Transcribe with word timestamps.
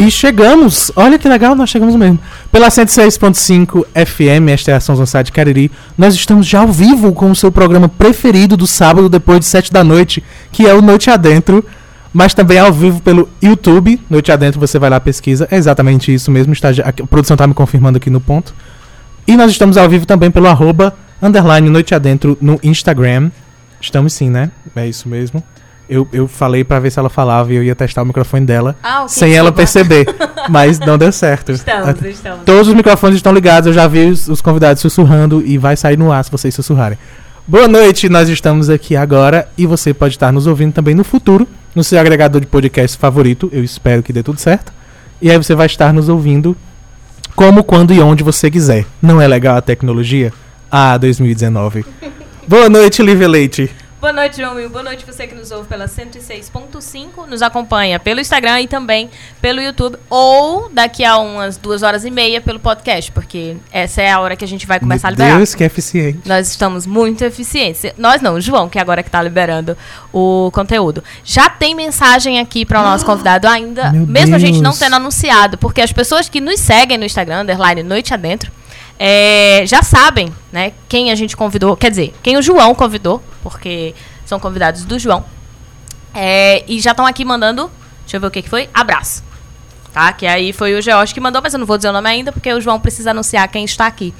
E 0.00 0.10
chegamos, 0.10 0.90
olha 0.96 1.18
que 1.18 1.28
legal, 1.28 1.54
nós 1.54 1.68
chegamos 1.68 1.94
mesmo. 1.94 2.18
Pela 2.50 2.68
106.5 2.68 3.84
FM, 3.94 4.48
esta 4.48 4.70
é 4.70 4.74
a 4.74 4.80
São 4.80 4.96
José 4.96 5.22
de 5.22 5.30
Cariri, 5.30 5.70
nós 5.98 6.14
estamos 6.14 6.46
já 6.46 6.60
ao 6.60 6.68
vivo 6.68 7.12
com 7.12 7.30
o 7.30 7.36
seu 7.36 7.52
programa 7.52 7.86
preferido 7.86 8.56
do 8.56 8.66
sábado 8.66 9.10
depois 9.10 9.40
de 9.40 9.44
7 9.44 9.70
da 9.70 9.84
noite, 9.84 10.24
que 10.50 10.66
é 10.66 10.72
o 10.72 10.80
Noite 10.80 11.10
Adentro, 11.10 11.62
mas 12.14 12.32
também 12.32 12.58
ao 12.58 12.72
vivo 12.72 13.02
pelo 13.02 13.28
YouTube. 13.42 14.00
Noite 14.08 14.32
Adentro, 14.32 14.58
você 14.58 14.78
vai 14.78 14.88
lá, 14.88 14.98
pesquisa, 14.98 15.46
é 15.50 15.58
exatamente 15.58 16.14
isso 16.14 16.30
mesmo, 16.30 16.54
está, 16.54 16.70
a 16.70 17.06
produção 17.06 17.34
está 17.34 17.46
me 17.46 17.52
confirmando 17.52 17.98
aqui 17.98 18.08
no 18.08 18.22
ponto. 18.22 18.54
E 19.26 19.36
nós 19.36 19.50
estamos 19.50 19.76
ao 19.76 19.86
vivo 19.86 20.06
também 20.06 20.30
pelo 20.30 20.46
arroba, 20.46 20.96
underline 21.20 21.68
Noite 21.68 21.94
Adentro 21.94 22.38
no 22.40 22.58
Instagram. 22.62 23.30
Estamos 23.78 24.14
sim, 24.14 24.30
né? 24.30 24.50
É 24.74 24.88
isso 24.88 25.06
mesmo. 25.10 25.44
Eu, 25.90 26.06
eu 26.12 26.28
falei 26.28 26.62
para 26.62 26.78
ver 26.78 26.92
se 26.92 27.00
ela 27.00 27.10
falava 27.10 27.52
e 27.52 27.56
eu 27.56 27.64
ia 27.64 27.74
testar 27.74 28.02
o 28.02 28.06
microfone 28.06 28.46
dela 28.46 28.76
Ah, 28.80 29.02
ok, 29.02 29.08
sem 29.08 29.34
ela 29.34 29.50
perceber. 29.50 30.06
Mas 30.48 30.78
não 30.78 30.96
deu 30.96 31.10
certo. 31.10 31.50
Estamos, 31.50 32.00
estamos. 32.04 32.44
Todos 32.46 32.68
os 32.68 32.74
microfones 32.74 33.16
estão 33.16 33.32
ligados, 33.32 33.66
eu 33.66 33.72
já 33.72 33.88
vi 33.88 34.06
os, 34.06 34.28
os 34.28 34.40
convidados 34.40 34.80
sussurrando 34.80 35.42
e 35.44 35.58
vai 35.58 35.76
sair 35.76 35.98
no 35.98 36.12
ar 36.12 36.24
se 36.24 36.30
vocês 36.30 36.54
sussurrarem. 36.54 36.96
Boa 37.44 37.66
noite, 37.66 38.08
nós 38.08 38.28
estamos 38.28 38.70
aqui 38.70 38.94
agora 38.94 39.48
e 39.58 39.66
você 39.66 39.92
pode 39.92 40.14
estar 40.14 40.32
nos 40.32 40.46
ouvindo 40.46 40.72
também 40.72 40.94
no 40.94 41.02
futuro, 41.02 41.48
no 41.74 41.82
seu 41.82 41.98
agregador 41.98 42.40
de 42.40 42.46
podcast 42.46 42.96
favorito. 42.96 43.50
Eu 43.52 43.64
espero 43.64 44.00
que 44.00 44.12
dê 44.12 44.22
tudo 44.22 44.38
certo. 44.38 44.72
E 45.20 45.28
aí 45.28 45.36
você 45.36 45.56
vai 45.56 45.66
estar 45.66 45.92
nos 45.92 46.08
ouvindo 46.08 46.56
como, 47.34 47.64
quando 47.64 47.92
e 47.92 48.00
onde 48.00 48.22
você 48.22 48.48
quiser. 48.48 48.86
Não 49.02 49.20
é 49.20 49.26
legal 49.26 49.56
a 49.56 49.60
tecnologia? 49.60 50.32
Ah, 50.70 50.96
2019. 50.96 51.84
Boa 52.46 52.68
noite, 52.68 53.02
Lívia 53.02 53.28
Leite. 53.28 53.70
Boa 54.00 54.14
noite, 54.14 54.38
João 54.38 54.54
Will. 54.54 54.70
Boa 54.70 54.82
noite 54.82 55.04
você 55.04 55.26
que 55.26 55.34
nos 55.34 55.50
ouve 55.50 55.68
pela 55.68 55.84
106.5, 55.84 57.26
nos 57.28 57.42
acompanha 57.42 58.00
pelo 58.00 58.18
Instagram 58.18 58.62
e 58.62 58.66
também 58.66 59.10
pelo 59.42 59.60
YouTube, 59.60 59.98
ou 60.08 60.70
daqui 60.72 61.04
a 61.04 61.18
umas 61.18 61.58
duas 61.58 61.82
horas 61.82 62.02
e 62.06 62.10
meia 62.10 62.40
pelo 62.40 62.58
podcast, 62.58 63.12
porque 63.12 63.58
essa 63.70 64.00
é 64.00 64.10
a 64.10 64.18
hora 64.18 64.36
que 64.36 64.44
a 64.44 64.48
gente 64.48 64.66
vai 64.66 64.80
começar 64.80 65.08
a 65.08 65.10
liberar. 65.10 65.36
Deus, 65.36 65.54
que 65.54 65.62
eficiente. 65.62 66.20
Nós 66.24 66.48
estamos 66.48 66.86
muito 66.86 67.22
eficientes. 67.22 67.92
Nós 67.98 68.22
não, 68.22 68.36
o 68.36 68.40
João, 68.40 68.70
que 68.70 68.78
agora 68.78 69.02
que 69.02 69.10
tá 69.10 69.22
liberando 69.22 69.76
o 70.10 70.50
conteúdo. 70.50 71.04
Já 71.22 71.50
tem 71.50 71.74
mensagem 71.74 72.40
aqui 72.40 72.64
para 72.64 72.80
o 72.80 72.82
nosso 72.82 73.04
convidado 73.04 73.46
ainda, 73.46 73.92
Meu 73.92 74.06
mesmo 74.06 74.34
a 74.34 74.38
gente 74.38 74.62
não 74.62 74.70
Deus. 74.70 74.78
tendo 74.78 74.96
anunciado, 74.96 75.58
porque 75.58 75.82
as 75.82 75.92
pessoas 75.92 76.26
que 76.26 76.40
nos 76.40 76.58
seguem 76.58 76.96
no 76.96 77.04
Instagram, 77.04 77.42
underline 77.42 77.82
Noite 77.82 78.14
Adentro, 78.14 78.50
é, 79.02 79.64
já 79.64 79.82
sabem, 79.82 80.30
né, 80.52 80.74
quem 80.86 81.10
a 81.10 81.14
gente 81.14 81.34
convidou, 81.34 81.74
quer 81.74 81.88
dizer, 81.88 82.14
quem 82.22 82.36
o 82.36 82.42
João 82.42 82.74
convidou, 82.74 83.22
porque 83.42 83.94
são 84.26 84.38
convidados 84.38 84.84
do 84.84 84.98
João. 84.98 85.24
É, 86.12 86.62
e 86.68 86.78
já 86.80 86.90
estão 86.90 87.06
aqui 87.06 87.24
mandando, 87.24 87.70
deixa 88.02 88.18
eu 88.18 88.20
ver 88.20 88.26
o 88.26 88.30
que, 88.30 88.42
que 88.42 88.50
foi, 88.50 88.68
abraço. 88.74 89.24
Tá? 89.90 90.12
Que 90.12 90.26
aí 90.26 90.52
foi 90.52 90.74
o 90.74 90.82
George 90.82 91.14
que 91.14 91.20
mandou, 91.20 91.40
mas 91.40 91.54
eu 91.54 91.58
não 91.58 91.64
vou 91.64 91.78
dizer 91.78 91.88
o 91.88 91.92
nome 91.94 92.10
ainda, 92.10 92.30
porque 92.30 92.52
o 92.52 92.60
João 92.60 92.78
precisa 92.78 93.12
anunciar 93.12 93.48
quem 93.48 93.64
está 93.64 93.86
aqui. 93.86 94.12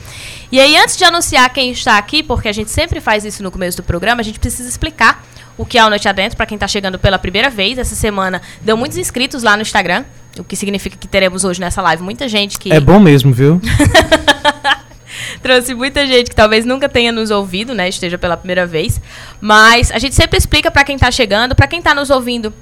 E 0.51 0.59
aí, 0.59 0.75
antes 0.79 0.97
de 0.97 1.05
anunciar 1.05 1.53
quem 1.53 1.71
está 1.73 1.99
aqui, 1.99 2.23
porque 2.23 2.49
a 2.49 2.53
gente 2.53 2.71
sempre 2.71 3.03
faz 3.03 3.23
isso 3.27 3.43
no 3.43 3.51
começo 3.51 3.77
do 3.77 3.83
programa, 3.83 4.23
a 4.23 4.25
gente 4.25 4.41
precisa 4.41 4.69
explicar 4.69 5.23
o 5.61 5.67
que 5.67 5.77
é 5.77 5.85
o 5.85 5.91
Noite 5.91 6.09
Adentro 6.09 6.39
para 6.39 6.47
quem 6.47 6.57
está 6.57 6.67
chegando 6.67 6.99
pela 6.99 7.19
primeira 7.19 7.51
vez. 7.51 7.77
Essa 7.77 7.95
semana 7.95 8.41
deu 8.63 8.79
muitos 8.79 8.97
inscritos 8.97 9.43
lá 9.43 9.57
no 9.57 9.63
Instagram, 9.63 10.05
o 10.39 10.43
que 10.43 10.57
significa 10.57 10.97
que 10.97 11.07
teremos 11.07 11.45
hoje 11.45 11.61
nessa 11.61 11.83
live 11.83 12.03
muita 12.03 12.27
gente 12.27 12.59
que 12.59 12.73
É 12.73 12.81
bom 12.81 12.99
mesmo, 12.99 13.31
viu? 13.31 13.61
trouxe 15.43 15.75
muita 15.75 16.07
gente 16.07 16.31
que 16.31 16.37
talvez 16.37 16.65
nunca 16.65 16.89
tenha 16.89 17.13
nos 17.13 17.31
ouvido, 17.31 17.75
né? 17.75 17.89
Esteja 17.89 18.17
pela 18.17 18.39
primeira 18.39 18.67
vez. 18.67 19.01
Mas 19.39 19.91
a 19.91 19.99
gente 19.99 20.15
sempre 20.15 20.39
explica 20.39 20.71
para 20.71 20.83
quem 20.83 20.97
tá 20.97 21.11
chegando, 21.11 21.55
para 21.55 21.67
quem 21.67 21.83
tá 21.83 21.95
nos 21.95 22.09
ouvindo 22.09 22.55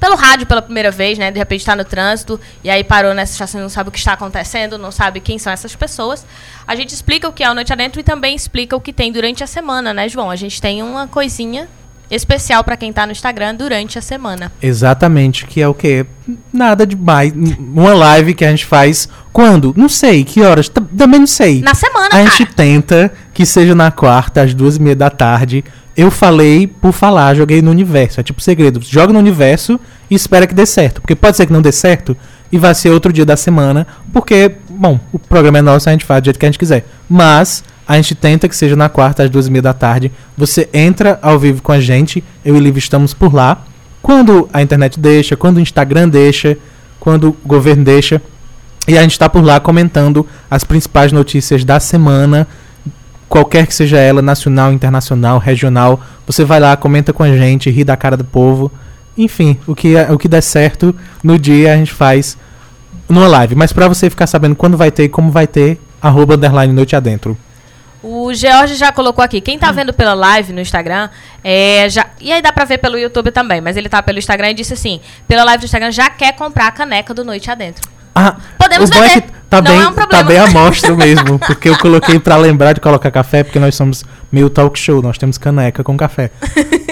pelo 0.00 0.16
rádio 0.16 0.44
pela 0.44 0.60
primeira 0.60 0.90
vez, 0.90 1.16
né? 1.16 1.30
De 1.30 1.38
repente 1.38 1.64
tá 1.64 1.76
no 1.76 1.84
trânsito 1.84 2.40
e 2.64 2.68
aí 2.68 2.82
parou 2.82 3.14
nessa 3.14 3.32
estação 3.32 3.60
e 3.60 3.62
não 3.62 3.70
sabe 3.70 3.90
o 3.90 3.92
que 3.92 3.98
está 3.98 4.12
acontecendo, 4.12 4.76
não 4.76 4.90
sabe 4.90 5.20
quem 5.20 5.38
são 5.38 5.52
essas 5.52 5.76
pessoas. 5.76 6.26
A 6.66 6.74
gente 6.74 6.92
explica 6.92 7.28
o 7.28 7.32
que 7.32 7.44
é 7.44 7.50
o 7.50 7.54
Noite 7.54 7.72
Adentro 7.72 8.00
e 8.00 8.02
também 8.02 8.34
explica 8.34 8.74
o 8.74 8.80
que 8.80 8.92
tem 8.92 9.12
durante 9.12 9.44
a 9.44 9.46
semana, 9.46 9.94
né, 9.94 10.08
João? 10.08 10.30
A 10.30 10.36
gente 10.36 10.60
tem 10.60 10.82
uma 10.82 11.06
coisinha 11.06 11.68
especial 12.14 12.62
para 12.64 12.76
quem 12.76 12.92
tá 12.92 13.04
no 13.06 13.12
Instagram 13.12 13.54
durante 13.54 13.98
a 13.98 14.02
semana. 14.02 14.50
Exatamente, 14.62 15.46
que 15.46 15.60
é 15.60 15.68
o 15.68 15.74
quê? 15.74 16.04
Nada 16.52 16.86
demais. 16.86 17.32
Uma 17.58 17.94
live 17.94 18.34
que 18.34 18.44
a 18.44 18.50
gente 18.50 18.64
faz 18.66 19.08
quando? 19.32 19.74
Não 19.76 19.88
sei, 19.88 20.24
que 20.24 20.40
horas? 20.42 20.68
T- 20.68 20.80
Também 20.96 21.20
não 21.20 21.26
sei. 21.26 21.60
Na 21.60 21.74
semana, 21.74 22.06
a 22.06 22.10
cara. 22.10 22.24
gente 22.30 22.46
tenta 22.46 23.12
que 23.32 23.44
seja 23.44 23.74
na 23.74 23.90
quarta, 23.90 24.42
às 24.42 24.54
duas 24.54 24.76
e 24.76 24.80
meia 24.82 24.96
da 24.96 25.10
tarde. 25.10 25.64
Eu 25.96 26.10
falei 26.10 26.66
por 26.66 26.92
falar, 26.92 27.34
joguei 27.34 27.62
no 27.62 27.70
universo. 27.70 28.18
É 28.20 28.22
tipo 28.22 28.40
segredo. 28.40 28.80
Joga 28.82 29.12
no 29.12 29.18
universo 29.18 29.78
e 30.10 30.14
espera 30.14 30.46
que 30.46 30.54
dê 30.54 30.66
certo. 30.66 31.00
Porque 31.00 31.14
pode 31.14 31.36
ser 31.36 31.46
que 31.46 31.52
não 31.52 31.62
dê 31.62 31.70
certo 31.70 32.16
e 32.50 32.58
vai 32.58 32.74
ser 32.74 32.90
outro 32.90 33.12
dia 33.12 33.24
da 33.24 33.36
semana. 33.36 33.86
Porque, 34.12 34.50
bom, 34.68 34.98
o 35.12 35.18
programa 35.18 35.58
é 35.58 35.62
nosso, 35.62 35.88
a 35.88 35.92
gente 35.92 36.04
faz 36.04 36.20
do 36.22 36.26
jeito 36.26 36.38
que 36.38 36.46
a 36.46 36.48
gente 36.48 36.58
quiser. 36.58 36.84
Mas 37.08 37.62
a 37.86 37.96
gente 37.96 38.14
tenta 38.14 38.48
que 38.48 38.56
seja 38.56 38.74
na 38.74 38.88
quarta, 38.88 39.22
às 39.22 39.30
duas 39.30 39.46
e 39.46 39.50
meia 39.50 39.62
da 39.62 39.72
tarde. 39.74 40.10
Você 40.36 40.68
entra 40.72 41.18
ao 41.20 41.38
vivo 41.38 41.62
com 41.62 41.72
a 41.72 41.80
gente. 41.80 42.24
Eu 42.44 42.56
e 42.56 42.60
Liv 42.60 42.78
estamos 42.78 43.12
por 43.12 43.34
lá. 43.34 43.62
Quando 44.00 44.48
a 44.52 44.62
internet 44.62 44.98
deixa, 44.98 45.36
quando 45.36 45.58
o 45.58 45.60
Instagram 45.60 46.08
deixa, 46.08 46.56
quando 46.98 47.28
o 47.28 47.36
governo 47.44 47.84
deixa. 47.84 48.20
E 48.88 48.98
a 48.98 49.02
gente 49.02 49.12
está 49.12 49.28
por 49.28 49.42
lá 49.42 49.60
comentando 49.60 50.26
as 50.50 50.64
principais 50.64 51.10
notícias 51.12 51.64
da 51.64 51.80
semana, 51.80 52.46
qualquer 53.28 53.66
que 53.66 53.74
seja 53.74 53.98
ela, 53.98 54.20
nacional, 54.20 54.72
internacional, 54.72 55.38
regional. 55.38 56.00
Você 56.26 56.44
vai 56.44 56.60
lá, 56.60 56.76
comenta 56.76 57.12
com 57.12 57.22
a 57.22 57.36
gente, 57.36 57.70
ri 57.70 57.82
da 57.84 57.96
cara 57.96 58.16
do 58.16 58.24
povo. 58.24 58.70
Enfim, 59.16 59.58
o 59.66 59.74
que, 59.74 59.96
é- 59.96 60.10
o 60.10 60.18
que 60.18 60.28
der 60.28 60.42
certo 60.42 60.94
no 61.22 61.38
dia 61.38 61.72
a 61.72 61.76
gente 61.76 61.92
faz 61.92 62.36
numa 63.08 63.26
live. 63.28 63.54
Mas 63.54 63.72
para 63.72 63.88
você 63.88 64.10
ficar 64.10 64.26
sabendo 64.26 64.54
quando 64.56 64.76
vai 64.76 64.90
ter 64.90 65.04
e 65.04 65.08
como 65.08 65.30
vai 65.30 65.46
ter, 65.46 65.80
arroba 66.00 66.34
underline 66.34 66.72
noite 66.72 66.94
adentro. 66.96 67.36
O 68.06 68.34
George 68.34 68.74
já 68.74 68.92
colocou 68.92 69.24
aqui. 69.24 69.40
Quem 69.40 69.58
tá 69.58 69.72
vendo 69.72 69.90
pela 69.94 70.12
live 70.12 70.52
no 70.52 70.60
Instagram, 70.60 71.08
é, 71.42 71.88
já, 71.88 72.06
e 72.20 72.30
aí 72.30 72.42
dá 72.42 72.52
pra 72.52 72.66
ver 72.66 72.76
pelo 72.76 72.98
YouTube 72.98 73.30
também, 73.30 73.62
mas 73.62 73.78
ele 73.78 73.88
tá 73.88 74.02
pelo 74.02 74.18
Instagram 74.18 74.50
e 74.50 74.54
disse 74.54 74.74
assim: 74.74 75.00
pela 75.26 75.42
live 75.42 75.62
do 75.62 75.64
Instagram 75.64 75.90
já 75.90 76.10
quer 76.10 76.32
comprar 76.36 76.66
a 76.66 76.70
caneca 76.70 77.14
do 77.14 77.24
Noite 77.24 77.50
Adentro. 77.50 77.88
Ah, 78.14 78.36
Podemos 78.58 78.90
o 78.90 79.02
é 79.02 79.22
tá 79.48 79.62
Não 79.62 79.62
bem, 79.62 79.80
é 79.80 79.88
um 79.88 79.92
problema. 79.94 80.22
tá 80.22 80.22
bem 80.22 80.38
a 80.38 80.46
mostra 80.48 80.92
mesmo, 80.94 81.38
porque 81.38 81.70
eu 81.70 81.78
coloquei 81.78 82.18
pra 82.18 82.36
lembrar 82.36 82.74
de 82.74 82.80
colocar 82.80 83.10
café, 83.10 83.42
porque 83.42 83.58
nós 83.58 83.74
somos 83.74 84.04
meio 84.30 84.50
talk 84.50 84.78
show, 84.78 85.00
nós 85.00 85.16
temos 85.16 85.38
caneca 85.38 85.82
com 85.82 85.96
café. 85.96 86.30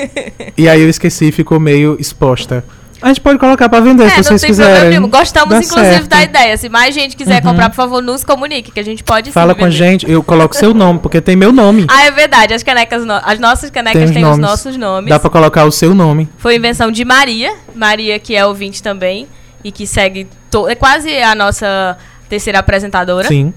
e 0.56 0.66
aí 0.66 0.80
eu 0.80 0.88
esqueci 0.88 1.28
e 1.28 1.32
ficou 1.32 1.60
meio 1.60 1.96
exposta. 2.00 2.64
A 3.02 3.08
gente 3.08 3.20
pode 3.20 3.38
colocar 3.38 3.68
pra 3.68 3.80
vender 3.80 4.04
é, 4.04 4.10
se 4.10 4.16
não 4.16 4.22
vocês 4.24 4.40
tem 4.40 4.50
quiserem. 4.50 4.72
problema 4.72 5.00
nenhum. 5.00 5.10
Gostamos, 5.10 5.54
inclusive, 5.56 5.92
certo. 5.94 6.06
da 6.08 6.22
ideia. 6.22 6.56
Se 6.56 6.68
mais 6.68 6.94
gente 6.94 7.16
quiser 7.16 7.42
comprar, 7.42 7.68
por 7.70 7.76
favor, 7.76 8.00
nos 8.02 8.22
comunique, 8.24 8.70
que 8.70 8.78
a 8.80 8.84
gente 8.84 9.02
pode 9.02 9.28
sim 9.28 9.32
Fala 9.32 9.54
com 9.54 9.64
a 9.64 9.68
vender. 9.68 9.76
gente, 9.76 10.10
eu 10.10 10.22
coloco 10.22 10.54
seu 10.56 10.72
nome, 10.72 10.98
porque 11.00 11.20
tem 11.20 11.34
meu 11.36 11.52
nome. 11.52 11.84
Ah, 11.90 12.04
é 12.06 12.10
verdade. 12.10 12.54
As 12.54 12.62
canecas, 12.62 13.04
no- 13.04 13.20
as 13.24 13.38
nossas 13.40 13.70
canecas 13.70 14.04
os 14.04 14.10
têm 14.12 14.22
os 14.24 14.30
nomes. 14.30 14.38
nossos 14.50 14.76
nomes. 14.76 15.10
Dá 15.10 15.18
pra 15.18 15.28
colocar 15.30 15.64
o 15.64 15.72
seu 15.72 15.94
nome. 15.94 16.28
Foi 16.38 16.54
invenção 16.56 16.90
de 16.90 17.04
Maria. 17.04 17.54
Maria, 17.74 18.18
que 18.18 18.34
é 18.36 18.46
ouvinte 18.46 18.82
também. 18.82 19.26
E 19.64 19.70
que 19.72 19.86
segue. 19.86 20.26
to- 20.50 20.68
É 20.68 20.74
quase 20.74 21.16
a 21.18 21.34
nossa 21.34 21.96
terceira 22.28 22.58
apresentadora. 22.60 23.26
Sim, 23.28 23.52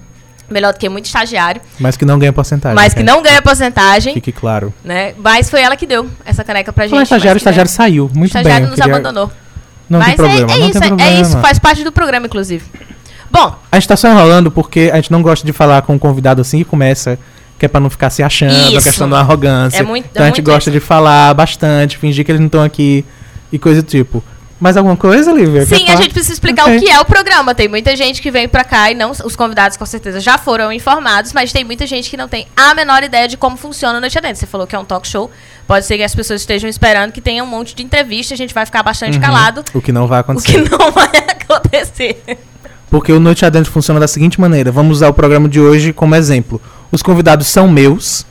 Melhor 0.48 0.72
do 0.72 0.78
que 0.78 0.88
muito 0.88 1.06
estagiário. 1.06 1.60
mas 1.80 1.96
que 1.96 2.04
não 2.04 2.18
ganha 2.18 2.32
porcentagem. 2.32 2.74
mas 2.76 2.94
que 2.94 3.02
né? 3.02 3.12
não 3.12 3.22
ganha 3.22 3.42
porcentagem. 3.42 4.14
Fique 4.14 4.30
claro. 4.32 4.72
né? 4.84 5.12
Mas 5.18 5.50
foi 5.50 5.60
ela 5.60 5.76
que 5.76 5.86
deu 5.86 6.08
essa 6.24 6.44
caneca 6.44 6.72
pra 6.72 6.86
gente. 6.86 6.98
Em 6.98 7.02
estagiário, 7.02 7.36
o 7.36 7.38
estagiário 7.38 7.70
saiu. 7.70 8.06
O 8.12 8.16
Muito 8.18 8.26
estagiário 8.30 8.66
bem. 8.66 8.70
nos 8.70 8.80
queria- 8.80 8.94
abandonou. 8.94 9.30
Não 9.88 9.98
mas 9.98 10.08
tem 10.08 10.16
problema, 10.16 10.40
é, 10.52 10.54
é 10.54 10.58
não 10.58 10.68
isso, 10.70 10.78
tem 10.80 10.86
é- 10.86 10.88
problema. 10.88 11.10
é 11.10 11.20
isso, 11.20 11.38
faz 11.38 11.58
parte 11.58 11.84
do 11.84 11.92
programa, 11.92 12.26
inclusive. 12.26 12.64
Bom, 13.30 13.56
A 13.70 13.76
gente 13.78 13.88
tá 13.88 13.96
só 13.96 14.08
enrolando 14.08 14.50
porque 14.50 14.90
a 14.92 14.96
gente 14.96 15.10
não 15.12 15.20
gosta 15.22 15.44
de 15.44 15.52
falar 15.52 15.82
com 15.82 15.94
o 15.94 15.98
convidado 15.98 16.40
assim 16.40 16.58
que 16.58 16.64
começa, 16.64 17.18
que 17.58 17.66
é 17.66 17.68
pra 17.68 17.80
não 17.80 17.90
ficar 17.90 18.10
se 18.10 18.22
achando, 18.22 18.52
a 18.54 18.70
Isso. 18.70 18.82
questão 18.82 19.08
da 19.08 19.18
arrogância. 19.20 19.78
É 19.78 19.82
muito- 19.82 20.06
então 20.10 20.22
é 20.24 20.26
a 20.26 20.28
gente 20.30 20.42
gosta 20.42 20.70
de 20.70 20.78
falar 20.80 21.32
bastante, 21.34 21.98
fingir 21.98 22.24
que 22.24 22.30
eles 22.30 22.40
não 22.40 22.46
estão 22.46 22.62
aqui 22.62 23.04
e 23.52 23.58
coisa 23.58 23.82
do 23.82 23.88
tipo. 23.88 24.22
Mais 24.58 24.74
alguma 24.76 24.96
coisa, 24.96 25.32
Lívia? 25.32 25.66
Sim, 25.66 25.86
a 25.90 25.96
gente 25.96 26.12
precisa 26.12 26.32
explicar 26.32 26.62
Ok. 26.64 26.78
o 26.78 26.80
que 26.80 26.88
é 26.88 26.98
o 26.98 27.04
programa. 27.04 27.54
Tem 27.54 27.68
muita 27.68 27.94
gente 27.94 28.22
que 28.22 28.30
vem 28.30 28.48
pra 28.48 28.64
cá 28.64 28.90
e 28.90 28.94
não. 28.94 29.10
Os 29.10 29.36
convidados 29.36 29.76
com 29.76 29.84
certeza 29.84 30.18
já 30.18 30.38
foram 30.38 30.72
informados, 30.72 31.34
mas 31.34 31.52
tem 31.52 31.62
muita 31.62 31.86
gente 31.86 32.08
que 32.08 32.16
não 32.16 32.26
tem 32.26 32.46
a 32.56 32.74
menor 32.74 33.02
ideia 33.02 33.28
de 33.28 33.36
como 33.36 33.54
funciona 33.58 33.98
o 33.98 34.00
Noite 34.00 34.16
Adentro. 34.16 34.38
Você 34.38 34.46
falou 34.46 34.66
que 34.66 34.74
é 34.74 34.78
um 34.78 34.84
talk 34.84 35.06
show. 35.06 35.30
Pode 35.66 35.84
ser 35.84 35.98
que 35.98 36.02
as 36.02 36.14
pessoas 36.14 36.40
estejam 36.40 36.70
esperando 36.70 37.12
que 37.12 37.20
tenha 37.20 37.44
um 37.44 37.46
monte 37.46 37.74
de 37.74 37.82
entrevista, 37.82 38.32
a 38.32 38.36
gente 38.36 38.54
vai 38.54 38.64
ficar 38.64 38.82
bastante 38.82 39.16
Uhum. 39.16 39.20
calado. 39.20 39.62
O 39.74 39.82
que 39.82 39.92
não 39.92 40.06
vai 40.06 40.20
O 40.20 40.22
acontecer. 40.22 40.62
que 40.62 40.70
não 40.70 40.90
vai 40.90 41.10
acontecer. 41.28 42.22
Porque 42.88 43.12
o 43.12 43.20
Noite 43.20 43.44
Adentro 43.44 43.70
funciona 43.70 44.00
da 44.00 44.08
seguinte 44.08 44.40
maneira. 44.40 44.72
Vamos 44.72 44.98
usar 44.98 45.08
o 45.08 45.12
programa 45.12 45.50
de 45.50 45.60
hoje 45.60 45.92
como 45.92 46.14
exemplo. 46.14 46.62
Os 46.90 47.02
convidados 47.02 47.46
são 47.48 47.68
meus, 47.68 48.24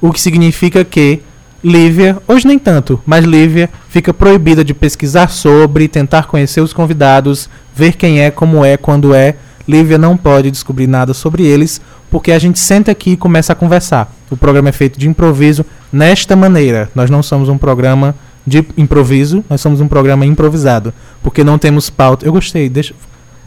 o 0.00 0.12
que 0.12 0.20
significa 0.20 0.84
que 0.84 1.20
Lívia, 1.64 2.18
hoje 2.28 2.46
nem 2.46 2.58
tanto, 2.58 3.00
mas 3.06 3.24
Lívia 3.24 3.70
fica 3.88 4.12
proibida 4.12 4.62
de 4.62 4.74
pesquisar 4.74 5.28
sobre, 5.30 5.88
tentar 5.88 6.26
conhecer 6.26 6.60
os 6.60 6.74
convidados, 6.74 7.48
ver 7.74 7.94
quem 7.94 8.20
é, 8.20 8.30
como 8.30 8.62
é, 8.62 8.76
quando 8.76 9.14
é. 9.14 9.36
Lívia 9.66 9.96
não 9.96 10.14
pode 10.14 10.50
descobrir 10.50 10.86
nada 10.86 11.14
sobre 11.14 11.42
eles, 11.42 11.80
porque 12.10 12.32
a 12.32 12.38
gente 12.38 12.58
senta 12.58 12.90
aqui 12.90 13.12
e 13.12 13.16
começa 13.16 13.54
a 13.54 13.56
conversar. 13.56 14.14
O 14.30 14.36
programa 14.36 14.68
é 14.68 14.72
feito 14.72 14.98
de 14.98 15.08
improviso 15.08 15.64
nesta 15.90 16.36
maneira. 16.36 16.90
Nós 16.94 17.08
não 17.08 17.22
somos 17.22 17.48
um 17.48 17.56
programa 17.56 18.14
de 18.46 18.62
improviso, 18.76 19.42
nós 19.48 19.62
somos 19.62 19.80
um 19.80 19.88
programa 19.88 20.26
improvisado, 20.26 20.92
porque 21.22 21.42
não 21.42 21.58
temos 21.58 21.88
pauta. 21.88 22.26
Eu 22.26 22.32
gostei, 22.32 22.68
deixa 22.68 22.94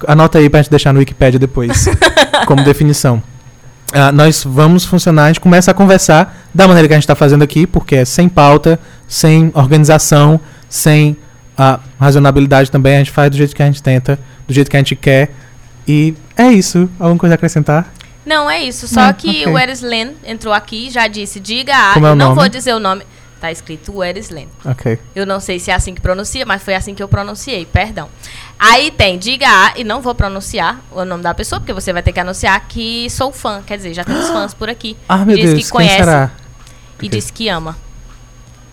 Anota 0.05 0.37
aí 0.37 0.49
pra 0.49 0.61
gente 0.61 0.69
deixar 0.69 0.93
no 0.93 0.99
Wikipedia 0.99 1.39
depois, 1.39 1.87
como 2.45 2.63
definição. 2.63 3.21
Ah, 3.93 4.11
nós 4.11 4.43
vamos 4.43 4.83
funcionar, 4.83 5.25
a 5.25 5.27
gente 5.27 5.39
começa 5.39 5.71
a 5.71 5.73
conversar 5.73 6.37
da 6.53 6.67
maneira 6.67 6.87
que 6.87 6.93
a 6.93 6.97
gente 6.97 7.03
está 7.03 7.15
fazendo 7.15 7.43
aqui, 7.43 7.65
porque 7.65 7.95
é 7.95 8.05
sem 8.05 8.27
pauta, 8.27 8.77
sem 9.07 9.49
organização, 9.53 10.39
sem 10.69 11.15
a 11.57 11.79
razonabilidade 11.99 12.69
também, 12.69 12.95
a 12.95 12.97
gente 12.99 13.11
faz 13.11 13.31
do 13.31 13.37
jeito 13.37 13.55
que 13.55 13.63
a 13.63 13.65
gente 13.65 13.81
tenta, 13.81 14.19
do 14.47 14.53
jeito 14.53 14.69
que 14.69 14.75
a 14.75 14.79
gente 14.79 14.95
quer. 14.95 15.31
E 15.87 16.13
é 16.35 16.49
isso. 16.49 16.89
Alguma 16.99 17.17
coisa 17.17 17.33
a 17.33 17.37
acrescentar? 17.37 17.91
Não, 18.25 18.49
é 18.49 18.61
isso. 18.61 18.87
Só 18.87 19.07
Não, 19.07 19.13
que 19.13 19.29
ok. 19.29 19.47
o 19.47 19.57
Erislen 19.57 20.15
entrou 20.25 20.53
aqui, 20.53 20.89
já 20.89 21.07
disse, 21.07 21.39
diga 21.39 21.73
A. 21.73 21.93
É 21.95 21.99
não 21.99 22.15
nome? 22.15 22.35
vou 22.35 22.49
dizer 22.49 22.73
o 22.73 22.79
nome. 22.79 23.03
Tá 23.39 23.51
escrito 23.51 24.03
Erislen. 24.03 24.47
Ok. 24.65 24.99
Eu 25.15 25.25
não 25.25 25.39
sei 25.39 25.59
se 25.59 25.69
é 25.69 25.73
assim 25.75 25.93
que 25.93 26.01
pronuncia, 26.01 26.45
mas 26.45 26.63
foi 26.63 26.73
assim 26.75 26.95
que 26.95 27.03
eu 27.03 27.07
pronunciei, 27.07 27.65
perdão. 27.65 28.09
Aí 28.57 28.89
tem 28.89 29.19
diga 29.19 29.47
A, 29.47 29.73
e 29.77 29.83
não 29.83 30.01
vou 30.01 30.15
pronunciar 30.15 30.81
o 30.91 31.05
nome 31.05 31.21
da 31.21 31.33
pessoa, 31.33 31.59
porque 31.59 31.73
você 31.73 31.93
vai 31.93 32.01
ter 32.01 32.11
que 32.11 32.19
anunciar 32.19 32.59
que 32.67 33.09
sou 33.09 33.31
fã. 33.31 33.61
Quer 33.65 33.77
dizer, 33.77 33.93
já 33.93 34.03
temos 34.03 34.27
fãs 34.29 34.53
por 34.53 34.69
aqui. 34.69 34.97
Ah, 35.07 35.17
meu 35.23 35.35
diz 35.35 35.51
Deus, 35.51 35.65
que 35.65 35.71
conhece 35.71 36.01
e 36.99 37.05
Ok. 37.05 37.09
diz 37.09 37.29
que 37.29 37.47
ama. 37.47 37.77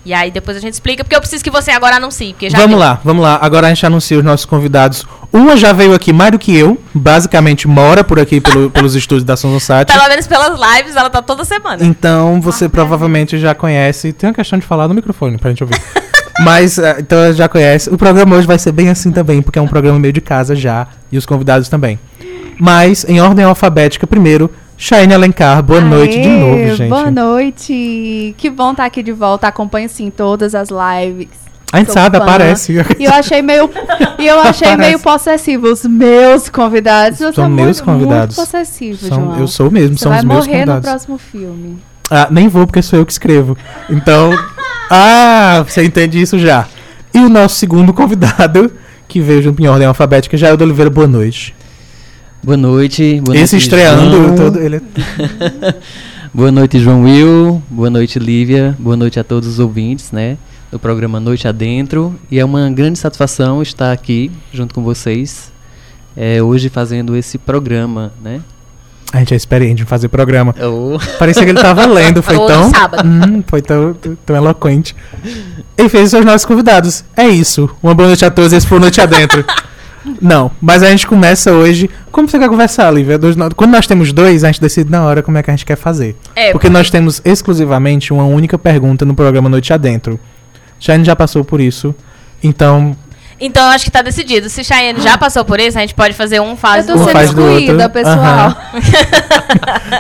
E 0.04 0.12
aí 0.12 0.30
depois 0.30 0.56
a 0.56 0.60
gente 0.60 0.74
explica, 0.74 1.02
porque 1.02 1.16
eu 1.16 1.20
preciso 1.20 1.42
que 1.42 1.50
você 1.50 1.70
agora 1.70 1.96
anuncie, 1.96 2.34
porque 2.34 2.50
já 2.50 2.58
vamos 2.58 2.72
deu. 2.72 2.78
lá, 2.78 3.00
vamos 3.02 3.22
lá. 3.22 3.38
Agora 3.40 3.66
a 3.66 3.70
gente 3.70 3.86
anuncia 3.86 4.18
os 4.18 4.24
nossos 4.24 4.44
convidados. 4.44 5.06
Uma 5.32 5.56
já 5.56 5.72
veio 5.72 5.94
aqui 5.94 6.12
mais 6.12 6.32
do 6.32 6.38
que 6.38 6.54
eu, 6.56 6.78
basicamente 6.94 7.66
mora 7.66 8.04
por 8.04 8.18
aqui 8.20 8.40
pelo- 8.40 8.68
pelos 8.70 8.94
estúdios 8.94 9.24
da 9.24 9.36
Sonzonsat. 9.36 9.90
Pelo 9.90 10.08
menos 10.08 10.26
pelas 10.26 10.58
lives, 10.76 10.94
ela 10.94 11.08
tá 11.08 11.22
toda 11.22 11.44
semana. 11.44 11.82
Então 11.84 12.40
você 12.40 12.68
provavelmente 12.68 13.38
já 13.38 13.54
conhece. 13.54 14.12
Tem 14.12 14.28
uma 14.28 14.34
questão 14.34 14.58
de 14.58 14.66
falar 14.66 14.88
no 14.88 14.94
microfone 14.94 15.38
pra 15.38 15.50
gente 15.50 15.62
ouvir. 15.64 15.80
Mas, 16.40 16.78
eh, 16.78 16.96
então 16.98 17.32
já 17.32 17.48
conhece. 17.48 17.88
O 17.90 17.96
programa 17.96 18.36
hoje 18.36 18.46
vai 18.46 18.58
ser 18.58 18.72
bem 18.72 18.88
assim 18.90 19.10
também, 19.12 19.40
porque 19.40 19.58
é 19.58 19.62
um 19.62 19.68
programa 19.68 19.98
meio 19.98 20.12
de 20.12 20.20
casa 20.20 20.54
já. 20.54 20.86
E 21.10 21.16
os 21.16 21.24
convidados 21.24 21.68
também. 21.68 21.98
Mas, 22.58 23.04
em 23.08 23.20
ordem 23.20 23.44
alfabética, 23.44 24.06
primeiro, 24.06 24.50
Chayne 24.86 25.14
Alencar. 25.14 25.62
Boa 25.62 25.80
noite 25.80 26.20
de 26.20 26.28
Aê, 26.28 26.38
novo, 26.40 26.76
gente. 26.76 26.90
Boa 26.90 27.10
noite. 27.10 28.34
Que 28.36 28.50
bom 28.50 28.72
estar 28.72 28.84
aqui 28.84 29.02
de 29.02 29.12
volta. 29.12 29.48
Acompanho 29.48 29.88
sim 29.88 30.10
todas 30.10 30.54
as 30.54 30.68
lives. 30.68 31.30
A 31.72 31.78
gente 31.78 31.90
sabe, 31.90 32.18
aparece. 32.18 32.74
E 32.98 33.04
eu 33.04 33.10
achei 33.14 33.40
meio 33.40 33.70
e 34.18 34.26
eu 34.26 34.38
achei 34.40 34.76
meio 34.76 34.98
possessivo 34.98 35.68
os 35.68 35.86
meus 35.86 36.50
convidados. 36.50 37.16
São 37.16 37.32
sou 37.32 37.48
meus 37.48 37.80
muito, 37.80 37.84
convidados. 37.84 38.36
Muito 38.36 38.46
possessivo, 38.46 39.06
São- 39.08 39.24
João. 39.24 39.38
eu 39.38 39.48
sou 39.48 39.70
mesmo, 39.70 39.96
Você 39.96 40.02
são 40.02 40.12
vai 40.12 40.18
os 40.18 40.24
meus 40.26 40.46
morrer 40.46 40.66
no 40.66 40.72
convidados. 40.72 40.90
próximo 40.90 41.16
filme. 41.16 41.78
Ah, 42.10 42.28
nem 42.30 42.46
vou, 42.48 42.66
porque 42.66 42.82
sou 42.82 42.98
eu 42.98 43.06
que 43.06 43.12
escrevo. 43.12 43.56
Então. 43.88 44.32
ah, 44.90 45.64
você 45.66 45.82
entende 45.82 46.20
isso 46.20 46.38
já. 46.38 46.66
E 47.14 47.20
o 47.20 47.30
nosso 47.30 47.56
segundo 47.56 47.94
convidado, 47.94 48.70
que 49.08 49.18
veio 49.18 49.40
junto 49.40 49.62
em 49.62 49.66
ordem 49.66 49.86
alfabética, 49.88 50.36
Jair 50.36 50.60
Oliveira, 50.62 50.90
boa 50.90 51.06
noite. 51.06 51.54
Boa 52.44 52.56
noite. 52.56 53.20
Boa 53.24 53.36
Esse 53.36 53.54
noite, 53.54 53.64
estreando, 53.64 54.10
João. 54.10 54.34
todo, 54.36 54.58
ele 54.60 54.76
é 54.76 54.80
Boa 56.32 56.50
noite, 56.50 56.78
João 56.80 57.02
Will. 57.04 57.62
Boa 57.70 57.88
noite, 57.88 58.18
Lívia. 58.18 58.76
Boa 58.78 58.96
noite 58.96 59.18
a 59.18 59.24
todos 59.24 59.48
os 59.48 59.58
ouvintes, 59.58 60.10
né? 60.12 60.36
Do 60.70 60.78
programa 60.78 61.20
Noite 61.20 61.46
Adentro. 61.48 62.14
E 62.30 62.38
é 62.38 62.44
uma 62.44 62.68
grande 62.70 62.98
satisfação 62.98 63.62
estar 63.62 63.92
aqui 63.92 64.30
junto 64.52 64.74
com 64.74 64.82
vocês. 64.82 65.52
é, 66.16 66.40
hoje 66.42 66.68
fazendo 66.68 67.16
esse 67.16 67.38
programa, 67.38 68.12
né? 68.22 68.40
A 69.12 69.18
gente 69.18 69.32
é 69.34 69.36
experiente 69.36 69.82
em 69.82 69.86
fazer 69.86 70.08
programa. 70.08 70.54
Eu- 70.58 70.98
Parecia 71.18 71.44
que 71.44 71.50
ele 71.50 71.60
tava 71.60 71.86
lendo, 71.86 72.22
foi 72.22 72.36
Todo 72.36 72.46
tão. 72.48 72.70
sábado. 72.70 73.08
Hum, 73.08 73.42
foi 73.46 73.62
tão, 73.62 73.96
tão 74.26 74.36
eloquente. 74.36 74.94
Ele 75.78 75.88
fez 75.88 76.12
os 76.12 76.24
nossos 76.24 76.44
convidados. 76.44 77.04
É 77.16 77.26
isso. 77.28 77.70
Uma 77.82 77.94
boa 77.94 78.08
noite 78.08 78.24
a 78.24 78.30
todos, 78.30 78.52
esse 78.52 78.66
foi 78.66 78.78
o 78.78 78.80
Noite 78.80 79.00
Adentro. 79.00 79.44
Não, 80.20 80.50
mas 80.60 80.82
a 80.82 80.90
gente 80.90 81.06
começa 81.06 81.52
hoje. 81.52 81.88
Como 82.12 82.28
você 82.28 82.38
quer 82.38 82.48
conversar, 82.48 82.90
Lívia? 82.90 83.16
Dois- 83.18 83.36
Quando 83.56 83.70
nós 83.70 83.86
temos 83.86 84.12
dois, 84.12 84.44
a 84.44 84.48
gente 84.48 84.60
decide 84.60 84.90
na 84.90 85.02
hora 85.04 85.22
como 85.22 85.38
é 85.38 85.42
que 85.42 85.50
a 85.50 85.54
gente 85.54 85.64
quer 85.64 85.76
fazer. 85.76 86.16
É, 86.36 86.52
Porque 86.52 86.68
nós 86.68 86.90
temos 86.90 87.22
exclusivamente 87.24 88.12
uma 88.12 88.24
única 88.24 88.58
pergunta 88.58 89.04
no 89.04 89.14
programa 89.14 89.48
Noite 89.48 89.72
Adentro. 89.72 90.18
Shane 90.78 91.04
já 91.04 91.16
passou 91.16 91.44
por 91.44 91.60
isso. 91.60 91.94
Então, 92.42 92.94
Então 93.40 93.62
eu 93.64 93.70
acho 93.70 93.84
que 93.86 93.90
tá 93.90 94.02
decidido. 94.02 94.48
Se 94.50 94.62
Cheyenne 94.62 95.00
já 95.00 95.16
passou 95.16 95.44
por 95.44 95.58
isso, 95.58 95.78
a 95.78 95.80
gente 95.80 95.94
pode 95.94 96.12
fazer 96.14 96.40
um 96.40 96.54
fase 96.56 96.90
eu 96.90 96.94
tô 96.96 97.00
Um 97.00 97.04
do 97.04 97.04
sendo 97.06 97.12
faz 97.16 97.28
outro. 97.30 97.42
do 97.42 97.48
outro. 97.48 97.60
excluída, 97.62 97.88
pessoal. 97.88 98.16
Aham. 98.18 98.56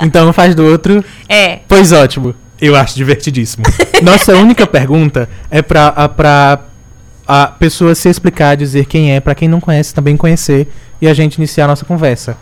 então 0.02 0.32
faz 0.32 0.54
do 0.54 0.64
outro. 0.64 1.04
É. 1.28 1.60
Pois 1.68 1.92
ótimo. 1.92 2.34
Eu 2.60 2.76
acho 2.76 2.94
divertidíssimo. 2.94 3.64
Nossa 4.02 4.32
única 4.36 4.66
pergunta 4.66 5.28
é 5.50 5.60
pra, 5.62 5.88
a, 5.88 6.08
pra 6.08 6.58
a 7.26 7.46
pessoa 7.46 7.94
se 7.94 8.08
explicar, 8.08 8.56
dizer 8.56 8.86
quem 8.86 9.12
é, 9.12 9.20
pra 9.20 9.34
quem 9.34 9.48
não 9.48 9.60
conhece 9.60 9.94
também 9.94 10.16
conhecer 10.16 10.68
e 11.00 11.08
a 11.08 11.14
gente 11.14 11.36
iniciar 11.36 11.64
a 11.64 11.68
nossa 11.68 11.84
conversa. 11.84 12.36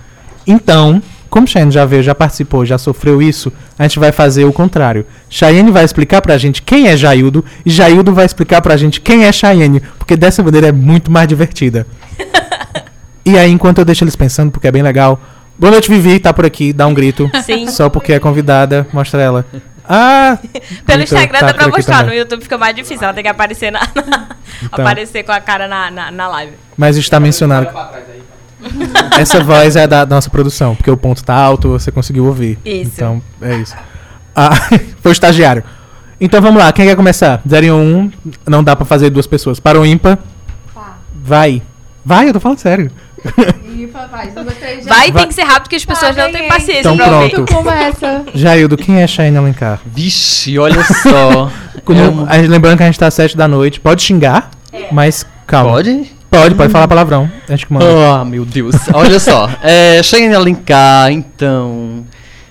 Então, 0.46 1.00
como 1.32 1.46
Cheyenne 1.46 1.72
já 1.72 1.86
veio, 1.86 2.02
já 2.02 2.14
participou, 2.14 2.66
já 2.66 2.76
sofreu 2.76 3.22
isso, 3.22 3.52
a 3.78 3.84
gente 3.84 3.98
vai 3.98 4.12
fazer 4.12 4.44
o 4.44 4.52
contrário. 4.52 5.06
Cheyenne 5.30 5.70
vai 5.70 5.84
explicar 5.84 6.20
pra 6.20 6.36
gente 6.36 6.60
quem 6.60 6.88
é 6.88 6.96
Jaildo 6.96 7.44
e 7.64 7.70
Jaildo 7.70 8.12
vai 8.12 8.26
explicar 8.26 8.60
pra 8.60 8.76
gente 8.76 9.00
quem 9.00 9.24
é 9.24 9.32
Cheyenne, 9.32 9.80
porque 9.98 10.16
dessa 10.16 10.42
maneira 10.42 10.68
é 10.68 10.72
muito 10.72 11.10
mais 11.10 11.26
divertida. 11.26 11.86
e 13.24 13.38
aí, 13.38 13.50
enquanto 13.50 13.78
eu 13.78 13.84
deixo 13.84 14.04
eles 14.04 14.14
pensando, 14.14 14.50
porque 14.50 14.66
é 14.66 14.72
bem 14.72 14.82
legal. 14.82 15.18
Boa 15.58 15.70
noite, 15.70 15.88
Vivi, 15.88 16.18
tá 16.18 16.32
por 16.34 16.44
aqui, 16.44 16.72
dá 16.72 16.86
um 16.86 16.92
grito. 16.92 17.30
Sim. 17.44 17.66
Só 17.68 17.88
porque 17.88 18.12
é 18.12 18.18
convidada, 18.18 18.86
mostra 18.92 19.22
ela. 19.22 19.46
Ah! 19.88 20.38
Pelo 20.86 21.02
Então, 21.02 21.02
Instagram 21.02 21.40
tá 21.40 21.46
dá 21.46 21.54
pra 21.54 21.68
mostrar, 21.68 22.04
no. 22.04 22.12
YouTube 22.14 22.42
fica 22.42 22.56
mais 22.58 22.74
difícil. 22.74 23.02
Ela 23.04 23.12
tem 23.14 23.22
que 23.22 23.28
aparecer 23.28 23.70
na. 23.72 23.80
na- 23.80 24.26
Então. 24.62 24.84
aparecer 24.84 25.22
com 25.24 25.32
a 25.32 25.40
cara 25.40 25.66
na, 25.66 25.90
na, 25.90 26.10
na 26.10 26.28
live. 26.28 26.52
Mas 26.76 26.96
está 26.96 27.18
mencionado. 27.18 27.68
Essa 29.18 29.42
voz 29.42 29.74
é 29.76 29.86
da 29.86 30.06
nossa 30.06 30.30
produção, 30.30 30.74
porque 30.76 30.90
o 30.90 30.96
ponto 30.96 31.24
tá 31.24 31.34
alto, 31.34 31.68
você 31.70 31.90
conseguiu 31.90 32.26
ouvir. 32.26 32.58
Isso. 32.64 32.92
Então, 32.94 33.22
é 33.40 33.56
isso. 33.56 33.74
Ah, 34.34 34.54
foi 35.02 35.10
o 35.10 35.12
estagiário. 35.12 35.64
Então 36.20 36.40
vamos 36.40 36.62
lá, 36.62 36.72
quem 36.72 36.86
quer 36.86 36.94
começar? 36.94 37.42
0 37.48 37.66
e 37.66 37.72
1, 37.72 37.74
um, 37.76 38.12
não 38.46 38.62
dá 38.62 38.76
pra 38.76 38.84
fazer 38.84 39.10
duas 39.10 39.26
pessoas. 39.26 39.58
Para 39.58 39.80
o 39.80 39.84
ímpar, 39.84 40.16
Tá. 40.72 40.98
vai. 41.12 41.60
Vai, 42.04 42.28
eu 42.28 42.32
tô 42.32 42.38
falando 42.40 42.58
sério. 42.58 42.90
E 43.74 43.86
vai, 43.86 44.30
dois, 44.30 44.56
três, 44.58 44.84
já. 44.84 44.90
Vai, 44.94 45.10
Vai. 45.10 45.22
tem 45.22 45.28
que 45.28 45.34
ser 45.34 45.42
rápido, 45.44 45.68
que 45.70 45.76
as 45.76 45.84
Tá, 45.84 45.94
pessoas 45.94 46.16
não 46.16 46.24
têm 46.24 46.32
ganhei. 46.32 46.48
paciência 46.48 46.80
Então 46.80 46.96
pra 46.96 47.10
ouvir. 47.18 47.30
pronto. 47.30 47.52
Começa. 47.54 48.24
Jaildo, 48.34 48.76
quem 48.76 49.00
é 49.00 49.06
Shane 49.06 49.36
Alencar? 49.36 49.80
Vixe, 49.86 50.58
olha 50.58 50.82
só. 50.84 51.50
Como- 51.84 52.00
É 52.00 52.08
um- 52.08 52.26
a 52.28 52.38
gente- 52.38 52.48
lembrando 52.48 52.76
que 52.76 52.82
a 52.82 52.86
gente 52.86 52.98
tá 52.98 53.06
às 53.08 53.14
7 53.14 53.36
da 53.36 53.48
noite, 53.48 53.80
pode 53.80 54.02
xingar, 54.02 54.50
mas 54.90 55.26
calma. 55.46 55.70
Pode? 55.72 56.12
Pode, 56.30 56.54
pode 56.54 56.72
falar 56.72 56.88
palavrão. 56.88 57.30
A 57.48 57.50
gente 57.52 57.66
que 57.66 57.72
manda. 57.72 57.84
Ah, 58.20 58.24
meu 58.24 58.44
Deus. 58.44 58.74
Olha 58.94 59.18
só. 59.20 59.50
É, 59.62 60.02
Cheyenne 60.02 60.34
Alencar, 60.34 61.10
então. 61.12 62.04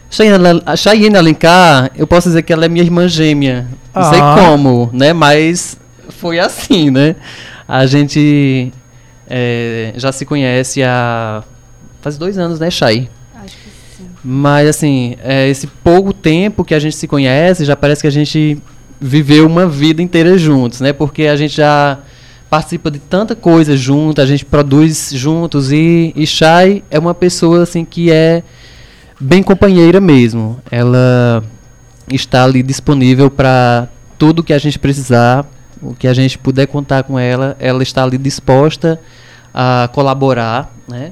Cheyenne, 0.09 0.45
Al- 0.47 0.61
a 0.65 0.75
Cheyenne 0.75 1.17
Alencar, 1.17 1.89
eu 1.95 2.05
posso 2.05 2.27
dizer 2.29 2.41
que 2.43 2.51
ela 2.53 2.65
é 2.65 2.69
minha 2.69 2.83
irmã 2.83 3.07
gêmea. 3.07 3.65
Não 3.95 4.03
sei 4.09 4.19
Ah. 4.21 4.35
como, 4.37 4.89
né? 4.93 5.13
Mas 5.13 5.77
foi 6.19 6.39
assim, 6.39 6.91
né? 6.91 7.15
A 7.67 7.85
gente 7.85 8.71
é, 9.33 9.93
já 9.95 10.11
se 10.11 10.25
conhece 10.25 10.83
há. 10.83 11.41
Faz 12.01 12.17
dois 12.17 12.37
anos, 12.37 12.59
né, 12.59 12.69
Chay? 12.69 13.09
Acho 13.35 13.55
que 13.55 13.69
sim. 13.97 14.09
Mas 14.21 14.67
assim, 14.67 15.15
é, 15.23 15.47
esse 15.47 15.67
pouco 15.67 16.11
tempo 16.11 16.65
que 16.65 16.73
a 16.73 16.79
gente 16.79 16.95
se 16.95 17.07
conhece, 17.07 17.63
já 17.63 17.75
parece 17.75 18.01
que 18.01 18.07
a 18.07 18.11
gente 18.11 18.61
viveu 18.99 19.47
uma 19.47 19.67
vida 19.67 20.01
inteira 20.01 20.37
juntos, 20.37 20.81
né? 20.81 20.91
Porque 20.91 21.27
a 21.27 21.35
gente 21.37 21.55
já 21.55 21.99
participa 22.49 22.91
de 22.91 22.99
tanta 22.99 23.33
coisa 23.33 23.77
junto, 23.77 24.19
a 24.19 24.25
gente 24.25 24.43
produz 24.43 25.11
juntos 25.13 25.71
e, 25.71 26.11
e 26.13 26.27
Chay 26.27 26.83
é 26.91 26.99
uma 26.99 27.13
pessoa 27.13 27.63
assim 27.63 27.85
que 27.85 28.11
é 28.11 28.43
bem 29.17 29.41
companheira 29.41 30.01
mesmo. 30.01 30.59
Ela 30.69 31.41
está 32.11 32.43
ali 32.43 32.61
disponível 32.61 33.29
para 33.31 33.87
tudo 34.19 34.43
que 34.43 34.51
a 34.51 34.57
gente 34.57 34.77
precisar, 34.77 35.45
o 35.81 35.93
que 35.93 36.07
a 36.07 36.13
gente 36.13 36.37
puder 36.37 36.67
contar 36.67 37.03
com 37.03 37.17
ela, 37.17 37.55
ela 37.59 37.81
está 37.81 38.03
ali 38.03 38.17
disposta 38.17 38.99
a 39.53 39.89
colaborar, 39.93 40.71
né? 40.87 41.11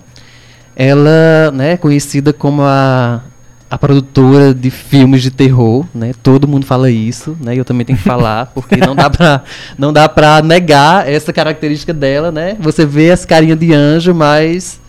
Ela, 0.76 1.52
né, 1.52 1.74
é 1.74 1.78
conhecida 1.78 2.32
como 2.32 2.62
a, 2.62 3.22
a 3.70 3.78
produtora 3.78 4.54
de 4.54 4.70
filmes 4.70 5.22
de 5.22 5.30
terror, 5.30 5.86
né? 5.94 6.12
Todo 6.24 6.48
mundo 6.48 6.66
fala 6.66 6.90
isso, 6.90 7.38
né? 7.42 7.56
Eu 7.56 7.66
também 7.66 7.86
tenho 7.86 7.98
que 7.98 8.04
falar, 8.06 8.46
porque 8.56 8.78
não 8.78 8.96
dá 8.96 9.10
pra, 9.10 9.44
não 9.78 9.92
dá 9.92 10.08
pra 10.08 10.42
negar 10.42 11.08
essa 11.10 11.34
característica 11.34 11.94
dela, 11.94 12.32
né? 12.32 12.56
Você 12.60 12.86
vê 12.86 13.12
as 13.12 13.26
carinhas 13.26 13.60
de 13.60 13.74
anjo, 13.74 14.14
mas 14.14 14.80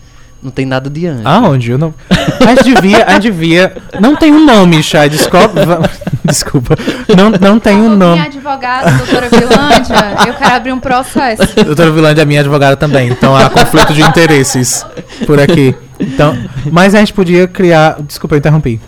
não 0.41 0.51
tem 0.51 0.65
nada 0.65 0.89
de 0.89 1.05
anjo. 1.07 1.21
Aonde? 1.27 1.71
Eu 1.71 1.77
não. 1.77 1.93
A 2.09 2.55
gente 2.55 2.73
devia. 2.73 3.05
A 3.05 3.11
gente 3.13 3.23
devia. 3.23 3.73
Não 3.99 4.15
tem 4.15 4.31
um 4.33 4.45
nome, 4.45 4.81
Chay. 4.83 5.09
Desculpa. 5.09 5.89
Desculpa. 6.23 6.75
Não, 7.17 7.29
não 7.31 7.59
tem 7.59 7.75
um 7.75 7.87
Alô, 7.87 7.95
Minha 7.95 8.07
nome. 8.09 8.21
advogada, 8.21 8.91
doutora 8.91 9.27
Vilândia, 9.29 9.95
eu 10.27 10.33
quero 10.35 10.55
abrir 10.55 10.71
um 10.71 10.79
processo. 10.79 11.43
Doutora 11.65 11.91
Vilândia 11.91 12.21
é 12.21 12.25
minha 12.25 12.39
advogada 12.41 12.75
também. 12.77 13.09
Então 13.09 13.35
há 13.35 13.49
conflito 13.49 13.93
de 13.93 14.01
interesses 14.01 14.85
por 15.25 15.39
aqui. 15.39 15.75
Então, 15.99 16.37
mas 16.71 16.95
a 16.95 16.99
gente 16.99 17.13
podia 17.13 17.47
criar. 17.47 17.97
Desculpa, 18.01 18.35
eu 18.35 18.39
interrompi. 18.39 18.79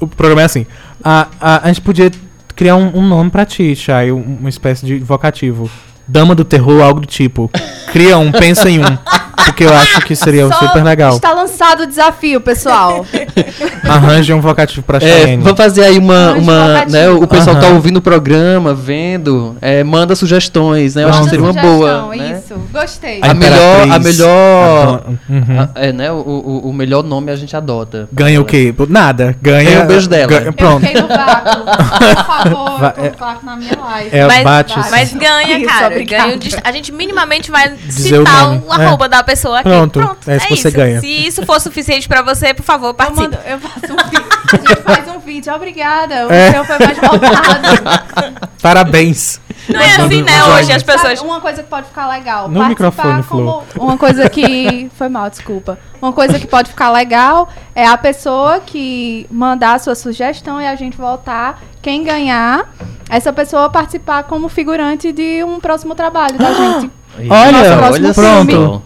O 0.00 0.06
programa 0.06 0.42
é 0.42 0.44
assim. 0.44 0.66
A, 1.04 1.26
a, 1.40 1.64
a 1.64 1.68
gente 1.68 1.80
podia 1.82 2.10
criar 2.56 2.76
um, 2.76 2.90
um 2.98 3.06
nome 3.06 3.30
pra 3.30 3.44
ti, 3.44 3.74
Chay. 3.76 4.10
um- 4.10 4.38
Uma 4.40 4.48
espécie 4.48 4.84
de 4.84 4.98
vocativo. 4.98 5.70
Dama 6.06 6.34
do 6.34 6.44
terror, 6.44 6.82
algo 6.82 7.00
do 7.00 7.06
tipo. 7.06 7.50
Cria 7.92 8.16
um, 8.18 8.32
pensa 8.32 8.68
em 8.70 8.78
um. 8.80 8.98
Porque 9.44 9.64
eu 9.64 9.74
acho 9.74 10.00
que 10.02 10.14
seria 10.16 10.46
Só 10.48 10.54
super 10.66 10.82
legal. 10.84 11.16
Está 11.16 11.32
lançado 11.32 11.82
o 11.82 11.86
desafio, 11.86 12.40
pessoal. 12.40 13.04
Arranje 13.88 14.32
um 14.32 14.40
vocativo 14.40 14.82
pra 14.82 14.98
É, 14.98 15.00
Cheyenne. 15.00 15.42
vamos 15.42 15.56
fazer 15.56 15.84
aí 15.84 15.98
uma. 15.98 16.32
Uma 16.32 16.84
né, 16.86 17.08
o 17.08 17.26
pessoal 17.26 17.56
Aham. 17.56 17.64
tá 17.66 17.68
ouvindo 17.72 17.96
o 17.98 18.02
programa, 18.02 18.74
vendo. 18.74 19.56
é, 19.60 19.82
manda 19.84 20.14
sugestões, 20.14 20.94
né? 20.94 21.04
Eu 21.04 21.08
acho 21.08 21.22
que 21.22 21.30
seria 21.30 21.44
uma 21.44 21.52
boa. 21.52 22.14
né? 22.14 22.40
Isso, 22.44 22.54
gostei. 22.72 23.20
A 23.22 23.32
melhor- 23.34 23.88
a 23.90 23.98
melhor- 23.98 24.28
a 24.28 24.96
dona- 25.08 25.18
Uhum. 25.28 25.44
Ah, 25.60 25.68
É, 25.74 25.92
né? 25.92 26.10
O, 26.12 26.16
o, 26.16 26.70
o 26.70 26.72
melhor 26.72 27.02
nome 27.02 27.30
a 27.30 27.36
gente 27.36 27.56
adota. 27.56 28.08
Ganha 28.12 28.40
o 28.40 28.44
quê? 28.44 28.74
Nada. 28.88 29.36
Ganha. 29.40 29.64
Ganha 29.64 29.82
o 29.84 29.86
beijo 29.86 30.08
dela. 30.08 30.26
ganha- 30.26 30.42
Eu 30.42 30.52
pronto. 30.52 30.86
fiquei 30.86 31.00
no 31.00 31.08
vácuo. 31.08 31.64
Por 31.64 32.24
favor, 32.24 32.92
eu 32.98 33.10
no 33.10 33.16
vácuo 33.18 33.46
na 33.46 33.56
minha 33.56 33.78
live. 33.78 34.10
É, 34.16 34.26
Mas, 34.26 34.44
bate. 34.44 34.78
mas 34.90 35.12
ganha, 35.12 35.58
Isso, 35.58 35.68
cara. 35.68 35.86
obrigada. 35.88 36.28
Ganha 36.36 36.38
A 36.64 36.72
gente 36.72 36.92
minimamente 36.92 37.50
vai 37.50 37.70
Dizer 37.86 38.16
o 38.20 38.26
citar 38.26 38.44
nome. 38.46 38.62
o, 38.66 38.72
arroba 38.72 39.08
da 39.08 39.22
pessoa 39.28 39.60
aqui. 39.60 39.68
Pronto, 39.68 40.00
é 40.26 40.36
isso 40.52 40.62
você 40.62 40.70
ganha. 40.70 41.00
Se 41.00 41.06
isso 41.26 41.44
for 41.44 41.60
suficiente 41.60 42.08
pra 42.08 42.22
você, 42.22 42.54
por 42.54 42.62
favor, 42.64 42.88
Eu, 42.88 42.94
participe. 42.94 43.22
mando, 43.28 43.38
eu 43.46 43.58
faço 43.60 43.92
um 43.92 43.96
vídeo. 43.96 44.24
A 44.52 44.56
gente 44.56 44.76
faz 44.82 45.08
um 45.08 45.18
vídeo. 45.18 45.54
Obrigada. 45.54 46.26
O 46.26 46.32
É. 46.32 46.50
seu 46.52 46.64
foi 46.64 46.78
mais 46.78 46.98
voltado. 46.98 48.48
Parabéns. 48.62 49.40
Não 49.68 49.80
é 49.80 49.96
assim, 49.96 50.22
né? 50.22 50.44
Hoje 50.44 50.72
as 50.72 50.82
pessoas. 50.82 51.18
Sabe, 51.18 51.30
uma 51.30 51.40
coisa 51.40 51.62
que 51.62 51.68
pode 51.68 51.86
ficar 51.88 52.08
legal. 52.08 52.48
No 52.48 52.60
participar 52.60 53.18
microfone, 53.18 53.22
como 53.24 53.64
Uma 53.78 53.98
coisa 53.98 54.28
que. 54.30 54.90
Foi 54.96 55.08
mal, 55.10 55.28
desculpa. 55.28 55.78
Uma 56.00 56.12
coisa 56.12 56.38
que 56.38 56.46
pode 56.46 56.70
ficar 56.70 56.90
legal 56.90 57.48
é 57.74 57.86
a 57.86 57.96
pessoa 57.98 58.60
que 58.60 59.26
mandar 59.30 59.74
a 59.74 59.78
sua 59.78 59.94
sugestão 59.94 60.60
e 60.60 60.66
a 60.66 60.74
gente 60.74 60.96
voltar. 60.96 61.60
Quem 61.82 62.02
ganhar, 62.02 62.72
essa 63.10 63.30
pessoa 63.32 63.68
participar 63.68 64.22
como 64.24 64.48
figurante 64.48 65.12
de 65.12 65.44
um 65.44 65.60
próximo 65.60 65.94
trabalho 65.94 66.38
da 66.38 66.52
gente. 66.54 66.90
Olha, 67.28 67.76
próximo 67.76 68.14
pronto. 68.14 68.82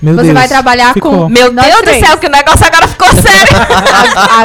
Meu 0.00 0.14
Você 0.14 0.22
Deus. 0.22 0.34
vai 0.34 0.48
trabalhar 0.48 0.94
Ficou. 0.94 1.12
com. 1.24 1.28
Meu 1.28 1.52
nós 1.52 1.66
Deus 1.66 1.80
três. 1.82 1.98
do 2.00 2.06
céu, 2.06 2.16
que 2.18 2.26
o 2.26 2.30
negócio 2.30 2.64
agora 2.66 2.88
ficou 2.88 3.08
sério. 3.20 3.52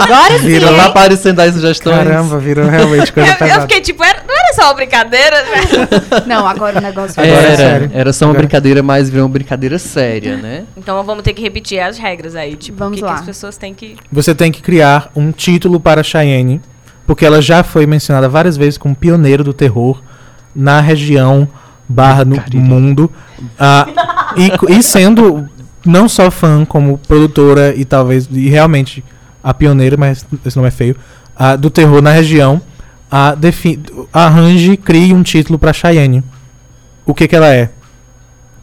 Agora 0.02 0.38
sim. 0.40 0.46
Virou? 0.48 0.76
Tá 0.76 0.86
aparecendo 0.86 1.40
aí 1.40 1.52
sugestões. 1.52 1.96
Caramba, 1.98 2.38
virou 2.40 2.68
realmente 2.68 3.08
eu, 3.10 3.14
coisa 3.14 3.32
eu 3.32 3.38
pesada. 3.38 3.62
fiquei 3.62 3.82
tipo, 3.82 4.04
era- 4.04 4.24
não 4.28 4.36
era 4.36 4.54
só 4.54 4.64
uma 4.66 4.74
brincadeira, 4.74 5.44
né? 5.44 5.62
Não, 6.28 6.46
agora 6.48 6.78
o 6.80 6.82
negócio 6.82 7.22
Agora 7.22 7.28
é 7.42 7.46
Era, 7.46 7.56
sério. 7.58 7.92
era 7.94 8.14
só 8.14 8.26
uma 8.26 8.32
Agora- 8.32 8.44
brincadeira, 8.48 8.84
mas 8.84 9.10
virou 9.10 9.26
uma 9.26 9.32
brincadeira 9.32 9.80
séria, 9.80 10.36
né? 10.38 10.64
Então 10.76 11.02
vamos 11.04 11.24
ter 11.24 11.34
que 11.34 11.42
repetir 11.42 11.80
as 11.80 11.98
regras 11.98 12.36
aí. 12.36 12.56
Tipo, 12.56 12.78
Vamos 12.78 12.94
o 12.94 12.96
que, 13.02 13.08
que 13.08 13.14
lá. 13.14 13.20
as 13.20 13.26
pessoas 13.26 13.58
têm 13.58 13.74
que. 13.74 13.96
Você 14.12 14.36
tem 14.36 14.52
que 14.52 14.62
criar 14.62 15.10
um 15.16 15.32
título 15.32 15.80
para 15.80 16.04
Cheyenne, 16.04 16.62
porque 17.08 17.26
ela 17.26 17.42
já 17.42 17.64
foi 17.64 17.86
mencionada 17.86 18.28
várias 18.28 18.58
vezes 18.58 18.78
como 18.78 18.96
pioneiro 18.96 19.44
do 19.44 19.54
terror 19.54 20.02
na 20.56 20.82
região 20.82 21.48
barra 21.88 22.24
no 22.26 22.38
mundo. 22.54 23.12
Ah, 23.60 23.88
e, 24.38 24.78
e 24.78 24.84
sendo 24.84 25.48
não 25.86 26.08
só 26.08 26.30
fã, 26.30 26.64
como 26.66 26.98
produtora 27.00 27.74
e 27.76 27.84
talvez, 27.86 28.28
e 28.32 28.50
realmente 28.50 29.04
a 29.44 29.54
pioneira, 29.54 29.98
mas 29.98 30.26
esse 30.46 30.56
nome 30.56 30.68
é 30.68 30.72
feio, 30.72 30.96
do 31.60 31.70
terror 31.70 32.02
na 32.02 32.12
região, 32.12 32.62
arranje, 34.14 34.78
crie 34.78 35.14
um 35.14 35.24
título 35.24 35.58
para 35.60 35.74
Cheyenne. 35.74 36.24
O 37.06 37.14
que 37.14 37.28
que 37.28 37.36
ela 37.36 37.54
é? 37.54 37.70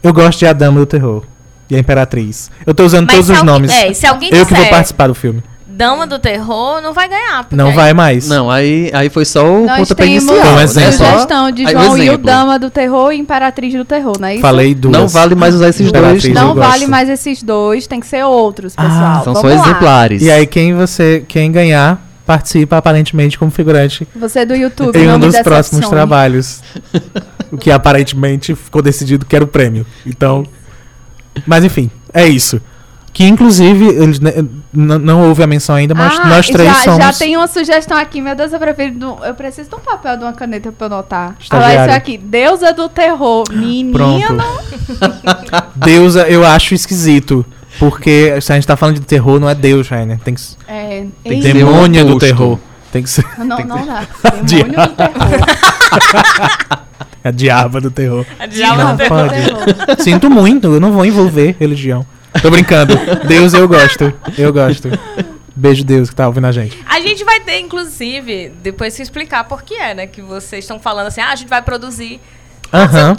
Eu 0.01 0.13
gosto 0.13 0.39
de 0.39 0.45
A 0.47 0.53
Dama 0.53 0.79
do 0.79 0.85
Terror 0.85 1.23
e 1.69 1.75
a 1.75 1.79
Imperatriz. 1.79 2.49
Eu 2.65 2.73
tô 2.73 2.85
usando 2.85 3.05
Mas 3.07 3.15
todos 3.15 3.29
os 3.29 3.37
alguém- 3.37 3.53
nomes. 3.53 3.71
É, 3.71 3.93
se 3.93 4.07
alguém 4.07 4.29
Eu 4.29 4.45
que 4.45 4.53
vou 4.53 4.57
disser 4.63 4.69
participar 4.69 5.07
do 5.07 5.15
filme. 5.15 5.43
Dama 5.79 6.05
do 6.05 6.19
Terror, 6.19 6.81
não 6.81 6.93
vai 6.93 7.07
ganhar. 7.07 7.47
Não 7.51 7.67
aí- 7.69 7.73
vai 7.73 7.93
mais. 7.93 8.27
Não, 8.27 8.51
aí, 8.51 8.91
aí 8.93 9.09
foi 9.09 9.23
só 9.23 9.45
o 9.45 9.65
Nós 9.65 9.77
pontapé 9.79 10.07
inicial. 10.07 10.35
Foi 10.53 10.63
exemplo. 10.63 10.91
Só- 10.91 11.05
sugestão 11.05 11.51
de 11.51 11.65
aí, 11.65 11.73
o 11.73 11.79
João 11.81 11.97
e 11.97 12.09
o. 12.09 12.17
Dama 12.17 12.59
do 12.59 12.69
Terror 12.69 13.13
e 13.13 13.17
Imperatriz 13.17 13.73
do 13.73 13.85
Terror, 13.85 14.17
não 14.19 14.27
é 14.27 14.33
isso? 14.33 14.41
Falei 14.41 14.75
duas. 14.75 14.91
Não 14.91 15.07
vale 15.07 15.35
mais 15.35 15.55
usar 15.55 15.69
esses 15.69 15.89
dois. 15.89 16.25
Não 16.25 16.53
vale 16.53 16.79
gosto. 16.79 16.89
mais 16.91 17.07
esses 17.07 17.41
dois, 17.41 17.87
tem 17.87 18.01
que 18.01 18.07
ser 18.07 18.25
outros, 18.25 18.73
Ah, 18.75 18.83
pessoal. 18.83 19.23
São 19.23 19.33
Vamos 19.35 19.39
só 19.51 19.55
lá. 19.57 19.67
exemplares. 19.69 20.21
E 20.21 20.29
aí 20.29 20.45
quem 20.45 20.73
você, 20.75 21.23
quem 21.25 21.49
ganhar, 21.49 21.97
participa 22.25 22.75
aparentemente 22.75 23.39
como 23.39 23.49
figurante 23.49 24.05
Você 24.17 24.43
do 24.45 24.53
YouTube, 24.55 24.99
em 24.99 25.09
um 25.09 25.17
dos 25.17 25.33
próximos 25.39 25.79
decepcione. 25.79 25.89
trabalhos. 25.89 26.61
o 27.51 27.57
que 27.57 27.71
aparentemente 27.71 28.53
ficou 28.53 28.81
decidido 28.81 29.25
que 29.25 29.33
era 29.33 29.45
o 29.45 29.47
prêmio. 29.47 29.85
Então, 30.05 30.45
mas 31.47 31.63
enfim, 31.63 31.89
é 32.13 32.27
isso. 32.27 32.61
Que 33.11 33.25
inclusive 33.25 33.85
eles 33.87 34.19
não 34.71 35.27
houve 35.27 35.41
a 35.43 35.47
menção 35.47 35.75
ainda, 35.75 35.93
mas 35.95 36.17
Ah, 36.19 36.25
nós 36.27 36.47
três 36.47 36.69
já, 36.69 36.75
somos 36.83 37.03
já 37.03 37.13
tem 37.13 37.35
uma 37.35 37.47
sugestão 37.47 37.97
aqui, 37.97 38.21
meu 38.21 38.35
Deus, 38.35 38.53
eu 38.53 38.59
prefiro. 38.59 39.17
eu 39.25 39.33
preciso 39.33 39.69
de 39.69 39.75
um 39.75 39.79
papel, 39.79 40.15
de 40.17 40.23
uma 40.23 40.31
caneta 40.33 40.71
pra 40.71 40.85
eu 40.85 40.89
notar. 40.91 41.31
Ah, 41.31 41.35
Estagiário. 41.41 41.89
isso 41.89 41.97
aqui, 41.97 42.17
Deusa 42.17 42.71
do 42.71 42.87
Terror. 42.87 43.45
Menino. 43.51 43.91
pronto. 43.93 44.37
Deusa, 45.75 46.27
eu 46.29 46.45
acho 46.45 46.73
esquisito. 46.73 47.45
Porque 47.79 48.39
se 48.41 48.51
a 48.51 48.55
gente 48.55 48.67
tá 48.67 48.75
falando 48.75 48.95
de 48.99 49.05
terror, 49.05 49.39
não 49.39 49.49
é 49.49 49.55
Deus, 49.55 49.87
Rainer. 49.87 50.19
Tem 50.19 50.33
que, 50.33 50.41
É, 50.67 51.05
tem 51.23 51.39
que 51.41 51.53
demônio 51.53 52.05
do 52.05 52.17
terror. 52.19 52.59
Tem 52.91 53.03
que 53.03 53.09
ser 53.09 53.23
Não, 53.37 53.55
tem 53.55 53.65
que 53.65 53.71
não 53.71 53.85
dá. 53.85 54.03
Demônio 54.43 54.79
do 54.87 54.95
terror. 54.95 56.79
a 57.23 57.31
diaba 57.31 57.79
do 57.81 57.91
terror. 57.91 58.25
A 58.39 58.45
diabo 58.45 58.77
Não, 58.77 58.91
do 58.95 58.97
terror. 58.97 59.29
Sinto 59.99 60.29
muito, 60.29 60.67
eu 60.73 60.79
não 60.79 60.91
vou 60.91 61.05
envolver 61.05 61.55
religião. 61.59 62.05
Tô 62.41 62.49
brincando. 62.51 62.93
Deus 63.27 63.53
eu 63.53 63.67
gosto. 63.67 64.13
Eu 64.37 64.53
gosto. 64.53 64.89
Beijo, 65.55 65.83
Deus, 65.83 66.09
que 66.09 66.15
tá 66.15 66.27
ouvindo 66.27 66.47
a 66.47 66.51
gente. 66.51 66.77
A 66.87 66.99
gente 67.01 67.23
vai 67.23 67.39
ter, 67.41 67.59
inclusive, 67.59 68.53
depois 68.63 68.93
se 68.93 69.01
explicar 69.01 69.43
por 69.43 69.61
que 69.63 69.73
é, 69.75 69.93
né? 69.93 70.07
Que 70.07 70.21
vocês 70.21 70.63
estão 70.63 70.79
falando 70.79 71.07
assim, 71.07 71.21
ah, 71.21 71.31
a 71.31 71.35
gente 71.35 71.49
vai 71.49 71.61
produzir. 71.61 72.19
Aham. 72.71 73.17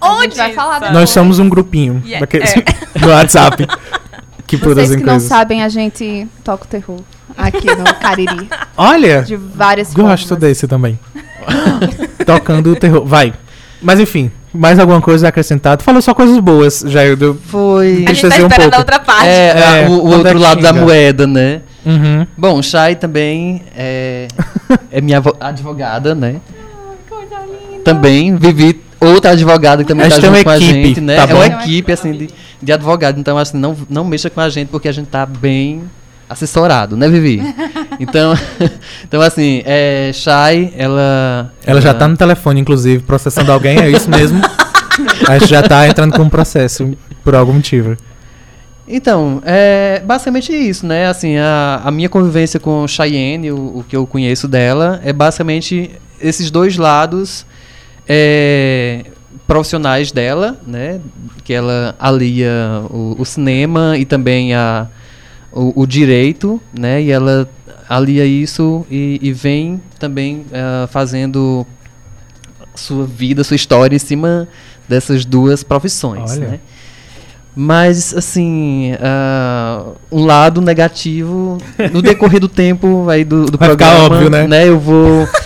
A 0.00 0.12
Onde? 0.14 0.22
gente 0.26 0.36
vai 0.36 0.52
falar 0.52 0.74
depois. 0.78 0.92
Nós 0.94 1.10
somos 1.10 1.38
um 1.38 1.48
grupinho 1.48 2.00
Yeah, 2.04 2.20
daqueles 2.20 2.54
é. 2.56 2.62
do 2.98 3.08
WhatsApp 3.08 3.66
que 4.46 4.56
Vocês 4.56 4.60
produzem 4.62 4.98
que 4.98 5.04
não 5.04 5.14
coisas. 5.14 5.28
sabem, 5.28 5.62
a 5.62 5.68
gente 5.68 6.26
toca 6.44 6.64
o 6.64 6.68
terror 6.68 7.00
aqui 7.36 7.66
no 7.66 7.84
Cariri. 8.00 8.48
Olha, 8.76 9.22
De 9.22 9.34
várias 9.36 9.92
gosto 9.92 10.28
formas. 10.28 10.40
desse 10.40 10.68
também. 10.68 10.98
Tocando 12.24 12.72
o 12.72 12.76
terror. 12.76 13.04
Vai. 13.04 13.32
Mas 13.80 13.98
enfim, 13.98 14.30
mais 14.52 14.78
alguma 14.78 15.00
coisa 15.00 15.26
a 15.26 15.28
acrescentar? 15.28 15.76
Tu 15.76 15.82
falou 15.84 16.00
só 16.02 16.12
coisas 16.14 16.38
boas, 16.38 16.84
Jair. 16.86 17.16
Eu... 17.20 17.34
Foi. 17.34 17.86
A 17.86 17.90
gente 17.90 18.04
tá 18.04 18.10
Entristeceu 18.12 18.44
um 18.44 18.48
esperando 18.48 18.60
pouco. 18.70 18.74
a 18.74 18.78
outra 18.78 18.98
parte. 18.98 19.26
É, 19.28 19.54
É, 19.56 19.84
a- 19.84 19.88
o, 19.88 19.92
o 19.92 20.10
outro 20.12 20.28
é 20.28 20.34
lado 20.34 20.60
da 20.62 20.68
xinga. 20.72 20.80
moeda, 20.84 21.26
né? 21.26 21.60
Uhum. 21.84 22.26
Bom, 22.36 22.62
Chay 22.62 22.94
também 22.94 23.62
é, 23.76 24.28
é 24.90 25.00
minha 25.00 25.20
advogada, 25.40 26.14
né? 26.14 26.36
Também 27.84 28.36
vivi 28.36 28.80
outra 29.00 29.32
advogada 29.32 29.82
que 29.82 29.88
também 29.88 30.06
A 30.06 30.08
tá 30.08 30.14
gente 30.14 30.20
tem 30.22 30.30
junto 30.30 30.38
uma 30.38 30.44
com 30.44 30.50
a 30.50 30.56
equipe, 30.56 30.72
gente, 30.88 31.00
né? 31.00 31.16
tá 31.16 31.32
é 31.32 31.34
uma 31.34 31.46
equipe, 31.46 31.92
assim, 31.92 32.12
de, 32.12 32.30
de 32.62 32.72
advogado. 32.72 33.18
Então, 33.18 33.36
assim, 33.36 33.56
não, 33.58 33.76
não 33.90 34.04
mexa 34.04 34.30
com 34.30 34.40
a 34.40 34.48
gente 34.48 34.68
porque 34.68 34.88
a 34.88 34.92
gente 34.92 35.08
tá 35.08 35.26
bem 35.26 35.82
assessorado, 36.32 36.96
né, 36.96 37.08
Vivi? 37.08 37.42
Então, 38.00 38.34
então 39.04 39.20
assim, 39.20 39.62
é, 39.64 40.10
Chay, 40.12 40.72
ela... 40.76 41.52
Ela 41.64 41.80
já 41.80 41.94
tá 41.94 42.08
no 42.08 42.16
telefone, 42.16 42.60
inclusive, 42.60 43.04
processando 43.04 43.52
alguém, 43.52 43.78
é 43.78 43.88
isso 43.90 44.10
mesmo? 44.10 44.40
A 45.28 45.38
gente 45.38 45.48
já 45.48 45.62
tá 45.62 45.86
entrando 45.86 46.12
com 46.12 46.22
um 46.22 46.28
processo 46.28 46.96
por 47.22 47.34
algum 47.34 47.52
motivo. 47.52 47.96
Então, 48.88 49.40
é 49.44 50.02
basicamente 50.04 50.52
isso, 50.52 50.84
né? 50.84 51.06
Assim, 51.06 51.36
a, 51.36 51.80
a 51.84 51.90
minha 51.90 52.08
convivência 52.08 52.58
com 52.58 52.86
Cheyenne, 52.88 53.52
o, 53.52 53.78
o 53.78 53.84
que 53.88 53.96
eu 53.96 54.06
conheço 54.06 54.48
dela, 54.48 55.00
é 55.04 55.12
basicamente 55.12 55.92
esses 56.20 56.50
dois 56.50 56.76
lados 56.76 57.46
é, 58.08 59.04
profissionais 59.46 60.10
dela, 60.12 60.58
né? 60.66 61.00
Que 61.44 61.52
ela 61.52 61.94
alia 61.98 62.50
o, 62.90 63.16
o 63.18 63.24
cinema 63.24 63.96
e 63.96 64.04
também 64.04 64.54
a, 64.54 64.88
o, 65.52 65.82
o 65.82 65.86
direito, 65.86 66.60
né? 66.72 67.02
E 67.02 67.10
ela 67.10 67.48
alia 67.88 68.24
isso 68.24 68.86
e, 68.90 69.18
e 69.22 69.32
vem 69.32 69.80
também 69.98 70.46
ah, 70.52 70.88
fazendo 70.90 71.66
sua 72.74 73.06
vida, 73.06 73.44
sua 73.44 73.56
história 73.56 73.94
em 73.94 73.98
cima 73.98 74.48
dessas 74.88 75.24
duas 75.24 75.62
profissões, 75.62 76.32
Olha. 76.32 76.48
né? 76.48 76.60
Mas, 77.54 78.14
assim, 78.16 78.94
ah, 78.98 79.82
um 80.10 80.24
lado 80.24 80.62
negativo, 80.62 81.58
no 81.92 82.00
decorrer 82.00 82.40
do 82.40 82.48
tempo 82.48 83.06
aí 83.10 83.24
do, 83.24 83.44
do 83.44 83.58
Vai 83.58 83.68
ficar 83.70 83.90
programa, 83.94 84.26
óbvio, 84.26 84.48
né? 84.48 84.66
Eu 84.66 84.78
vou... 84.78 85.28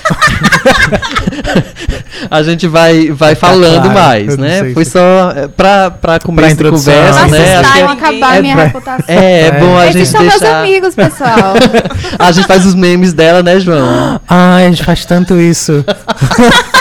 a 2.30 2.42
gente 2.44 2.68
vai, 2.68 3.10
vai 3.10 3.34
falando 3.34 3.90
claro, 3.90 3.94
mais, 3.94 4.36
né? 4.38 4.60
sei 4.60 4.74
Foi 4.74 4.84
só 4.84 5.32
eh, 5.34 5.48
pra, 5.48 5.90
pra 5.90 6.20
começo 6.20 6.46
de 6.48 6.54
introdução, 6.54 6.94
conversa, 6.94 7.18
Pra 7.18 7.28
né? 7.28 7.38
Acho 7.38 7.46
que 7.46 7.66
assustar 7.66 7.82
Não 7.82 7.90
acabar 7.90 8.36
É 8.36 8.42
minha 8.42 8.54
pra- 8.54 8.64
reputação. 8.66 9.04
é, 9.08 9.40
é 9.40 9.50
bom 9.60 9.76
a 9.76 9.86
Esses 9.88 9.96
gente 9.98 10.08
são 10.10 10.20
meus 10.22 10.38
deixar... 10.40 10.60
amigos, 10.60 10.94
pessoal. 10.94 11.54
A 12.18 12.32
gente 12.32 12.46
faz 12.46 12.64
os 12.64 12.74
memes 12.74 13.12
dela, 13.12 13.42
né, 13.42 13.58
João? 13.60 14.18
Ai, 14.28 14.66
a 14.66 14.70
gente 14.70 14.84
faz 14.84 15.04
tanto 15.04 15.38
isso. 15.38 15.84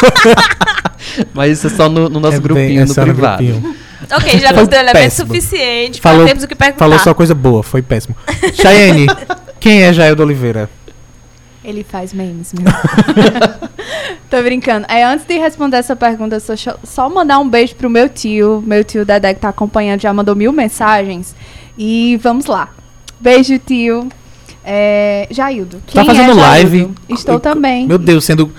Mas 1.34 1.58
isso 1.60 1.68
é 1.68 1.70
só 1.70 1.90
no, 1.90 2.10
no 2.10 2.20
nosso 2.20 2.38
É 2.38 2.40
bem- 2.40 2.42
grupinho, 2.42 2.82
é 2.82 2.86
no 2.86 2.94
privado. 2.96 3.44
grupinho. 3.44 3.76
Ok, 4.12 4.40
já 4.40 4.50
Foi 4.50 4.58
nos 4.60 4.68
deu 4.68 4.80
elemento 4.80 5.12
suficiente 5.14 6.02
Falou- 6.02 6.20
pra 6.20 6.26
termos 6.28 6.44
o 6.44 6.48
que 6.48 6.56
perguntar. 6.56 6.80
Falou 6.80 7.00
só 7.00 7.14
coisa 7.14 7.34
boa, 7.36 7.64
foi 7.64 7.82
péssimo. 7.82 8.16
Chayenne, 8.54 9.08
quem 9.60 9.84
é 9.84 9.94
Jair 9.94 10.16
do 10.16 10.24
Oliveira? 10.24 10.70
Ele 11.64 11.84
faz 11.84 12.14
memes, 12.14 12.54
meu. 12.54 12.72
Tô 14.30 14.42
brincando. 14.42 14.86
É, 14.90 15.04
antes 15.04 15.26
de 15.26 15.38
responder 15.38 15.78
essa 15.78 15.96
pergunta, 15.96 16.40
só, 16.40 16.54
só 16.84 17.10
mandar 17.10 17.40
um 17.40 17.48
beijo 17.50 17.76
pro 17.76 17.90
meu 17.90 18.08
tio. 18.10 18.64
Meu 18.66 18.84
tio 18.84 19.06
Dedé 19.06 19.34
que 19.34 19.40
tá 19.40 19.50
acompanhando, 19.50 20.02
já 20.02 20.14
mandou 20.14 20.36
mil 20.36 20.52
mensagens. 20.52 21.36
E 21.78 22.20
vamos 22.22 22.46
lá. 22.46 22.70
Beijo, 23.20 23.58
tio. 23.60 24.10
É, 24.64 25.28
Jaildo. 25.32 25.78
Tá 25.78 25.92
Quem 25.94 26.02
é 26.02 26.06
fazendo 26.06 26.26
Jaildo? 26.36 26.42
live. 26.42 26.92
Estou 27.10 27.40
também. 27.40 27.88
Meu 27.88 27.98
Deus, 27.98 28.26
sendo. 28.26 28.52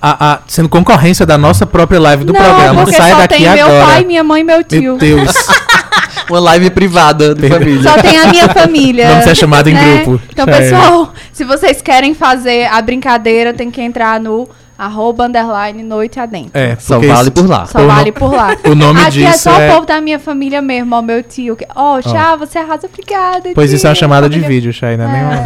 A, 0.00 0.32
a- 0.34 0.38
sendo 0.46 0.68
concorrência 0.68 1.26
da 1.26 1.36
nossa 1.36 1.66
própria 1.66 1.98
live 2.00 2.24
do 2.24 2.32
Não, 2.32 2.40
programa. 2.40 2.82
porque 2.84 2.96
Sai 2.96 3.10
só 3.10 3.18
daqui 3.18 3.34
tem 3.36 3.48
agora. 3.48 3.72
meu 3.78 3.86
pai, 3.86 4.04
minha 4.04 4.22
mãe 4.24 4.40
e 4.42 4.44
meu 4.44 4.62
tio. 4.62 4.80
Meu 4.82 4.96
Deus. 4.98 5.32
Uma 6.30 6.40
live 6.40 6.70
privada 6.70 7.34
de 7.34 7.48
família. 7.48 7.82
Só 7.82 8.00
tem 8.00 8.18
a 8.18 8.26
minha 8.26 8.48
família. 8.52 9.08
Vamos 9.08 9.24
ser 9.24 9.34
chamado 9.34 9.68
em 9.70 9.74
né? 9.74 10.04
grupo. 10.04 10.22
Então, 10.30 10.44
Já 10.46 10.52
é. 10.52 10.58
pessoal, 10.58 11.12
se 11.32 11.42
vocês 11.44 11.80
querem 11.82 12.14
fazer 12.14 12.66
a 12.70 12.80
brincadeira, 12.82 13.52
tem 13.54 13.70
que 13.70 13.80
entrar 13.80 14.20
no 14.20 14.46
arroba 14.76 15.24
underline 15.26 15.82
noite 15.82 16.20
adentro. 16.20 16.50
É, 16.54 16.76
Só 16.78 17.00
vale 17.00 17.30
por 17.32 17.48
lá. 17.48 17.66
Só 17.66 17.78
o 17.78 17.82
no- 17.82 17.88
vale 17.88 18.12
por 18.12 18.32
lá. 18.32 18.54
o 18.64 18.74
nome 18.74 19.00
Aqui 19.00 19.24
é 19.24 19.30
disso 19.30 19.44
só 19.44 19.58
é- 19.58 19.68
o 19.70 19.72
povo 19.74 19.86
da 19.86 20.00
minha 20.02 20.18
família 20.20 20.60
mesmo, 20.62 20.94
ó, 20.94 21.02
meu 21.02 21.22
tio. 21.22 21.56
que- 21.56 21.66
Ó, 21.74 22.00
Chá, 22.02 22.36
você 22.36 22.58
arrasa, 22.58 22.86
obrigada. 22.86 23.48
Pois 23.54 23.72
isso 23.72 23.86
é 23.86 23.90
uma 23.90 23.96
chamada 23.96 24.28
de 24.28 24.36
família- 24.36 24.48
vídeo, 24.54 24.72
Chay, 24.72 24.96
não 24.98 25.06
é 25.06 25.08
É. 25.08 25.12
nenhuma. 25.12 25.44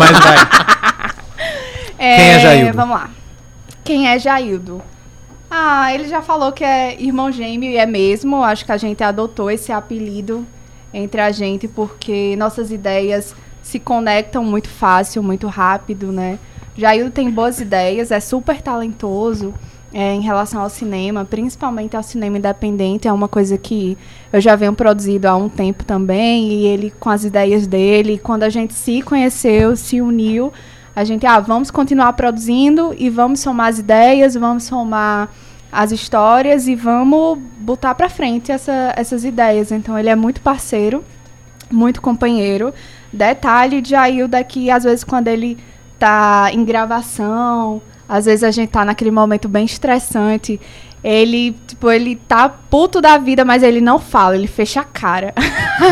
Mas 0.00 0.18
vai. 0.18 0.36
Quem 1.98 2.08
é 2.30 2.38
Jaildo? 2.40 2.72
Vamos 2.76 2.96
lá. 2.96 3.08
Quem 3.84 4.08
é 4.08 4.18
Jaildo? 4.18 4.80
Ah, 5.50 5.94
ele 5.94 6.08
já 6.08 6.22
falou 6.22 6.52
que 6.52 6.64
é 6.64 7.00
irmão 7.00 7.30
gêmeo 7.30 7.70
e 7.70 7.76
é 7.76 7.84
mesmo. 7.84 8.42
Acho 8.42 8.64
que 8.64 8.72
a 8.72 8.78
gente 8.78 9.04
adotou 9.04 9.50
esse 9.50 9.70
apelido 9.70 10.46
entre 10.92 11.20
a 11.20 11.30
gente 11.30 11.68
porque 11.68 12.34
nossas 12.36 12.72
ideias 12.72 13.34
se 13.62 13.78
conectam 13.78 14.42
muito 14.42 14.70
fácil, 14.70 15.22
muito 15.22 15.46
rápido, 15.46 16.10
né? 16.10 16.38
Jaildo 16.74 17.10
tem 17.10 17.30
boas 17.30 17.60
ideias, 17.60 18.10
é 18.10 18.20
super 18.20 18.62
talentoso 18.62 19.54
é, 19.92 20.14
em 20.14 20.22
relação 20.22 20.62
ao 20.62 20.70
cinema, 20.70 21.24
principalmente 21.24 21.94
ao 21.94 22.02
cinema 22.02 22.38
independente. 22.38 23.06
É 23.06 23.12
uma 23.12 23.28
coisa 23.28 23.58
que 23.58 23.98
eu 24.32 24.40
já 24.40 24.56
venho 24.56 24.72
produzido 24.72 25.28
há 25.28 25.36
um 25.36 25.48
tempo 25.48 25.84
também 25.84 26.48
e 26.48 26.66
ele 26.66 26.90
com 26.98 27.10
as 27.10 27.22
ideias 27.22 27.66
dele. 27.66 28.18
Quando 28.18 28.44
a 28.44 28.48
gente 28.48 28.72
se 28.72 29.02
conheceu, 29.02 29.76
se 29.76 30.00
uniu, 30.00 30.52
a 30.94 31.04
gente, 31.04 31.26
ah, 31.26 31.40
vamos 31.40 31.70
continuar 31.70 32.12
produzindo 32.12 32.94
e 32.98 33.10
vamos 33.10 33.40
somar 33.40 33.68
as 33.68 33.78
ideias, 33.78 34.34
vamos 34.34 34.64
somar 34.64 35.28
as 35.72 35.90
histórias 35.90 36.68
e 36.68 36.74
vamos 36.74 37.38
botar 37.58 37.94
pra 37.94 38.08
frente 38.08 38.52
essa- 38.52 38.92
essas 38.96 39.24
ideias. 39.24 39.72
Então 39.72 39.98
ele 39.98 40.08
é 40.08 40.14
muito 40.14 40.40
parceiro, 40.40 41.04
muito 41.70 42.00
companheiro. 42.00 42.72
Detalhe 43.12 43.80
de 43.80 43.94
Ailda 43.94 44.42
que 44.44 44.70
às 44.70 44.84
vezes 44.84 45.02
quando 45.04 45.28
ele 45.28 45.58
tá 45.98 46.48
em 46.52 46.64
gravação, 46.64 47.82
às 48.08 48.26
vezes 48.26 48.44
a 48.44 48.50
gente 48.50 48.68
tá 48.70 48.84
naquele 48.84 49.10
momento 49.10 49.48
bem 49.48 49.64
estressante, 49.64 50.60
ele, 51.04 51.54
tipo, 51.66 51.90
ele 51.90 52.16
tá 52.16 52.48
puto 52.48 52.98
da 52.98 53.18
vida, 53.18 53.44
mas 53.44 53.62
ele 53.62 53.82
não 53.82 53.98
fala, 53.98 54.34
ele 54.34 54.46
fecha 54.46 54.80
a 54.80 54.84
cara. 54.84 55.34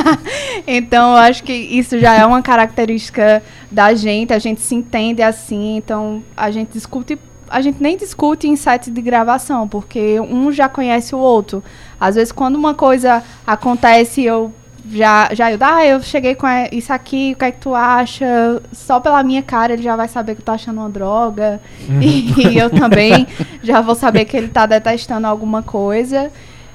então, 0.66 1.10
eu 1.10 1.18
acho 1.18 1.44
que 1.44 1.52
isso 1.52 1.98
já 1.98 2.14
é 2.14 2.24
uma 2.24 2.40
característica 2.40 3.42
da 3.70 3.92
gente, 3.92 4.32
a 4.32 4.38
gente 4.38 4.62
se 4.62 4.74
entende 4.74 5.20
assim, 5.20 5.76
então 5.76 6.24
a 6.34 6.50
gente 6.50 6.72
discute, 6.72 7.18
a 7.50 7.60
gente 7.60 7.82
nem 7.82 7.94
discute 7.94 8.48
em 8.48 8.56
sete 8.56 8.90
de 8.90 9.02
gravação, 9.02 9.68
porque 9.68 10.18
um 10.18 10.50
já 10.50 10.66
conhece 10.66 11.14
o 11.14 11.18
outro. 11.18 11.62
Às 12.00 12.14
vezes 12.14 12.32
quando 12.32 12.56
uma 12.56 12.72
coisa 12.72 13.22
acontece, 13.46 14.22
eu 14.22 14.50
já, 14.90 15.32
já 15.32 15.52
eu, 15.52 15.58
ah, 15.60 15.86
eu 15.86 16.02
cheguei 16.02 16.34
com 16.34 16.46
isso 16.72 16.92
aqui, 16.92 17.32
o 17.34 17.38
que 17.38 17.44
é 17.44 17.50
que 17.52 17.60
tu 17.60 17.74
acha? 17.74 18.60
Só 18.72 18.98
pela 18.98 19.22
minha 19.22 19.42
cara 19.42 19.74
ele 19.74 19.82
já 19.82 19.94
vai 19.94 20.08
saber 20.08 20.34
que 20.34 20.40
eu 20.40 20.44
tô 20.44 20.52
achando 20.52 20.80
uma 20.80 20.90
droga. 20.90 21.60
E, 22.00 22.58
eu 22.58 22.68
também 22.68 23.26
já 23.62 23.80
vou 23.80 23.94
saber 23.94 24.24
que 24.24 24.36
ele 24.36 24.48
tá 24.48 24.66
detestando 24.66 25.26
alguma 25.26 25.62
coisa. 25.62 26.30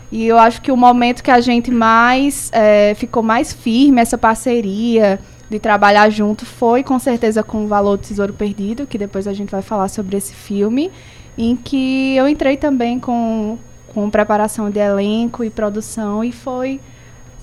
E 0.09 0.25
eu 0.25 0.37
acho 0.37 0.61
que 0.61 0.71
o 0.71 0.77
momento 0.77 1.21
que 1.21 1.31
a 1.31 1.41
gente 1.41 1.69
mais 1.69 2.49
eh, 2.53 2.93
ficou 2.95 3.21
mais 3.21 3.51
firme, 3.51 3.99
essa 3.99 4.17
parceria 4.17 5.19
de 5.49 5.59
trabalhar 5.59 6.09
junto, 6.09 6.45
foi 6.45 6.83
com 6.83 6.97
certeza 6.97 7.43
com 7.43 7.65
o 7.65 7.67
Valor 7.67 7.97
do 7.97 8.03
Tesouro 8.03 8.31
Perdido, 8.33 8.87
que 8.87 8.97
depois 8.97 9.27
a 9.27 9.33
gente 9.33 9.49
vai 9.51 9.61
falar 9.61 9.89
sobre 9.89 10.15
esse 10.15 10.33
filme, 10.33 10.91
em 11.37 11.57
que 11.57 12.15
eu 12.15 12.27
entrei 12.27 12.55
também 12.55 12.99
com, 12.99 13.57
com 13.93 14.09
preparação 14.09 14.69
de 14.69 14.79
elenco 14.79 15.43
e 15.43 15.49
produção 15.49 16.23
e 16.23 16.31
foi 16.31 16.79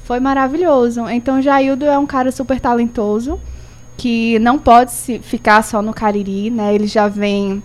foi 0.04 0.20
maravilhoso. 0.20 1.08
Então, 1.08 1.42
Jaildo 1.42 1.86
é 1.86 1.98
um 1.98 2.06
cara 2.06 2.30
super 2.30 2.60
talentoso, 2.60 3.40
que 3.96 4.38
não 4.38 4.58
pode 4.58 4.92
se 4.92 5.18
ficar 5.18 5.62
só 5.62 5.82
no 5.82 5.92
Cariri, 5.92 6.50
né? 6.50 6.74
Ele 6.74 6.86
já 6.86 7.08
vem 7.08 7.62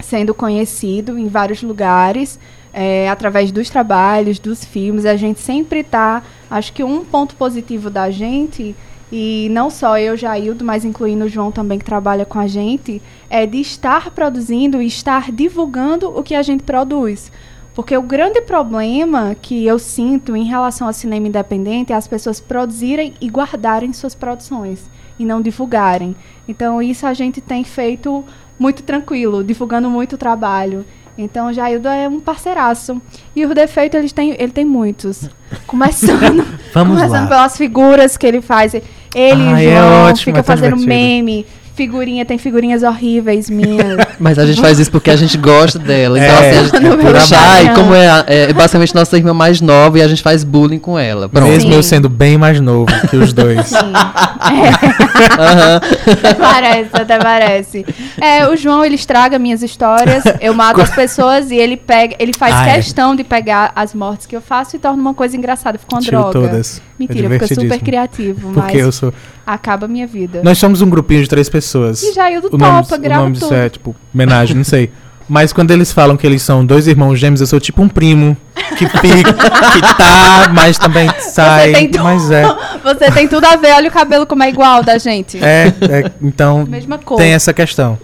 sendo 0.00 0.34
conhecido 0.34 1.18
em 1.18 1.28
vários 1.28 1.62
lugares, 1.62 2.38
é, 2.72 3.08
através 3.08 3.50
dos 3.50 3.70
trabalhos, 3.70 4.38
dos 4.38 4.64
filmes. 4.64 5.06
A 5.06 5.16
gente 5.16 5.40
sempre 5.40 5.82
tá. 5.82 6.22
Acho 6.50 6.72
que 6.72 6.82
um 6.82 7.04
ponto 7.04 7.36
positivo 7.36 7.88
da 7.88 8.10
gente, 8.10 8.74
e 9.10 9.48
não 9.52 9.70
só 9.70 9.96
eu, 9.98 10.16
Jaildo, 10.16 10.64
mas 10.64 10.84
incluindo 10.84 11.24
o 11.24 11.28
João 11.28 11.52
também, 11.52 11.78
que 11.78 11.84
trabalha 11.84 12.24
com 12.24 12.40
a 12.40 12.48
gente, 12.48 13.00
é 13.30 13.46
de 13.46 13.60
estar 13.60 14.10
produzindo 14.10 14.82
e 14.82 14.86
estar 14.86 15.30
divulgando 15.30 16.08
o 16.08 16.22
que 16.22 16.34
a 16.34 16.42
gente 16.42 16.64
produz. 16.64 17.30
Porque 17.76 17.94
o 17.94 18.00
grande 18.00 18.40
problema 18.40 19.36
que 19.40 19.66
eu 19.66 19.78
sinto 19.78 20.34
em 20.34 20.44
relação 20.44 20.86
ao 20.86 20.94
cinema 20.94 21.28
independente 21.28 21.92
é 21.92 21.94
as 21.94 22.08
pessoas 22.08 22.40
produzirem 22.40 23.12
e 23.20 23.28
guardarem 23.28 23.92
suas 23.92 24.14
produções 24.14 24.90
e 25.18 25.26
não 25.26 25.42
divulgarem. 25.42 26.16
Então 26.48 26.80
isso 26.80 27.06
a 27.06 27.12
gente 27.12 27.38
tem 27.38 27.64
feito 27.64 28.24
muito 28.58 28.82
tranquilo, 28.82 29.44
divulgando 29.44 29.90
muito 29.90 30.14
o 30.14 30.18
trabalho. 30.18 30.86
Então 31.18 31.48
o 31.48 31.52
Jaildo 31.52 31.86
é 31.88 32.08
um 32.08 32.18
parceiraço. 32.18 33.00
E 33.34 33.44
o 33.44 33.54
defeito 33.54 33.94
ele 33.94 34.08
tem, 34.08 34.30
ele 34.38 34.52
tem 34.52 34.64
muitos. 34.64 35.28
Começando, 35.66 36.46
começando 36.72 37.12
lá. 37.12 37.26
pelas 37.26 37.58
figuras 37.58 38.16
que 38.16 38.26
ele 38.26 38.40
faz. 38.40 38.72
Ele 38.72 38.84
e 39.14 39.66
é 39.66 39.76
João 39.76 40.04
ótimo, 40.04 40.24
fica 40.24 40.40
é 40.40 40.42
fazendo 40.42 40.76
divertido. 40.76 40.88
meme, 40.88 41.46
figurinha, 41.76 42.24
tem 42.24 42.38
figurinhas 42.38 42.82
horríveis 42.82 43.48
minhas. 43.48 43.98
Mas 44.18 44.38
a 44.38 44.46
gente 44.46 44.60
faz 44.60 44.78
isso 44.80 44.90
porque 44.90 45.10
a 45.10 45.16
gente 45.16 45.36
gosta 45.38 45.78
dela. 45.78 46.18
Então, 46.18 46.34
É, 46.34 46.50
assim, 46.50 46.58
a 46.58 46.62
gente, 46.64 46.80
no 46.80 46.96
meu 46.96 47.20
Chay, 47.20 47.62
Instagram. 47.64 47.74
como 47.74 47.94
é, 47.94 48.24
é 48.26 48.52
basicamente 48.52 48.94
nossa 48.94 49.16
irmã 49.16 49.32
mais 49.34 49.60
nova 49.60 49.98
e 49.98 50.02
a 50.02 50.08
gente 50.08 50.22
faz 50.22 50.42
bullying 50.42 50.78
com 50.78 50.98
ela. 50.98 51.28
Pronto. 51.28 51.48
Mesmo 51.48 51.70
Sim. 51.70 51.76
eu 51.76 51.82
sendo 51.82 52.08
bem 52.08 52.36
mais 52.38 52.60
novo 52.60 52.86
que 53.08 53.16
os 53.16 53.32
dois. 53.32 53.66
Sim. 53.66 53.76
Até 56.16 56.34
parece, 56.34 56.90
até 56.92 57.18
parece. 57.18 57.86
É, 58.20 58.48
o 58.48 58.56
João, 58.56 58.84
ele 58.84 58.94
estraga 58.94 59.38
minhas 59.38 59.62
histórias, 59.62 60.24
eu 60.40 60.54
mato 60.54 60.80
as 60.80 60.90
pessoas 60.90 61.50
e 61.50 61.56
ele 61.56 61.76
pega, 61.76 62.16
ele 62.18 62.32
faz 62.32 62.54
Ah, 62.54 62.68
é. 62.68 62.74
questão 62.76 63.14
de 63.14 63.24
pegar 63.24 63.72
as 63.74 63.94
mortes 63.94 64.26
que 64.26 64.36
eu 64.36 64.40
faço 64.40 64.76
e 64.76 64.78
torna 64.78 65.00
uma 65.00 65.14
coisa 65.14 65.36
engraçada, 65.36 65.78
fica 65.78 65.94
uma 65.94 66.00
Tiro 66.00 66.18
droga. 66.18 66.32
todas. 66.40 66.80
Mentira, 66.98 67.26
é 67.34 67.38
fica 67.38 67.54
super 67.54 67.78
criativo, 67.80 68.52
Porque 68.52 68.72
mas 68.76 68.82
eu 68.82 68.92
sou. 68.92 69.12
acaba 69.46 69.84
a 69.84 69.88
minha 69.88 70.06
vida. 70.06 70.40
Nós 70.42 70.58
somos 70.58 70.80
um 70.80 70.88
grupinho 70.88 71.22
de 71.22 71.28
três 71.28 71.48
pessoas. 71.48 71.65
E 72.02 72.12
Jaildo 72.12 72.48
o 72.52 72.56
nome, 72.58 72.82
topa, 72.82 72.94
o 72.96 72.98
grava 72.98 73.22
nome 73.22 73.34
disso 73.34 73.48
tudo. 73.48 73.56
é, 73.56 73.68
tipo, 73.68 73.96
homenagem, 74.14 74.56
não 74.56 74.64
sei. 74.64 74.90
Mas 75.28 75.52
quando 75.52 75.72
eles 75.72 75.92
falam 75.92 76.16
que 76.16 76.24
eles 76.24 76.40
são 76.40 76.64
dois 76.64 76.86
irmãos 76.86 77.16
gêmeos, 77.18 77.40
eu 77.40 77.46
sou 77.48 77.58
tipo 77.58 77.82
um 77.82 77.88
primo 77.88 78.36
que 78.78 78.86
fica, 78.88 79.32
que 79.34 79.80
tá, 79.96 80.48
mas 80.54 80.78
também 80.78 81.10
sai. 81.18 81.72
tem 81.72 81.90
tu- 81.90 82.02
Mas 82.02 82.30
é. 82.30 82.44
Você 82.84 83.10
tem 83.10 83.26
tudo 83.26 83.44
a 83.44 83.56
ver, 83.56 83.72
olha 83.72 83.88
o 83.88 83.92
cabelo 83.92 84.24
como 84.24 84.44
é 84.44 84.48
igual 84.48 84.84
da 84.84 84.98
gente. 84.98 85.42
É, 85.42 85.66
é, 85.90 86.12
então 86.22 86.64
Mesma 86.64 86.96
cor. 86.98 87.16
tem 87.16 87.32
essa 87.32 87.52
questão. 87.52 87.98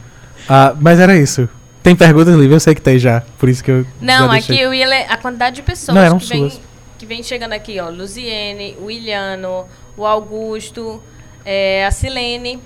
Ah, 0.49 0.75
mas 0.81 0.99
era 0.99 1.17
isso. 1.17 1.49
Tem 1.81 1.95
perguntas, 1.95 2.35
Lívia? 2.35 2.57
Eu 2.57 2.61
sei 2.61 2.75
que 2.75 2.81
tem 2.83 2.99
já. 2.99 3.23
Por 3.39 3.49
isso 3.49 3.63
que 3.63 3.71
eu. 3.71 3.87
Não, 4.01 4.29
aqui 4.31 4.59
eu 4.61 4.75
ia 4.75 4.87
ler 4.89 5.07
a 5.09 5.17
quantidade 5.17 5.57
de 5.57 5.63
pessoas 5.63 5.95
Não, 5.95 6.03
eram 6.03 6.19
que, 6.19 6.27
vem, 6.29 6.53
que 6.99 7.07
vem 7.07 7.23
chegando 7.23 7.53
aqui, 7.53 7.79
ó. 7.79 7.89
Luziene, 7.89 8.77
o 8.81 8.91
Iliano, 8.91 9.65
o 9.97 10.05
Augusto, 10.05 11.01
é, 11.45 11.85
a 11.87 11.91
Silene, 11.93 12.59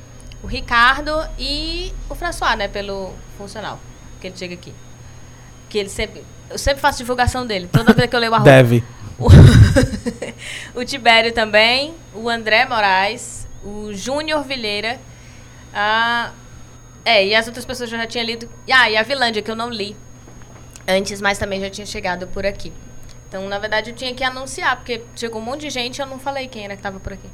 o 0.42 0.46
Ricardo 0.46 1.12
e 1.38 1.92
o 2.08 2.14
François, 2.14 2.56
né? 2.56 2.68
Pelo 2.68 3.12
funcional. 3.36 3.80
Que 4.20 4.28
ele 4.28 4.36
chega 4.36 4.54
aqui. 4.54 4.72
Que 5.68 5.78
ele 5.78 5.88
sempre. 5.88 6.24
Eu 6.48 6.58
sempre 6.58 6.80
faço 6.80 6.98
divulgação 6.98 7.46
dele. 7.46 7.68
Toda 7.70 7.92
vez 7.92 8.08
que 8.08 8.16
eu 8.16 8.20
leio 8.20 8.32
o 8.32 8.34
arroba. 8.34 8.50
Deve. 8.50 8.84
O, 9.18 9.28
o 10.80 10.84
Tibério 10.84 11.32
também, 11.32 11.94
o 12.14 12.28
André 12.28 12.66
Moraes, 12.66 13.48
o 13.64 13.92
Júnior 13.92 14.44
Vilheira, 14.44 15.00
a, 15.72 16.32
é, 17.04 17.26
e 17.26 17.34
as 17.34 17.46
outras 17.46 17.64
pessoas 17.64 17.90
eu 17.90 17.98
já 17.98 18.06
tinha 18.06 18.22
lido. 18.22 18.48
Ah, 18.70 18.90
e 18.90 18.96
a 18.96 19.02
Vilândia, 19.02 19.42
que 19.42 19.50
eu 19.50 19.56
não 19.56 19.70
li 19.70 19.96
antes, 20.86 21.20
mas 21.20 21.38
também 21.38 21.60
já 21.60 21.70
tinha 21.70 21.86
chegado 21.86 22.26
por 22.26 22.44
aqui. 22.44 22.72
Então, 23.28 23.48
na 23.48 23.58
verdade, 23.58 23.90
eu 23.90 23.96
tinha 23.96 24.14
que 24.14 24.22
anunciar, 24.22 24.76
porque 24.76 25.02
chegou 25.16 25.40
um 25.40 25.44
monte 25.44 25.62
de 25.62 25.70
gente 25.70 25.98
e 25.98 26.02
eu 26.02 26.06
não 26.06 26.18
falei 26.18 26.46
quem 26.46 26.64
era 26.64 26.74
que 26.74 26.80
estava 26.80 27.00
por 27.00 27.12
aqui. 27.12 27.28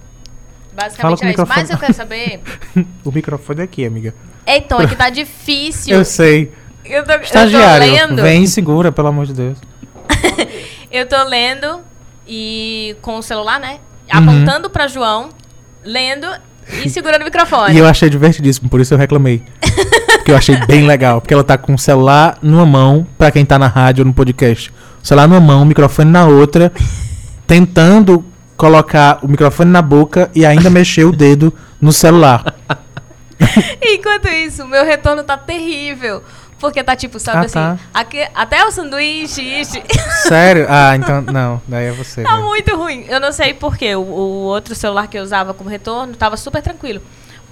Basicamente 0.74 1.22
era 1.22 1.30
isso. 1.32 1.46
Mas 1.46 1.70
microfone. 1.70 1.72
eu 1.72 1.78
quero 1.78 1.94
saber. 1.94 2.40
o 3.04 3.12
microfone 3.12 3.60
é 3.60 3.64
aqui, 3.64 3.84
amiga. 3.84 4.14
Então, 4.46 4.80
é 4.80 4.86
que 4.86 4.96
tá 4.96 5.08
difícil. 5.10 5.94
Eu 5.94 6.04
sei. 6.04 6.52
Eu 6.84 7.04
tô, 7.04 7.12
eu 7.12 7.18
tô 7.18 7.24
Estagiário, 7.24 7.92
lendo. 7.92 8.22
vem 8.22 8.46
segura, 8.46 8.90
pelo 8.90 9.08
amor 9.08 9.26
de 9.26 9.34
Deus. 9.34 9.58
Eu 10.90 11.06
tô 11.06 11.22
lendo 11.24 11.80
e 12.28 12.94
com 13.00 13.16
o 13.16 13.22
celular, 13.22 13.58
né? 13.58 13.78
Uhum. 14.12 14.20
Apontando 14.20 14.68
pra 14.68 14.86
João, 14.86 15.30
lendo 15.82 16.26
e 16.84 16.90
segurando 16.90 17.22
o 17.22 17.24
microfone. 17.24 17.74
E 17.74 17.78
eu 17.78 17.86
achei 17.86 18.10
divertidíssimo, 18.10 18.68
por 18.68 18.78
isso 18.78 18.92
eu 18.92 18.98
reclamei. 18.98 19.42
que 20.22 20.30
eu 20.30 20.36
achei 20.36 20.54
bem 20.66 20.86
legal. 20.86 21.20
Porque 21.20 21.32
ela 21.32 21.42
tá 21.42 21.56
com 21.56 21.74
o 21.74 21.78
celular 21.78 22.36
numa 22.42 22.66
mão, 22.66 23.06
pra 23.16 23.30
quem 23.30 23.44
tá 23.44 23.58
na 23.58 23.68
rádio 23.68 24.02
ou 24.02 24.06
no 24.06 24.12
podcast. 24.12 24.70
O 25.02 25.06
celular 25.06 25.26
numa 25.26 25.40
mão, 25.40 25.62
o 25.62 25.64
microfone 25.64 26.10
na 26.10 26.26
outra, 26.26 26.70
tentando 27.46 28.24
colocar 28.62 29.18
o 29.22 29.26
microfone 29.26 29.72
na 29.72 29.82
boca 29.82 30.30
e 30.32 30.46
ainda 30.46 30.70
mexer 30.70 31.02
o 31.04 31.10
dedo 31.10 31.52
no 31.80 31.92
celular. 31.92 32.54
Enquanto 33.82 34.28
isso, 34.28 34.62
o 34.62 34.68
meu 34.68 34.84
retorno 34.84 35.24
tá 35.24 35.36
terrível. 35.36 36.22
Porque 36.60 36.80
tá 36.84 36.94
tipo, 36.94 37.18
sabe 37.18 37.38
Ah, 37.38 37.40
assim, 37.40 37.54
tá. 37.54 37.78
aqui- 37.92 38.28
até 38.32 38.64
o 38.64 38.70
sanduíche, 38.70 39.64
Sério? 40.28 40.66
Ah, 40.68 40.94
então, 40.94 41.20
não. 41.20 41.60
Daí 41.66 41.86
é 41.86 41.90
você. 41.90 42.22
tá 42.22 42.36
né? 42.36 42.42
muito 42.44 42.76
ruim. 42.76 43.04
Eu 43.08 43.18
não 43.18 43.32
sei 43.32 43.52
porquê. 43.52 43.96
O, 43.96 44.00
o 44.02 44.42
outro 44.44 44.76
celular 44.76 45.08
que 45.08 45.18
eu 45.18 45.24
usava 45.24 45.52
como 45.52 45.68
retorno 45.68 46.14
tava 46.14 46.36
super 46.36 46.62
tranquilo. 46.62 47.02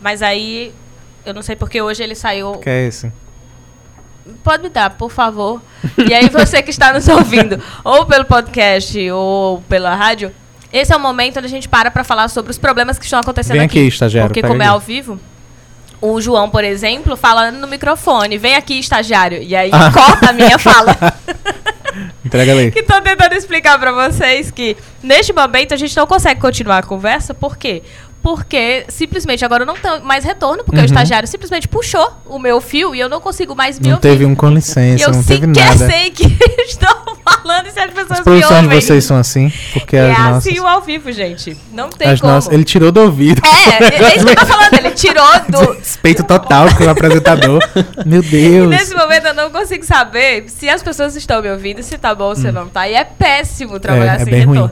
Mas 0.00 0.22
aí, 0.22 0.72
eu 1.26 1.34
não 1.34 1.42
sei 1.42 1.56
porque 1.56 1.82
hoje 1.82 2.04
ele 2.04 2.14
saiu. 2.14 2.52
Que 2.58 2.70
é 2.70 2.86
esse? 2.86 3.12
Pode 4.44 4.62
me 4.62 4.68
dar, 4.68 4.90
por 4.90 5.10
favor. 5.10 5.60
E 6.08 6.14
aí, 6.14 6.28
você 6.28 6.62
que 6.62 6.70
está 6.70 6.92
nos 6.92 7.08
ouvindo, 7.08 7.60
ou 7.82 8.06
pelo 8.06 8.24
podcast, 8.24 9.10
ou 9.10 9.60
pela 9.62 9.92
rádio, 9.96 10.30
esse 10.72 10.92
é 10.92 10.96
o 10.96 11.00
momento 11.00 11.38
onde 11.38 11.46
a 11.46 11.50
gente 11.50 11.68
para 11.68 11.90
para 11.90 12.04
falar 12.04 12.28
sobre 12.28 12.50
os 12.50 12.58
problemas 12.58 12.98
que 12.98 13.04
estão 13.04 13.18
acontecendo 13.20 13.52
Vem 13.56 13.62
aqui. 13.66 13.78
aqui, 13.80 13.88
estagiário, 13.88 14.28
Porque, 14.30 14.42
como 14.46 14.62
é 14.62 14.66
ao 14.66 14.80
vivo, 14.80 15.18
o 16.00 16.20
João, 16.20 16.48
por 16.48 16.64
exemplo, 16.64 17.16
falando 17.16 17.56
no 17.58 17.66
microfone, 17.66 18.38
vem 18.38 18.54
aqui, 18.54 18.78
estagiário. 18.78 19.42
E 19.42 19.54
aí, 19.54 19.70
Ah. 19.72 19.90
corta 19.92 20.30
a 20.30 20.32
minha 20.32 20.58
fala. 20.58 20.96
Entrega 22.24 22.52
ali. 22.52 22.70
que 22.70 22.82
tô 22.82 23.00
tentando 23.00 23.34
explicar 23.34 23.78
pra 23.78 23.90
vocês 23.92 24.50
que 24.50 24.76
neste 25.02 25.32
momento 25.32 25.74
a 25.74 25.76
gente 25.76 25.96
não 25.96 26.06
consegue 26.06 26.40
continuar 26.40 26.78
a 26.78 26.82
conversa, 26.82 27.34
por 27.34 27.56
quê? 27.56 27.82
Porque 28.22 28.84
simplesmente 28.88 29.44
agora 29.44 29.62
eu 29.62 29.66
não 29.66 29.74
tenho 29.74 30.02
mais 30.04 30.24
retorno, 30.24 30.62
porque 30.62 30.76
Uhum. 30.78 30.82
o 30.82 30.86
estagiário 30.86 31.26
simplesmente 31.26 31.66
puxou 31.66 32.12
o 32.26 32.38
meu 32.38 32.60
fio 32.60 32.94
e 32.94 33.00
eu 33.00 33.08
não 33.08 33.20
consigo 33.20 33.54
mais 33.56 33.78
me 33.80 33.86
Não 33.88 33.94
ouvir. 33.94 34.02
teve 34.02 34.24
um 34.26 34.34
com 34.34 34.50
E 34.50 34.54
licença, 34.54 35.04
eu 35.04 35.12
não 35.12 35.22
teve 35.22 35.46
sequer 35.46 35.64
nada. 35.66 35.86
sei 35.90 36.10
que 36.10 36.24
estou 36.68 37.16
falando 37.24 37.66
e 37.66 37.70
se 37.70 37.80
as 37.80 37.86
pessoas 37.90 38.10
As 38.10 38.18
me 38.18 38.24
produções 38.24 38.58
de 38.60 38.64
ouvem. 38.66 38.80
vocês 38.80 39.04
são 39.04 39.16
assim, 39.16 39.50
porque 39.72 39.96
é 39.96 40.10
as 40.12 40.18
nossas. 40.18 40.46
assim 40.46 40.60
o 40.60 40.66
ao 40.66 40.82
vivo, 40.82 41.10
gente. 41.12 41.56
Não 41.72 41.88
tem 41.88 42.08
as 42.10 42.20
como. 42.20 42.32
nossas 42.32 42.52
ele 42.52 42.64
tirou 42.64 42.92
do 42.92 43.00
ouvido. 43.00 43.40
É, 43.44 43.84
é 44.04 44.16
isso 44.16 44.26
que 44.26 44.32
eu 44.32 44.36
tô 44.36 44.46
falando. 44.46 44.74
Ele 44.74 44.90
tirou 44.90 45.24
do, 45.48 45.72
Respeito 45.72 46.22
total 46.24 46.66
com 46.76 46.84
o 46.84 46.90
apresentador. 46.90 47.60
Meu 48.04 48.20
E 48.22 48.26
Deus. 48.28 48.68
nesse 48.68 48.94
momento 48.94 49.26
eu 49.28 49.34
não 49.34 49.50
consigo 49.50 49.84
saber 49.84 50.44
se 50.48 50.68
as 50.68 50.82
pessoas 50.82 51.16
estão 51.16 51.40
me 51.40 51.50
ouvindo, 51.50 51.82
se 51.82 51.96
tá 51.96 52.14
bom 52.14 52.24
ou 52.24 52.36
se 52.36 52.52
não 52.52 52.68
tá. 52.68 52.86
E 52.88 52.94
é 52.94 53.04
péssimo 53.04 53.80
trabalhar 53.80 54.16
Hum. 54.16 54.18
É, 54.18 54.22
é 54.22 54.24
sem 54.24 54.32
bem 54.34 54.42
ruim. 54.44 54.70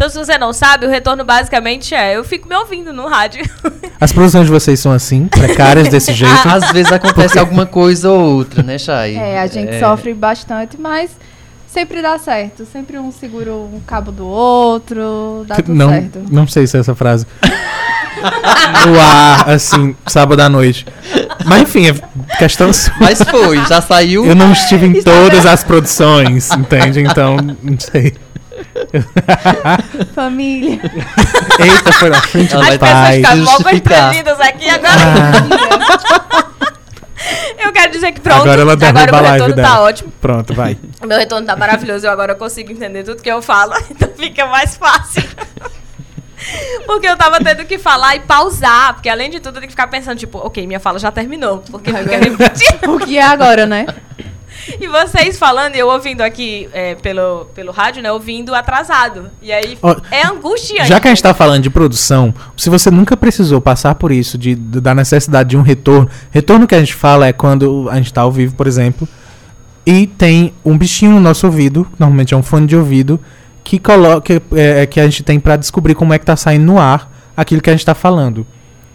Então, 0.00 0.08
se 0.08 0.16
você 0.16 0.38
não 0.38 0.50
sabe, 0.50 0.86
o 0.86 0.88
retorno 0.88 1.26
basicamente 1.26 1.94
é 1.94 2.16
eu 2.16 2.24
fico 2.24 2.48
me 2.48 2.56
ouvindo 2.56 2.90
no 2.90 3.06
rádio. 3.06 3.44
As 4.00 4.10
produções 4.10 4.46
de 4.46 4.50
vocês 4.50 4.80
são 4.80 4.92
assim, 4.92 5.28
precárias 5.28 5.88
desse 5.88 6.14
jeito. 6.16 6.48
Às 6.48 6.72
vezes 6.72 6.90
acontece 6.90 7.38
alguma 7.38 7.66
coisa 7.66 8.08
ou 8.08 8.36
outra, 8.36 8.62
né, 8.62 8.78
Chay? 8.78 9.16
É, 9.16 9.38
a 9.38 9.46
gente 9.46 9.78
sofre 9.78 10.14
bastante, 10.14 10.80
mas 10.80 11.10
sempre 11.66 12.00
dá 12.00 12.16
certo. 12.16 12.64
Sempre 12.64 12.98
um 12.98 13.12
segura 13.12 13.52
um 13.52 13.78
cabo 13.86 14.10
do 14.10 14.26
outro, 14.26 15.44
dá 15.46 15.56
tudo 15.56 15.74
não, 15.74 15.90
certo. 15.90 16.24
não 16.30 16.46
sei 16.46 16.66
se 16.66 16.78
é 16.78 16.80
essa 16.80 16.94
frase. 16.94 17.26
no 18.86 18.98
ar, 18.98 19.50
assim, 19.50 19.94
sábado 20.06 20.40
à 20.40 20.48
noite. 20.48 20.86
Mas 21.44 21.60
enfim, 21.60 21.88
é 21.88 22.36
questão 22.38 22.72
sua. 22.72 22.94
Mas 22.98 23.20
foi, 23.20 23.58
já 23.66 23.82
saiu. 23.82 24.24
Eu 24.24 24.34
não 24.34 24.50
estive 24.52 24.86
em 24.86 25.02
todas 25.02 25.44
as 25.44 25.62
produções, 25.62 26.50
entende? 26.52 27.02
Então, 27.02 27.36
não 27.62 27.78
sei. 27.78 28.14
Família. 30.14 30.80
Eita, 31.58 31.92
foi 31.92 32.10
na 32.10 32.20
frente 32.20 32.54
Ela 32.54 32.64
do 32.76 32.78
vai 32.78 33.22
As 33.22 33.28
pessoas 33.38 33.62
pai. 33.62 33.72
constrangidas 33.74 34.40
aqui 34.40 34.68
agora. 34.68 34.96
Ah, 34.96 36.44
Eu 37.58 37.72
quero 37.72 37.92
dizer 37.92 38.12
que 38.12 38.20
pronto. 38.20 38.42
agora 38.42 38.62
ela 38.62 38.76
derruba 38.76 39.00
agora 39.02 39.12
meu 39.12 39.22
live 39.22 39.32
retorno 39.42 39.54
dela. 39.56 39.68
tá 39.68 39.80
ótimo. 39.82 40.12
Pronto, 40.20 40.54
vai. 40.54 40.76
Meu 41.06 41.18
retorno 41.18 41.46
tá 41.46 41.54
maravilhoso. 41.56 42.06
Eu 42.06 42.10
agora 42.10 42.34
consigo 42.34 42.72
entender 42.72 43.04
tudo 43.04 43.22
que 43.22 43.30
eu 43.30 43.42
falo. 43.42 43.72
Então 43.90 44.08
fica 44.16 44.46
mais 44.46 44.76
fácil. 44.76 45.22
Porque 46.86 47.06
eu 47.06 47.16
tava 47.16 47.38
tendo 47.44 47.64
que 47.66 47.78
falar 47.78 48.16
e 48.16 48.20
pausar. 48.20 48.94
Porque 48.94 49.08
além 49.08 49.28
de 49.30 49.38
tudo, 49.40 49.56
eu 49.56 49.60
tenho 49.60 49.66
que 49.66 49.72
ficar 49.72 49.88
pensando, 49.88 50.18
tipo, 50.18 50.38
ok, 50.38 50.66
minha 50.66 50.80
fala 50.80 50.98
já 50.98 51.10
terminou. 51.12 51.58
Porque 51.70 51.92
fica 51.92 52.16
repetindo. 52.18 52.94
O 52.94 52.98
que 52.98 53.18
é 53.18 53.22
agora, 53.22 53.66
né? 53.66 53.86
E 54.80 54.86
vocês 54.88 55.38
falando 55.38 55.74
eu 55.76 55.88
ouvindo 55.88 56.20
aqui 56.20 56.68
é, 56.72 56.94
pelo, 56.94 57.46
pelo 57.54 57.72
rádio, 57.72 58.02
né? 58.02 58.10
Ouvindo 58.12 58.54
atrasado. 58.54 59.30
E 59.40 59.52
aí 59.52 59.78
Ó, 59.82 59.96
é 60.10 60.26
angustiante. 60.26 60.88
Já 60.88 61.00
que 61.00 61.08
a 61.08 61.10
gente 61.10 61.22
tá 61.22 61.32
falando 61.34 61.62
de 61.62 61.70
produção, 61.70 62.34
se 62.56 62.68
você 62.70 62.90
nunca 62.90 63.16
precisou 63.16 63.60
passar 63.60 63.94
por 63.94 64.12
isso, 64.12 64.36
de, 64.36 64.54
de- 64.54 64.80
da 64.80 64.94
necessidade 64.94 65.50
de 65.50 65.56
um 65.56 65.62
retorno, 65.62 66.08
retorno 66.30 66.66
que 66.66 66.74
a 66.74 66.80
gente 66.80 66.94
fala 66.94 67.26
é 67.26 67.32
quando 67.32 67.88
a 67.90 67.96
gente 67.96 68.12
tá 68.12 68.20
ao 68.22 68.32
vivo, 68.32 68.54
por 68.54 68.66
exemplo, 68.66 69.08
e 69.86 70.06
tem 70.06 70.52
um 70.64 70.76
bichinho 70.76 71.12
no 71.12 71.20
nosso 71.20 71.46
ouvido, 71.46 71.86
normalmente 71.98 72.34
é 72.34 72.36
um 72.36 72.42
fone 72.42 72.66
de 72.66 72.76
ouvido, 72.76 73.18
que 73.64 73.78
coloca 73.78 74.40
é, 74.52 74.86
que 74.86 75.00
a 75.00 75.04
gente 75.04 75.22
tem 75.22 75.40
pra 75.40 75.56
descobrir 75.56 75.94
como 75.94 76.12
é 76.12 76.18
que 76.18 76.26
tá 76.26 76.36
saindo 76.36 76.64
no 76.64 76.78
ar 76.78 77.10
aquilo 77.36 77.62
que 77.62 77.70
a 77.70 77.72
gente 77.72 77.84
tá 77.86 77.94
falando. 77.94 78.46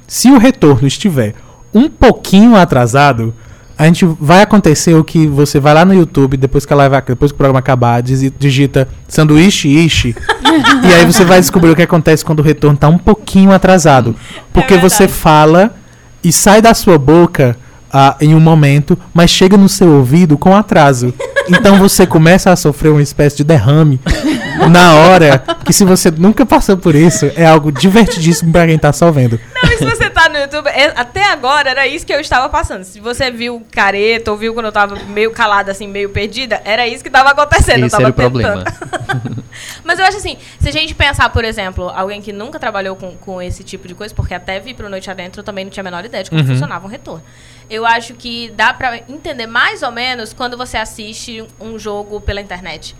Se 0.07 0.29
o 0.29 0.37
retorno 0.37 0.87
estiver 0.87 1.33
um 1.73 1.89
pouquinho 1.89 2.55
atrasado, 2.55 3.33
a 3.77 3.85
gente 3.85 4.05
vai 4.19 4.41
acontecer 4.41 4.93
o 4.93 5.03
que 5.03 5.27
você 5.27 5.59
vai 5.59 5.73
lá 5.73 5.83
no 5.83 5.93
YouTube, 5.93 6.37
depois 6.37 6.65
que 6.65 6.73
a 6.73 6.75
live, 6.75 6.95
depois 7.07 7.31
que 7.31 7.35
o 7.35 7.37
programa 7.37 7.59
acabar, 7.59 8.01
digi- 8.01 8.33
digita 8.37 8.87
sanduíche 9.07 9.67
ishi, 9.67 10.15
e 10.83 10.93
aí 10.93 11.05
você 11.05 11.25
vai 11.25 11.39
descobrir 11.39 11.71
o 11.71 11.75
que 11.75 11.81
acontece 11.81 12.23
quando 12.23 12.39
o 12.39 12.43
retorno 12.43 12.77
tá 12.77 12.87
um 12.87 12.97
pouquinho 12.97 13.51
atrasado. 13.51 14.15
Porque 14.53 14.77
você 14.77 14.99
verdade. 15.05 15.19
fala 15.19 15.75
e 16.23 16.31
sai 16.31 16.61
da 16.61 16.73
sua 16.73 16.97
boca 16.97 17.57
ah, 17.91 18.15
em 18.21 18.33
um 18.33 18.39
momento, 18.39 18.97
mas 19.13 19.29
chega 19.29 19.57
no 19.57 19.69
seu 19.69 19.89
ouvido 19.89 20.37
com 20.37 20.55
atraso. 20.55 21.13
Então 21.47 21.77
você 21.77 22.07
começa 22.07 22.51
a 22.51 22.55
sofrer 22.55 22.89
uma 22.89 23.01
espécie 23.01 23.37
de 23.37 23.43
derrame 23.43 23.99
na 24.69 24.93
hora 24.95 25.43
que 25.63 25.71
se 25.71 25.85
você 25.85 26.09
nunca 26.09 26.45
passou 26.45 26.75
por 26.77 26.95
isso, 26.95 27.29
é 27.35 27.45
algo 27.45 27.71
divertidíssimo 27.71 28.51
pra 28.51 28.65
quem 28.65 28.77
tá 28.77 28.91
só 28.91 29.11
vendo. 29.11 29.39
Não, 29.63 29.71
e 29.71 29.77
se 29.77 29.85
você 29.85 30.04
no 30.29 30.37
YouTube, 30.39 30.67
é- 30.67 30.93
até 30.95 31.23
agora 31.31 31.69
era 31.69 31.87
isso 31.87 32.05
que 32.05 32.13
eu 32.13 32.19
estava 32.19 32.47
passando. 32.49 32.83
Se 32.83 32.99
você 32.99 33.29
viu 33.31 33.65
careta 33.71 34.31
ou 34.31 34.37
viu 34.37 34.53
quando 34.53 34.67
eu 34.67 34.71
tava 34.71 34.95
meio 35.05 35.31
calada, 35.31 35.71
assim, 35.71 35.87
meio 35.87 36.09
perdida, 36.09 36.61
era 36.65 36.87
isso 36.87 37.03
que 37.03 37.09
tava 37.09 37.29
acontecendo. 37.31 37.79
eu 37.81 37.87
Esse 37.87 37.91
tava 37.91 38.03
era 38.03 38.11
o 38.11 38.13
problema. 38.13 38.63
Mas 39.83 39.99
eu 39.99 40.05
acho 40.05 40.17
assim, 40.17 40.37
se 40.59 40.67
a 40.67 40.71
gente 40.71 40.93
pensar, 40.93 41.29
por 41.29 41.45
exemplo, 41.45 41.89
alguém 41.89 42.21
que 42.21 42.33
nunca 42.33 42.59
trabalhou 42.59 42.95
com, 42.95 43.15
com 43.15 43.41
esse 43.41 43.63
tipo 43.63 43.87
de 43.87 43.95
coisa, 43.95 44.13
porque 44.13 44.33
até 44.33 44.59
vir 44.59 44.73
pro 44.75 44.89
Noite 44.89 45.09
Adentro 45.09 45.39
eu 45.39 45.43
também 45.43 45.63
não 45.63 45.71
tinha 45.71 45.81
a 45.81 45.85
menor 45.85 46.03
ideia 46.03 46.23
de 46.23 46.29
como 46.29 46.41
Uhum. 46.41 46.47
funcionava 46.47 46.85
um 46.85 46.89
retorno. 46.89 47.23
Eu 47.69 47.85
acho 47.85 48.13
que 48.15 48.51
dá 48.55 48.73
pra 48.73 48.97
entender 49.09 49.47
mais 49.47 49.81
ou 49.81 49.91
menos 49.91 50.33
quando 50.33 50.57
você 50.57 50.77
assiste 50.77 51.45
um 51.59 51.79
jogo 51.79 52.19
pela 52.21 52.41
internet. 52.41 52.95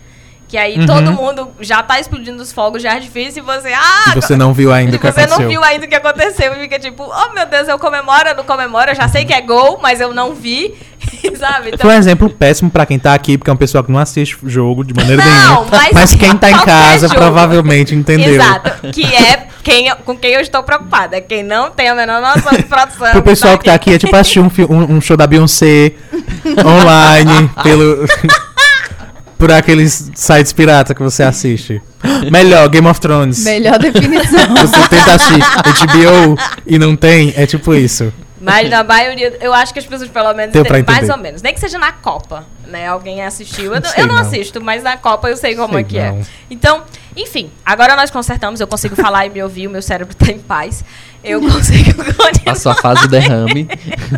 Que 0.48 0.56
aí 0.56 0.78
Uhum. 0.78 0.86
todo 0.86 1.12
mundo 1.12 1.48
já 1.60 1.82
tá 1.82 1.98
explodindo 1.98 2.40
os 2.40 2.52
fogos 2.52 2.80
de 2.80 2.86
artifício 2.86 3.40
e 3.40 3.42
você, 3.42 3.72
ah, 3.72 4.12
E 4.12 4.14
você 4.14 4.36
não 4.36 4.54
viu 4.54 4.72
ainda 4.72 4.94
o 4.96 4.98
que 5.00 5.04
você 5.04 5.20
aconteceu. 5.22 5.40
não 5.42 5.48
viu 5.48 5.64
ainda 5.64 5.86
o 5.86 5.88
que 5.88 5.94
aconteceu 5.96 6.54
e 6.54 6.60
fica 6.60 6.78
tipo, 6.78 7.02
oh 7.02 7.34
meu 7.34 7.46
Deus, 7.46 7.66
eu 7.66 7.76
comemoro, 7.80 8.28
eu 8.28 8.36
não 8.36 8.44
comemoro, 8.44 8.90
eu 8.92 8.94
já 8.94 9.08
sei 9.08 9.24
que 9.24 9.32
é 9.34 9.40
gol, 9.40 9.80
mas 9.82 10.00
eu 10.00 10.14
não 10.14 10.34
vi, 10.36 10.72
sabe? 11.36 11.70
Então, 11.72 11.80
Foi 11.86 11.96
um 11.96 11.98
exemplo 11.98 12.30
péssimo 12.30 12.70
pra 12.70 12.86
quem 12.86 12.96
tá 12.96 13.12
aqui, 13.12 13.36
porque 13.36 13.50
é 13.50 13.52
uma 13.52 13.58
pessoa 13.58 13.82
que 13.82 13.90
não 13.90 13.98
assiste 13.98 14.38
jogo 14.44 14.84
de 14.84 14.94
maneira 14.94 15.24
Não, 15.24 15.54
nenhuma. 15.64 15.66
mas 15.72 15.92
Mas, 15.92 16.14
quem 16.14 16.36
tá 16.36 16.48
em 16.48 16.58
casa 16.64 17.08
jogo. 17.08 17.20
provavelmente 17.20 17.92
entendeu. 17.96 18.34
Exato, 18.34 18.88
que 18.92 19.04
é 19.04 19.48
quem, 19.64 19.92
com 20.04 20.16
quem 20.16 20.30
eu 20.30 20.40
estou 20.40 20.62
preocupada, 20.62 21.20
quem 21.20 21.42
não 21.42 21.72
tem 21.72 21.88
a 21.88 21.94
menor 21.96 22.20
noção 22.20 22.52
de 22.52 22.62
produção. 22.62 23.10
Pro 23.10 23.22
pessoal 23.22 23.58
que 23.58 23.64
tá 23.64 23.74
aqui, 23.74 23.94
é 23.94 23.98
tipo 23.98 24.14
assistir 24.14 24.38
um, 24.38 24.48
um- 24.70 24.94
um 24.96 25.00
show 25.00 25.16
da 25.16 25.26
Beyoncé 25.26 25.92
online, 26.64 27.50
pelo. 27.64 28.06
Por 29.38 29.50
aqueles 29.52 30.10
sites 30.14 30.52
pirata 30.52 30.94
que 30.94 31.02
você 31.02 31.22
assiste. 31.22 31.80
Melhor, 32.30 32.68
Game 32.68 32.86
of 32.86 33.00
Thrones. 33.00 33.44
Melhor 33.44 33.78
definição. 33.78 34.54
Você 34.56 34.88
tenta 34.88 35.14
assistir 35.14 35.40
HBO 35.86 36.38
e 36.66 36.78
não 36.78 36.94
tem, 36.96 37.32
é 37.36 37.46
tipo 37.46 37.74
isso. 37.74 38.12
Mas 38.40 38.70
na 38.70 38.84
maioria, 38.84 39.36
eu 39.40 39.52
acho 39.52 39.72
que 39.72 39.78
as 39.78 39.86
pessoas 39.86 40.08
pelo 40.10 40.32
menos 40.34 40.54
entendem, 40.54 40.84
mais 40.86 41.08
ou 41.08 41.16
menos. 41.16 41.42
Nem 41.42 41.52
que 41.52 41.58
seja 41.58 41.78
na 41.78 41.90
Copa, 41.90 42.44
né? 42.66 42.86
Alguém 42.86 43.22
assistiu. 43.22 43.74
Eu, 43.74 43.80
não- 43.80 43.90
Sei 43.90 44.02
eu 44.02 44.06
não, 44.06 44.14
não. 44.14 44.22
assisto, 44.22 44.60
mas 44.62 44.82
na 44.82 44.96
Copa 44.96 45.28
eu 45.28 45.36
sei 45.36 45.56
como 45.56 45.72
Sei 45.74 45.80
é 45.80 45.84
que 45.84 45.98
é. 45.98 46.10
não. 46.12 46.20
Então, 46.50 46.82
enfim, 47.16 47.50
agora 47.64 47.96
nós 47.96 48.10
consertamos, 48.10 48.60
eu 48.60 48.66
consigo 48.66 48.94
falar 48.94 49.26
e 49.26 49.30
me 49.30 49.42
ouvir, 49.42 49.66
o 49.66 49.70
meu 49.70 49.82
cérebro 49.82 50.14
tá 50.14 50.30
em 50.30 50.38
paz. 50.38 50.84
Eu 51.26 51.40
consigo 51.40 51.94
continuar. 52.04 52.32
Passou 52.44 52.72
a 52.72 52.74
fase 52.76 53.02
do 53.02 53.08
derrame. 53.08 53.68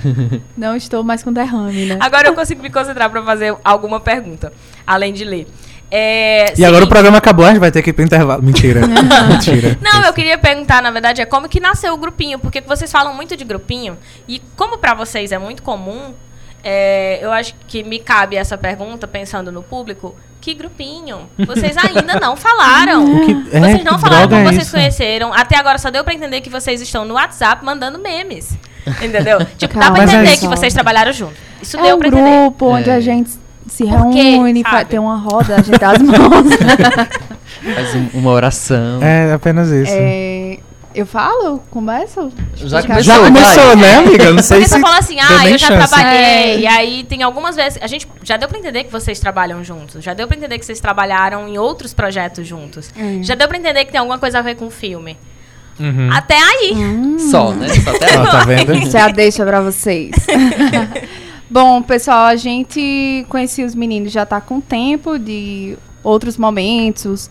Não 0.57 0.77
estou 0.77 1.03
mais 1.03 1.23
com 1.23 1.33
derrame, 1.33 1.87
né? 1.87 1.97
Agora 2.01 2.29
eu 2.29 2.35
consigo 2.35 2.63
me 2.63 2.71
concentrar 2.71 3.09
pra 3.11 3.23
fazer 3.23 3.57
alguma 3.65 3.99
pergunta, 4.01 4.53
além 4.87 5.13
de 5.13 5.25
ler. 5.25 5.47
É, 5.91 6.53
E 6.59 6.65
agora 6.65 6.69
o 6.69 6.75
seguinte- 6.85 6.89
programa 6.91 7.17
acabou, 7.17 7.47
a 7.47 7.49
gente 7.49 7.61
vai 7.61 7.71
ter 7.73 7.81
que 7.81 7.89
ir 7.91 7.93
pro 7.95 8.05
intervalo. 8.05 8.43
Mentira. 8.43 8.83
Mentira. 9.27 9.79
Não, 9.81 10.03
eu 10.05 10.13
queria 10.13 10.37
perguntar, 10.37 10.83
na 10.83 10.91
verdade, 10.91 11.23
é 11.23 11.25
como 11.25 11.49
que 11.49 11.59
nasceu 11.61 11.95
o 11.95 11.97
grupinho, 11.97 12.39
porque 12.39 12.61
vocês 12.61 12.93
falam 12.93 13.15
muito 13.15 13.35
de 13.35 13.43
grupinho, 13.45 13.97
e 14.29 14.43
como 14.55 14.77
pra 14.77 14.93
vocês 14.93 15.33
é 15.33 15.39
muito 15.39 15.63
comum, 15.63 16.13
é, 16.71 17.19
eu 17.23 17.33
acho 17.33 17.55
que 17.67 17.83
me 17.83 17.99
cabe 17.99 18.37
essa 18.37 18.59
pergunta, 18.59 19.07
pensando 19.09 19.51
no 19.51 19.63
público, 19.63 20.15
que 20.41 20.53
grupinho? 20.53 21.29
Vocês 21.47 21.75
ainda 21.79 22.21
não 22.21 22.37
falaram. 22.37 23.05
Que- 23.25 23.57
é, 23.57 23.61
vocês 23.61 23.85
não 23.85 23.99
falaram 23.99 24.29
como 24.29 24.41
é 24.43 24.45
vocês 24.45 24.63
isso? 24.65 24.73
conheceram. 24.77 25.33
Até 25.33 25.57
agora 25.57 25.79
só 25.79 25.91
deu 25.91 26.05
pra 26.05 26.13
entender 26.13 26.41
que 26.43 26.51
vocês 26.51 26.81
estão 26.83 27.05
no 27.07 27.15
WhatsApp 27.15 27.65
mandando 27.65 27.99
memes. 27.99 28.57
Entendeu? 29.03 29.39
Tipo, 29.57 29.75
dá 29.75 29.81
Calma, 29.81 29.95
pra 29.97 30.05
Mas 30.07 30.15
é 30.15 30.17
entender 30.23 30.37
que 30.39 30.47
vocês 30.47 30.73
trabalharam 30.75 31.13
junto. 31.13 31.35
Isso 31.63 31.79
É 31.79 31.83
deu 31.83 31.97
um 31.97 31.99
pra 31.99 32.09
entender. 32.09 32.31
grupo 32.43 32.67
onde 32.67 32.91
É. 32.91 32.95
a 32.95 33.01
gente 33.01 33.31
se 33.67 33.85
Por 33.85 34.11
quê, 34.13 34.23
reúne, 34.33 34.63
sabe? 34.63 34.85
tem 34.87 34.99
uma 34.99 35.17
roda, 35.17 35.55
a 35.57 35.63
gente 35.63 35.79
dá 35.79 35.91
as 35.93 35.99
mãos. 36.03 36.47
Faz 37.75 37.95
um- 37.95 38.09
uma 38.19 38.31
oração. 38.31 39.03
É 39.03 39.33
apenas 39.33 39.69
isso. 39.71 39.93
É, 39.95 40.28
eu 40.95 41.07
falo? 41.07 41.61
Começo? 41.71 42.33
Já 42.55 42.79
Explicar. 42.79 43.03
Já 43.03 43.19
começou, 43.19 43.77
né, 43.77 43.97
amiga? 43.97 44.33
Não 44.33 44.43
sei 44.43 44.59
Porque 44.59 44.69
se. 44.69 44.75
você 44.75 44.81
fala 44.81 44.99
assim, 44.99 45.17
deu 45.17 45.25
ah, 45.25 45.39
nem 45.45 45.53
eu 45.53 45.59
já 45.59 45.67
chance. 45.69 45.89
trabalhei. 45.89 46.21
É. 46.21 46.59
E 46.61 46.67
aí 46.67 47.05
tem 47.05 47.23
algumas 47.23 47.57
vezes. 47.57 47.79
A 47.83 47.87
gente 47.87 48.09
já 48.23 48.37
deu 48.37 48.49
pra 48.49 48.59
entender 48.59 48.85
que 48.85 48.93
vocês 48.93 49.21
trabalham 49.21 49.63
juntos. 49.63 50.03
Já 50.03 50.15
deu 50.15 50.27
pra 50.27 50.37
entender 50.37 50.59
que 50.59 50.65
vocês 50.67 50.81
trabalharam 50.81 51.49
em 51.49 51.59
outros 51.59 51.95
projetos 51.95 52.47
juntos. 52.47 52.91
É. 52.97 53.23
Já 53.23 53.35
deu 53.35 53.47
pra 53.49 53.57
entender 53.57 53.85
que 53.85 53.93
tem 53.93 53.99
alguma 53.99 54.19
coisa 54.19 54.39
a 54.39 54.43
ver 54.43 54.57
com 54.57 54.67
o 54.67 54.71
filme. 54.71 55.17
Uhum. 55.79 56.11
Até 56.13 56.37
aí. 56.37 56.75
Só, 57.31 57.53
né? 57.53 57.69
Só 57.69 57.91
até 57.91 58.19
Ó, 58.19 58.25
tá 58.27 58.45
vendo? 58.45 58.73
A 58.99 59.09
deixa 59.09 59.45
pra 59.45 59.61
vocês. 59.61 60.11
Bom, 61.51 61.81
pessoal, 61.81 62.27
a 62.27 62.37
gente 62.37 63.25
conhecia 63.29 63.65
os 63.65 63.75
meninos 63.75 64.13
já 64.13 64.27
tá 64.27 64.41
com 64.41 64.61
tempo 64.61 65.19
de 65.19 65.79
outros 66.03 66.37
momentos. 66.37 67.31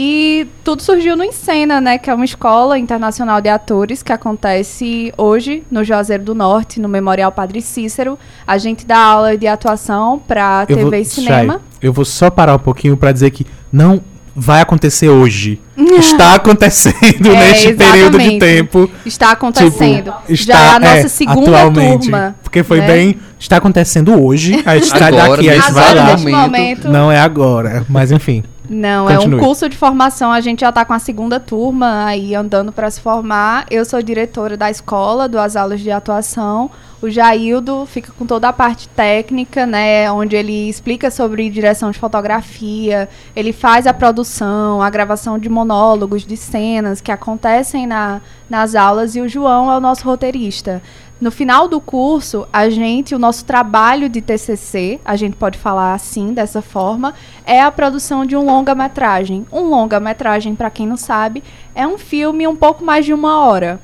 E 0.00 0.46
tudo 0.62 0.80
surgiu 0.80 1.16
no 1.16 1.24
Encena, 1.24 1.80
né? 1.80 1.98
Que 1.98 2.08
é 2.08 2.14
uma 2.14 2.24
escola 2.24 2.78
internacional 2.78 3.40
de 3.40 3.48
atores 3.48 4.00
que 4.00 4.12
acontece 4.12 5.12
hoje 5.18 5.64
no 5.68 5.82
Juazeiro 5.82 6.22
do 6.22 6.36
Norte, 6.36 6.80
no 6.80 6.88
Memorial 6.88 7.32
Padre 7.32 7.60
Cícero. 7.60 8.16
A 8.46 8.58
gente 8.58 8.86
dá 8.86 8.96
aula 8.96 9.36
de 9.36 9.48
atuação 9.48 10.20
pra 10.20 10.64
Eu 10.68 10.76
TV 10.76 10.82
vou, 10.82 10.94
e 10.94 11.04
cinema. 11.04 11.54
Chay, 11.54 11.62
eu 11.82 11.92
vou 11.92 12.04
só 12.04 12.30
parar 12.30 12.54
um 12.54 12.60
pouquinho 12.60 12.96
pra 12.96 13.10
dizer 13.10 13.32
que 13.32 13.44
não 13.72 14.00
vai 14.36 14.60
acontecer 14.60 15.08
hoje. 15.08 15.60
Está 15.98 16.34
acontecendo 16.36 17.32
É, 17.32 17.48
neste 17.48 17.74
período 17.74 18.18
de 18.18 18.24
exatamente. 18.24 18.38
tempo. 18.38 18.90
Está 19.04 19.32
acontecendo. 19.32 20.12
Tipo, 20.12 20.32
está, 20.32 20.52
já 20.52 20.60
é 20.60 20.76
a 20.76 20.78
nossa 20.78 20.94
é, 20.94 21.08
segunda 21.08 21.56
atualmente, 21.58 22.02
turma. 22.02 22.36
Porque 22.44 22.62
foi 22.62 22.78
né? 22.78 22.86
bem. 22.86 23.18
Está 23.36 23.56
acontecendo 23.56 24.14
hoje. 24.22 24.62
A 24.64 24.78
gente 24.78 24.94
Agora, 24.94 25.30
daqui, 25.30 25.50
a 25.50 25.54
gente 25.54 25.72
vai 25.72 25.94
lá. 25.94 26.16
momento. 26.16 26.88
Não 26.88 27.10
é 27.10 27.18
agora, 27.18 27.84
mas 27.88 28.12
enfim. 28.12 28.44
Não, 28.68 29.08
é 29.08 29.16
Continue. 29.16 29.40
um 29.40 29.44
curso 29.44 29.68
de 29.68 29.76
formação. 29.76 30.30
A 30.30 30.40
gente 30.40 30.60
já 30.60 30.68
está 30.68 30.84
com 30.84 30.92
a 30.92 30.98
segunda 30.98 31.40
turma 31.40 32.04
aí 32.04 32.34
andando 32.34 32.70
para 32.70 32.90
se 32.90 33.00
formar. 33.00 33.66
Eu 33.70 33.84
sou 33.84 34.02
diretora 34.02 34.56
da 34.56 34.70
escola, 34.70 35.28
das 35.28 35.56
aulas 35.56 35.80
de 35.80 35.90
atuação. 35.90 36.70
O 37.00 37.08
Jaildo 37.08 37.86
fica 37.86 38.12
com 38.18 38.26
toda 38.26 38.48
a 38.48 38.52
parte 38.52 38.88
técnica, 38.88 39.64
né? 39.64 40.10
Onde 40.10 40.34
ele 40.34 40.68
explica 40.68 41.12
sobre 41.12 41.48
direção 41.48 41.92
de 41.92 41.98
fotografia, 41.98 43.08
ele 43.36 43.52
faz 43.52 43.86
a 43.86 43.94
produção, 43.94 44.82
a 44.82 44.90
gravação 44.90 45.38
de 45.38 45.48
monólogos, 45.48 46.26
de 46.26 46.36
cenas 46.36 47.00
que 47.00 47.12
acontecem 47.12 47.86
na, 47.86 48.20
nas 48.50 48.74
aulas, 48.74 49.14
e 49.14 49.20
o 49.20 49.28
João 49.28 49.70
é 49.70 49.76
o 49.76 49.80
nosso 49.80 50.04
roteirista. 50.04 50.82
No 51.20 51.32
final 51.32 51.66
do 51.66 51.80
curso, 51.80 52.46
a 52.52 52.70
gente, 52.70 53.12
o 53.12 53.18
nosso 53.18 53.44
trabalho 53.44 54.08
de 54.08 54.20
TCC, 54.20 55.00
a 55.04 55.16
gente 55.16 55.34
pode 55.34 55.58
falar 55.58 55.92
assim, 55.94 56.32
dessa 56.32 56.62
forma, 56.62 57.12
é 57.44 57.60
a 57.60 57.72
produção 57.72 58.24
de 58.24 58.36
um 58.36 58.44
longa-metragem. 58.44 59.44
Um 59.52 59.62
longa-metragem, 59.62 60.54
para 60.54 60.70
quem 60.70 60.86
não 60.86 60.96
sabe, 60.96 61.42
é 61.74 61.84
um 61.86 61.98
filme 61.98 62.46
um 62.46 62.54
pouco 62.54 62.84
mais 62.84 63.04
de 63.04 63.12
uma 63.12 63.40
hora. 63.40 63.80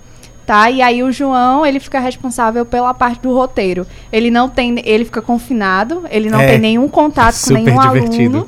Tá? 0.47 0.70
E 0.70 0.81
aí 0.83 1.03
o 1.03 1.11
João, 1.11 1.64
ele 1.64 1.81
fica 1.81 1.99
responsável 1.99 2.66
pela 2.66 2.92
parte 2.92 3.20
do 3.23 3.35
roteiro. 3.35 3.87
Ele 4.12 4.31
não 4.31 4.47
tem, 4.49 4.81
ele 4.85 5.05
fica 5.07 5.23
confinado, 5.23 6.05
ele 6.11 6.29
não 6.31 6.38
É, 6.40 6.49
tem 6.49 6.59
nenhum 6.59 6.87
contato 6.87 7.35
com 7.49 7.55
nenhum 7.55 7.81
divertido. 7.81 8.37
aluno, 8.37 8.47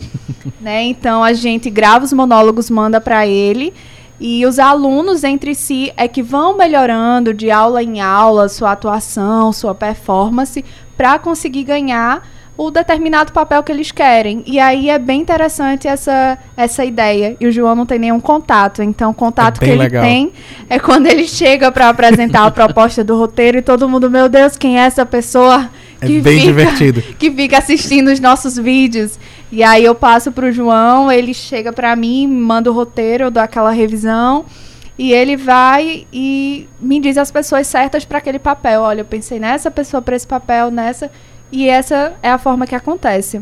né? 0.61 0.83
Então 0.85 1.25
a 1.25 1.33
gente 1.33 1.71
grava 1.71 2.05
os 2.05 2.13
monólogos, 2.13 2.69
manda 2.69 3.01
para 3.01 3.27
ele 3.27 3.73
e 4.21 4.47
os 4.47 4.59
alunos 4.59 5.25
entre 5.25 5.55
si 5.55 5.93
é 5.97 6.09
que 6.09 6.23
vão 6.23 6.57
melhorando 6.57 7.35
de 7.35 7.51
aula 7.51 7.83
em 7.83 8.01
aula 8.01 8.49
sua 8.49 8.73
atuação, 8.73 9.53
sua 9.53 9.75
performance 9.75 10.65
para 10.97 11.19
conseguir 11.19 11.65
ganhar 11.65 12.23
o 12.57 12.71
determinado 12.71 13.33
papel 13.33 13.63
que 13.63 13.71
eles 13.71 13.93
querem. 13.93 14.43
E 14.47 14.59
aí 14.59 14.89
é 14.89 14.99
bem 14.99 15.21
interessante 15.21 15.87
essa, 15.87 16.39
essa 16.57 16.85
ideia. 16.85 17.37
E 17.39 17.47
o 17.47 17.53
João 17.53 17.75
não 17.75 17.85
tem 17.85 17.99
nenhum 17.99 18.19
contato. 18.19 18.83
Então, 18.83 19.11
o 19.11 19.15
contato 19.15 19.63
É 19.63 19.65
que 19.65 19.71
ele 19.71 19.83
legal. 19.83 20.03
tem 20.03 20.33
é 20.69 20.79
quando 20.79 21.07
ele 21.07 21.25
chega 21.29 21.71
para 21.71 21.91
apresentar 21.91 22.47
a 22.47 22.51
proposta 22.51 23.05
do 23.05 23.19
roteiro 23.19 23.59
e 23.59 23.63
todo 23.63 23.89
mundo, 23.89 24.11
meu 24.11 24.29
Deus, 24.29 24.57
quem 24.57 24.79
é 24.81 24.85
essa 24.87 25.05
pessoa 25.05 25.69
É 26.01 26.07
que 26.07 26.21
bem 26.21 26.41
fica 26.41 26.53
divertido. 26.53 27.03
que 27.19 27.31
fica 27.31 27.59
assistindo 27.59 28.09
os 28.09 28.21
nossos 28.21 28.57
vídeos. 28.57 29.19
E 29.51 29.63
aí 29.63 29.85
eu 29.85 29.95
passo 29.95 30.33
pro 30.33 30.53
João, 30.53 31.11
ele 31.11 31.33
chega 31.33 31.73
pra 31.73 31.95
mim, 31.95 32.27
manda 32.27 32.71
o 32.71 32.75
roteiro, 32.75 33.25
eu 33.25 33.31
dou 33.31 33.43
aquela 33.43 33.71
revisão. 33.71 34.45
E 34.99 35.13
ele 35.13 35.37
vai 35.37 36.07
e 36.13 36.67
me 36.81 36.99
diz 37.01 37.19
as 37.19 37.31
pessoas 37.31 37.67
certas 37.67 38.05
para 38.05 38.19
aquele 38.19 38.39
papel. 38.39 38.81
Olha, 38.81 39.01
eu 39.03 39.05
pensei 39.05 39.39
nessa 39.39 39.71
pessoa 39.71 40.01
para 40.01 40.17
esse 40.17 40.27
papel, 40.27 40.71
nessa. 40.71 41.11
E 41.53 41.69
essa 41.69 42.15
é 42.23 42.31
a 42.31 42.39
forma 42.39 42.67
que 42.67 42.75
acontece. 42.75 43.41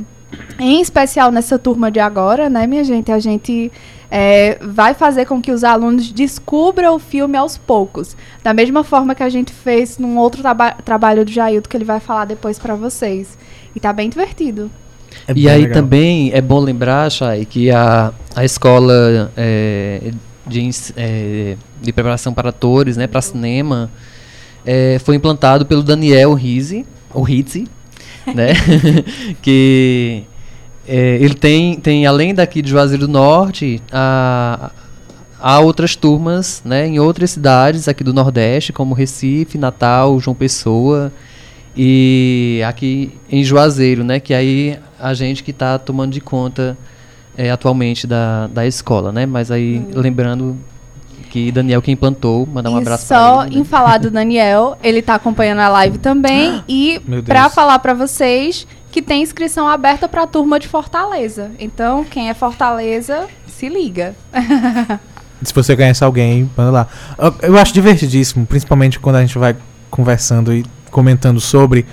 Em 0.58 0.80
especial 0.80 1.30
nessa 1.30 1.58
turma 1.58 1.90
de 1.90 2.00
agora, 2.00 2.50
né, 2.50 2.66
minha 2.66 2.82
gente? 2.82 3.12
A 3.12 3.18
gente 3.20 3.70
é, 4.16 4.58
vai 4.62 4.94
fazer 4.94 5.24
com 5.24 5.42
que 5.42 5.50
os 5.50 5.64
alunos 5.64 6.12
descubram 6.12 6.94
o 6.94 7.00
filme 7.00 7.36
aos 7.36 7.58
poucos. 7.58 8.16
Da 8.44 8.54
mesma 8.54 8.84
forma 8.84 9.12
que 9.12 9.24
a 9.24 9.28
gente 9.28 9.52
fez 9.52 9.98
num 9.98 10.16
outro 10.16 10.40
traba- 10.40 10.76
trabalho 10.84 11.24
do 11.24 11.32
Jaildo, 11.32 11.68
que 11.68 11.76
ele 11.76 11.84
vai 11.84 11.98
falar 11.98 12.24
depois 12.24 12.56
para 12.56 12.76
vocês. 12.76 13.36
E 13.74 13.80
tá 13.80 13.92
bem 13.92 14.08
divertido. 14.08 14.70
É 15.26 15.32
e 15.34 15.48
aí 15.48 15.62
legal. 15.62 15.82
também 15.82 16.30
é 16.32 16.40
bom 16.40 16.60
lembrar, 16.60 17.10
Chay, 17.10 17.44
que 17.44 17.72
a, 17.72 18.12
a 18.36 18.44
escola 18.44 19.32
é, 19.36 20.12
de, 20.46 20.70
é, 20.96 21.56
de 21.82 21.92
preparação 21.92 22.32
para 22.32 22.50
atores, 22.50 22.96
né, 22.96 23.08
para 23.08 23.20
cinema, 23.20 23.90
é, 24.64 25.00
foi 25.00 25.16
implantado 25.16 25.66
pelo 25.66 25.82
Daniel 25.82 26.34
Rizzi, 26.34 26.86
ou 27.12 27.24
Rizzi, 27.24 27.66
né, 28.32 28.52
que 29.42 30.22
é, 30.86 31.16
ele 31.16 31.34
tem, 31.34 31.76
tem, 31.76 32.06
além 32.06 32.34
daqui 32.34 32.60
de 32.60 32.70
Juazeiro 32.70 33.06
do 33.06 33.12
Norte, 33.12 33.80
a, 33.90 34.70
há 35.40 35.60
outras 35.60 35.96
turmas 35.96 36.62
né, 36.64 36.86
em 36.86 36.98
outras 36.98 37.30
cidades 37.30 37.88
aqui 37.88 38.04
do 38.04 38.12
Nordeste, 38.12 38.72
como 38.72 38.94
Recife, 38.94 39.58
Natal, 39.58 40.18
João 40.20 40.34
Pessoa 40.34 41.12
e 41.76 42.62
aqui 42.66 43.12
em 43.30 43.42
Juazeiro, 43.42 44.04
né, 44.04 44.20
que 44.20 44.34
aí 44.34 44.78
a 44.98 45.14
gente 45.14 45.42
que 45.42 45.50
está 45.50 45.78
tomando 45.78 46.12
de 46.12 46.20
conta 46.20 46.76
é, 47.36 47.50
atualmente 47.50 48.06
da, 48.06 48.46
da 48.46 48.66
escola, 48.66 49.10
né, 49.10 49.26
mas 49.26 49.50
aí 49.50 49.84
lembrando 49.92 50.56
que 51.30 51.50
Daniel 51.50 51.82
que 51.82 51.90
implantou, 51.90 52.46
mandar 52.46 52.70
um 52.70 52.78
e 52.78 52.80
abraço 52.80 53.06
só 53.06 53.38
para 53.38 53.46
ele. 53.46 53.56
né? 53.56 53.60
em 53.60 53.64
falar 53.64 53.98
do 53.98 54.08
Daniel, 54.08 54.78
ele 54.80 55.02
tá 55.02 55.16
acompanhando 55.16 55.58
a 55.58 55.68
live 55.68 55.98
também. 55.98 56.62
e 56.68 57.00
pra 57.26 57.50
falar 57.50 57.80
pra 57.80 57.92
vocês 57.92 58.64
que 58.94 59.02
tem 59.02 59.24
inscrição 59.24 59.66
aberta 59.66 60.06
pra 60.06 60.24
turma 60.24 60.60
de 60.60 60.68
Fortaleza. 60.68 61.50
Então, 61.58 62.04
quem 62.04 62.30
é 62.30 62.34
Fortaleza, 62.34 63.26
se 63.44 63.68
liga. 63.68 64.14
Se 65.42 65.52
você 65.52 65.74
conhece 65.74 66.04
alguém, 66.04 66.48
manda 66.56 66.70
lá. 66.70 66.88
Eu, 67.42 67.58
acho 67.58 67.74
divertidíssimo, 67.74 68.46
principalmente 68.46 69.00
quando 69.00 69.16
a 69.16 69.20
gente 69.20 69.36
vai 69.36 69.56
conversando 69.90 70.54
e 70.54 70.64
comentando 70.92 71.40
sobre, 71.40 71.84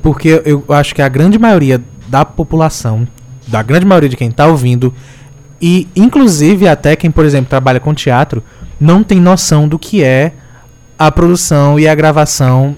porque 0.00 0.40
eu 0.44 0.64
acho 0.68 0.94
que 0.94 1.02
a 1.02 1.08
grande 1.08 1.36
maioria 1.36 1.82
da 2.06 2.24
população, 2.24 3.08
da 3.48 3.60
grande 3.60 3.84
maioria 3.84 4.08
de 4.08 4.16
quem 4.16 4.30
tá 4.30 4.46
ouvindo, 4.46 4.94
e 5.60 5.88
inclusive 5.96 6.68
até 6.68 6.94
quem, 6.94 7.10
por 7.10 7.24
exemplo, 7.24 7.50
trabalha 7.50 7.80
com 7.80 7.92
teatro, 7.92 8.40
não 8.78 9.02
tem 9.02 9.18
noção 9.18 9.66
do 9.66 9.80
que 9.80 10.04
é 10.04 10.32
a 10.96 11.10
produção 11.10 11.76
e 11.76 11.88
a 11.88 11.94
gravação 11.96 12.76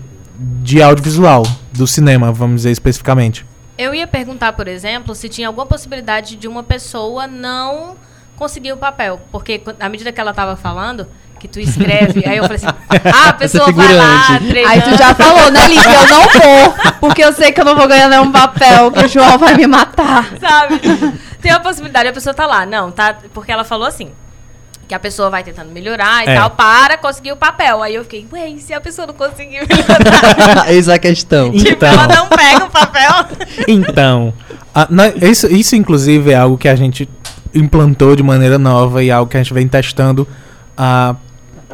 de 0.63 0.83
audiovisual 0.83 1.43
do 1.71 1.87
cinema, 1.87 2.33
vamos 2.33 2.63
dizer 2.63 2.71
especificamente. 2.71 3.47
Eu 3.79 3.95
ia 3.95 4.07
perguntar, 4.07 4.53
por 4.55 4.67
exemplo, 4.69 5.15
se 5.15 5.29
tinha 5.29 5.47
alguma 5.49 5.65
possibilidade 5.67 6.35
de 6.37 6.49
uma 6.49 6.63
pessoa 6.65 7.27
não 7.29 7.97
conseguir 8.37 8.73
o 8.73 8.77
papel. 8.77 9.21
Porque 9.31 9.59
qu- 9.61 9.75
à 9.79 9.89
medida 9.89 10.11
que 10.13 10.21
ela 10.21 10.35
tava 10.35 10.57
falando, 10.57 11.07
que 11.39 11.47
tu 11.47 11.61
escreve, 11.61 12.29
aí 12.29 12.37
eu 12.39 12.43
falei 12.43 12.57
assim, 12.57 12.67
ah, 13.15 13.29
a 13.29 13.33
pessoa 13.35 13.71
vai 13.73 13.95
lá, 13.95 14.39
treinando. 14.49 14.69
Aí 14.69 14.83
tu 14.83 14.99
já 14.99 15.15
falou, 15.15 15.51
né, 15.53 15.69
Liv? 15.69 15.81
Eu 15.85 16.09
não 16.09 16.23
vou, 16.29 16.75
porque 17.01 17.23
eu 17.23 17.33
sei 17.33 17.53
que 17.53 17.61
eu 17.61 17.65
não 17.65 17.77
vou 17.77 17.87
ganhar 17.87 18.09
nenhum 18.09 18.33
papel, 18.33 18.91
que 18.91 19.05
o 19.05 19.09
João 19.09 19.39
vai 19.39 19.55
me 19.55 19.67
matar. 19.69 20.27
sabe? 20.41 20.81
Tem 21.41 21.53
a 21.53 21.61
possibilidade, 21.61 22.09
a 22.09 22.13
pessoa 22.13 22.35
tá 22.35 22.47
lá. 22.47 22.67
Não, 22.67 22.91
tá. 22.91 23.17
Porque 23.33 23.53
ela 23.53 23.63
falou 23.63 23.87
assim. 23.87 24.11
Que 24.89 24.95
a 24.95 24.99
pessoa 24.99 25.29
vai 25.29 25.45
tentando 25.45 25.71
melhorar 25.71 26.27
e 26.27 26.31
É. 26.31 26.35
tal, 26.35 26.51
para 26.51 26.97
conseguir 26.97 27.31
o 27.33 27.37
papel. 27.37 27.83
Aí 27.83 27.95
eu 27.95 28.03
fiquei, 28.05 28.27
ué, 28.33 28.49
e 28.49 28.59
se 28.59 28.73
a 28.73 28.81
pessoa 28.81 29.07
não 29.07 29.13
conseguir 29.15 29.61
melhorar? 29.69 30.73
Eis 30.73 30.89
a 30.89 30.99
questão. 30.99 31.49
Então. 31.49 31.63
tipo, 31.65 31.85
ela 31.85 32.07
não 32.09 32.27
pega 32.29 32.65
o 32.65 32.71
papel. 32.71 33.13
Então, 33.69 34.33
a- 34.75 34.87
na- 34.89 35.09
isso, 35.09 35.47
isso 35.49 35.77
inclusive 35.77 36.31
é 36.31 36.37
algo 36.37 36.57
que 36.57 36.69
a 36.69 36.75
gente 36.75 37.07
implantou 37.55 38.17
de 38.17 38.23
maneira 38.23 38.59
nova 38.59 39.03
e 39.05 39.11
algo 39.11 39.31
que 39.31 39.37
a 39.37 39.43
gente 39.43 39.53
vem 39.53 39.67
testando 39.69 40.27
ah, 40.77 41.17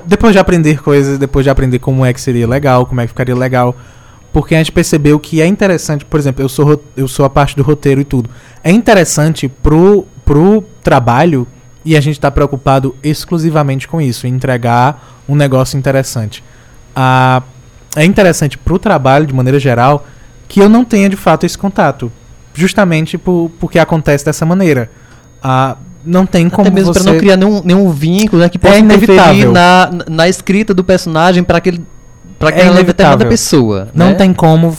depois 0.06 0.32
de 0.32 0.38
aprender 0.38 0.82
coisas, 0.82 1.16
depois 1.18 1.44
de 1.44 1.50
aprender 1.50 1.78
como 1.78 2.04
é 2.04 2.12
que 2.12 2.20
seria 2.20 2.46
legal, 2.48 2.84
como 2.84 3.00
é 3.00 3.04
que 3.04 3.08
ficaria 3.08 3.34
legal. 3.36 3.76
Porque 4.32 4.54
a 4.54 4.58
gente 4.58 4.72
percebeu 4.72 5.20
que 5.20 5.40
é 5.40 5.46
interessante, 5.46 6.04
por 6.04 6.18
exemplo, 6.18 6.42
eu 6.42 6.48
sou, 6.48 6.82
eu 6.96 7.06
sou 7.06 7.24
a 7.24 7.30
parte 7.30 7.54
do 7.54 7.62
roteiro 7.62 8.00
e 8.00 8.04
tudo. 8.04 8.28
É 8.62 8.70
interessante 8.72 9.46
pro, 9.48 10.04
pro 10.24 10.64
trabalho 10.82 11.46
e 11.84 11.96
a 11.96 12.00
gente 12.00 12.18
tá 12.18 12.30
preocupado 12.30 12.94
exclusivamente 13.02 13.86
com 13.86 14.00
isso, 14.00 14.26
em 14.26 14.30
entregar 14.34 15.22
um 15.28 15.36
negócio 15.36 15.78
interessante. 15.78 16.42
Ah, 16.96 17.42
é 17.94 18.04
interessante 18.04 18.56
pro 18.56 18.78
trabalho, 18.78 19.26
de 19.26 19.34
maneira 19.34 19.58
geral, 19.58 20.06
que 20.48 20.60
eu 20.60 20.68
não 20.68 20.84
tenha 20.84 21.08
de 21.08 21.16
fato 21.16 21.44
esse 21.44 21.58
contato. 21.58 22.10
Justamente 22.54 23.18
por, 23.18 23.50
porque 23.58 23.78
acontece 23.78 24.24
dessa 24.24 24.46
maneira. 24.46 24.90
Ah, 25.42 25.76
não 26.04 26.26
tem 26.26 26.48
como 26.48 26.68
Até 26.68 26.74
mesmo 26.74 26.92
você... 26.92 27.02
para 27.02 27.12
não 27.12 27.18
criar 27.18 27.36
nenhum, 27.36 27.62
nenhum 27.64 27.90
vínculo 27.90 28.42
né, 28.42 28.48
que 28.48 28.58
possa 28.58 28.78
interferir 28.78 29.12
inevitável. 29.14 29.52
na, 29.52 29.90
na 30.08 30.28
escrita 30.28 30.72
do 30.74 30.84
personagem 30.84 31.42
para 31.42 31.58
aquele 31.58 31.84
para 32.38 32.48
É 32.48 32.52
aquela 32.52 32.74
determinada 32.74 32.80
inevitável. 32.80 33.28
pessoa. 33.28 33.88
Não 33.94 34.08
né? 34.08 34.14
tem 34.14 34.32
como. 34.32 34.76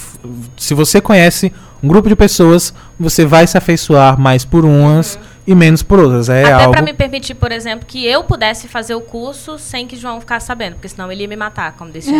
Se 0.58 0.74
você 0.74 1.02
conhece 1.02 1.52
um 1.82 1.88
grupo 1.88 2.08
de 2.08 2.16
pessoas, 2.16 2.74
você 3.00 3.26
vai 3.26 3.48
se 3.48 3.58
afeiçoar 3.58 4.20
mais 4.20 4.46
por 4.46 4.66
umas 4.66 5.20
e 5.48 5.54
menos 5.54 5.84
por 5.84 6.00
outras. 6.00 6.28
É 6.30 6.44
Até 6.44 6.54
algo. 6.54 6.72
pra 6.72 6.82
me 6.82 6.94
permitir, 6.94 7.36
por 7.36 7.52
exemplo, 7.52 7.86
que 7.88 8.04
eu 8.06 8.24
pudesse 8.24 8.68
fazer 8.68 8.96
o 8.96 9.02
curso 9.02 9.60
sem 9.60 9.86
que 9.86 9.96
João 9.96 10.20
ficasse 10.20 10.48
sabendo, 10.48 10.74
porque 10.74 10.90
senão 10.90 11.12
ele 11.12 11.22
ia 11.22 11.28
me 11.28 11.36
matar, 11.36 11.74
como 11.74 11.92
disse. 11.92 12.12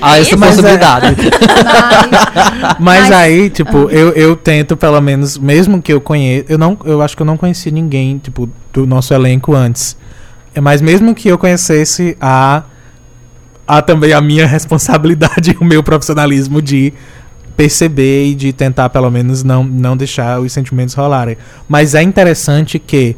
Ah, 0.00 0.18
essa 0.18 0.30
Isso? 0.30 0.38
possibilidade. 0.38 1.16
Mas, 1.16 2.76
Mas, 2.78 3.00
Mas- 3.08 3.12
aí, 3.12 3.50
tipo, 3.50 3.90
eu, 3.90 4.10
eu 4.12 4.36
tento, 4.36 4.76
pelo 4.76 5.00
menos, 5.00 5.36
mesmo 5.38 5.80
que 5.82 5.92
eu 5.92 6.00
conheça. 6.00 6.44
Eu, 6.48 6.58
não, 6.58 6.78
eu 6.84 7.02
acho 7.02 7.16
que 7.16 7.22
eu 7.22 7.26
não 7.26 7.36
conheci 7.36 7.70
ninguém, 7.70 8.18
tipo, 8.18 8.48
do 8.72 8.86
nosso 8.86 9.12
elenco 9.14 9.54
antes. 9.54 9.96
É, 10.54 10.60
Mas 10.60 10.80
mesmo 10.80 11.14
que 11.14 11.28
eu 11.28 11.36
conhecesse, 11.38 12.16
há, 12.20 12.62
há 13.66 13.82
também 13.82 14.12
a 14.12 14.20
minha 14.20 14.46
responsabilidade, 14.46 15.56
o 15.60 15.64
meu 15.64 15.82
profissionalismo 15.82 16.62
de 16.62 16.92
perceber 17.56 18.26
e 18.26 18.34
de 18.34 18.52
tentar, 18.52 18.90
pelo 18.90 19.10
menos, 19.10 19.42
não, 19.42 19.64
não 19.64 19.96
deixar 19.96 20.40
os 20.40 20.52
sentimentos 20.52 20.94
rolarem. 20.94 21.36
Mas 21.68 21.94
é 21.94 22.02
interessante 22.02 22.78
que 22.78 23.16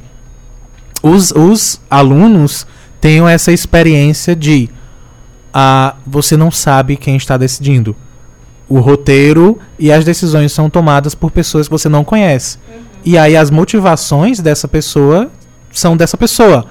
os, 1.03 1.31
os 1.33 1.81
alunos 1.91 2.67
tenham 3.01 3.29
essa 3.29 3.53
experiência 3.53 4.35
de 4.35 4.69
ah, 5.53 5.97
você 6.07 6.37
não 6.37 6.51
sabe 6.51 6.97
quem 6.97 7.17
está 7.17 7.37
decidindo 7.37 7.97
o 8.69 8.81
roteiro 8.81 9.59
e 9.79 9.91
as 9.91 10.05
decisões 10.05 10.53
são 10.53 10.69
tomadas 10.69 11.15
por 11.15 11.31
pessoas 11.31 11.67
que 11.67 11.73
você 11.73 11.89
não 11.89 12.05
conhece. 12.05 12.59
E 13.05 13.17
aí 13.17 13.37
as 13.37 13.51
motivações 13.51 14.41
dessa 14.41 14.69
pessoa 14.69 15.31
são 15.73 15.97
dessa 15.97 16.17
pessoa. 16.17 16.67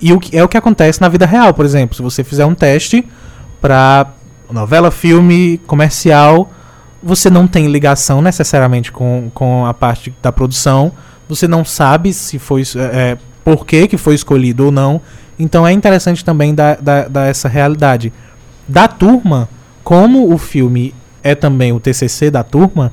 E 0.00 0.12
o 0.12 0.18
que, 0.18 0.36
é 0.36 0.42
o 0.42 0.48
que 0.48 0.56
acontece 0.56 1.00
na 1.00 1.08
vida 1.08 1.26
real, 1.26 1.52
por 1.52 1.64
exemplo, 1.64 1.94
se 1.94 2.02
você 2.02 2.24
fizer 2.24 2.46
um 2.46 2.54
teste 2.54 3.06
para 3.60 4.12
novela, 4.50 4.90
filme, 4.90 5.58
comercial, 5.66 6.50
você 7.02 7.28
não 7.28 7.46
tem 7.46 7.66
ligação 7.66 8.22
necessariamente 8.22 8.92
com, 8.92 9.30
com 9.34 9.66
a 9.66 9.74
parte 9.74 10.14
da 10.22 10.30
produção, 10.30 10.92
você 11.28 11.48
não 11.48 11.64
sabe 11.64 12.12
se 12.12 12.38
foi 12.38 12.62
é, 12.76 13.12
é, 13.12 13.18
por 13.44 13.66
que, 13.66 13.88
que 13.88 13.96
foi 13.96 14.14
escolhido 14.14 14.66
ou 14.66 14.70
não. 14.70 15.00
Então 15.38 15.66
é 15.66 15.72
interessante 15.72 16.24
também 16.24 16.54
dar, 16.54 16.80
dar, 16.80 17.08
dar 17.08 17.26
essa 17.26 17.48
realidade. 17.48 18.12
Da 18.68 18.86
turma, 18.86 19.48
como 19.82 20.32
o 20.32 20.38
filme 20.38 20.94
é 21.22 21.34
também 21.34 21.72
o 21.72 21.80
TCC 21.80 22.30
da 22.30 22.42
turma, 22.42 22.92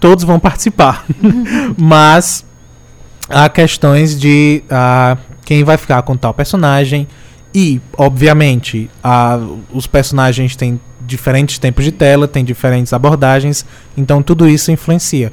todos 0.00 0.24
vão 0.24 0.38
participar. 0.38 1.04
Mas 1.76 2.44
há 3.28 3.48
questões 3.48 4.18
de 4.18 4.62
ah, 4.70 5.16
quem 5.44 5.64
vai 5.64 5.76
ficar 5.76 6.02
com 6.02 6.16
tal 6.16 6.32
personagem. 6.32 7.06
E, 7.54 7.80
obviamente, 7.96 8.90
ah, 9.02 9.38
os 9.72 9.86
personagens 9.86 10.56
têm 10.56 10.80
diferentes 11.06 11.58
tempos 11.58 11.84
de 11.84 11.92
tela, 11.92 12.26
têm 12.28 12.44
diferentes 12.44 12.92
abordagens. 12.92 13.64
Então, 13.96 14.22
tudo 14.22 14.48
isso 14.48 14.70
influencia. 14.72 15.32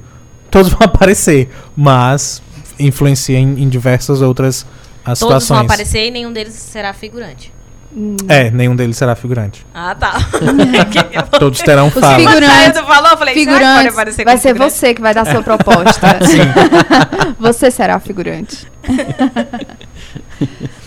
Todos 0.50 0.70
vão 0.72 0.82
aparecer, 0.86 1.50
mas 1.76 2.42
influencia 2.80 3.38
em, 3.38 3.64
em 3.64 3.70
diversas 3.70 4.22
outras 4.22 4.66
ah, 5.04 5.16
Todos 5.16 5.20
vão 5.22 5.40
situações. 5.40 5.66
aparecer 5.66 6.08
e 6.08 6.12
nenhum 6.12 6.32
deles 6.34 6.54
será 6.54 6.94
figurante. 6.94 7.52
É, 8.30 8.50
nenhum 8.50 8.74
deles 8.74 8.96
será 8.96 9.16
figurante. 9.18 9.66
Ah, 9.74 9.94
tá. 9.94 10.14
Todos 11.40 11.60
terão 11.60 11.88
Os 11.88 11.94
fala. 11.94 12.18
figurantes- 12.20 12.80
tu 12.80 12.86
falou, 12.88 13.12
eu 13.12 13.18
falei, 13.18 13.34
figurantes, 13.34 13.94
aparecer 13.94 14.24
vai 14.24 14.38
ser 14.38 14.50
figurante? 14.50 14.72
você 14.74 14.94
que 14.94 15.02
vai 15.02 15.14
dar 15.14 15.26
sua 15.26 15.44
proposta. 15.44 16.08
você 17.38 17.70
será 17.70 18.00
figurante. 18.00 18.66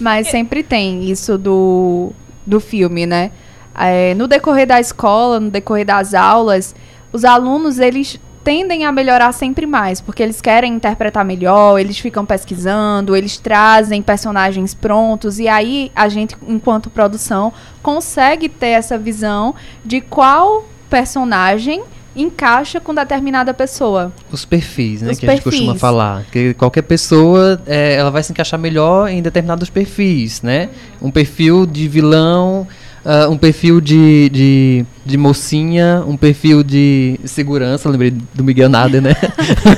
Mas 0.00 0.28
sempre 0.28 0.62
tem 0.62 1.10
isso 1.10 1.36
do, 1.38 2.12
do 2.46 2.58
filme, 2.60 3.06
né? 3.06 3.30
É, 3.76 4.14
no 4.14 4.28
decorrer 4.28 4.66
da 4.66 4.80
escola, 4.80 5.40
no 5.40 5.50
decorrer 5.50 5.84
das 5.84 6.14
aulas, 6.14 6.74
os 7.12 7.24
alunos, 7.24 7.78
eles 7.78 8.20
tendem 8.44 8.84
a 8.84 8.92
melhorar 8.92 9.32
sempre 9.32 9.66
mais, 9.66 10.02
porque 10.02 10.22
eles 10.22 10.40
querem 10.40 10.74
interpretar 10.74 11.24
melhor, 11.24 11.78
eles 11.78 11.98
ficam 11.98 12.26
pesquisando, 12.26 13.16
eles 13.16 13.38
trazem 13.38 14.02
personagens 14.02 14.74
prontos, 14.74 15.38
e 15.38 15.48
aí 15.48 15.90
a 15.96 16.08
gente, 16.10 16.36
enquanto 16.46 16.90
produção, 16.90 17.52
consegue 17.82 18.48
ter 18.48 18.68
essa 18.68 18.98
visão 18.98 19.54
de 19.82 20.02
qual 20.02 20.66
personagem 20.90 21.82
encaixa 22.14 22.80
com 22.80 22.94
determinada 22.94 23.52
pessoa. 23.52 24.12
Os 24.30 24.44
perfis, 24.44 25.02
né? 25.02 25.12
Os 25.12 25.18
que 25.18 25.26
a 25.26 25.30
gente 25.30 25.42
costuma 25.42 25.72
perfis. 25.72 25.80
falar. 25.80 26.24
Que 26.30 26.54
qualquer 26.54 26.82
pessoa, 26.82 27.60
é, 27.66 27.94
ela 27.94 28.10
vai 28.10 28.22
se 28.22 28.30
encaixar 28.30 28.60
melhor 28.60 29.08
em 29.08 29.20
determinados 29.20 29.68
perfis, 29.68 30.42
né? 30.42 30.68
Um 31.02 31.10
perfil 31.10 31.66
de 31.66 31.88
vilão, 31.88 32.68
ah, 33.04 33.28
um 33.28 33.36
perfil 33.36 33.80
de, 33.80 34.28
de, 34.30 34.86
de 35.04 35.16
mocinha, 35.16 36.02
um 36.06 36.16
perfil 36.16 36.62
de 36.62 37.20
segurança, 37.24 37.88
lembrei 37.88 38.10
do 38.10 38.42
Miguel 38.42 38.68
Nader, 38.68 39.02
né? 39.02 39.14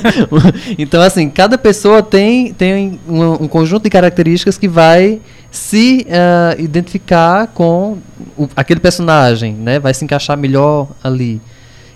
então, 0.78 1.02
assim, 1.02 1.28
cada 1.28 1.58
pessoa 1.58 2.02
tem, 2.02 2.52
tem 2.52 3.00
um, 3.08 3.44
um 3.44 3.48
conjunto 3.48 3.84
de 3.84 3.90
características 3.90 4.56
que 4.56 4.68
vai 4.68 5.20
se 5.50 6.06
ah, 6.10 6.54
identificar 6.58 7.48
com 7.48 7.98
o- 8.36 8.48
aquele 8.54 8.80
personagem, 8.80 9.54
né? 9.54 9.78
Vai 9.78 9.92
se 9.94 10.04
encaixar 10.04 10.36
melhor 10.36 10.88
ali. 11.02 11.40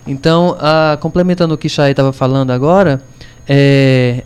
Então, 0.06 0.56
ah, 0.58 0.98
complementando 1.00 1.54
o 1.54 1.58
que 1.58 1.68
Chay 1.68 1.92
estava 1.92 2.12
falando 2.12 2.50
agora, 2.50 3.02
é, 3.48 4.22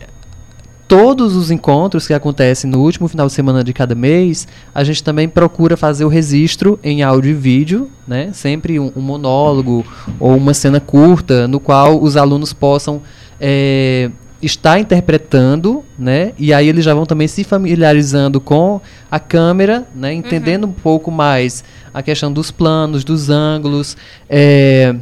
todos 0.87 1.35
os 1.35 1.51
encontros 1.51 2.07
que 2.07 2.13
acontecem 2.13 2.69
no 2.69 2.79
último 2.79 3.07
final 3.07 3.27
de 3.27 3.33
semana 3.33 3.63
de 3.63 3.73
cada 3.73 3.95
mês, 3.95 4.47
a 4.73 4.83
gente 4.83 5.03
também 5.03 5.27
procura 5.27 5.75
fazer 5.75 6.05
o 6.05 6.07
registro 6.07 6.79
em 6.83 7.01
áudio 7.01 7.31
e 7.31 7.33
vídeo, 7.33 7.89
né? 8.07 8.31
Sempre 8.33 8.79
um, 8.79 8.91
um 8.95 9.01
monólogo 9.01 9.85
ou 10.19 10.35
uma 10.35 10.53
cena 10.53 10.79
curta 10.79 11.47
no 11.47 11.59
qual 11.59 12.01
os 12.01 12.15
alunos 12.15 12.53
possam 12.53 13.01
é, 13.39 14.11
estar 14.41 14.79
interpretando, 14.79 15.83
né? 15.97 16.33
E 16.37 16.53
aí 16.53 16.67
eles 16.67 16.85
já 16.85 16.93
vão 16.93 17.05
também 17.05 17.27
se 17.27 17.43
familiarizando 17.43 18.39
com 18.39 18.79
a 19.09 19.19
câmera, 19.19 19.87
né? 19.95 20.13
Entendendo 20.13 20.65
um 20.67 20.71
pouco 20.71 21.09
mais 21.09 21.63
a 21.93 22.03
questão 22.03 22.31
dos 22.31 22.51
planos, 22.51 23.03
dos 23.03 23.29
ângulos, 23.29 23.97
é, 24.29 24.95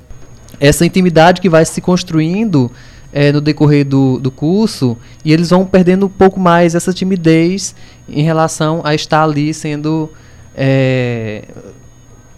essa 0.59 0.85
intimidade 0.85 1.41
que 1.41 1.49
vai 1.49 1.65
se 1.65 1.81
construindo 1.81 2.71
eh, 3.13 3.31
no 3.31 3.39
decorrer 3.39 3.85
do, 3.85 4.19
do 4.19 4.31
curso 4.31 4.97
e 5.23 5.31
eles 5.31 5.51
vão 5.51 5.65
perdendo 5.65 6.07
um 6.07 6.09
pouco 6.09 6.39
mais 6.39 6.73
essa 6.73 6.91
timidez 6.91 7.75
em 8.09 8.23
relação 8.23 8.81
a 8.83 8.95
estar 8.95 9.23
ali 9.23 9.53
sendo 9.53 10.09
eh, 10.55 11.43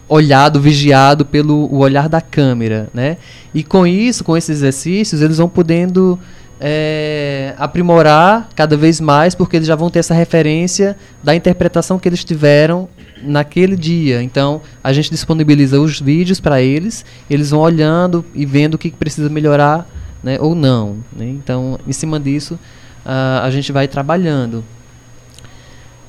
olhado, 0.08 0.60
vigiado 0.60 1.26
pelo 1.26 1.74
olhar 1.76 2.10
da 2.10 2.22
câmera, 2.22 2.90
né? 2.94 3.18
E 3.54 3.64
com 3.64 3.88
isso, 3.88 4.24
com 4.24 4.36
esses 4.38 4.58
exercícios, 4.58 5.22
eles 5.22 5.38
vão 5.38 5.50
podendo 5.50 6.20
eh, 6.60 7.54
aprimorar 7.58 8.50
cada 8.56 8.78
vez 8.78 9.00
mais, 9.00 9.34
porque 9.34 9.56
eles 9.56 9.67
já 9.67 9.76
vão 9.76 9.90
ter 9.90 10.00
essa 10.00 10.13
referência 10.13 10.96
da 11.23 11.36
interpretação 11.36 11.98
que 11.98 12.08
eles 12.08 12.23
tiveram 12.23 12.88
naquele 13.23 13.76
dia. 13.76 14.21
Então, 14.21 14.62
a 14.84 14.94
gente 14.94 15.10
disponibiliza 15.10 15.80
os 15.80 16.00
vídeos 16.00 16.40
para 16.40 16.62
eles, 16.62 17.04
eles 17.30 17.50
vão 17.50 17.62
olhando 17.62 18.23
e 18.36 18.46
vendo 18.46 18.76
o 18.76 18.78
que 18.78 18.92
precisa 18.92 19.30
melhorar 19.30 19.88
né, 20.26 20.38
ou 20.42 20.56
não. 20.56 20.98
né? 21.15 21.28
Então, 21.28 21.80
em 21.88 21.94
cima 21.94 22.19
disso, 22.19 22.60
ah, 23.06 23.42
a 23.44 23.52
gente 23.52 23.71
vai 23.71 23.88
trabalhando. 23.88 24.63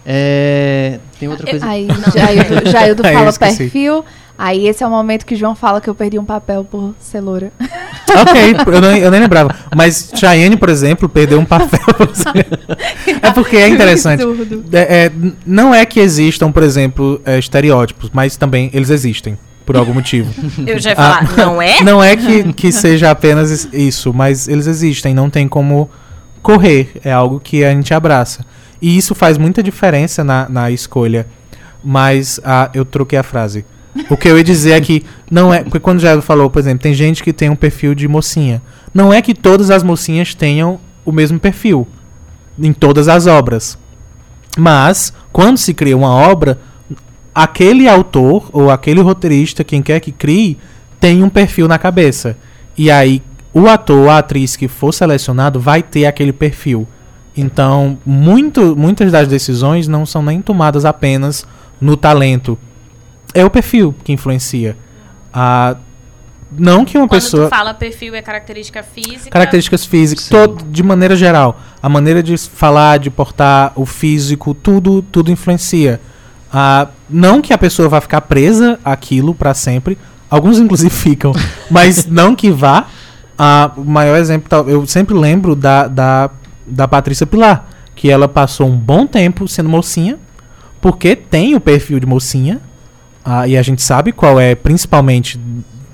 É, 0.07 0.99
tem 1.21 1.29
outra 1.29 1.47
coisa. 1.47 1.67
Aí 1.67 1.87
Jaildo, 2.15 2.71
Jaildo 2.71 3.07
eu 3.07 3.13
fala 3.13 3.33
perfil. 3.35 4.05
Aí 4.39 4.67
esse 4.69 4.83
é 4.85 4.87
o 4.87 4.91
momento 4.91 5.25
que 5.25 5.35
o 5.35 5.37
João 5.37 5.55
fala 5.55 5.81
que 5.81 5.89
eu 5.89 5.95
perdi 5.95 6.19
um 6.19 6.25
papel 6.25 6.65
por 6.65 6.95
celoura. 6.99 7.53
ok, 7.61 8.55
eu, 8.75 8.81
nem- 8.81 9.01
eu 9.01 9.11
nem 9.11 9.21
lembrava. 9.21 9.55
Mas 9.75 10.13
Cheyenne, 10.15 10.57
por 10.57 10.69
exemplo, 10.69 11.09
perdeu 11.09 11.39
um 11.39 11.45
papel. 11.45 11.81
é 13.23 13.31
porque 13.33 13.57
é 13.57 13.69
interessante. 13.69 14.23
É, 14.73 15.07
é, 15.07 15.13
não 15.45 15.75
é 15.75 15.85
que 15.85 16.01
existam, 16.01 16.53
por 16.53 16.63
exemplo, 16.63 17.21
é, 17.25 17.39
estereótipos, 17.39 18.11
mas 18.13 18.37
também 18.37 18.71
eles 18.73 18.91
existem, 18.91 19.37
por 19.67 19.77
algum 19.77 19.93
motivo. 19.93 20.33
Eu 20.67 20.79
já 20.79 20.91
ia 20.91 20.97
falar, 20.97 21.29
Ah, 21.31 21.37
não 21.45 21.61
é? 21.61 21.81
Não 21.85 22.03
é 22.03 22.17
que, 22.17 22.53
que 22.55 22.73
seja 22.73 23.11
apenas 23.11 23.51
is- 23.51 23.69
isso, 23.73 24.15
mas 24.15 24.49
eles 24.49 24.67
existem, 24.67 25.13
não 25.13 25.29
tem 25.29 25.47
como 25.49 25.91
correr. 26.41 26.93
É 27.05 27.13
algo 27.13 27.39
que 27.41 27.63
a 27.65 27.71
gente 27.73 27.93
abraça. 27.93 28.47
E 28.81 28.97
isso 28.97 29.15
faz 29.15 29.37
muita 29.37 29.63
diferença 29.63 30.23
na, 30.25 30.49
na 30.49 30.71
escolha. 30.71 31.27
Mas 31.85 32.41
ah, 32.45 32.71
eu 32.73 32.85
troquei 32.85 33.19
a 33.19 33.23
frase. 33.23 33.65
O 34.11 34.17
que 34.17 34.29
eu 34.29 34.37
ia 34.37 34.45
dizer 34.45 34.73
é 34.73 34.81
que 34.81 35.03
não 35.31 35.53
é. 35.53 35.63
Porque 35.63 35.81
quando 35.81 35.99
o 35.99 36.03
Jairo 36.03 36.21
falou, 36.23 36.49
por 36.51 36.59
exemplo, 36.59 36.81
tem 36.83 36.93
gente 36.95 37.23
que 37.23 37.33
tem 37.33 37.49
um 37.51 37.57
perfil 37.57 37.95
de 37.95 38.07
mocinha. 38.07 38.63
Não 38.95 39.13
é 39.13 39.21
que 39.23 39.35
todas 39.35 39.71
as 39.71 39.83
mocinhas 39.83 40.35
tenham 40.35 40.79
o 41.05 41.11
mesmo 41.13 41.39
perfil 41.41 41.87
em 42.59 42.73
todas 42.73 43.09
as 43.09 43.27
obras. 43.27 43.79
Mas, 44.59 45.13
quando 45.33 45.57
se 45.59 45.73
cria 45.75 45.97
uma 45.97 46.11
obra, 46.15 46.59
aquele 47.37 47.87
autor 47.87 48.49
ou 48.51 48.71
aquele 48.71 49.03
roteirista, 49.03 49.63
quem 49.63 49.83
quer 49.83 50.01
que 50.01 50.11
crie, 50.11 50.57
tem 50.99 51.23
um 51.23 51.29
perfil 51.29 51.69
na 51.69 51.79
cabeça. 51.79 52.35
E 52.79 52.91
aí 52.91 53.23
o 53.53 53.69
ator 53.69 53.99
ou 53.99 54.11
a 54.11 54.17
atriz 54.19 54.57
que 54.57 54.67
for 54.67 54.91
selecionado 54.91 55.61
vai 55.61 55.83
ter 55.83 56.07
aquele 56.07 56.33
perfil. 56.33 56.89
Então, 57.37 57.99
muito, 58.07 58.75
muitas 58.75 59.13
das 59.13 59.29
decisões 59.29 59.87
não 59.87 60.07
são 60.07 60.23
nem 60.23 60.41
tomadas 60.41 60.87
apenas 60.87 61.47
no 61.79 61.95
talento. 61.95 62.59
É 63.35 63.45
o 63.45 63.51
perfil 63.51 63.95
que 64.03 64.15
influencia. 64.15 64.75
Ah, 65.31 65.77
não 66.51 66.87
que 66.87 66.97
uma 66.97 67.07
Quando 67.07 67.21
pessoa. 67.21 67.49
tu 67.49 67.51
fala 67.51 67.75
perfil 67.75 68.15
é 68.15 68.23
característica 68.23 68.83
física. 68.83 69.29
Características 69.29 69.85
físicas, 69.85 70.29
todo, 70.31 70.65
de 70.65 70.83
maneira 70.83 71.15
geral. 71.15 71.61
A 71.83 71.89
maneira 71.91 72.23
de 72.23 72.39
falar, 72.39 72.99
de 72.99 73.11
portar, 73.11 73.73
o 73.77 73.85
físico, 73.85 74.55
tudo, 74.55 75.03
tudo 75.03 75.31
influencia. 75.31 76.01
Ah, 76.59 76.89
não 77.11 77.43
que 77.43 77.53
a 77.53 77.59
pessoa 77.59 77.87
vá 77.87 78.01
ficar 78.01 78.23
presa 78.23 78.79
àquilo 78.83 79.35
para 79.35 79.53
sempre. 79.53 79.99
Alguns, 80.31 80.59
inclusive, 80.59 80.89
ficam. 80.95 81.33
mas 81.71 82.07
não 82.07 82.35
que 82.35 82.51
vá. 82.51 82.87
Ah, 83.39 83.73
o 83.77 83.85
maior 83.85 84.17
exemplo, 84.17 84.49
eu 84.67 84.87
sempre 84.87 85.15
lembro 85.15 85.55
da, 85.55 85.87
da, 85.87 86.31
da 86.67 86.89
Patrícia 86.89 87.27
Pilar. 87.27 87.69
Que 87.95 88.11
ela 88.11 88.27
passou 88.27 88.67
um 88.69 88.77
bom 88.77 89.07
tempo 89.07 89.47
sendo 89.47 89.69
mocinha. 89.69 90.19
Porque 90.81 91.15
tem 91.15 91.55
o 91.55 91.61
perfil 91.61 92.01
de 92.01 92.07
mocinha. 92.07 92.59
ah, 93.23 93.47
e 93.47 93.55
a 93.57 93.63
gente 93.63 93.83
sabe 93.83 94.11
qual 94.13 94.41
é, 94.41 94.55
principalmente 94.55 95.39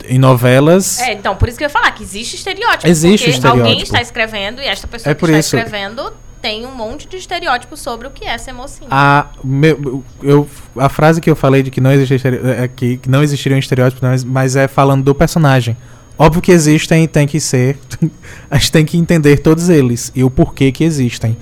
em 0.09 0.19
novelas. 0.19 1.01
É, 1.01 1.13
então, 1.13 1.35
por 1.35 1.49
isso 1.49 1.59
que 1.59 1.65
eu 1.65 1.67
ia 1.67 1.71
falar 1.73 1.91
que 1.93 2.03
existe 2.05 2.37
estereótipo. 2.37 2.87
Existe 2.87 3.25
porque 3.25 3.31
estereótipo. 3.37 3.67
alguém 3.69 3.83
está 3.83 4.01
escrevendo 4.01 4.61
e 4.61 4.67
esta 4.67 4.87
pessoa 4.87 5.11
É 5.11 5.15
que 5.15 5.25
está 5.25 5.39
isso. 5.39 5.57
escrevendo 5.57 6.13
tem 6.43 6.67
um 6.67 6.75
monte 6.75 7.09
de 7.09 7.17
estereótipos 7.17 7.81
sobre 7.81 8.09
o 8.09 8.11
que 8.11 8.25
é 8.25 8.37
ser 8.37 8.53
mocinho. 8.53 8.89
A, 8.91 9.29
meu, 9.45 10.03
eu, 10.21 10.49
a 10.77 10.89
frase 10.89 11.21
que 11.21 11.31
eu 11.31 11.37
falei 11.37 11.63
de 11.63 11.71
que 11.71 11.81
não, 11.81 11.93
existe, 11.93 12.27
é 12.27 12.67
que, 12.67 12.97
que 12.97 13.09
não 13.09 13.23
existiriam 13.23 13.59
estereótipos, 13.59 14.03
mas, 14.03 14.25
mas 14.25 14.57
é 14.57 14.67
falando 14.67 15.05
do 15.05 15.15
personagem. 15.15 15.77
Óbvio 16.19 16.43
que 16.43 16.51
existem 16.51 17.05
e 17.05 17.09
tem 17.09 17.27
que 17.27 17.39
ser. 17.39 17.79
a 18.51 18.59
gente 18.59 18.73
tem 18.73 18.85
que 18.85 18.99
entender 18.99 19.39
todos 19.39 19.69
eles 19.69 20.11
e 20.15 20.25
o 20.25 20.31
porquê 20.31 20.73
que 20.73 20.83
existem. 20.83 21.37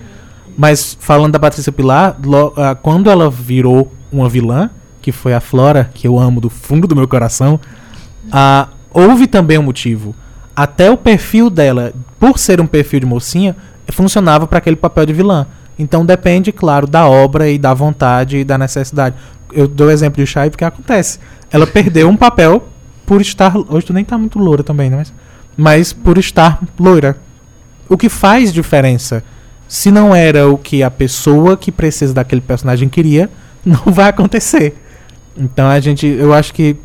Mas 0.57 0.97
falando 1.01 1.33
da 1.33 1.41
Patrícia 1.41 1.73
Pilar, 1.73 2.17
quando 2.83 3.11
ela 3.11 3.31
virou 3.31 3.91
uma 4.13 4.29
vilã, 4.29 4.71
que 5.01 5.11
foi 5.11 5.33
a 5.33 5.41
Flora, 5.41 5.91
que 5.95 6.07
eu 6.07 6.19
amo 6.19 6.41
do 6.41 6.51
fundo 6.51 6.87
do 6.87 6.95
meu 6.95 7.09
coração, 7.09 7.59
ah, 8.31 8.69
houve 8.91 9.27
também 9.27 9.59
um 9.59 9.63
motivo. 9.63 10.15
Até 10.55 10.91
o 10.91 10.97
perfil 10.97 11.49
dela, 11.49 11.95
por 12.19 12.39
ser 12.39 12.61
um 12.61 12.67
perfil 12.67 13.01
de 13.01 13.07
mocinha, 13.07 13.57
funcionava 13.89 14.47
para 14.47 14.59
aquele 14.59 14.77
papel 14.77 15.07
de 15.07 15.13
vilã. 15.13 15.47
Então 15.79 16.05
depende, 16.05 16.53
claro, 16.53 16.87
da 16.87 17.09
obra 17.09 17.49
e 17.49 17.59
da 17.59 17.73
vontade 17.73 18.39
e 18.39 18.45
da 18.45 18.59
necessidade. 18.59 19.17
Eu 19.53 19.67
dou 19.67 19.89
o 19.89 19.91
exemplo 19.91 20.23
de 20.23 20.31
Shai 20.31 20.51
porque 20.51 20.65
acontece. 20.65 21.19
Ela 21.51 21.67
perdeu 21.67 22.09
um 22.09 22.17
papel 22.17 22.69
por 23.07 23.21
estar. 23.21 23.55
Hoje 23.57 23.87
tu 23.87 23.93
nem 23.93 24.05
tá 24.05 24.19
muito 24.19 24.39
loura 24.39 24.63
também, 24.63 24.91
né? 24.91 24.99
Mas, 24.99 25.13
mas 25.57 25.93
por 25.93 26.19
estar 26.19 26.63
loira. 26.79 27.17
O 27.89 27.97
que 27.97 28.09
faz 28.09 28.53
diferença? 28.53 29.25
Se 29.67 29.91
não 29.91 30.15
era 30.15 30.49
o 30.49 30.59
que 30.59 30.83
a 30.83 30.91
pessoa 30.91 31.57
que 31.57 31.73
precisa 31.73 32.13
daquele 32.13 32.41
personagem 32.41 32.89
queria, 32.89 33.31
não 33.65 33.93
vai 33.93 34.09
acontecer. 34.09 34.77
Então 35.37 35.67
a 35.67 35.81
gente. 35.81 36.07
Eu 36.07 36.35
acho 36.35 36.53
que 36.53 36.77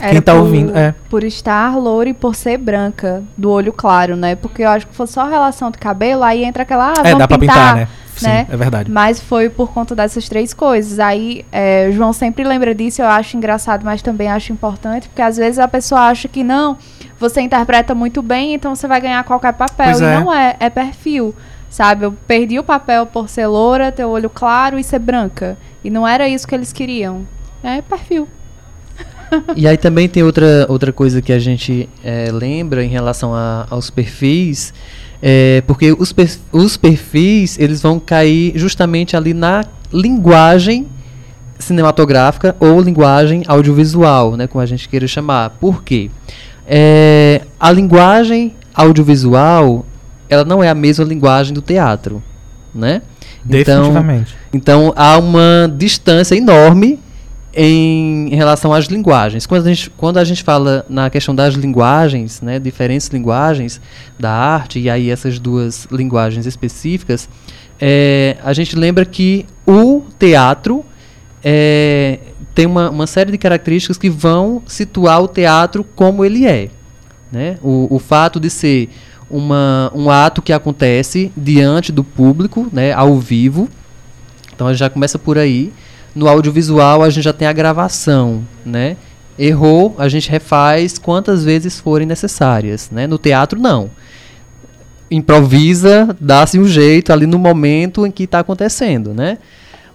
Era 0.00 0.12
quem 0.12 0.22
tá 0.22 0.32
por, 0.32 0.40
ouvindo. 0.40 0.76
É. 0.76 0.94
Por 1.08 1.24
estar 1.24 1.76
loura 1.76 2.08
e 2.08 2.14
por 2.14 2.34
ser 2.34 2.58
branca, 2.58 3.22
do 3.36 3.50
olho 3.50 3.72
claro, 3.72 4.16
né? 4.16 4.34
Porque 4.34 4.62
eu 4.62 4.68
acho 4.68 4.86
que 4.86 4.94
fosse 4.94 5.14
só 5.14 5.28
relação 5.28 5.70
de 5.70 5.78
cabelo, 5.78 6.22
aí 6.22 6.44
entra 6.44 6.62
aquela. 6.62 6.92
Ah, 6.96 7.08
é, 7.08 7.14
dá 7.14 7.28
pra 7.28 7.38
pintar, 7.38 7.76
né? 7.76 7.88
Sim, 8.20 8.26
né? 8.26 8.46
é 8.50 8.56
verdade. 8.56 8.90
Mas 8.90 9.20
foi 9.20 9.48
por 9.48 9.72
conta 9.72 9.94
dessas 9.94 10.28
três 10.28 10.52
coisas. 10.52 10.98
Aí, 10.98 11.44
é, 11.50 11.88
o 11.88 11.92
João 11.92 12.12
sempre 12.12 12.44
lembra 12.44 12.74
disso, 12.74 13.00
eu 13.00 13.06
acho 13.06 13.36
engraçado, 13.36 13.84
mas 13.84 14.02
também 14.02 14.28
acho 14.28 14.52
importante, 14.52 15.08
porque 15.08 15.22
às 15.22 15.36
vezes 15.36 15.58
a 15.58 15.66
pessoa 15.66 16.02
acha 16.02 16.28
que 16.28 16.44
não, 16.44 16.76
você 17.18 17.40
interpreta 17.40 17.94
muito 17.94 18.20
bem, 18.22 18.54
então 18.54 18.74
você 18.74 18.86
vai 18.86 19.00
ganhar 19.00 19.24
qualquer 19.24 19.52
papel. 19.54 19.86
Pois 19.86 20.00
e 20.00 20.04
é. 20.04 20.20
não 20.20 20.32
é, 20.32 20.56
é 20.60 20.70
perfil. 20.70 21.34
Sabe, 21.68 22.04
eu 22.04 22.12
perdi 22.26 22.58
o 22.58 22.64
papel 22.64 23.06
por 23.06 23.28
ser 23.28 23.46
loura, 23.46 23.92
ter 23.92 24.04
o 24.04 24.08
olho 24.08 24.28
claro 24.28 24.76
e 24.76 24.82
ser 24.82 24.98
branca. 24.98 25.56
E 25.84 25.88
não 25.88 26.06
era 26.06 26.28
isso 26.28 26.46
que 26.46 26.54
eles 26.54 26.72
queriam. 26.72 27.26
É 27.62 27.80
perfil. 27.80 28.26
E 29.56 29.66
aí 29.68 29.76
também 29.76 30.08
tem 30.08 30.22
outra, 30.22 30.66
outra 30.68 30.92
coisa 30.92 31.20
que 31.22 31.32
a 31.32 31.38
gente 31.38 31.88
eh, 32.04 32.28
lembra 32.32 32.84
em 32.84 32.88
relação 32.88 33.34
a- 33.34 33.66
aos 33.70 33.88
perfis, 33.90 34.72
é, 35.22 35.62
porque 35.66 35.92
os, 35.98 36.12
per- 36.12 36.38
os 36.52 36.76
perfis 36.76 37.58
eles 37.58 37.80
vão 37.82 38.00
cair 38.00 38.52
justamente 38.56 39.16
ali 39.16 39.32
na 39.34 39.64
linguagem 39.92 40.86
cinematográfica 41.58 42.56
ou 42.58 42.80
linguagem 42.80 43.42
audiovisual, 43.46 44.36
né, 44.36 44.46
como 44.46 44.62
a 44.62 44.66
gente 44.66 44.88
queira 44.88 45.06
chamar. 45.06 45.50
Por 45.60 45.82
quê? 45.84 46.10
É, 46.66 47.42
a 47.58 47.70
linguagem 47.70 48.54
audiovisual 48.74 49.84
ela 50.28 50.44
não 50.44 50.62
é 50.62 50.68
a 50.68 50.74
mesma 50.74 51.04
linguagem 51.04 51.52
do 51.52 51.60
teatro, 51.60 52.22
né? 52.74 53.02
Então, 53.44 53.82
Definitivamente. 53.82 54.36
então 54.52 54.92
há 54.94 55.18
uma 55.18 55.72
distância 55.76 56.36
enorme 56.36 57.00
em 57.52 58.34
relação 58.34 58.72
às 58.72 58.86
linguagens. 58.86 59.46
Quando 59.46 59.66
a 59.66 59.74
gente, 59.74 59.90
quando 59.90 60.18
a 60.18 60.24
gente 60.24 60.42
fala 60.42 60.84
na 60.88 61.10
questão 61.10 61.34
das 61.34 61.54
linguagens, 61.54 62.40
né, 62.40 62.58
diferentes 62.58 63.08
linguagens 63.08 63.80
da 64.18 64.30
arte, 64.30 64.78
e 64.78 64.88
aí 64.88 65.10
essas 65.10 65.38
duas 65.38 65.86
linguagens 65.90 66.46
específicas, 66.46 67.28
é, 67.80 68.36
a 68.42 68.52
gente 68.52 68.76
lembra 68.76 69.04
que 69.04 69.46
o 69.66 70.02
teatro 70.18 70.84
é, 71.42 72.20
tem 72.54 72.66
uma, 72.66 72.90
uma 72.90 73.06
série 73.06 73.32
de 73.32 73.38
características 73.38 73.96
que 73.96 74.10
vão 74.10 74.62
situar 74.66 75.22
o 75.22 75.28
teatro 75.28 75.84
como 75.96 76.24
ele 76.24 76.46
é. 76.46 76.68
Né? 77.32 77.58
O, 77.62 77.94
o 77.94 77.98
fato 77.98 78.38
de 78.38 78.50
ser 78.50 78.90
uma, 79.30 79.90
um 79.94 80.10
ato 80.10 80.42
que 80.42 80.52
acontece 80.52 81.32
diante 81.36 81.92
do 81.92 82.02
público, 82.02 82.68
né, 82.72 82.92
ao 82.92 83.18
vivo. 83.18 83.68
Então 84.52 84.66
a 84.66 84.72
gente 84.72 84.80
já 84.80 84.90
começa 84.90 85.18
por 85.18 85.38
aí. 85.38 85.72
No 86.14 86.28
audiovisual 86.28 87.02
a 87.02 87.10
gente 87.10 87.24
já 87.24 87.32
tem 87.32 87.46
a 87.46 87.52
gravação, 87.52 88.44
né? 88.64 88.96
Errou, 89.38 89.94
a 89.98 90.08
gente 90.08 90.30
refaz 90.30 90.98
quantas 90.98 91.44
vezes 91.44 91.78
forem 91.80 92.06
necessárias, 92.06 92.90
né? 92.90 93.06
No 93.06 93.18
teatro 93.18 93.58
não. 93.58 93.90
Improvisa, 95.10 96.16
dá-se 96.20 96.58
um 96.58 96.66
jeito 96.66 97.12
ali 97.12 97.26
no 97.26 97.38
momento 97.38 98.06
em 98.06 98.10
que 98.10 98.24
está 98.24 98.40
acontecendo, 98.40 99.14
né? 99.14 99.38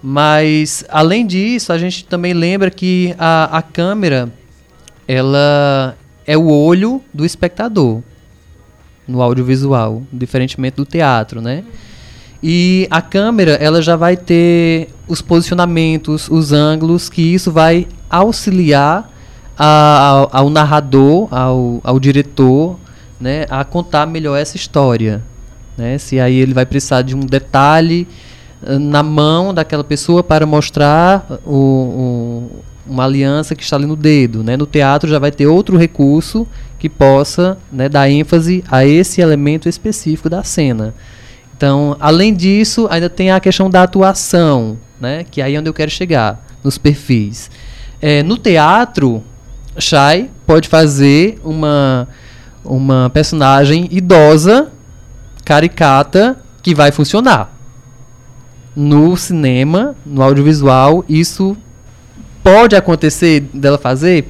Mas 0.02 0.84
além 0.88 1.26
disso, 1.26 1.72
a 1.72 1.78
gente 1.78 2.04
também 2.04 2.32
lembra 2.32 2.70
que 2.70 3.14
a, 3.18 3.58
a 3.58 3.62
câmera 3.62 4.32
ela 5.06 5.96
é 6.26 6.36
o 6.36 6.48
olho 6.48 7.02
do 7.14 7.24
espectador 7.24 8.02
no 9.06 9.22
audiovisual, 9.22 10.02
diferentemente 10.12 10.76
do 10.76 10.84
teatro, 10.84 11.40
né? 11.40 11.64
E 12.42 12.86
a 12.90 13.00
câmera, 13.00 13.52
ela 13.52 13.80
já 13.82 13.96
vai 13.96 14.16
ter 14.16 14.88
os 15.08 15.20
posicionamentos, 15.22 16.28
os 16.30 16.52
ângulos, 16.52 17.08
que 17.08 17.22
isso 17.22 17.50
vai 17.50 17.86
auxiliar 18.10 19.10
a- 19.58 19.98
ao, 20.08 20.28
ao 20.32 20.50
narrador, 20.50 21.28
ao, 21.30 21.80
ao 21.82 21.98
diretor, 21.98 22.76
né, 23.20 23.46
a 23.48 23.64
contar 23.64 24.06
melhor 24.06 24.36
essa 24.36 24.56
história. 24.56 25.22
Né? 25.76 25.96
Se 25.98 26.20
aí 26.20 26.36
ele 26.36 26.52
vai 26.54 26.66
precisar 26.66 27.02
de 27.02 27.16
um 27.16 27.20
detalhe 27.20 28.06
eh, 28.62 28.78
na 28.78 29.02
mão 29.02 29.52
daquela 29.54 29.84
pessoa 29.84 30.22
para 30.22 30.44
mostrar 30.46 31.26
o, 31.44 31.54
o- 31.54 32.50
uma 32.86 33.04
aliança 33.04 33.54
que 33.56 33.62
está 33.64 33.76
ali 33.76 33.86
no 33.86 33.96
dedo. 33.96 34.44
Né? 34.44 34.56
No 34.56 34.64
teatro 34.66 35.08
já 35.10 35.18
vai 35.18 35.30
ter 35.32 35.46
outro 35.46 35.76
recurso 35.76 36.46
que 36.78 36.88
possa 36.88 37.58
né, 37.72 37.88
dar 37.88 38.08
ênfase 38.08 38.62
a 38.70 38.86
esse 38.86 39.20
elemento 39.20 39.68
específico 39.68 40.28
da 40.30 40.44
cena. 40.44 40.94
Então, 41.56 41.96
além 41.98 42.34
disso, 42.34 42.86
ainda 42.90 43.08
tem 43.08 43.30
a 43.30 43.40
questão 43.40 43.70
da 43.70 43.82
atuação, 43.82 44.76
né? 45.00 45.24
Que 45.24 45.40
aí 45.40 45.54
é 45.54 45.58
onde 45.58 45.70
eu 45.70 45.74
quero 45.74 45.90
chegar, 45.90 46.44
nos 46.62 46.76
perfis. 46.76 47.50
É, 48.00 48.22
no 48.22 48.36
teatro, 48.36 49.24
Shai 49.78 50.28
pode 50.46 50.68
fazer 50.68 51.40
uma, 51.42 52.06
uma 52.62 53.10
personagem 53.10 53.88
idosa, 53.90 54.70
caricata, 55.46 56.38
que 56.62 56.74
vai 56.74 56.92
funcionar. 56.92 57.50
No 58.74 59.16
cinema, 59.16 59.96
no 60.04 60.22
audiovisual, 60.22 61.06
isso 61.08 61.56
pode 62.42 62.76
acontecer 62.76 63.40
dela 63.54 63.78
fazer? 63.78 64.28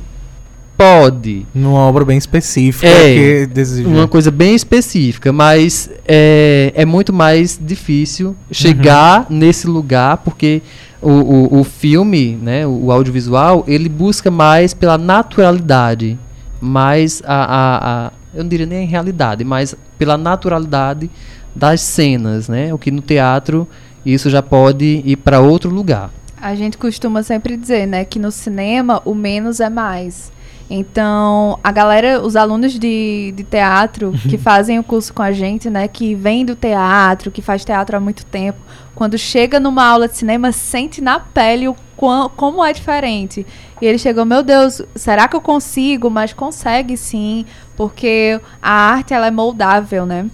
Pode. 0.77 1.47
Numa 1.55 1.79
obra 1.81 2.05
bem 2.05 2.19
específica 2.19 2.87
É, 2.87 3.15
que 3.15 3.47
deseja. 3.47 3.89
Uma 3.89 4.07
coisa 4.07 4.31
bem 4.31 4.55
específica, 4.55 5.33
mas 5.33 5.91
é, 6.07 6.73
é 6.75 6.85
muito 6.85 7.13
mais 7.13 7.59
difícil 7.61 8.37
chegar 8.51 9.27
nesse 9.31 9.67
lugar, 9.67 10.19
porque 10.19 10.61
o, 11.01 11.11
o, 11.11 11.61
o 11.61 11.65
filme, 11.65 12.39
né, 12.43 12.67
o, 12.67 12.87
o 12.87 12.93
audiovisual, 12.93 13.65
ele 13.67 13.89
busca 13.89 14.31
mais 14.31 14.75
pela 14.75 14.99
naturalidade, 14.99 16.19
mais 16.61 17.23
a, 17.25 17.35
a, 17.45 18.07
a- 18.09 18.13
eu 18.35 18.43
não 18.43 18.49
diria 18.51 18.67
nem 18.67 18.85
a 18.87 18.91
realidade, 18.91 19.45
mas 19.45 19.75
pela 19.99 20.19
naturalidade 20.19 21.11
das 21.55 21.81
cenas, 21.81 22.49
né, 22.51 22.73
o 22.75 22.77
que 22.79 22.91
no 22.91 23.01
teatro 23.01 23.67
isso 24.05 24.29
já 24.29 24.43
pode 24.43 25.03
ir 25.07 25.17
para 25.17 25.41
outro 25.41 25.71
lugar. 25.71 26.11
A 26.41 26.55
gente 26.55 26.77
costuma 26.77 27.23
sempre 27.23 27.57
dizer, 27.57 27.87
né, 27.87 28.05
que 28.05 28.19
no 28.19 28.31
cinema 28.31 29.01
o 29.07 29.15
menos 29.15 29.59
é 29.59 29.71
mais. 29.71 30.31
Então, 30.69 31.59
a 31.63 31.71
galera, 31.71 32.21
os 32.21 32.35
alunos 32.35 32.73
de, 32.73 33.33
de 33.37 33.45
teatro 33.45 34.13
que 34.29 34.37
fazem 34.37 34.79
o 34.79 34.83
curso 34.83 35.15
com 35.15 35.23
a 35.23 35.31
gente, 35.31 35.71
né, 35.71 35.87
que 35.87 36.15
vem 36.15 36.45
do 36.45 36.57
teatro, 36.57 37.31
que 37.31 37.41
faz 37.41 37.65
teatro 37.65 37.97
há 37.97 38.01
muito 38.01 38.27
tempo, 38.27 38.59
quando 38.95 39.17
chega 39.17 39.61
numa 39.61 39.85
aula 39.85 40.09
de 40.09 40.17
cinema, 40.17 40.51
sente 40.51 41.01
na 41.01 41.21
pele 41.21 41.69
o 41.69 41.77
quão, 41.97 42.29
como 42.31 42.65
é 42.65 42.73
diferente. 42.73 43.47
E 43.81 43.87
ele 43.87 43.99
chegou, 43.99 44.25
meu 44.25 44.43
Deus, 44.43 44.83
será 44.95 45.29
que 45.29 45.37
eu 45.37 45.41
consigo? 45.41 46.11
Mas 46.11 46.33
consegue 46.33 46.97
sim, 46.97 47.45
porque 47.77 48.41
a 48.61 48.73
arte 48.73 49.15
ela 49.15 49.27
é 49.27 49.31
moldável, 49.31 50.05
né? 50.05 50.27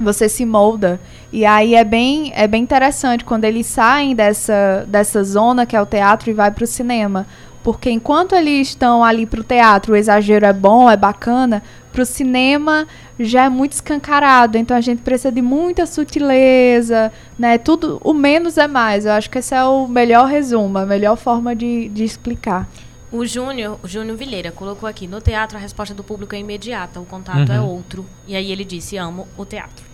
Você 0.00 0.28
se 0.28 0.44
molda. 0.44 1.00
E 1.32 1.44
aí 1.44 1.74
é 1.74 1.84
bem, 1.84 2.32
é 2.34 2.46
bem 2.46 2.62
interessante 2.62 3.24
quando 3.24 3.44
eles 3.44 3.66
saem 3.66 4.14
dessa, 4.14 4.84
dessa 4.88 5.22
zona 5.22 5.66
que 5.66 5.76
é 5.76 5.82
o 5.82 5.86
teatro 5.86 6.30
e 6.30 6.32
vai 6.32 6.50
para 6.50 6.64
o 6.64 6.66
cinema. 6.66 7.26
Porque 7.64 7.90
enquanto 7.90 8.34
eles 8.34 8.68
estão 8.68 9.02
ali 9.02 9.24
pro 9.24 9.42
teatro, 9.42 9.94
o 9.94 9.96
exagero 9.96 10.44
é 10.44 10.52
bom, 10.52 10.88
é 10.88 10.98
bacana, 10.98 11.62
pro 11.90 12.04
cinema 12.04 12.86
já 13.18 13.44
é 13.44 13.48
muito 13.48 13.72
escancarado. 13.72 14.58
Então 14.58 14.76
a 14.76 14.82
gente 14.82 15.00
precisa 15.00 15.32
de 15.32 15.40
muita 15.40 15.86
sutileza, 15.86 17.10
né? 17.38 17.56
Tudo, 17.56 17.98
o 18.04 18.12
menos 18.12 18.58
é 18.58 18.68
mais. 18.68 19.06
Eu 19.06 19.12
acho 19.12 19.30
que 19.30 19.38
esse 19.38 19.54
é 19.54 19.64
o 19.64 19.88
melhor 19.88 20.28
resumo, 20.28 20.76
a 20.76 20.84
melhor 20.84 21.16
forma 21.16 21.56
de, 21.56 21.88
de 21.88 22.04
explicar. 22.04 22.68
O 23.10 23.24
Júnior, 23.24 23.78
o 23.82 23.88
Júnior 23.88 24.16
Vilheira, 24.18 24.52
colocou 24.52 24.86
aqui: 24.86 25.06
no 25.06 25.22
teatro 25.22 25.56
a 25.56 25.60
resposta 25.60 25.94
do 25.94 26.04
público 26.04 26.34
é 26.34 26.38
imediata, 26.40 27.00
o 27.00 27.06
contato 27.06 27.50
é 27.50 27.58
Uhum. 27.60 27.66
outro. 27.66 28.04
E 28.28 28.36
aí 28.36 28.52
ele 28.52 28.64
disse: 28.64 28.98
amo 28.98 29.26
o 29.38 29.46
teatro. 29.46 29.86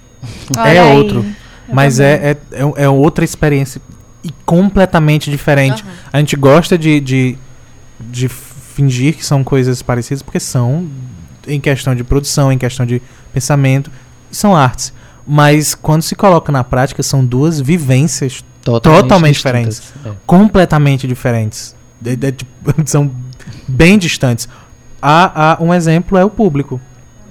É 0.67 0.81
aí. 0.81 0.97
outro. 0.97 1.25
Mas 1.73 2.01
é, 2.01 2.33
é, 2.33 2.37
é, 2.51 2.85
é 2.85 2.89
outra 2.89 3.25
experiência 3.25 3.81
e 4.25 4.31
completamente 4.45 5.31
diferente. 5.31 5.85
Aham. 5.85 5.93
A 6.13 6.19
gente 6.19 6.35
gosta 6.35 6.77
de, 6.77 6.99
de, 6.99 7.39
de 8.11 8.29
fingir 8.29 9.17
que 9.17 9.25
são 9.25 9.43
coisas 9.45 9.83
parecidas, 9.83 10.23
porque 10.23 10.41
são 10.41 10.89
em 11.47 11.61
questão 11.61 11.95
de 11.95 12.05
produção, 12.05 12.51
em 12.53 12.59
questão 12.59 12.87
de 12.87 13.01
pensamento, 13.33 13.91
são 14.31 14.55
artes. 14.55 14.93
Mas 15.27 15.75
quando 15.75 16.03
se 16.03 16.15
coloca 16.15 16.51
na 16.53 16.65
prática, 16.65 17.03
são 17.03 17.25
duas 17.25 17.61
vivências 17.61 18.45
Totalmente 18.63 19.35
distintas. 19.43 19.83
É. 20.05 20.11
completamente 20.27 21.07
diferentes. 21.07 21.75
De- 22.01 22.17
de- 22.17 22.33
tipo, 22.33 22.51
são 22.87 23.11
bem 23.67 23.97
distantes. 23.99 24.49
Há, 25.01 25.53
há 25.55 25.63
um 25.63 25.73
exemplo 25.73 26.17
é 26.19 26.25
o 26.25 26.31
público. 26.31 26.81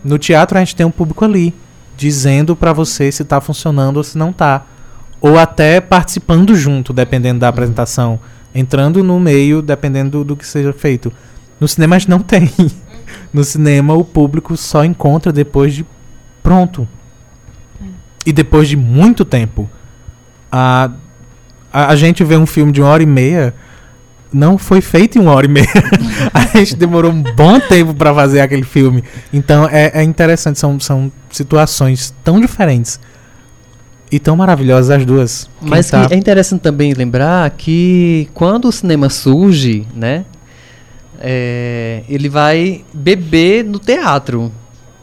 No 0.04 0.18
teatro 0.18 0.58
a 0.58 0.62
gente 0.62 0.76
tem 0.76 0.86
um 0.86 0.92
público 0.92 1.24
ali, 1.26 1.54
dizendo 1.98 2.56
pra 2.56 2.74
você 2.74 3.12
se 3.12 3.24
tá 3.24 3.40
funcionando 3.42 3.98
ou 3.98 4.04
se 4.04 4.18
não 4.18 4.32
tá. 4.34 4.66
Ou 5.22 5.38
até 5.38 5.80
participando 5.82 6.56
junto, 6.56 6.94
dependendo 6.94 7.40
da 7.40 7.50
apresentação. 7.50 8.20
Entrando 8.54 9.04
no 9.04 9.20
meio, 9.20 9.62
dependendo 9.62 10.20
do, 10.20 10.24
do 10.24 10.36
que 10.36 10.46
seja 10.46 10.74
feito. 10.74 11.12
No 11.60 11.68
cinema 11.68 11.96
a 11.96 12.00
gente 12.00 12.10
não 12.10 12.20
tem. 12.20 12.50
No 13.34 13.44
cinema 13.44 13.94
o 13.96 14.04
público 14.04 14.56
só 14.58 14.84
encontra 14.84 15.32
depois 15.32 15.74
de 15.74 15.86
pronto. 16.44 16.88
E 18.26 18.32
depois 18.32 18.68
de 18.68 18.76
muito 18.78 19.26
tempo. 19.26 19.70
A, 20.52 20.92
a, 21.72 21.88
a 21.88 21.96
gente 21.96 22.24
vê 22.24 22.36
um 22.36 22.46
filme 22.46 22.72
de 22.72 22.82
uma 22.82 22.90
hora 22.90 23.04
e 23.04 23.06
meia. 23.06 23.54
Não 24.32 24.58
foi 24.60 24.82
feito 24.82 25.18
em 25.18 25.22
uma 25.22 25.34
hora 25.34 25.46
e 25.46 25.50
meia. 25.50 25.68
a 26.34 26.58
gente 26.58 26.76
demorou 26.76 27.12
um 27.12 27.22
bom 27.22 27.60
tempo 27.60 27.94
pra 27.94 28.14
fazer 28.14 28.42
aquele 28.42 28.64
filme. 28.64 29.04
Então 29.34 29.68
é, 29.68 29.92
é 29.94 30.04
interessante, 30.04 30.60
são, 30.60 30.80
são 30.80 31.12
situações 31.32 32.14
tão 32.24 32.40
diferentes 32.40 33.00
e 34.12 34.20
tão 34.20 34.36
maravilhosas 34.36 34.90
as 34.90 35.06
duas. 35.06 35.50
Quem 35.60 35.70
Mas 35.70 35.90
tá- 35.90 36.08
é 36.10 36.16
interessante 36.16 36.62
também 36.62 36.94
lembrar 36.94 37.50
que 37.52 38.28
quando 38.34 38.66
o 38.68 38.72
cinema 38.72 39.10
surge, 39.10 39.86
né, 39.96 40.26
é, 41.20 42.04
ele 42.08 42.30
vai 42.30 42.84
beber 42.94 43.64
no 43.64 43.78
teatro, 43.78 44.52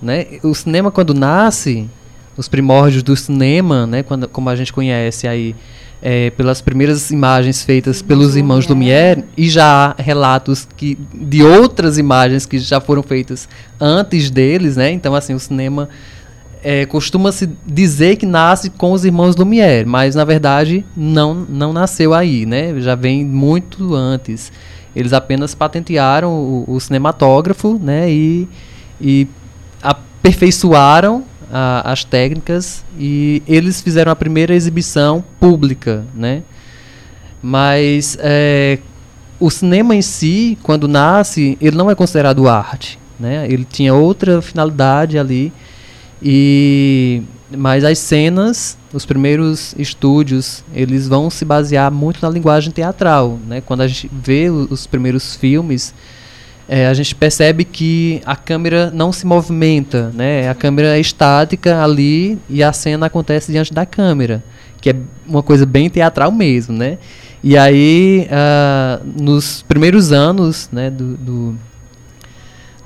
né? 0.00 0.26
O 0.42 0.54
cinema 0.54 0.90
quando 0.90 1.12
nasce, 1.14 1.88
os 2.36 2.48
primórdios 2.48 3.02
do 3.02 3.14
cinema, 3.16 3.86
né, 3.86 4.02
quando, 4.02 4.28
como 4.28 4.48
a 4.48 4.56
gente 4.56 4.72
conhece 4.72 5.28
aí, 5.28 5.54
é, 6.02 6.30
pelas 6.30 6.60
primeiras 6.60 7.10
imagens 7.10 7.62
feitas 7.62 8.02
pelos 8.02 8.36
irmãos 8.36 8.66
Lumière 8.66 9.24
e 9.36 9.48
já 9.48 9.94
há 9.98 10.02
relatos 10.02 10.68
que 10.76 10.96
de 11.14 11.42
outras 11.42 11.96
imagens 11.96 12.44
que 12.44 12.58
já 12.58 12.80
foram 12.80 13.02
feitas 13.02 13.48
antes 13.80 14.30
deles, 14.30 14.76
né? 14.76 14.90
Então 14.90 15.14
assim 15.14 15.34
o 15.34 15.38
cinema 15.40 15.88
é, 16.68 16.84
costuma-se 16.84 17.48
dizer 17.64 18.16
que 18.16 18.26
nasce 18.26 18.70
com 18.70 18.90
os 18.90 19.04
irmãos 19.04 19.36
Lumière, 19.36 19.86
mas 19.86 20.16
na 20.16 20.24
verdade 20.24 20.84
não, 20.96 21.32
não 21.32 21.72
nasceu 21.72 22.12
aí, 22.12 22.44
né? 22.44 22.74
Já 22.80 22.96
vem 22.96 23.24
muito 23.24 23.94
antes. 23.94 24.50
Eles 24.94 25.12
apenas 25.12 25.54
patentearam 25.54 26.32
o, 26.32 26.64
o 26.66 26.80
cinematógrafo, 26.80 27.78
né? 27.80 28.10
E, 28.10 28.48
e 29.00 29.28
aperfeiçoaram 29.80 31.22
a- 31.52 31.92
as 31.92 32.02
técnicas 32.02 32.84
e 32.98 33.44
eles 33.46 33.80
fizeram 33.80 34.10
a 34.10 34.16
primeira 34.16 34.52
exibição 34.52 35.22
pública, 35.38 36.04
né? 36.12 36.42
Mas 37.40 38.18
é, 38.20 38.80
o 39.38 39.50
cinema 39.52 39.94
em 39.94 40.02
si, 40.02 40.58
quando 40.64 40.88
nasce, 40.88 41.56
ele 41.60 41.76
não 41.76 41.88
é 41.88 41.94
considerado 41.94 42.48
arte, 42.48 42.98
né? 43.20 43.46
Ele 43.48 43.64
tinha 43.64 43.94
outra 43.94 44.42
finalidade 44.42 45.16
ali 45.16 45.52
e 46.28 47.22
mas 47.56 47.84
as 47.84 48.00
cenas, 48.00 48.76
os 48.92 49.06
primeiros 49.06 49.72
estúdios, 49.78 50.64
eles 50.74 51.06
vão 51.06 51.30
se 51.30 51.44
basear 51.44 51.92
muito 51.92 52.20
na 52.20 52.28
linguagem 52.28 52.72
teatral, 52.72 53.38
né? 53.46 53.60
Quando 53.60 53.82
a 53.82 53.86
gente 53.86 54.10
vê 54.12 54.50
os 54.50 54.88
primeiros 54.88 55.36
filmes, 55.36 55.94
é, 56.68 56.88
a 56.88 56.94
gente 56.94 57.14
percebe 57.14 57.64
que 57.64 58.20
a 58.26 58.34
câmera 58.34 58.90
não 58.90 59.12
se 59.12 59.24
movimenta, 59.24 60.10
né? 60.12 60.48
A 60.48 60.54
câmera 60.56 60.96
é 60.96 61.00
estática 61.00 61.80
ali 61.80 62.36
e 62.50 62.60
a 62.60 62.72
cena 62.72 63.06
acontece 63.06 63.52
diante 63.52 63.72
da 63.72 63.86
câmera, 63.86 64.42
que 64.80 64.90
é 64.90 64.96
uma 65.28 65.44
coisa 65.44 65.64
bem 65.64 65.88
teatral 65.88 66.32
mesmo, 66.32 66.76
né? 66.76 66.98
E 67.44 67.56
aí, 67.56 68.26
ah, 68.32 69.00
nos 69.04 69.62
primeiros 69.62 70.10
anos, 70.10 70.68
né, 70.72 70.90
do, 70.90 71.16
do, 71.16 71.56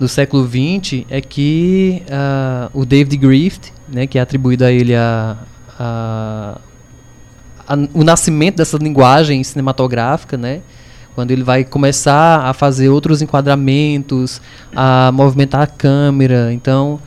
do 0.01 0.09
século 0.09 0.45
XX, 0.49 1.05
é 1.09 1.21
que 1.21 2.03
ah, 2.11 2.71
o 2.75 2.85
David 2.85 3.17
Griffith, 3.19 3.71
né, 3.87 4.07
que 4.07 4.19
é 4.19 4.23
atribuído 4.23 4.65
a 4.65 4.73
ele 4.73 4.97
a, 4.97 5.37
a- 5.79 6.59
a- 7.69 7.77
o 7.95 8.03
nascimento 8.03 8.57
dessa 8.57 8.77
linguagem 8.79 9.45
cinematográfica, 9.45 10.37
né? 10.37 10.61
Quando 11.15 11.33
ele 11.33 11.43
vai 11.43 11.65
começar 11.65 12.41
a 12.47 12.55
fazer 12.55 12.89
outros 12.89 13.21
enquadramentos, 13.21 14.41
a 14.75 15.11
movimentar 15.13 15.61
a 15.63 15.67
câmera. 15.67 16.51
Então, 16.53 16.99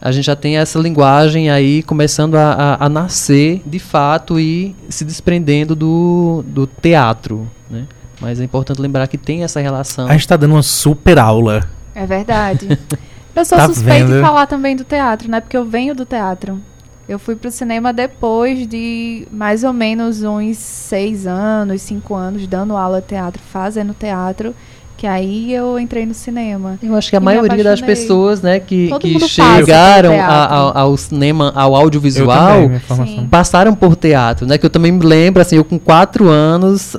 a 0.00 0.12
gente 0.12 0.26
já 0.26 0.36
tem 0.36 0.58
essa 0.58 0.78
linguagem 0.78 1.48
aí 1.48 1.82
começando 1.82 2.34
a, 2.34 2.76
a- 2.78 2.88
nascer 2.88 3.62
de 3.64 3.78
fato 3.78 4.38
e 4.38 4.76
se 4.90 5.04
desprendendo 5.04 5.74
do, 5.74 6.44
do 6.46 6.66
teatro. 6.66 7.48
Né? 7.70 7.86
Mas 8.20 8.40
é 8.40 8.44
importante 8.44 8.80
lembrar 8.80 9.06
que 9.06 9.16
tem 9.16 9.42
essa 9.42 9.60
relação. 9.60 10.06
A 10.06 10.12
gente 10.12 10.28
tá 10.28 10.36
dando 10.36 10.52
uma 10.52 10.62
super 10.62 11.18
aula. 11.18 11.66
É 11.94 12.06
verdade. 12.06 12.68
Eu 13.34 13.44
sou 13.46 13.56
Tá 13.56 13.66
suspeita 13.66 14.06
vendo? 14.06 14.18
em 14.18 14.22
falar 14.22 14.46
também 14.46 14.76
do 14.76 14.84
teatro, 14.84 15.30
né? 15.30 15.40
Porque 15.40 15.56
eu 15.56 15.64
venho 15.64 15.94
do 15.94 16.04
teatro. 16.04 16.60
Eu 17.08 17.18
fui 17.18 17.34
pro 17.34 17.50
cinema 17.50 17.90
depois 17.90 18.66
de 18.68 19.26
mais 19.32 19.64
ou 19.64 19.72
menos 19.72 20.22
uns 20.22 20.58
seis 20.58 21.26
anos, 21.26 21.80
cinco 21.80 22.14
anos, 22.14 22.46
dando 22.46 22.76
aula 22.76 23.00
de 23.00 23.06
teatro, 23.08 23.40
fazendo 23.50 23.94
teatro, 23.94 24.54
que 24.98 25.06
aí 25.06 25.52
eu 25.52 25.78
entrei 25.80 26.04
no 26.04 26.12
cinema. 26.12 26.78
Eu 26.82 26.94
acho 26.94 27.08
que 27.08 27.16
a 27.16 27.20
me 27.20 27.24
maioria 27.24 27.64
das 27.64 27.80
pessoas 27.80 28.42
né, 28.42 28.60
que, 28.60 28.88
Todo 28.90 29.00
que 29.00 29.18
chegaram 29.26 30.12
a- 30.12 30.14
teatro. 30.14 30.78
ao, 30.78 30.96
cinema, 30.98 31.52
ao 31.56 31.74
audiovisual, 31.74 32.70
também, 32.86 33.26
passaram 33.30 33.74
por 33.74 33.96
teatro, 33.96 34.46
né? 34.46 34.58
Que 34.58 34.66
eu 34.66 34.70
também 34.70 34.92
me 34.92 35.04
lembro, 35.06 35.40
assim, 35.40 35.56
eu 35.56 35.64
com 35.64 35.78
quatro 35.78 36.28
anos 36.28 36.94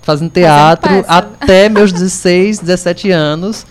fazendo 0.00 0.30
teatro 0.30 0.94
peça. 0.94 1.06
até 1.12 1.68
meus 1.68 1.92
16, 1.92 2.60
17 2.60 3.10
anos. 3.10 3.66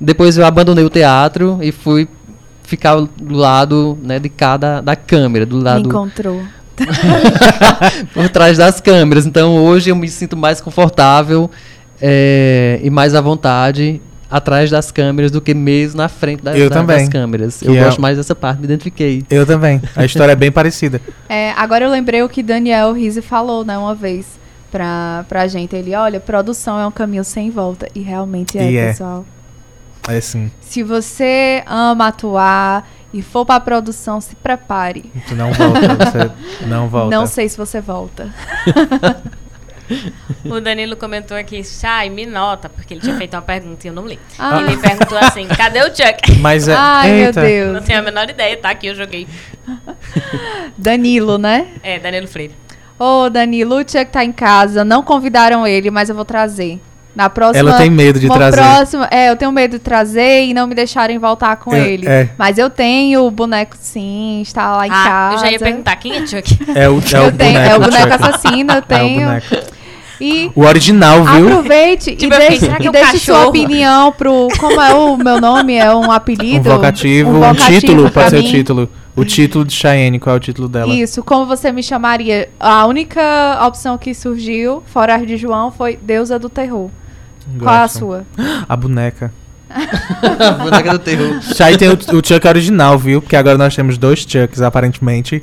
Depois 0.00 0.38
eu 0.38 0.46
abandonei 0.46 0.84
o 0.84 0.90
teatro 0.90 1.58
e 1.60 1.70
fui 1.72 2.08
ficar 2.62 2.96
do 2.96 3.34
lado 3.34 3.98
né, 4.02 4.18
de 4.18 4.28
cada 4.28 4.80
da 4.80 4.94
câmera, 4.96 5.44
do 5.44 5.56
Me 5.58 5.62
lado 5.64 5.88
encontrou. 5.88 6.40
por 8.14 8.28
trás 8.28 8.58
das 8.58 8.80
câmeras. 8.80 9.26
Então 9.26 9.56
hoje 9.64 9.90
eu 9.90 9.96
me 9.96 10.08
sinto 10.08 10.36
mais 10.36 10.60
confortável 10.60 11.50
é, 12.00 12.80
e 12.82 12.88
mais 12.90 13.14
à 13.14 13.20
vontade 13.20 14.00
atrás 14.30 14.70
das 14.70 14.90
câmeras 14.92 15.30
do 15.32 15.40
que 15.40 15.52
mesmo 15.52 15.96
na 15.98 16.08
frente 16.08 16.42
da- 16.42 16.56
Eu 16.56 16.70
da- 16.70 16.76
também. 16.76 16.98
das 17.00 17.08
câmeras. 17.08 17.58
Que 17.58 17.68
eu 17.68 17.74
é- 17.74 17.84
gosto 17.84 18.00
mais 18.00 18.16
dessa 18.16 18.34
parte, 18.34 18.58
me 18.60 18.64
identifiquei. 18.64 19.24
Eu 19.28 19.44
também. 19.44 19.82
A 19.96 20.04
história 20.04 20.32
é 20.32 20.36
bem 20.36 20.50
parecida. 20.52 21.00
É, 21.28 21.52
agora 21.52 21.84
eu 21.84 21.90
lembrei 21.90 22.22
o 22.24 22.28
que 22.28 22.42
Daniel 22.42 22.92
Rizzi 22.92 23.22
falou, 23.22 23.64
né, 23.64 23.76
uma 23.78 23.94
vez 23.94 24.26
pra, 24.70 25.24
pra 25.28 25.46
gente. 25.46 25.76
Ele, 25.76 25.94
olha, 25.94 26.18
produção 26.18 26.78
é 26.80 26.84
um 26.86 26.90
caminho 26.90 27.22
sem 27.22 27.50
volta. 27.50 27.86
E 27.94 28.00
realmente 28.00 28.58
é, 28.58 28.70
E 28.70 28.76
é. 28.76 28.88
pessoal. 28.88 29.24
É 29.24 29.39
assim. 30.18 30.50
Se 30.60 30.82
você 30.82 31.62
ama 31.66 32.08
atuar 32.08 32.88
e 33.12 33.22
for 33.22 33.44
pra 33.44 33.58
produção, 33.60 34.20
se 34.20 34.34
prepare. 34.36 35.10
Tu 35.28 35.34
não 35.34 35.52
volta. 35.52 35.80
Você 35.96 36.30
não 36.66 36.88
volta. 36.88 37.16
Não 37.16 37.26
sei 37.26 37.48
se 37.48 37.56
você 37.56 37.80
volta. 37.80 38.32
O 40.44 40.60
Danilo 40.60 40.96
comentou 40.96 41.36
aqui, 41.36 41.64
Chay, 41.64 42.08
me 42.10 42.24
nota, 42.24 42.68
porque 42.68 42.94
ele 42.94 43.00
tinha 43.00 43.16
feito 43.16 43.34
uma 43.34 43.42
pergunta 43.42 43.84
e 43.84 43.90
eu 43.90 43.92
não 43.92 44.06
li. 44.06 44.18
Ah. 44.38 44.60
Ele 44.60 44.76
perguntou 44.76 45.18
assim, 45.18 45.48
cadê 45.48 45.80
o 45.82 45.86
Chuck? 45.86 46.38
Mas 46.38 46.68
é. 46.68 46.74
Ai, 46.76 47.10
Eita. 47.24 47.40
meu 47.42 47.66
Não 47.66 47.72
Deus. 47.74 47.84
tenho 47.86 47.98
a 47.98 48.02
menor 48.02 48.30
ideia, 48.30 48.56
tá 48.56 48.70
aqui, 48.70 48.86
eu 48.86 48.94
joguei. 48.94 49.26
Danilo, 50.78 51.38
né? 51.38 51.68
É, 51.82 51.98
Danilo 51.98 52.28
Freire. 52.28 52.54
Ô, 52.98 53.28
Danilo, 53.28 53.76
o 53.76 53.78
Chuck 53.80 54.06
tá 54.06 54.24
em 54.24 54.32
casa. 54.32 54.84
Não 54.84 55.02
convidaram 55.02 55.66
ele, 55.66 55.90
mas 55.90 56.08
eu 56.08 56.14
vou 56.14 56.24
trazer. 56.24 56.80
Na 57.20 57.28
próxima. 57.28 57.58
Ela 57.68 57.76
tem 57.78 57.90
medo 57.90 58.18
de 58.18 58.24
uma 58.26 58.34
trazer. 58.34 58.56
Próxima, 58.62 59.06
é, 59.10 59.28
eu 59.30 59.36
tenho 59.36 59.52
medo 59.52 59.72
de 59.72 59.78
trazer 59.78 60.46
e 60.46 60.54
não 60.54 60.66
me 60.66 60.74
deixarem 60.74 61.18
voltar 61.18 61.54
com 61.56 61.74
É, 61.74 61.86
ele. 61.86 62.08
é. 62.08 62.30
Mas 62.38 62.56
eu 62.56 62.70
tenho 62.70 63.26
o 63.26 63.30
boneco 63.30 63.76
sim, 63.78 64.40
está 64.42 64.74
lá 64.76 64.86
em 64.86 64.90
Ah, 64.90 65.04
casa. 65.04 65.34
eu 65.34 65.38
já 65.40 65.50
ia 65.52 65.58
perguntar, 65.58 65.96
quem 65.96 66.14
é 66.16 66.26
Chuck? 66.26 66.58
É 66.74 66.88
o, 66.88 66.92
é 66.92 66.94
eu 66.94 66.94
o 66.94 67.00
tenho, 67.00 67.32
boneco. 67.32 67.58
é 67.58 67.76
o 67.76 67.80
boneco 67.80 68.10
Chuck. 68.12 68.24
assassino, 68.24 68.72
eu 68.72 68.76
É 68.76 68.78
o 68.78 68.82
tenho. 68.82 69.20
boneco. 69.26 69.46
e 70.18 70.50
O 70.54 70.64
original, 70.64 71.24
viu? 71.24 71.48
aproveite 71.48 72.16
Tipo, 72.16 72.34
e 72.34 72.38
deixe, 72.38 72.60
será 72.60 72.76
que 72.76 72.82
e 72.84 72.86
é 72.86 72.88
um 72.88 72.92
deixe 72.92 73.18
sua 73.18 73.46
opinião 73.48 74.12
pro. 74.12 74.48
Como 74.58 74.80
é 74.80 74.94
o 74.94 75.16
meu 75.18 75.38
nome? 75.40 75.74
É 75.76 75.94
um 75.94 76.10
apelido? 76.10 76.70
Um 76.70 76.74
vocativo, 76.74 77.30
um, 77.30 77.40
vocativo 77.40 77.80
título, 77.80 78.02
pra 78.10 78.22
pode 78.24 78.30
ser 78.30 78.36
o 78.38 78.42
título. 78.50 78.88
O 79.16 79.24
título 79.24 79.64
de 79.64 79.74
Cheyenne, 79.74 80.18
qual 80.18 80.36
é 80.36 80.38
o 80.38 80.40
título 80.40 80.68
dela? 80.68 80.94
Isso, 80.94 81.22
como 81.22 81.44
você 81.44 81.70
me 81.70 81.82
chamaria? 81.82 82.48
A 82.58 82.86
única 82.86 83.20
opção 83.66 83.98
que 83.98 84.14
surgiu, 84.14 84.82
fora 84.86 85.18
de 85.18 85.36
João, 85.36 85.70
foi 85.70 85.98
Deusa 86.00 86.38
do 86.38 86.48
Terror. 86.48 86.88
Qual 87.58 87.74
é 87.74 87.78
a 87.78 87.88
sua? 87.88 88.24
A 88.68 88.76
boneca. 88.76 89.32
A 89.70 90.50
boneca 90.52 90.92
do 90.92 90.98
terror. 90.98 91.40
Chay 91.42 91.76
tem 91.76 91.88
o, 91.88 91.92
o 91.92 92.26
Chuck 92.26 92.46
original, 92.48 92.98
viu? 92.98 93.22
Porque 93.22 93.36
agora 93.36 93.56
nós 93.56 93.74
temos 93.74 93.96
dois 93.96 94.26
Chucks, 94.28 94.60
aparentemente. 94.60 95.40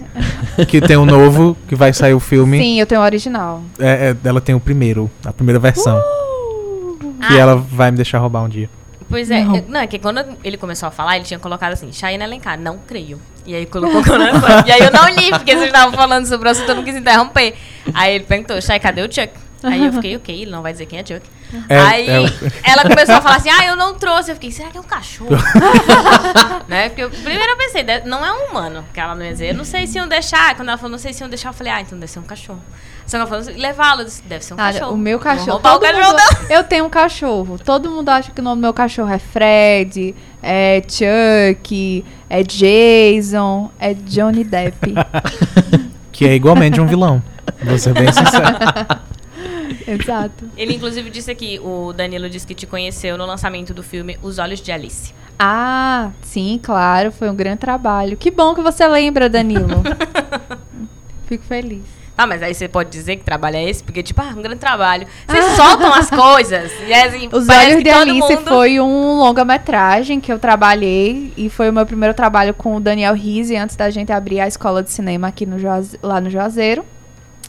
que 0.68 0.82
tem 0.82 0.98
o 0.98 1.06
novo, 1.06 1.56
que 1.68 1.76
vai 1.76 1.94
sair 1.94 2.14
o 2.14 2.20
filme. 2.20 2.58
Sim, 2.60 2.80
eu 2.80 2.86
tenho 2.86 3.00
o 3.00 3.04
original. 3.06 3.64
É, 3.80 4.10
é, 4.24 4.28
ela 4.28 4.42
tem 4.42 4.54
o 4.54 4.60
primeiro, 4.60 5.10
a 5.26 5.32
primeira 5.32 5.60
versão. 5.60 5.98
Uh! 5.98 7.28
Que 7.28 7.38
ela 7.38 7.56
vai 7.56 7.90
me 7.90 7.96
deixar 7.96 8.20
roubar 8.20 8.44
um 8.44 8.50
dia. 8.50 8.70
Pois 9.10 9.32
é, 9.32 9.44
Não. 9.44 9.56
eu- 9.56 9.66
não, 9.70 9.80
é 9.80 9.88
que 9.88 9.98
quando 9.98 10.22
ele 10.44 10.58
começou 10.58 10.88
a 10.88 10.92
falar, 10.92 11.16
ele 11.16 11.24
tinha 11.24 11.40
colocado 11.40 11.72
assim, 11.72 11.92
Chayenne 11.94 12.24
Alencar, 12.26 12.60
não 12.60 12.78
creio. 12.86 13.20
E 13.46 13.56
aí 13.56 13.66
colocou 13.66 14.04
Conan 14.04 14.32
E 14.66 14.72
aí 14.72 14.82
eu 14.82 14.92
não 14.92 15.08
li, 15.10 15.30
porque 15.30 15.54
vocês 15.54 15.68
estavam 15.68 15.94
falando 15.94 16.26
sobre 16.26 16.50
o 16.50 16.52
assunto, 16.52 16.68
eu 16.68 16.76
não 16.76 16.84
quis 16.84 16.96
interromper. 16.96 17.56
Aí 17.94 18.16
ele 18.16 18.26
perguntou, 18.26 18.62
Chay, 18.62 18.78
cadê 18.80 19.02
o 19.02 19.06
Chuck? 19.06 19.30
Aí 19.64 19.86
eu 19.86 19.94
fiquei, 19.94 20.16
ok, 20.18 20.42
ele 20.42 20.52
não 20.52 20.62
vai 20.62 20.74
dizer 20.74 20.86
quem 20.86 21.00
é 21.00 21.06
Chuck. 21.06 21.22
É- 21.70 21.80
aí 21.80 22.10
é 22.10 22.20
o- 22.20 22.30
ela 22.64 22.84
começou 22.84 23.16
a 23.16 23.22
falar 23.22 23.38
assim, 23.38 23.50
ah, 23.50 23.66
eu 23.68 23.76
não 23.76 23.94
trouxe. 23.96 24.32
Eu 24.32 24.36
fiquei, 24.36 24.52
será 24.52 24.70
que 24.70 24.78
é 24.78 24.82
um 24.82 24.84
cachorro? 24.84 25.30
né? 26.68 26.90
Porque 26.90 27.04
eu- 27.04 27.10
primeiro 27.10 27.44
eu 27.52 27.58
pensei, 27.58 27.84
de- 27.84 28.02
não 28.02 28.26
é 28.26 28.32
um 28.32 28.50
humano, 28.52 28.84
que 28.94 29.00
ela 29.00 29.16
não 29.16 29.24
ia 29.24 29.32
dizer, 29.32 29.50
eu 29.52 29.56
não 29.56 29.64
sei 29.64 29.88
se 29.88 29.98
iam 29.98 30.08
deixar. 30.08 30.56
Quando 30.56 30.70
ela 30.70 30.78
falou, 30.78 30.92
não 30.92 30.98
sei 30.98 31.14
se 31.14 31.24
iam 31.24 31.30
deixar, 31.30 31.50
eu 31.50 31.54
falei, 31.54 31.72
ah, 31.74 31.82
então 31.82 31.98
deve 31.98 32.12
ser 32.12 32.20
um 32.20 32.24
cachorro. 32.24 32.62
Só 33.06 33.12
que 33.18 33.22
ela 33.22 33.28
falou, 33.28 33.46
levá-lo, 33.60 34.06
deve 34.26 34.44
ser 34.44 34.54
um 34.54 34.58
cachorro. 34.58 34.94
o 34.94 34.98
meu 34.98 35.18
cachorro. 35.20 35.60
todo 35.60 35.80
cachorro 35.82 36.12
mundo- 36.12 36.48
eu 36.50 36.64
tenho 36.66 36.86
um 36.86 36.90
cachorro. 36.90 37.58
Todo 37.64 37.90
mundo 37.90 38.10
acha 38.10 38.32
que 38.32 38.42
o 38.42 38.44
nome 38.44 38.60
do 38.60 38.64
meu 38.64 38.74
cachorro 38.74 39.10
é 39.14 39.18
Fred, 39.20 40.14
é 40.44 40.82
Chuck, 40.88 42.04
é 42.30 42.44
Jason, 42.44 43.72
é 43.80 43.94
Johnny 43.94 44.44
Depp. 44.44 44.94
Que 46.12 46.28
é 46.28 46.34
igualmente 46.34 46.82
um 46.82 46.88
vilão. 46.88 47.22
Vou 47.62 47.78
ser 47.78 47.94
bem 47.94 48.12
sincero. 48.12 48.44
Exato. 49.88 50.50
Ele, 50.58 50.76
inclusive, 50.76 51.10
disse 51.10 51.32
aqui, 51.32 51.60
o 51.64 51.94
Danilo 51.94 52.30
disse 52.30 52.46
que 52.48 52.56
te 52.56 52.66
conheceu 52.66 53.18
no 53.18 53.26
lançamento 53.26 53.74
do 53.74 53.84
filme 53.84 54.18
Os 54.22 54.38
Olhos 54.40 54.62
de 54.62 54.72
Alice. 54.72 55.14
Ah, 55.40 56.12
sim, 56.22 56.60
claro, 56.62 57.12
foi 57.12 57.30
um 57.30 57.36
grande 57.36 57.60
trabalho. 57.60 58.18
Que 58.18 58.32
bom 58.32 58.56
que 58.56 58.62
você 58.62 58.88
lembra, 58.88 59.30
Danilo. 59.30 59.84
Fico 61.28 61.44
feliz. 61.44 61.84
Ah, 62.18 62.26
mas 62.26 62.42
aí 62.42 62.52
você 62.52 62.68
pode 62.68 62.90
dizer 62.90 63.18
que 63.18 63.24
trabalho 63.24 63.58
é 63.58 63.70
esse? 63.70 63.84
Porque, 63.84 64.02
tipo, 64.02 64.20
ah, 64.20 64.34
um 64.36 64.42
grande 64.42 64.58
trabalho. 64.58 65.06
Vocês 65.28 65.46
soltam 65.56 65.94
as 65.94 66.10
coisas. 66.10 66.72
E 66.88 66.92
é 66.92 67.06
assim, 67.06 67.30
Os 67.32 67.48
Olhos 67.48 67.84
de 67.84 67.90
Alice 67.92 68.20
mundo... 68.36 68.48
foi 68.48 68.80
um 68.80 69.20
longa-metragem 69.20 70.20
que 70.20 70.34
eu 70.34 70.40
trabalhei 70.40 71.32
e 71.38 71.48
foi 71.48 71.70
o 71.70 71.74
meu 71.74 71.86
primeiro 71.86 72.16
trabalho 72.16 72.56
com 72.56 72.76
o 72.76 72.80
Daniel 72.80 73.14
Rise 73.14 73.56
antes 73.56 73.76
da 73.76 73.92
gente 73.92 74.12
abrir 74.12 74.40
a 74.40 74.48
escola 74.48 74.82
de 74.82 74.90
cinema 74.90 75.28
aqui 75.28 75.46
no 75.46 75.60
Juaze- 75.60 76.00
lá 76.02 76.20
no 76.20 76.28
Juazeiro. 76.32 76.84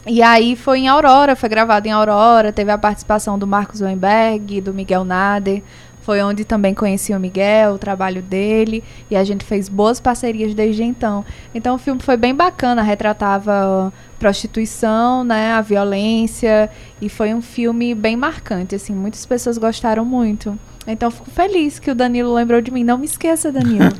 E 0.07 0.21
aí 0.21 0.55
foi 0.55 0.79
em 0.79 0.87
Aurora, 0.87 1.35
foi 1.35 1.49
gravado 1.49 1.87
em 1.87 1.91
Aurora, 1.91 2.53
teve 2.53 2.71
a 2.71 2.77
participação 2.77 3.37
do 3.37 3.45
Marcos 3.45 3.81
Weinberg, 3.81 4.61
do 4.61 4.73
Miguel 4.73 5.03
Nader. 5.03 5.61
Foi 6.01 6.23
onde 6.23 6.43
também 6.43 6.73
conheci 6.73 7.13
o 7.13 7.19
Miguel, 7.19 7.73
o 7.73 7.77
trabalho 7.77 8.21
dele, 8.21 8.83
e 9.11 9.15
a 9.15 9.23
gente 9.23 9.45
fez 9.45 9.69
boas 9.69 9.99
parcerias 9.99 10.55
desde 10.55 10.81
então. 10.81 11.23
Então 11.53 11.75
o 11.75 11.77
filme 11.77 12.01
foi 12.01 12.17
bem 12.17 12.33
bacana, 12.33 12.81
retratava 12.81 13.93
prostituição, 14.17 15.23
né, 15.23 15.51
a 15.51 15.61
violência, 15.61 16.69
e 16.99 17.09
foi 17.09 17.31
um 17.33 17.41
filme 17.41 17.93
bem 17.93 18.15
marcante, 18.15 18.73
assim, 18.73 18.93
muitas 18.93 19.23
pessoas 19.25 19.59
gostaram 19.59 20.03
muito. 20.03 20.57
Então 20.91 21.11
fico 21.11 21.29
feliz 21.29 21.77
que 21.77 21.91
o 21.91 21.95
Danilo 21.95 22.33
lembrou 22.33 22.59
de 22.61 22.71
mim. 22.71 22.83
Não 22.83 22.97
me 22.97 23.05
esqueça, 23.05 23.51
Danilo. 23.51 23.89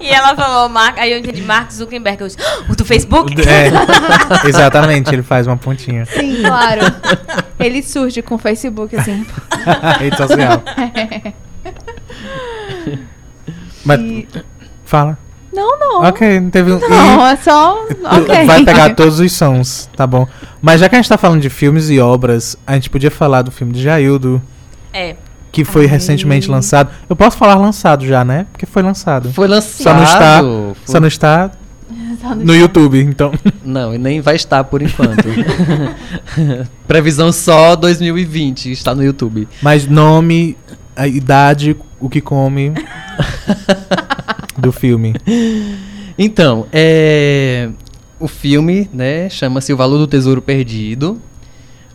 E 0.00 0.08
ela 0.08 0.36
falou, 0.36 0.68
Mar... 0.68 0.94
aí 0.96 1.10
eu 1.12 1.18
entendi 1.18 1.42
Mark 1.42 1.70
Zuckerberg. 1.72 2.20
Eu 2.20 2.26
disse, 2.28 2.38
"Ah, 2.40 2.64
o 2.70 2.76
do 2.76 2.84
Facebook? 2.84 3.34
É, 3.40 3.70
exatamente, 4.48 5.12
ele 5.12 5.22
faz 5.22 5.46
uma 5.46 5.56
pontinha. 5.56 6.04
Sim, 6.06 6.42
claro. 6.42 6.82
Ele 7.58 7.82
surge 7.82 8.22
com 8.22 8.36
o 8.36 8.38
Facebook, 8.38 8.94
assim. 8.96 9.26
Rede 9.98 10.16
social. 10.16 10.62
Mas, 13.84 14.00
E- 14.00 14.28
fala. 14.84 15.18
Não, 15.52 15.78
não. 15.78 16.02
Ok, 16.04 16.38
não 16.40 16.50
teve 16.50 16.72
um. 16.72 16.78
Não, 16.78 17.26
é 17.26 17.36
só. 17.36 17.82
Ok. 17.84 18.44
Vai 18.44 18.62
pegar 18.64 18.94
todos 18.94 19.18
os 19.20 19.32
sons, 19.32 19.88
tá 19.96 20.06
bom. 20.06 20.28
Mas 20.60 20.80
já 20.80 20.88
que 20.88 20.94
a 20.94 20.98
gente 20.98 21.08
tá 21.08 21.16
falando 21.16 21.40
de 21.40 21.48
filmes 21.48 21.88
e 21.88 21.98
obras, 21.98 22.56
a 22.66 22.74
gente 22.74 22.90
podia 22.90 23.10
falar 23.10 23.42
do 23.42 23.50
filme 23.50 23.72
de 23.72 23.82
Jaildo, 23.82 24.40
É. 24.96 25.16
que 25.52 25.64
foi 25.64 25.82
Ai. 25.82 25.88
recentemente 25.90 26.50
lançado. 26.50 26.90
Eu 27.08 27.16
posso 27.16 27.36
falar 27.36 27.54
lançado 27.56 28.04
já, 28.06 28.24
né? 28.24 28.46
Porque 28.52 28.66
foi 28.66 28.82
lançado. 28.82 29.32
Foi 29.32 29.46
lançado. 29.48 29.82
Só 29.82 29.94
não 29.94 30.02
está- 30.04 30.40
foi- 30.40 30.74
Só 30.84 31.00
não 31.00 31.08
está 31.08 31.50
no 32.44 32.54
YouTube, 32.54 33.00
então. 33.00 33.32
Não, 33.64 33.94
e 33.94 33.98
nem 33.98 34.20
vai 34.20 34.34
estar 34.36 34.64
por 34.64 34.82
enquanto. 34.82 35.24
Previsão 36.86 37.32
só 37.32 37.76
2020, 37.76 38.70
está 38.72 38.94
no 38.94 39.04
YouTube. 39.04 39.48
Mas 39.62 39.86
nome, 39.86 40.56
a 40.94 41.06
idade, 41.06 41.76
o 42.00 42.08
que 42.08 42.20
come 42.20 42.72
do 44.58 44.72
filme. 44.72 45.14
Então, 46.18 46.66
é, 46.72 47.68
o 48.18 48.26
filme, 48.26 48.88
né, 48.92 49.28
chama-se 49.28 49.72
O 49.72 49.76
Valor 49.76 49.98
do 49.98 50.06
Tesouro 50.06 50.40
Perdido, 50.42 51.20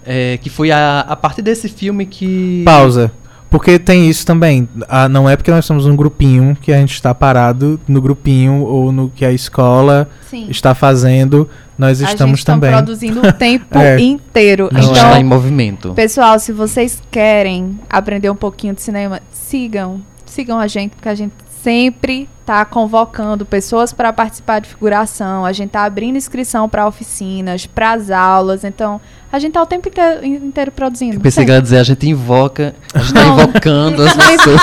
é, 0.05 0.37
que 0.37 0.49
foi 0.49 0.71
a, 0.71 1.01
a 1.01 1.15
partir 1.15 1.41
desse 1.41 1.67
filme 1.69 2.05
que... 2.05 2.63
Pausa. 2.65 3.11
Porque 3.51 3.77
tem 3.77 4.09
isso 4.09 4.25
também. 4.25 4.67
Ah, 4.87 5.09
não 5.09 5.29
é 5.29 5.35
porque 5.35 5.51
nós 5.51 5.65
somos 5.65 5.85
um 5.85 5.93
grupinho 5.93 6.55
que 6.61 6.71
a 6.71 6.77
gente 6.77 6.93
está 6.93 7.13
parado 7.13 7.77
no 7.85 8.01
grupinho 8.01 8.63
ou 8.63 8.93
no 8.93 9.09
que 9.09 9.25
a 9.25 9.31
escola 9.33 10.09
Sim. 10.29 10.47
está 10.49 10.73
fazendo. 10.73 11.49
Nós 11.77 12.01
a 12.01 12.05
estamos 12.05 12.37
gente 12.39 12.45
tá 12.45 12.53
também. 12.53 12.71
produzindo 12.71 13.19
o 13.19 13.33
tempo 13.33 13.65
É. 13.77 13.99
inteiro. 13.99 14.69
A 14.71 14.79
gente 14.79 14.91
então, 14.91 15.05
está 15.05 15.19
em 15.19 15.25
movimento. 15.25 15.93
pessoal, 15.93 16.39
se 16.39 16.53
vocês 16.53 17.03
querem 17.11 17.77
aprender 17.89 18.29
um 18.29 18.35
pouquinho 18.37 18.73
de 18.73 18.81
cinema, 18.81 19.19
sigam. 19.33 20.01
Sigam 20.25 20.57
a 20.57 20.67
gente, 20.67 20.91
porque 20.91 21.09
a 21.09 21.15
gente 21.15 21.33
sempre 21.61 22.29
tá 22.51 22.65
convocando 22.65 23.45
pessoas 23.45 23.93
para 23.93 24.11
participar 24.11 24.59
de 24.59 24.67
figuração. 24.67 25.45
A 25.45 25.53
gente 25.53 25.69
tá 25.69 25.85
abrindo 25.85 26.17
inscrição 26.17 26.67
para 26.67 26.85
oficinas, 26.85 27.65
para 27.65 27.93
as 27.93 28.11
aulas. 28.11 28.65
Então, 28.65 28.99
a 29.31 29.39
gente 29.39 29.53
tá 29.53 29.61
o 29.61 29.65
tempo 29.65 29.87
inteiro, 29.87 30.25
inteiro 30.25 30.71
produzindo. 30.73 31.15
Eu 31.15 31.21
pensei 31.21 31.45
que 31.45 31.49
ela 31.51 31.59
ia 31.59 31.61
dizer, 31.61 31.77
a 31.77 31.83
gente 31.83 32.09
invoca, 32.09 32.75
a 32.93 32.99
gente 32.99 33.07
está 33.07 33.25
invocando 33.25 34.03
as 34.03 34.11
pessoas. 34.27 34.61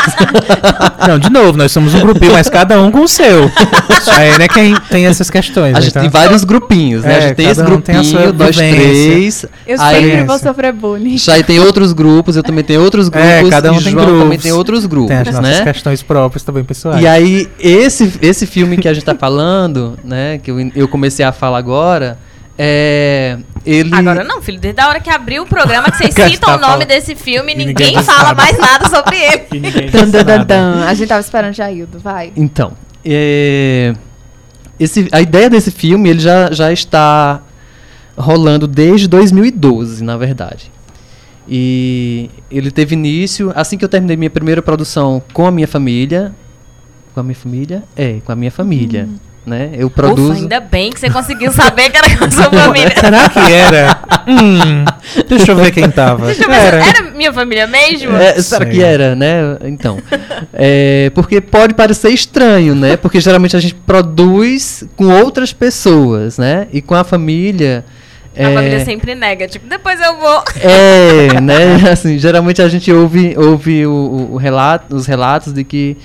Não, 1.09 1.19
de 1.19 1.31
novo, 1.31 1.57
nós 1.57 1.73
somos 1.73 1.95
um 1.95 2.01
grupinho, 2.01 2.33
mas 2.33 2.51
cada 2.51 2.79
um 2.83 2.91
com 2.91 3.01
o 3.01 3.09
seu. 3.09 3.51
Cheyenne 4.05 4.45
é 4.45 4.49
quem 4.49 4.75
tem 4.91 5.07
essas 5.07 5.31
questões. 5.31 5.75
A 5.75 5.81
gente 5.81 5.91
então- 5.91 6.03
tem 6.03 6.11
vários 6.11 6.45
grupinhos, 6.45 7.03
né? 7.03 7.15
É, 7.15 7.17
a 7.17 7.21
gente 7.23 7.37
tem 7.37 7.49
esse 7.49 7.63
um 7.63 7.81
tem 7.81 7.97
a 7.97 7.99
grupinho, 8.03 8.05
sua 8.05 8.33
nós 8.35 8.55
vivência. 8.57 8.83
três. 8.83 9.47
Eu 9.67 9.81
aí, 9.81 10.05
sempre 10.11 10.25
vou 10.25 10.39
sofrer 10.39 10.73
bullying. 10.75 11.17
Chay 11.17 11.43
tem 11.43 11.59
outros 11.61 11.95
grupos, 11.95 12.37
eu 12.37 12.43
também 12.43 12.63
tenho 12.63 12.83
outros 12.83 13.09
grupos. 13.09 13.27
É, 13.31 13.49
cada 13.49 13.73
um 13.73 13.81
e 13.81 13.83
tem 13.83 13.93
João 13.95 14.05
também 14.05 14.19
grupos. 14.27 14.43
tem 14.43 14.53
outros 14.53 14.85
grupos, 14.85 15.09
Tem 15.09 15.17
as 15.17 15.27
nossas 15.29 15.59
né? 15.61 15.65
questões 15.65 16.03
próprias 16.03 16.43
também, 16.43 16.63
pessoais. 16.63 17.01
E 17.03 17.07
aí, 17.07 17.49
esse, 17.79 18.19
esse 18.23 18.47
filme 18.47 18.77
que 18.77 18.89
a 18.89 18.95
gente 18.95 19.05
tá 19.05 19.15
falando, 19.15 19.99
né, 20.05 20.39
que 20.39 20.51
eu, 20.51 20.59
eu 20.75 20.89
comecei 20.89 21.25
a 21.25 21.33
falar 21.33 21.59
agora, 21.59 22.19
é. 22.59 23.39
Ele. 23.65 23.95
Agora 23.95 24.25
não, 24.25 24.43
filho. 24.43 24.59
Desde 24.59 24.81
a 24.81 24.89
hora 24.89 24.99
que 24.99 25.09
abriu 25.09 25.45
o 25.45 25.47
programa, 25.47 25.91
que 25.93 25.99
vocês 25.99 26.15
citam 26.33 26.51
tá 26.51 26.57
o 26.57 26.61
nome 26.61 26.73
falando. 26.73 26.89
desse 26.89 27.15
filme, 27.15 27.53
E 27.53 27.57
ninguém 27.57 27.75
ninguém 27.75 27.97
disse 27.97 28.05
fala 28.05 28.35
mais 28.35 28.59
nada 28.59 28.89
sobre 28.89 29.17
ele. 29.17 29.91
Nada. 30.13 30.45
dan. 30.45 30.85
A 30.85 30.95
gente 30.95 31.09
tava 31.09 31.21
esperando 31.21 31.55
Jaildo, 31.55 32.01
vai. 32.01 32.33
Então, 32.37 32.73
é, 33.05 33.95
esse, 34.81 35.09
a 35.13 35.21
ideia 35.21 35.49
desse 35.49 35.71
filme 35.71 36.09
ele 36.09 36.19
já, 36.19 36.51
já 36.51 36.73
está 36.73 37.43
rolando 38.17 38.67
desde 38.67 39.07
2012, 39.07 40.03
na 40.03 40.17
verdade. 40.17 40.73
E 41.49 42.29
ele 42.51 42.71
teve 42.71 42.95
início 42.95 43.53
assim 43.55 43.79
que 43.79 43.85
eu 43.85 43.89
terminei 43.89 44.17
minha 44.17 44.31
primeira 44.31 44.61
produção 44.61 45.23
com 45.33 45.47
a 45.47 45.51
minha 45.51 45.69
família. 45.69 46.35
Com 47.19 47.23
a 47.23 47.25
minha 47.25 47.35
família? 47.35 47.83
É, 47.97 48.17
com 48.25 48.31
a 48.31 48.37
minha 48.37 48.51
família. 48.53 49.09
né? 49.45 49.71
Eu 49.77 49.91
produzo. 49.91 50.31
Ufa, 50.31 50.41
ainda 50.41 50.61
bem 50.61 50.93
que 50.93 51.01
você 51.01 51.11
conseguiu 51.11 51.51
saber 51.51 51.91
que 51.91 51.97
era 51.97 52.17
com 52.17 52.25
a 52.27 52.31
sua 52.31 52.45
família. 52.53 52.93
Será 52.97 53.29
que 53.29 53.53
era? 53.53 53.99
hum, 54.29 54.85
deixa 55.29 55.51
eu 55.51 55.57
ver 55.57 55.73
quem 55.73 55.91
tava. 55.91 56.27
Deixa 56.27 56.45
eu 56.45 56.49
ver, 56.49 56.55
Era. 56.55 56.77
era 56.87 57.11
minha 57.11 57.33
família 57.33 57.67
mesmo? 57.67 58.15
É, 58.15 58.41
será 58.41 58.67
que 58.67 58.81
era, 58.83 59.17
né? 59.17 59.57
Então. 59.65 59.99
É, 60.53 61.11
porque 61.15 61.41
pode 61.41 61.75
parecer 61.75 62.11
estranho, 62.11 62.75
né? 62.77 62.97
Porque 62.97 63.21
geralmente 63.21 63.57
a 63.57 63.61
gente 63.61 63.75
produz 63.75 64.85
com 64.97 65.07
outras 65.09 65.53
pessoas, 65.53 66.39
né? 66.39 66.69
E 66.73 66.81
com 66.81 66.95
a 66.95 67.03
família. 67.03 67.85
A 68.37 68.43
é, 68.43 68.55
família 68.55 68.85
sempre 68.85 69.15
nega, 69.17 69.49
tipo, 69.49 69.67
depois 69.69 69.99
eu 70.01 70.17
vou. 70.19 70.45
É, 70.61 71.41
né? 71.43 71.91
Assim, 71.91 72.17
geralmente 72.19 72.63
a 72.63 72.69
gente 72.69 72.93
ouve, 72.93 73.35
ouve 73.37 73.85
o- 73.87 74.29
o 74.33 74.37
relato, 74.37 74.95
os 74.95 75.07
relatos 75.07 75.53
de 75.53 75.65
que 75.65 75.97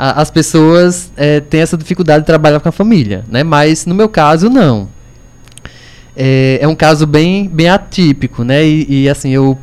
a- 0.00 0.20
as 0.22 0.30
pessoas 0.30 1.12
é, 1.16 1.40
têm 1.40 1.60
essa 1.60 1.76
dificuldade 1.76 2.20
de 2.20 2.26
trabalhar 2.26 2.58
com 2.60 2.68
a 2.68 2.72
família, 2.72 3.24
né? 3.28 3.42
Mas 3.44 3.84
no 3.84 3.94
meu 3.94 4.08
caso, 4.08 4.48
não. 4.48 4.88
É, 6.16 6.58
é 6.62 6.66
um 6.68 6.74
caso 6.74 7.06
bem, 7.06 7.46
bem 7.48 7.68
atípico, 7.68 8.42
né? 8.42 8.64
E, 8.66 9.02
e, 9.04 9.08
assim, 9.08 9.30
eu 9.30 9.58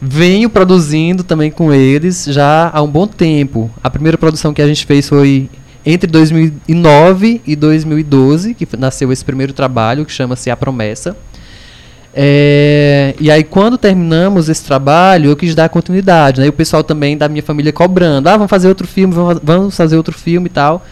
venho 0.00 0.48
produzindo 0.50 1.22
também 1.22 1.50
com 1.50 1.72
eles 1.72 2.24
já 2.28 2.70
há 2.72 2.82
um 2.82 2.88
bom 2.88 3.06
tempo. 3.06 3.70
A 3.82 3.90
primeira 3.90 4.16
produção 4.18 4.52
que 4.52 4.60
a 4.62 4.66
gente 4.66 4.84
fez 4.86 5.08
foi 5.08 5.48
entre 5.84 6.10
2009 6.10 7.40
e 7.46 7.54
2012, 7.54 8.54
que 8.54 8.66
nasceu 8.76 9.12
esse 9.12 9.24
primeiro 9.24 9.52
trabalho, 9.52 10.04
que 10.04 10.12
chama-se 10.12 10.50
A 10.50 10.56
Promessa. 10.56 11.16
É, 12.14 13.14
e 13.18 13.30
aí, 13.30 13.42
quando 13.42 13.78
terminamos 13.78 14.48
esse 14.48 14.62
trabalho, 14.64 15.30
eu 15.30 15.36
quis 15.36 15.54
dar 15.54 15.68
continuidade, 15.68 16.40
né? 16.40 16.46
E 16.46 16.50
o 16.50 16.52
pessoal 16.52 16.84
também 16.84 17.16
da 17.16 17.28
minha 17.28 17.42
família 17.42 17.72
cobrando. 17.72 18.28
Ah, 18.28 18.36
vamos 18.36 18.50
fazer 18.50 18.68
outro 18.68 18.86
filme, 18.86 19.14
vamos, 19.42 19.76
fazer 19.76 19.96
outro 19.96 20.16
filme 20.16 20.46
e 20.46 20.50
tal. 20.50 20.84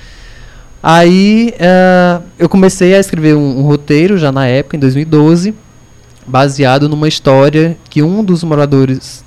Aí, 0.82 1.52
eh, 1.58 2.20
eu 2.38 2.48
comecei 2.48 2.94
a 2.94 2.98
escrever 2.98 3.34
um, 3.34 3.58
um 3.58 3.62
roteiro 3.62 4.16
já 4.16 4.32
na 4.32 4.46
época, 4.46 4.76
em 4.76 4.80
2012, 4.80 5.54
baseado 6.26 6.88
numa 6.88 7.06
história 7.06 7.76
que 7.90 8.02
um 8.02 8.24
dos 8.24 8.42
moradores 8.42 9.22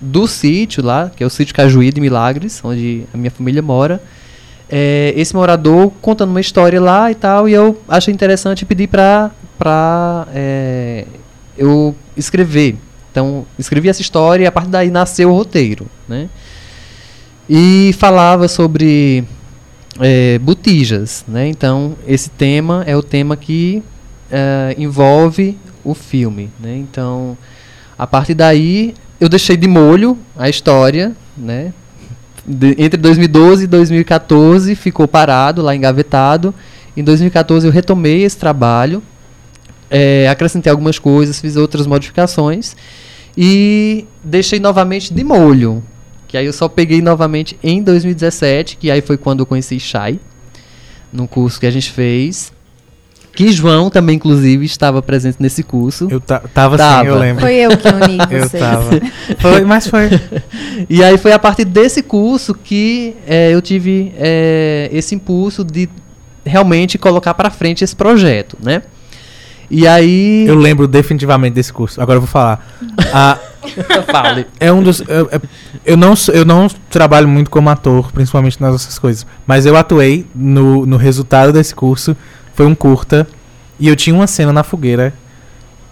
do 0.00 0.28
sítio 0.28 0.84
lá, 0.84 1.10
que 1.16 1.24
é 1.24 1.26
o 1.26 1.30
sítio 1.30 1.54
Cajuí 1.54 1.90
de 1.90 2.00
Milagres, 2.00 2.60
onde 2.62 3.04
a 3.12 3.16
minha 3.16 3.30
família 3.30 3.60
mora, 3.60 4.00
é, 4.70 5.12
esse 5.16 5.34
morador 5.34 5.90
contando 6.00 6.30
uma 6.30 6.40
história 6.40 6.80
lá 6.80 7.10
e 7.10 7.14
tal, 7.16 7.48
e 7.48 7.52
eu 7.52 7.80
achei 7.88 8.14
interessante 8.14 8.64
pedir 8.64 8.86
pra 8.86 9.32
é, 10.32 11.06
eu 11.56 11.94
escrever. 12.16 12.76
Então, 13.10 13.46
escrevi 13.58 13.88
essa 13.88 14.02
história 14.02 14.44
e 14.44 14.46
a 14.46 14.52
partir 14.52 14.70
daí 14.70 14.90
nasceu 14.90 15.30
o 15.30 15.34
roteiro, 15.36 15.86
né? 16.08 16.28
E 17.48 17.94
falava 17.98 18.48
sobre 18.48 19.24
é, 20.00 20.38
botijas, 20.38 21.24
né? 21.28 21.46
Então, 21.48 21.96
esse 22.06 22.30
tema 22.30 22.82
é 22.86 22.96
o 22.96 23.02
tema 23.02 23.36
que 23.36 23.82
é, 24.30 24.74
envolve 24.78 25.56
o 25.84 25.94
filme, 25.94 26.50
né? 26.58 26.76
Então, 26.76 27.36
a 27.96 28.06
partir 28.06 28.34
daí, 28.34 28.94
eu 29.20 29.28
deixei 29.28 29.56
de 29.56 29.68
molho 29.68 30.18
a 30.36 30.48
história, 30.48 31.12
né? 31.36 31.72
De- 32.46 32.74
entre 32.78 32.98
2012 33.00 33.64
e 33.64 33.66
2014 33.66 34.74
ficou 34.74 35.06
parado 35.06 35.62
lá 35.62 35.74
engavetado. 35.76 36.52
Em 36.96 37.04
2014 37.04 37.66
eu 37.66 37.72
retomei 37.72 38.22
esse 38.22 38.36
trabalho, 38.36 39.02
é, 39.90 40.28
acrescentei 40.28 40.70
algumas 40.70 40.98
coisas, 40.98 41.40
fiz 41.40 41.56
outras 41.56 41.86
modificações 41.86 42.74
e 43.36 44.06
deixei 44.22 44.58
novamente 44.60 45.12
de 45.12 45.24
molho. 45.24 45.82
Que 46.28 46.36
aí 46.38 46.46
eu 46.46 46.52
só 46.52 46.68
peguei 46.68 47.00
novamente 47.00 47.56
em 47.62 47.82
2017, 47.82 48.76
que 48.76 48.90
aí 48.90 49.00
foi 49.00 49.16
quando 49.16 49.40
eu 49.40 49.46
conheci 49.46 49.78
Shai, 49.78 50.18
num 51.12 51.26
curso 51.26 51.60
que 51.60 51.66
a 51.66 51.70
gente 51.70 51.90
fez. 51.92 52.52
Que 53.36 53.50
João 53.50 53.90
também, 53.90 54.14
inclusive, 54.14 54.64
estava 54.64 55.02
presente 55.02 55.38
nesse 55.40 55.64
curso. 55.64 56.06
Eu 56.08 56.20
ta- 56.20 56.38
tava, 56.38 56.76
Tava. 56.76 57.00
assim, 57.00 57.08
eu 57.08 57.18
lembro. 57.18 57.40
Foi 57.42 57.54
eu 57.54 57.76
que 57.76 57.88
uni 57.88 58.18
Eu 58.30 58.48
vocês. 58.48 58.62
tava. 58.62 58.90
Foi, 59.40 59.64
mas 59.64 59.86
foi. 59.88 60.08
E 60.88 61.02
aí 61.02 61.16
foi 61.18 61.32
a 61.32 61.38
partir 61.38 61.64
desse 61.64 62.02
curso 62.02 62.52
que 62.54 63.14
eh, 63.26 63.50
eu 63.52 63.60
tive 63.62 64.12
eh, 64.18 64.88
esse 64.92 65.14
impulso 65.14 65.64
de 65.64 65.88
realmente 66.44 66.98
colocar 66.98 67.32
para 67.34 67.48
frente 67.50 67.82
esse 67.84 67.94
projeto, 67.94 68.56
né? 68.62 68.82
E 69.76 69.88
aí 69.88 70.46
Eu 70.46 70.54
lembro 70.54 70.86
definitivamente 70.86 71.54
desse 71.54 71.72
curso. 71.72 72.00
Agora 72.00 72.18
eu 72.18 72.20
vou 72.20 72.28
falar. 72.28 72.64
A, 73.12 73.36
fale. 74.10 74.46
é 74.60 74.70
um 74.72 74.80
dos. 74.80 75.00
Eu, 75.08 75.28
é- 75.32 75.40
eu, 75.84 75.96
não, 75.96 76.14
eu 76.32 76.44
não 76.44 76.68
trabalho 76.88 77.26
muito 77.26 77.50
como 77.50 77.68
ator, 77.68 78.12
principalmente 78.12 78.60
nas 78.60 78.72
outras 78.72 78.98
coisas. 79.00 79.26
Mas 79.44 79.66
eu 79.66 79.76
atuei 79.76 80.26
no, 80.32 80.86
no 80.86 80.96
resultado 80.96 81.52
desse 81.52 81.74
curso. 81.74 82.16
Foi 82.54 82.64
um 82.66 82.74
curta. 82.74 83.26
E 83.80 83.88
eu 83.88 83.96
tinha 83.96 84.14
uma 84.14 84.28
cena 84.28 84.52
na 84.52 84.62
fogueira. 84.62 85.12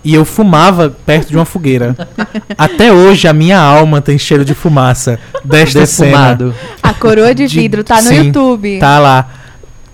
E 0.05 0.15
eu 0.15 0.25
fumava 0.25 0.89
perto 1.05 1.31
de 1.31 1.37
uma 1.37 1.45
fogueira. 1.45 1.97
Até 2.57 2.93
hoje 2.93 3.27
a 3.27 3.33
minha 3.33 3.59
alma 3.59 4.01
tem 4.01 4.17
cheiro 4.17 4.45
de 4.45 4.55
fumaça 4.55 5.19
desta 5.45 5.85
cena. 5.87 6.35
Defumado. 6.37 6.55
A 6.81 6.95
coroa 6.95 7.35
de 7.35 7.49
De- 7.49 7.59
vidro 7.59 7.83
tá 7.83 7.97
no 7.97 8.03
sim, 8.09 8.27
YouTube. 8.27 8.79
Tá 8.79 9.01
lá. 9.01 9.29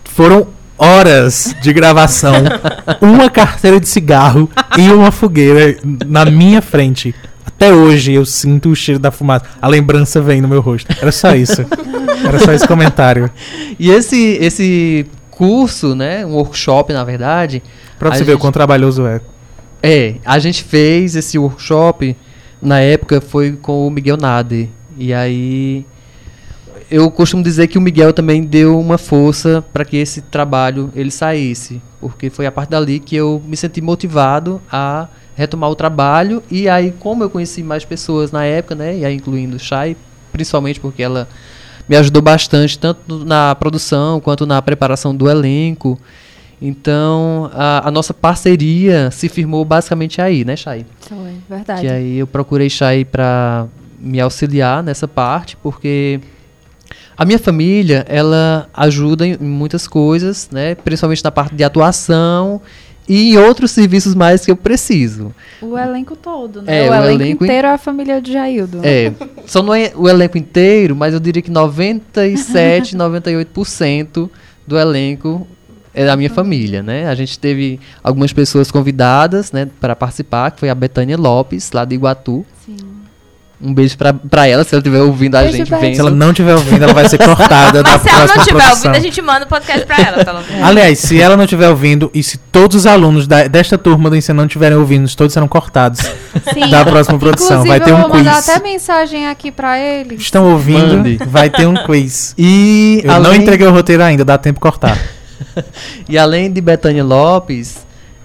Foram 0.04 0.48
horas 0.78 1.54
de 1.60 1.72
gravação, 1.72 2.34
uma 3.00 3.28
carteira 3.28 3.80
de 3.80 3.88
cigarro 3.88 4.48
e 4.78 4.90
uma 4.92 5.10
fogueira 5.10 5.76
na 6.06 6.24
minha 6.24 6.62
frente. 6.62 7.14
Até 7.44 7.72
hoje 7.72 8.12
eu 8.12 8.24
sinto 8.24 8.70
o 8.70 8.76
cheiro 8.76 9.00
da 9.00 9.10
fumaça. 9.10 9.44
A 9.60 9.66
lembrança 9.66 10.20
vem 10.20 10.40
no 10.40 10.46
meu 10.46 10.60
rosto. 10.60 10.94
Era 11.00 11.10
só 11.10 11.34
isso. 11.34 11.66
Era 12.26 12.38
só 12.38 12.52
esse 12.52 12.66
comentário. 12.68 13.28
E 13.78 13.90
esse 13.90 14.38
esse 14.40 15.06
curso, 15.30 15.94
né, 15.94 16.24
um 16.24 16.34
workshop 16.34 16.92
na 16.92 17.02
verdade, 17.04 17.62
Pra 17.98 18.10
você 18.10 18.18
ver 18.24 18.32
o 18.32 18.34
gente- 18.34 18.40
quão 18.40 18.52
trabalhoso 18.52 19.06
é. 19.06 19.20
É, 19.82 20.14
a 20.24 20.38
gente 20.38 20.62
fez 20.64 21.14
esse 21.16 21.38
workshop, 21.38 22.16
na 22.62 22.80
época 22.80 23.20
foi 23.20 23.52
com 23.52 23.86
o 23.86 23.90
Miguel 23.90 24.16
Nade. 24.16 24.68
E 24.96 25.12
aí 25.14 25.84
eu 26.90 27.10
costumo 27.10 27.42
dizer 27.42 27.68
que 27.68 27.76
o 27.76 27.80
Miguel 27.80 28.12
também 28.12 28.42
deu 28.42 28.78
uma 28.78 28.96
força 28.96 29.62
para 29.72 29.84
que 29.84 29.96
esse 29.96 30.22
trabalho 30.22 30.90
ele 30.94 31.10
saísse, 31.10 31.82
porque 32.00 32.30
foi 32.30 32.46
a 32.46 32.52
partir 32.52 32.70
dali 32.70 32.98
que 32.98 33.14
eu 33.14 33.42
me 33.46 33.56
senti 33.56 33.80
motivado 33.80 34.60
a 34.70 35.08
retomar 35.36 35.70
o 35.70 35.74
trabalho 35.74 36.42
e 36.50 36.68
aí 36.68 36.92
como 36.98 37.22
eu 37.22 37.30
conheci 37.30 37.62
mais 37.62 37.84
pessoas 37.84 38.32
na 38.32 38.44
época, 38.44 38.74
né, 38.74 38.98
e 38.98 39.04
aí 39.04 39.14
incluindo 39.14 39.56
o 39.56 39.58
Chay, 39.58 39.96
principalmente 40.32 40.80
porque 40.80 41.02
ela 41.02 41.28
me 41.88 41.96
ajudou 41.96 42.22
bastante 42.22 42.78
tanto 42.78 43.24
na 43.24 43.54
produção 43.54 44.20
quanto 44.20 44.44
na 44.46 44.60
preparação 44.60 45.14
do 45.14 45.28
elenco. 45.28 45.98
Então, 46.60 47.50
a, 47.54 47.88
a 47.88 47.90
nossa 47.90 48.12
parceria 48.12 49.10
se 49.12 49.28
firmou 49.28 49.64
basicamente 49.64 50.20
aí, 50.20 50.44
né, 50.44 50.56
Chay? 50.56 50.84
Foi, 51.00 51.34
verdade. 51.48 51.82
Que 51.82 51.88
aí 51.88 52.18
eu 52.18 52.26
procurei 52.26 52.68
Chay 52.68 53.04
para 53.04 53.66
me 53.98 54.20
auxiliar 54.20 54.82
nessa 54.82 55.06
parte, 55.06 55.56
porque 55.56 56.20
a 57.18 57.24
minha 57.24 57.38
família, 57.38 58.06
ela 58.08 58.68
ajuda 58.72 59.26
em 59.26 59.36
muitas 59.38 59.88
coisas, 59.88 60.48
né? 60.52 60.76
Principalmente 60.76 61.24
na 61.24 61.30
parte 61.32 61.54
de 61.54 61.64
atuação 61.64 62.60
e 63.08 63.32
em 63.32 63.38
outros 63.38 63.72
serviços 63.72 64.14
mais 64.14 64.44
que 64.44 64.50
eu 64.52 64.56
preciso. 64.56 65.34
O 65.60 65.76
elenco 65.76 66.14
todo, 66.14 66.62
né? 66.62 66.84
É, 66.86 66.88
o, 66.88 66.92
o 66.92 66.94
elenco, 66.94 67.10
elenco 67.22 67.42
in- 67.44 67.46
inteiro 67.46 67.66
é 67.66 67.72
a 67.72 67.78
família 67.78 68.20
de 68.22 68.32
Jaildo. 68.32 68.80
É, 68.84 69.12
só 69.46 69.62
não 69.62 69.74
é 69.74 69.90
o 69.96 70.08
elenco 70.08 70.38
inteiro, 70.38 70.94
mas 70.94 71.12
eu 71.12 71.18
diria 71.20 71.42
que 71.42 71.50
97, 71.50 72.96
98% 72.96 74.30
do 74.66 74.78
elenco 74.78 75.46
é 75.94 76.04
da 76.06 76.14
minha 76.16 76.30
família, 76.30 76.82
né? 76.82 77.08
A 77.08 77.14
gente 77.16 77.36
teve 77.38 77.80
algumas 78.04 78.32
pessoas 78.32 78.70
convidadas, 78.70 79.50
né, 79.50 79.68
para 79.80 79.96
participar, 79.96 80.52
que 80.52 80.60
foi 80.60 80.70
a 80.70 80.74
Betânia 80.74 81.16
Lopes, 81.16 81.72
lá 81.72 81.84
de 81.84 81.94
Iguatu. 81.96 82.46
Sim. 82.64 82.76
Um 83.60 83.74
beijo 83.74 83.98
pra, 83.98 84.12
pra 84.12 84.46
ela, 84.46 84.62
se 84.62 84.72
ela 84.72 84.78
estiver 84.80 85.00
ouvindo 85.00 85.34
a 85.34 85.40
Beijo, 85.42 85.56
gente, 85.56 85.68
vendo. 85.70 85.94
Se 85.94 86.00
ela 86.00 86.12
não 86.12 86.30
estiver 86.30 86.54
ouvindo, 86.54 86.80
ela 86.84 86.92
vai 86.94 87.08
ser 87.08 87.18
cortada 87.18 87.82
da 87.82 87.90
Mas 87.90 88.02
se 88.02 88.08
ela 88.08 88.26
não 88.26 88.36
estiver 88.36 88.70
ouvindo, 88.70 88.94
a 88.94 89.00
gente 89.00 89.20
manda 89.20 89.44
o 89.46 89.48
podcast 89.48 89.84
pra 89.84 89.96
ela, 89.98 90.24
pelo 90.24 90.40
menos. 90.42 90.62
Aliás, 90.62 90.98
se 91.00 91.20
ela 91.20 91.36
não 91.36 91.42
estiver 91.42 91.68
ouvindo 91.68 92.08
e 92.14 92.22
se 92.22 92.38
todos 92.38 92.76
os 92.76 92.86
alunos 92.86 93.26
da- 93.26 93.48
desta 93.48 93.76
turma 93.76 94.08
do 94.08 94.14
ensino 94.14 94.36
não 94.36 94.46
estiverem 94.46 94.78
ouvindo, 94.78 95.12
todos 95.16 95.32
serão 95.32 95.48
cortados 95.48 95.98
Sim. 96.54 96.70
da 96.70 96.84
próxima 96.84 97.18
produção. 97.18 97.64
Inclusive, 97.64 97.68
Vai 97.68 97.80
ter 97.80 97.90
eu 97.90 97.96
um 97.96 98.00
vou 98.02 98.10
mandar 98.10 98.36
quiz. 98.36 98.48
até 98.48 98.62
mensagem 98.62 99.26
aqui 99.26 99.50
pra 99.50 99.76
eles. 99.76 100.20
Estão 100.20 100.52
ouvindo? 100.52 100.98
Mande. 100.98 101.18
Vai 101.26 101.50
ter 101.50 101.66
um 101.66 101.74
quiz. 101.84 102.34
E 102.38 103.00
Eu 103.02 103.08
não 103.20 103.30
além- 103.30 103.42
entreguei 103.42 103.66
o 103.66 103.72
roteiro 103.72 104.04
ainda, 104.04 104.24
dá 104.24 104.38
tempo 104.38 104.58
de 104.58 104.60
cortar. 104.60 104.96
E 106.08 106.16
além 106.16 106.50
de 106.52 106.60
Betânia 106.60 107.02
Lopes, 107.02 107.78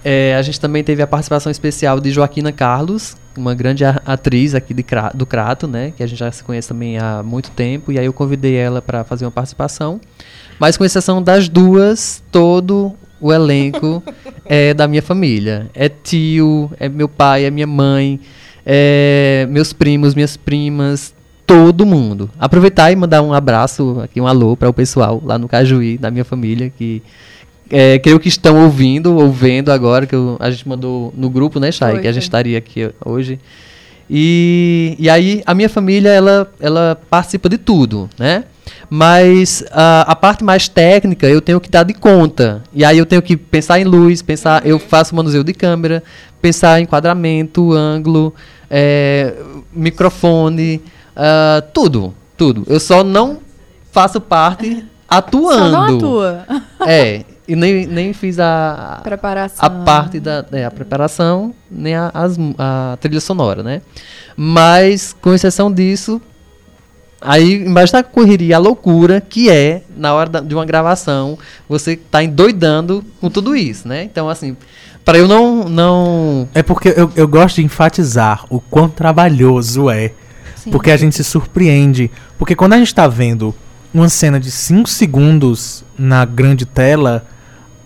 eh, 0.04 0.34
a 0.36 0.42
gente 0.42 0.60
também 0.60 0.84
teve 0.84 1.02
a 1.02 1.06
participação 1.06 1.50
especial 1.50 1.98
de 1.98 2.10
Joaquina 2.10 2.52
Carlos, 2.52 3.16
uma 3.36 3.54
grande 3.54 3.84
atriz 3.84 4.54
aqui 4.54 4.74
de 4.74 4.84
do 5.14 5.24
Crato, 5.24 5.66
né? 5.66 5.92
Que 5.96 6.02
a 6.02 6.06
gente 6.06 6.18
já 6.18 6.30
se 6.30 6.44
conhece 6.44 6.68
também 6.68 6.98
há 6.98 7.22
muito 7.22 7.50
tempo. 7.50 7.90
E 7.90 7.98
aí 7.98 8.04
eu 8.04 8.12
convidei 8.12 8.54
ela 8.54 8.82
para 8.82 9.02
fazer 9.02 9.24
uma 9.24 9.30
participação. 9.30 10.00
Mas 10.58 10.76
com 10.76 10.84
exceção 10.84 11.22
das 11.22 11.48
duas, 11.48 12.22
todo 12.30 12.92
o 13.20 13.32
elenco 13.32 14.02
é 14.44 14.74
da 14.74 14.86
minha 14.86 15.02
família. 15.02 15.70
É 15.74 15.88
tio, 15.88 16.70
é 16.78 16.88
meu 16.88 17.08
pai, 17.08 17.44
é 17.44 17.50
minha 17.50 17.66
mãe, 17.66 18.20
é 18.64 19.46
meus 19.48 19.72
primos, 19.72 20.14
minhas 20.14 20.36
primas. 20.36 21.14
todo 21.46 21.84
mundo. 21.86 22.30
Aproveitar 22.38 22.92
e 22.92 22.96
mandar 22.96 23.22
um 23.22 23.32
abraço, 23.32 24.00
aqui 24.02 24.20
um 24.20 24.26
alô 24.26 24.56
para 24.56 24.68
o 24.68 24.72
pessoal 24.72 25.22
lá 25.24 25.38
no 25.38 25.48
Cajuí, 25.48 25.98
da 25.98 26.10
minha 26.10 26.24
família, 26.24 26.70
que 26.70 27.02
é, 27.70 27.98
creio 27.98 28.20
que 28.20 28.28
estão 28.28 28.62
ouvindo 28.64 29.16
ou 29.16 29.30
vendo 29.30 29.70
agora, 29.72 30.06
que 30.06 30.14
eu- 30.14 30.36
a 30.40 30.50
gente 30.50 30.68
mandou 30.68 31.12
no 31.16 31.28
grupo, 31.30 31.58
né, 31.60 31.70
Chay? 31.72 32.00
Que 32.00 32.08
a 32.08 32.12
gente 32.12 32.22
estaria 32.24 32.58
aqui 32.58 32.90
hoje. 33.04 33.38
E, 34.08 34.96
e 34.98 35.08
aí 35.08 35.42
a 35.46 35.54
minha 35.54 35.68
família, 35.68 36.10
ela, 36.10 36.50
ela 36.60 36.98
participa 37.08 37.48
de 37.48 37.56
tudo, 37.58 38.08
né? 38.18 38.44
Mas 38.90 39.64
a, 39.72 40.02
a 40.12 40.14
parte 40.14 40.44
mais 40.44 40.68
técnica 40.68 41.26
eu 41.26 41.40
tenho 41.40 41.58
que 41.60 41.70
dar 41.70 41.84
de 41.84 41.94
conta. 41.94 42.62
E 42.72 42.84
aí 42.84 42.98
eu 42.98 43.06
tenho 43.06 43.22
que 43.22 43.36
pensar 43.36 43.80
em 43.80 43.84
luz, 43.84 44.20
pensar, 44.20 44.64
eu 44.66 44.78
faço 44.78 45.14
manuseio 45.16 45.42
de 45.42 45.54
câmera, 45.54 46.02
pensar 46.40 46.78
em 46.78 46.82
enquadramento, 46.84 47.72
ângulo, 47.72 48.34
é, 48.70 49.34
microfone, 49.72 50.82
ah, 51.16 51.62
tudo, 51.72 52.14
tudo. 52.36 52.64
Eu 52.66 52.78
só 52.80 53.02
não 53.02 53.38
faço 53.90 54.20
parte 54.20 54.84
atuando. 55.08 55.58
Só 55.58 55.70
não 55.70 55.96
atua. 55.96 56.44
É, 56.86 57.24
e 57.46 57.54
nem, 57.54 57.86
nem 57.86 58.12
fiz 58.12 58.38
a, 58.38 59.00
Preparação. 59.02 59.64
a 59.64 59.70
parte 59.70 60.18
da 60.20 60.44
é, 60.52 60.64
a 60.64 60.70
preparação, 60.70 61.54
nem 61.70 61.94
a, 61.94 62.10
as 62.14 62.36
a 62.58 62.96
trilha 63.00 63.20
sonora, 63.20 63.62
né? 63.62 63.82
Mas, 64.36 65.14
com 65.20 65.32
exceção 65.34 65.70
disso, 65.72 66.20
aí 67.20 67.64
imagina 67.64 68.00
a 68.00 68.02
correria, 68.02 68.56
a 68.56 68.58
loucura 68.58 69.20
que 69.20 69.48
é 69.50 69.82
na 69.96 70.12
hora 70.14 70.28
da- 70.30 70.40
de 70.40 70.54
uma 70.54 70.64
gravação, 70.64 71.38
você 71.68 71.96
tá 71.96 72.22
endoidando 72.22 73.04
com 73.20 73.30
tudo 73.30 73.54
isso, 73.56 73.86
né? 73.88 74.02
Então, 74.04 74.28
assim, 74.28 74.56
para 75.04 75.18
eu 75.18 75.28
não, 75.28 75.64
não 75.68 76.48
É 76.54 76.62
porque 76.62 76.92
eu, 76.96 77.10
eu 77.14 77.28
gosto 77.28 77.56
de 77.56 77.64
enfatizar 77.64 78.44
o 78.48 78.60
quão 78.60 78.88
trabalhoso 78.88 79.90
é. 79.90 80.12
Sim. 80.56 80.70
Porque 80.70 80.90
a 80.90 80.96
gente 80.96 81.14
se 81.14 81.22
surpreende. 81.24 82.10
Porque 82.38 82.56
quando 82.56 82.72
a 82.72 82.78
gente 82.78 82.94
tá 82.94 83.06
vendo 83.06 83.54
uma 83.92 84.08
cena 84.08 84.40
de 84.40 84.50
5 84.50 84.88
segundos 84.88 85.84
na 85.96 86.24
grande 86.24 86.64
tela, 86.64 87.24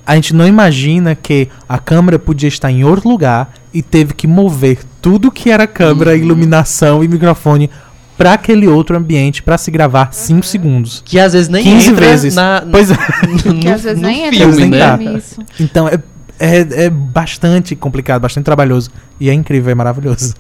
a 0.09 0.15
gente 0.15 0.35
não 0.35 0.49
imagina 0.49 1.15
que 1.15 1.49
a 1.69 1.79
câmera 1.79 2.19
podia 2.19 2.49
estar 2.49 2.73
em 2.73 2.83
outro 2.83 3.07
lugar 3.11 3.53
e 3.75 3.83
teve 3.83 4.15
que 4.15 4.27
mover 4.27 4.79
tudo 5.03 5.31
que 5.31 5.51
era 5.51 5.67
câmera, 5.67 6.17
iluminação 6.17 7.05
e 7.05 7.09
microfone 7.09 7.69
para 8.17 8.33
aquele 8.33 8.67
outro 8.67 8.97
ambiente 8.97 9.43
para 9.43 9.59
se 9.59 9.71
gravar 9.71 10.15
5 10.15 10.47
segundos. 10.47 11.03
que 11.05 11.21
às 11.21 11.35
vezes 11.35 11.51
nem 11.51 11.63
15 11.63 11.91
entra 11.91 12.07
vezes. 12.07 12.35
na 12.35 12.65
Pois 12.71 12.91
é. 12.91 12.97
Que 13.61 13.69
às 13.69 13.83
vezes 13.83 14.01
nem 14.01 14.25
entra 14.25 14.39
filme, 14.39 14.67
no 14.67 14.79
tá. 14.79 14.97
né? 14.97 15.13
isso. 15.19 15.43
Então 15.61 15.87
é, 15.87 16.01
é, 16.39 16.85
é 16.85 16.91
bastante 16.91 17.75
complicado, 17.77 18.21
bastante 18.23 18.45
trabalhoso. 18.45 18.91
E 19.21 19.29
é 19.29 19.33
incrível, 19.35 19.71
é 19.71 19.75
maravilhoso. 19.75 20.35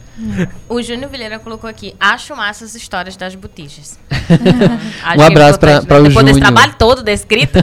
O 0.69 0.81
Júnior 0.83 1.11
Vilheira 1.11 1.39
colocou 1.39 1.69
aqui, 1.69 1.95
acho 1.99 2.35
massa 2.37 2.65
as 2.65 2.75
histórias 2.75 3.17
das 3.17 3.35
botijas. 3.35 3.99
Um 5.19 5.23
abraço 5.23 5.59
pra- 5.59 5.81
pra 5.83 6.01
o 6.01 6.05
Depois 6.05 6.25
desse 6.27 6.39
Júnior. 6.39 6.53
trabalho 6.53 6.75
todo 6.79 7.03
descrito. 7.03 7.59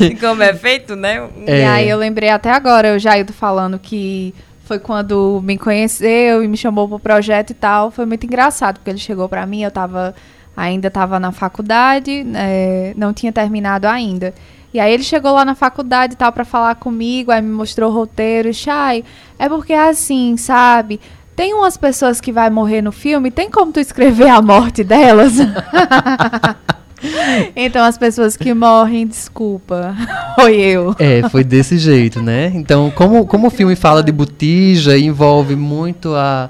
E 0.00 0.14
Como 0.20 0.42
é 0.42 0.54
feito, 0.54 0.94
né? 0.96 1.28
É. 1.46 1.60
E 1.60 1.64
aí 1.64 1.88
eu 1.88 1.98
lembrei 1.98 2.28
até 2.30 2.50
agora, 2.50 2.94
o 2.94 2.98
Jaildo 2.98 3.32
falando 3.32 3.78
que 3.78 4.34
foi 4.64 4.78
quando 4.78 5.40
me 5.44 5.58
conheceu 5.58 6.42
e 6.42 6.48
me 6.48 6.56
chamou 6.56 6.88
pro 6.88 6.98
projeto 6.98 7.50
e 7.50 7.54
tal. 7.54 7.90
Foi 7.90 8.06
muito 8.06 8.24
engraçado, 8.24 8.76
porque 8.78 8.90
ele 8.90 8.98
chegou 8.98 9.28
pra 9.28 9.44
mim, 9.46 9.62
eu 9.62 9.70
tava 9.70 10.14
ainda 10.56 10.90
tava 10.90 11.18
na 11.18 11.32
faculdade, 11.32 12.24
é, 12.34 12.92
não 12.96 13.12
tinha 13.12 13.32
terminado 13.32 13.86
ainda. 13.88 14.34
E 14.72 14.80
aí 14.80 14.92
ele 14.92 15.02
chegou 15.02 15.32
lá 15.32 15.44
na 15.44 15.54
faculdade 15.54 16.14
e 16.14 16.16
tal 16.16 16.32
pra 16.32 16.44
falar 16.44 16.74
comigo, 16.76 17.30
aí 17.30 17.42
me 17.42 17.50
mostrou 17.50 17.90
o 17.90 17.94
roteiro, 17.94 18.48
e 18.48 18.54
Chay, 18.54 19.04
é 19.38 19.48
porque 19.48 19.72
é 19.72 19.90
assim, 19.90 20.36
sabe? 20.36 21.00
Tem 21.36 21.54
umas 21.54 21.76
pessoas 21.76 22.20
que 22.20 22.32
vai 22.32 22.50
morrer 22.50 22.82
no 22.82 22.92
filme, 22.92 23.30
tem 23.30 23.50
como 23.50 23.72
tu 23.72 23.80
escrever 23.80 24.28
a 24.28 24.40
morte 24.40 24.84
delas? 24.84 25.34
então 27.56 27.84
as 27.84 27.98
pessoas 27.98 28.36
que 28.36 28.54
morrem, 28.54 29.06
desculpa. 29.06 29.94
Foi 30.36 30.56
eu. 30.56 30.94
É, 30.98 31.28
foi 31.28 31.44
desse 31.44 31.76
jeito, 31.76 32.22
né? 32.22 32.50
Então, 32.54 32.90
como, 32.90 33.26
como 33.26 33.48
o 33.48 33.50
filme 33.50 33.76
fala 33.76 34.02
de 34.02 34.10
botija, 34.10 34.96
envolve 34.96 35.54
muito 35.54 36.14
a 36.14 36.48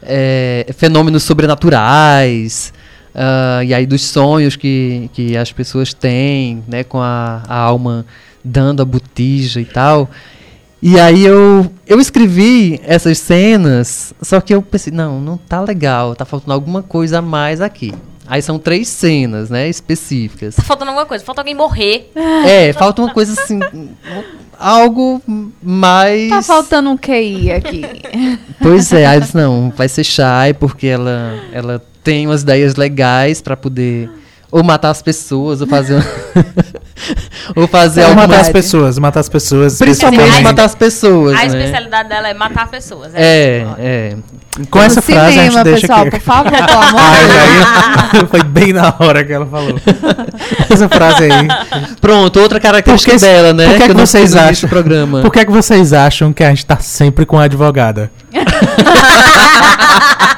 é, 0.00 0.66
fenômenos 0.76 1.24
sobrenaturais, 1.24 2.72
ah, 3.16 3.64
e 3.64 3.72
aí 3.72 3.86
dos 3.86 4.02
sonhos 4.04 4.56
que, 4.56 5.08
que 5.14 5.36
as 5.36 5.50
pessoas 5.50 5.94
têm, 5.94 6.62
né? 6.68 6.84
Com 6.84 7.00
a, 7.00 7.42
a 7.48 7.56
alma 7.56 8.04
dando 8.44 8.82
a 8.82 8.84
botija 8.84 9.58
e 9.58 9.64
tal. 9.64 10.10
E 10.82 11.00
aí 11.00 11.24
eu, 11.24 11.72
eu 11.86 11.98
escrevi 11.98 12.78
essas 12.84 13.18
cenas, 13.18 14.12
só 14.20 14.40
que 14.40 14.54
eu 14.54 14.60
pensei, 14.60 14.92
não, 14.92 15.20
não 15.20 15.38
tá 15.38 15.60
legal, 15.62 16.14
tá 16.14 16.26
faltando 16.26 16.52
alguma 16.52 16.82
coisa 16.82 17.18
a 17.18 17.22
mais 17.22 17.62
aqui. 17.62 17.94
Aí 18.28 18.42
são 18.42 18.58
três 18.58 18.86
cenas, 18.88 19.48
né, 19.48 19.68
específicas. 19.68 20.54
Tá 20.54 20.62
faltando 20.62 20.90
alguma 20.90 21.06
coisa, 21.06 21.24
falta 21.24 21.40
alguém 21.40 21.54
morrer. 21.54 22.10
É, 22.44 22.72
falta 22.74 23.00
uma 23.00 23.12
coisa 23.12 23.40
assim. 23.40 23.58
algo 24.58 25.22
mais. 25.62 26.28
Tá 26.28 26.42
faltando 26.42 26.90
um 26.90 26.96
QI 26.96 27.52
aqui. 27.52 27.82
Pois 28.60 28.92
é, 28.92 29.06
aí 29.06 29.16
eu 29.16 29.20
disse, 29.20 29.36
não, 29.36 29.72
vai 29.74 29.88
ser 29.88 30.04
Shai, 30.04 30.52
porque 30.52 30.88
ela, 30.88 31.38
ela 31.52 31.82
tem 32.06 32.24
umas 32.24 32.42
ideias 32.42 32.76
legais 32.76 33.42
pra 33.42 33.56
poder. 33.56 34.08
Ou 34.48 34.62
matar 34.62 34.90
as 34.90 35.02
pessoas, 35.02 35.60
ou 35.60 35.66
fazer. 35.66 36.00
ou 37.54 37.66
fazer 37.68 38.00
É 38.00 38.04
alguma. 38.04 38.26
matar 38.26 38.40
as 38.40 38.48
pessoas, 38.48 38.98
matar 38.98 39.20
as 39.20 39.28
pessoas. 39.28 39.78
Principalmente 39.78 40.30
dizer, 40.30 40.42
matar 40.42 40.64
as 40.64 40.74
pessoas. 40.74 41.34
A 41.34 41.38
né? 41.40 41.46
especialidade 41.46 42.08
dela 42.08 42.28
é 42.28 42.34
matar 42.34 42.68
pessoas. 42.68 43.12
É, 43.14 43.66
é. 43.78 44.16
Com 44.70 44.80
essa 44.80 45.02
frase 45.02 45.32
cinema, 45.32 45.60
a 45.60 45.64
gente 45.64 45.64
deixa 45.64 45.80
pessoal, 45.82 46.00
aqui. 46.00 46.10
por 46.12 46.20
favor, 46.20 46.50
pelo 46.50 46.62
amor 46.80 47.00
Ai, 47.00 47.24
aí, 48.20 48.26
foi 48.30 48.42
bem 48.42 48.72
na 48.72 48.94
hora 48.98 49.22
que 49.22 49.32
ela 49.32 49.44
falou. 49.46 49.78
Essa 50.70 50.88
frase 50.88 51.24
aí. 51.24 51.48
Pronto, 52.00 52.40
outra 52.40 52.58
característica 52.58 53.12
Por 53.12 53.20
que- 53.20 53.26
dela, 53.26 53.52
né? 53.52 53.66
por 53.68 53.76
que 53.76 53.82
eu 53.82 53.86
que 53.88 53.94
não 53.94 54.06
vocês 54.06 54.34
acham? 54.34 54.66
do 54.66 54.70
programa. 54.70 55.20
Por 55.20 55.30
que, 55.30 55.40
é 55.40 55.44
que 55.44 55.52
vocês 55.52 55.92
acham 55.92 56.32
que 56.32 56.42
a 56.42 56.48
gente 56.48 56.64
tá 56.64 56.78
sempre 56.78 57.26
com 57.26 57.38
a 57.38 57.42
advogada? 57.44 58.10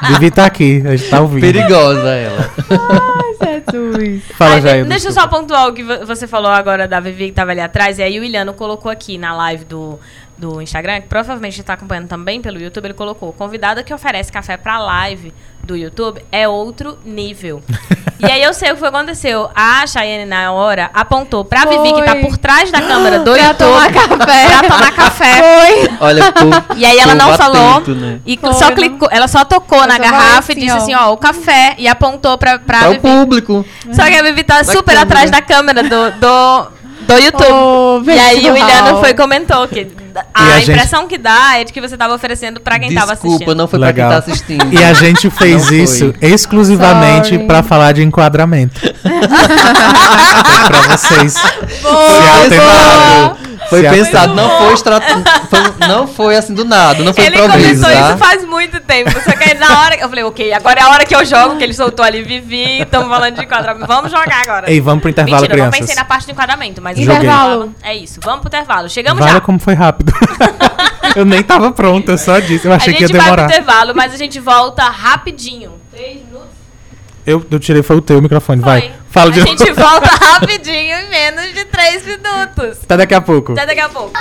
Devia 0.09 0.27
estar 0.29 0.45
aqui, 0.45 0.83
a 0.85 0.95
gente 0.95 1.09
tá 1.09 1.21
ouvindo. 1.21 1.41
Perigosa 1.41 2.09
ela. 2.09 2.49
Ai, 2.71 3.61
Jesus. 3.71 4.23
Fala, 4.37 4.55
Ai, 4.55 4.61
Jair. 4.61 4.85
Deixa 4.85 5.07
eu 5.09 5.11
só 5.13 5.27
pontuar 5.27 5.67
o 5.67 5.73
que 5.73 5.83
vo- 5.83 6.05
você 6.05 6.25
falou 6.27 6.48
agora 6.51 6.87
da 6.87 6.99
Vivi 6.99 7.27
que 7.27 7.33
tava 7.33 7.51
ali 7.51 7.61
atrás. 7.61 7.99
E 7.99 8.03
aí 8.03 8.19
o 8.19 8.23
Iliano 8.23 8.53
colocou 8.53 8.91
aqui 8.91 9.17
na 9.17 9.35
live 9.35 9.65
do, 9.65 9.99
do 10.37 10.61
Instagram, 10.61 11.01
que 11.01 11.07
provavelmente 11.07 11.59
está 11.59 11.73
acompanhando 11.73 12.07
também 12.07 12.41
pelo 12.41 12.59
YouTube, 12.59 12.85
ele 12.85 12.93
colocou: 12.93 13.33
convidado 13.33 13.83
que 13.83 13.93
oferece 13.93 14.31
café 14.31 14.57
pra 14.57 14.79
live 14.79 15.33
do 15.69 15.77
YouTube 15.77 16.19
é 16.31 16.47
outro 16.47 16.97
nível. 17.05 17.61
e 18.19 18.25
aí 18.25 18.41
eu 18.41 18.51
sei 18.55 18.71
o 18.71 18.73
que 18.73 18.79
foi 18.79 18.89
aconteceu. 18.89 19.47
A 19.55 19.85
Chayenne, 19.85 20.25
na 20.25 20.51
hora, 20.51 20.89
apontou 20.93 21.45
pra 21.45 21.63
Vivi, 21.65 21.93
que 21.93 22.01
tá 22.01 22.11
Foi. 22.13 22.21
por 22.21 22.37
trás 22.37 22.71
da 22.71 22.81
câmera 22.81 23.19
do 23.19 23.31
Pra 23.37 23.43
YouTube. 23.43 23.57
tomar 23.69 23.93
café. 23.93 24.45
Pra 24.59 24.69
tomar 24.69 24.91
café. 24.91 25.33
Foi. 25.35 25.89
Olha, 25.99 26.31
pô, 26.31 26.75
E 26.75 26.83
aí 26.85 26.97
ela 26.97 27.13
não 27.13 27.37
falou. 27.37 27.81
né? 27.87 28.19
E 28.25 28.35
Foi, 28.37 28.53
só 28.53 28.69
não? 28.69 28.75
clicou, 28.75 29.07
ela 29.11 29.27
só 29.27 29.45
tocou 29.45 29.85
na 29.85 29.93
só 29.95 29.99
vai 29.99 30.09
garrafa 30.09 30.39
assim, 30.39 30.51
e 30.53 30.55
disse 30.55 30.71
ó. 30.73 30.77
assim, 30.77 30.95
ó, 30.95 31.13
o 31.13 31.17
café. 31.17 31.75
E 31.77 31.87
apontou 31.87 32.35
pra, 32.37 32.57
pra 32.57 32.79
Para 32.79 32.87
o 32.89 32.91
Vivi. 32.93 33.01
público. 33.03 33.65
Só 33.93 34.03
que 34.05 34.15
a 34.15 34.23
Vivi 34.23 34.43
tá 34.43 34.63
super 34.63 34.83
câmera. 34.95 35.01
atrás 35.03 35.29
da 35.31 35.41
câmera 35.41 35.83
do, 35.83 36.11
do, 36.11 36.67
do 37.01 37.17
YouTube. 37.19 38.11
Ô, 38.11 38.15
e 38.15 38.19
aí 38.19 38.39
o 38.49 38.53
pessoal. 38.53 38.57
Iliano 38.69 38.99
foi 38.99 39.09
e 39.11 39.13
comentou 39.13 39.67
que 39.67 39.85
a, 40.33 40.43
a 40.43 40.59
gente- 40.59 40.71
impressão 40.71 41.07
que 41.07 41.17
dá 41.17 41.57
é 41.57 41.63
de 41.63 41.73
que 41.73 41.79
você 41.81 41.97
tava 41.97 42.13
oferecendo 42.13 42.59
pra 42.59 42.77
quem 42.79 42.93
tava 42.93 43.11
Desculpa, 43.13 43.35
assistindo. 43.35 43.55
não 43.55 43.67
foi 43.67 43.79
Legal. 43.79 44.09
pra 44.09 44.21
quem 44.21 44.25
tá 44.25 44.31
assistindo. 44.31 44.73
E 44.73 44.83
a 44.83 44.93
gente 44.93 45.29
fez 45.29 45.69
isso 45.71 46.13
exclusivamente 46.21 47.37
pra 47.39 47.61
falar 47.63 47.91
de 47.93 48.03
enquadramento. 48.03 48.79
Pra 50.67 50.81
vocês. 50.97 51.35
Boa, 51.81 52.49
Se. 52.49 53.49
Foi 53.69 53.83
Se 53.83 53.89
pensado, 53.89 54.33
não 54.33 54.49
foi, 54.57 54.73
estra... 54.73 54.99
foi- 55.01 55.87
não 55.87 56.07
foi 56.07 56.35
assim 56.35 56.55
do 56.55 56.65
nada, 56.65 57.03
não 57.03 57.13
foi 57.13 57.25
Ele 57.25 57.35
improviso, 57.39 57.83
começou 57.83 58.01
tá? 58.01 58.09
isso 58.09 58.17
faz 58.17 58.43
muito 58.45 58.79
tempo. 58.79 59.11
Só 59.21 59.31
que 59.33 59.43
aí 59.43 59.53
na 59.59 59.81
hora. 59.81 59.95
Eu 59.95 60.09
falei, 60.09 60.23
ok, 60.23 60.53
agora 60.53 60.79
é 60.79 60.83
a 60.83 60.89
hora 60.89 61.05
que 61.05 61.13
eu 61.15 61.23
jogo, 61.23 61.55
que 61.57 61.63
ele 61.65 61.73
soltou 61.73 62.03
ali 62.03 62.23
Vivi, 62.23 62.81
estamos 62.81 63.07
falando 63.09 63.35
de 63.35 63.43
enquadramento. 63.43 63.85
Vamos 63.85 64.09
jogar 64.11 64.41
agora. 64.41 64.71
Ei, 64.71 64.79
vamos 64.81 65.01
pro 65.01 65.09
intervalo, 65.11 65.41
Mentira, 65.43 65.53
eu 65.59 65.63
não 65.65 65.69
crianças. 65.71 65.87
pensei 65.87 65.95
na 65.95 66.05
parte 66.05 66.25
do 66.25 66.31
enquadramento, 66.31 66.81
mas. 66.81 66.97
Intervalo. 66.97 67.75
É 67.83 67.95
isso, 67.95 68.19
vamos 68.23 68.39
pro 68.39 68.47
intervalo. 68.47 68.89
Chegamos 68.89 69.21
Olha 69.21 69.33
já. 69.33 69.41
como 69.41 69.59
foi 69.59 69.75
rápido. 69.75 70.08
eu 71.15 71.25
nem 71.25 71.41
tava 71.43 71.71
pronta, 71.71 72.13
eu 72.13 72.17
só 72.17 72.39
disse. 72.39 72.65
Eu 72.67 72.71
A 72.73 72.75
achei 72.75 72.93
que 72.93 73.01
ia 73.03 73.07
gente 73.07 73.17
vai 73.17 73.27
pro 73.27 73.35
demorar. 73.35 73.53
intervalo, 73.53 73.93
mas 73.95 74.13
a 74.13 74.17
gente 74.17 74.39
volta 74.39 74.83
rapidinho. 74.83 75.73
Três 75.91 76.17
minutos. 76.25 76.47
Eu, 77.25 77.45
eu 77.51 77.59
tirei, 77.59 77.83
foi 77.83 77.97
o 77.97 78.01
teu 78.01 78.21
microfone, 78.21 78.61
vai. 78.61 78.81
Foi. 78.81 78.91
Fala 79.11 79.31
de 79.31 79.41
A 79.41 79.45
gente 79.45 79.71
volta 79.71 80.07
rapidinho 80.23 80.97
em 80.97 81.09
menos 81.09 81.53
de 81.53 81.65
três 81.65 82.05
minutos. 82.05 82.77
Até 82.83 82.97
daqui 82.97 83.13
a 83.13 83.21
pouco. 83.21 83.53
Até 83.53 83.65
daqui 83.65 83.81
a 83.81 83.89
pouco. 83.89 84.11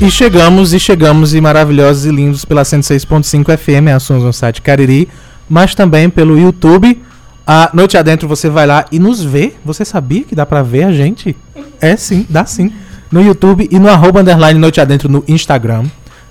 E 0.00 0.10
chegamos, 0.10 0.72
e 0.72 0.80
chegamos, 0.80 1.34
e 1.34 1.40
maravilhosos 1.42 2.06
e 2.06 2.10
lindos 2.10 2.42
pela 2.46 2.62
106.5 2.62 3.54
FM, 3.58 3.94
Assuntos 3.94 4.24
no 4.24 4.32
site 4.32 4.62
Cariri, 4.62 5.06
mas 5.46 5.74
também 5.74 6.08
pelo 6.08 6.38
YouTube. 6.38 7.02
A 7.46 7.68
Noite 7.74 7.98
Adentro 7.98 8.26
você 8.26 8.48
vai 8.48 8.66
lá 8.66 8.86
e 8.90 8.98
nos 8.98 9.22
vê. 9.22 9.52
Você 9.62 9.84
sabia 9.84 10.22
que 10.22 10.34
dá 10.34 10.46
pra 10.46 10.62
ver 10.62 10.84
a 10.84 10.92
gente? 10.92 11.36
É 11.82 11.96
sim, 11.96 12.24
dá 12.30 12.46
sim. 12.46 12.72
No 13.12 13.20
YouTube 13.22 13.68
e 13.70 13.78
no 13.78 13.90
arroba 13.90 14.22
underline 14.22 14.58
Noite 14.58 14.80
Adentro 14.80 15.06
no 15.06 15.22
Instagram. 15.28 15.84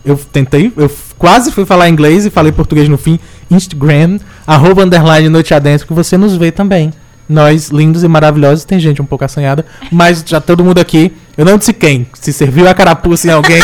Eu 0.04 0.18
tentei, 0.18 0.74
eu 0.76 0.92
quase 1.20 1.52
fui 1.52 1.64
falar 1.64 1.90
inglês 1.90 2.26
e 2.26 2.32
falei 2.32 2.52
português 2.52 2.90
no 2.90 2.98
fim. 2.98 3.20
Instagram, 3.52 4.18
arroba 4.48 4.84
underline 4.84 5.30
Noite 5.30 5.54
Adentro, 5.54 5.86
que 5.86 5.94
você 5.94 6.18
nos 6.18 6.36
vê 6.36 6.52
também. 6.52 6.92
Nós, 7.30 7.70
lindos 7.70 8.04
e 8.04 8.08
maravilhosos, 8.08 8.66
tem 8.66 8.80
gente 8.80 9.00
um 9.02 9.06
pouco 9.06 9.24
assanhada, 9.24 9.64
mas 9.92 10.24
já 10.26 10.42
todo 10.42 10.64
mundo 10.66 10.80
aqui. 10.80 11.16
Eu 11.38 11.46
não 11.46 11.58
disse 11.60 11.72
quem, 11.72 12.08
se 12.20 12.34
serviu 12.34 12.68
a 12.68 12.74
carapuça 12.74 13.28
em 13.28 13.32
alguém, 13.32 13.62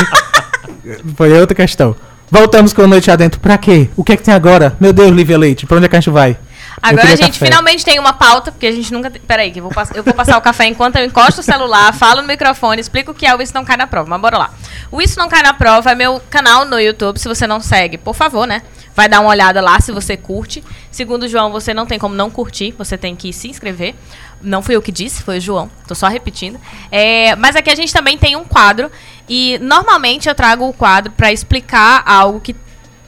foi 1.18 1.34
outra 1.40 1.56
questão. 1.56 1.96
Voltamos 2.30 2.74
com 2.74 2.82
a 2.84 2.88
Noite 2.88 3.10
Adentro. 3.12 3.40
Pra 3.40 3.58
quê? 3.58 3.90
O 3.96 4.04
que 4.04 4.14
é 4.14 4.18
que 4.18 4.24
tem 4.24 4.34
agora? 4.34 4.76
Meu 4.80 4.92
Deus, 4.94 5.12
Lívia 5.12 5.38
Leite, 5.38 5.66
pra 5.66 5.78
onde 5.78 5.86
é 5.86 5.90
que 5.90 5.96
a 5.96 6.00
gente 6.00 6.10
vai? 6.12 6.38
Agora 6.82 7.08
a 7.08 7.16
gente 7.16 7.34
café. 7.40 7.46
finalmente 7.46 7.86
tem 7.86 7.98
uma 8.00 8.12
pauta, 8.14 8.52
porque 8.52 8.68
a 8.68 8.72
gente 8.72 8.92
nunca. 8.92 9.10
Peraí, 9.26 9.50
que 9.50 9.60
eu 9.60 9.64
vou, 9.64 9.72
pass- 9.72 9.92
eu 9.96 10.04
vou 10.04 10.14
passar 10.14 10.38
o 10.38 10.42
café 10.42 10.66
enquanto 10.66 10.98
eu 10.98 11.06
encosto 11.06 11.40
o 11.40 11.44
celular, 11.44 11.94
falo 11.94 12.22
no 12.22 12.28
microfone, 12.28 12.82
explico 12.82 13.12
o 13.12 13.14
que 13.14 13.26
é 13.26 13.34
o 13.36 13.42
Isso 13.42 13.54
Não 13.56 13.64
Cai 13.64 13.78
na 13.78 13.88
Prova. 13.88 14.10
Mas 14.10 14.20
bora 14.22 14.38
lá. 14.38 14.54
O 14.92 15.02
Isso 15.02 15.18
Não 15.18 15.30
Cai 15.30 15.42
na 15.42 15.54
Prova 15.54 15.92
é 15.92 15.96
meu 15.96 16.22
canal 16.30 16.66
no 16.66 16.80
YouTube. 16.80 17.18
Se 17.18 17.28
você 17.28 17.48
não 17.48 17.62
segue, 17.62 17.98
por 17.98 18.14
favor, 18.14 18.46
né? 18.46 18.62
Vai 18.96 19.10
dar 19.10 19.20
uma 19.20 19.30
olhada 19.30 19.62
lá 19.62 19.80
se 19.82 19.92
você 19.92 20.16
curte. 20.16 20.64
Segundo 20.90 21.28
João, 21.28 21.52
você 21.52 21.74
não 21.74 21.86
tem 21.86 22.00
como 22.00 22.16
não 22.16 22.30
curtir, 22.30 22.74
você 22.78 22.98
tem 22.98 23.16
que 23.16 23.34
se 23.34 23.50
inscrever. 23.50 23.94
Não 24.42 24.62
fui 24.62 24.76
eu 24.76 24.82
que 24.82 24.92
disse, 24.92 25.22
foi 25.22 25.38
o 25.38 25.42
João. 25.42 25.70
Tô 25.88 25.94
só 25.94 26.08
repetindo. 26.08 26.60
É, 26.90 27.36
mas 27.36 27.56
aqui 27.56 27.70
a 27.70 27.76
gente 27.76 27.92
também 27.92 28.18
tem 28.18 28.36
um 28.36 28.46
quadro. 28.46 28.90
E 29.28 29.60
normalmente 29.62 30.30
eu 30.30 30.36
trago 30.36 30.68
o 30.68 30.74
quadro 30.74 31.12
para 31.12 31.32
explicar 31.32 32.04
algo 32.06 32.40
que 32.40 32.56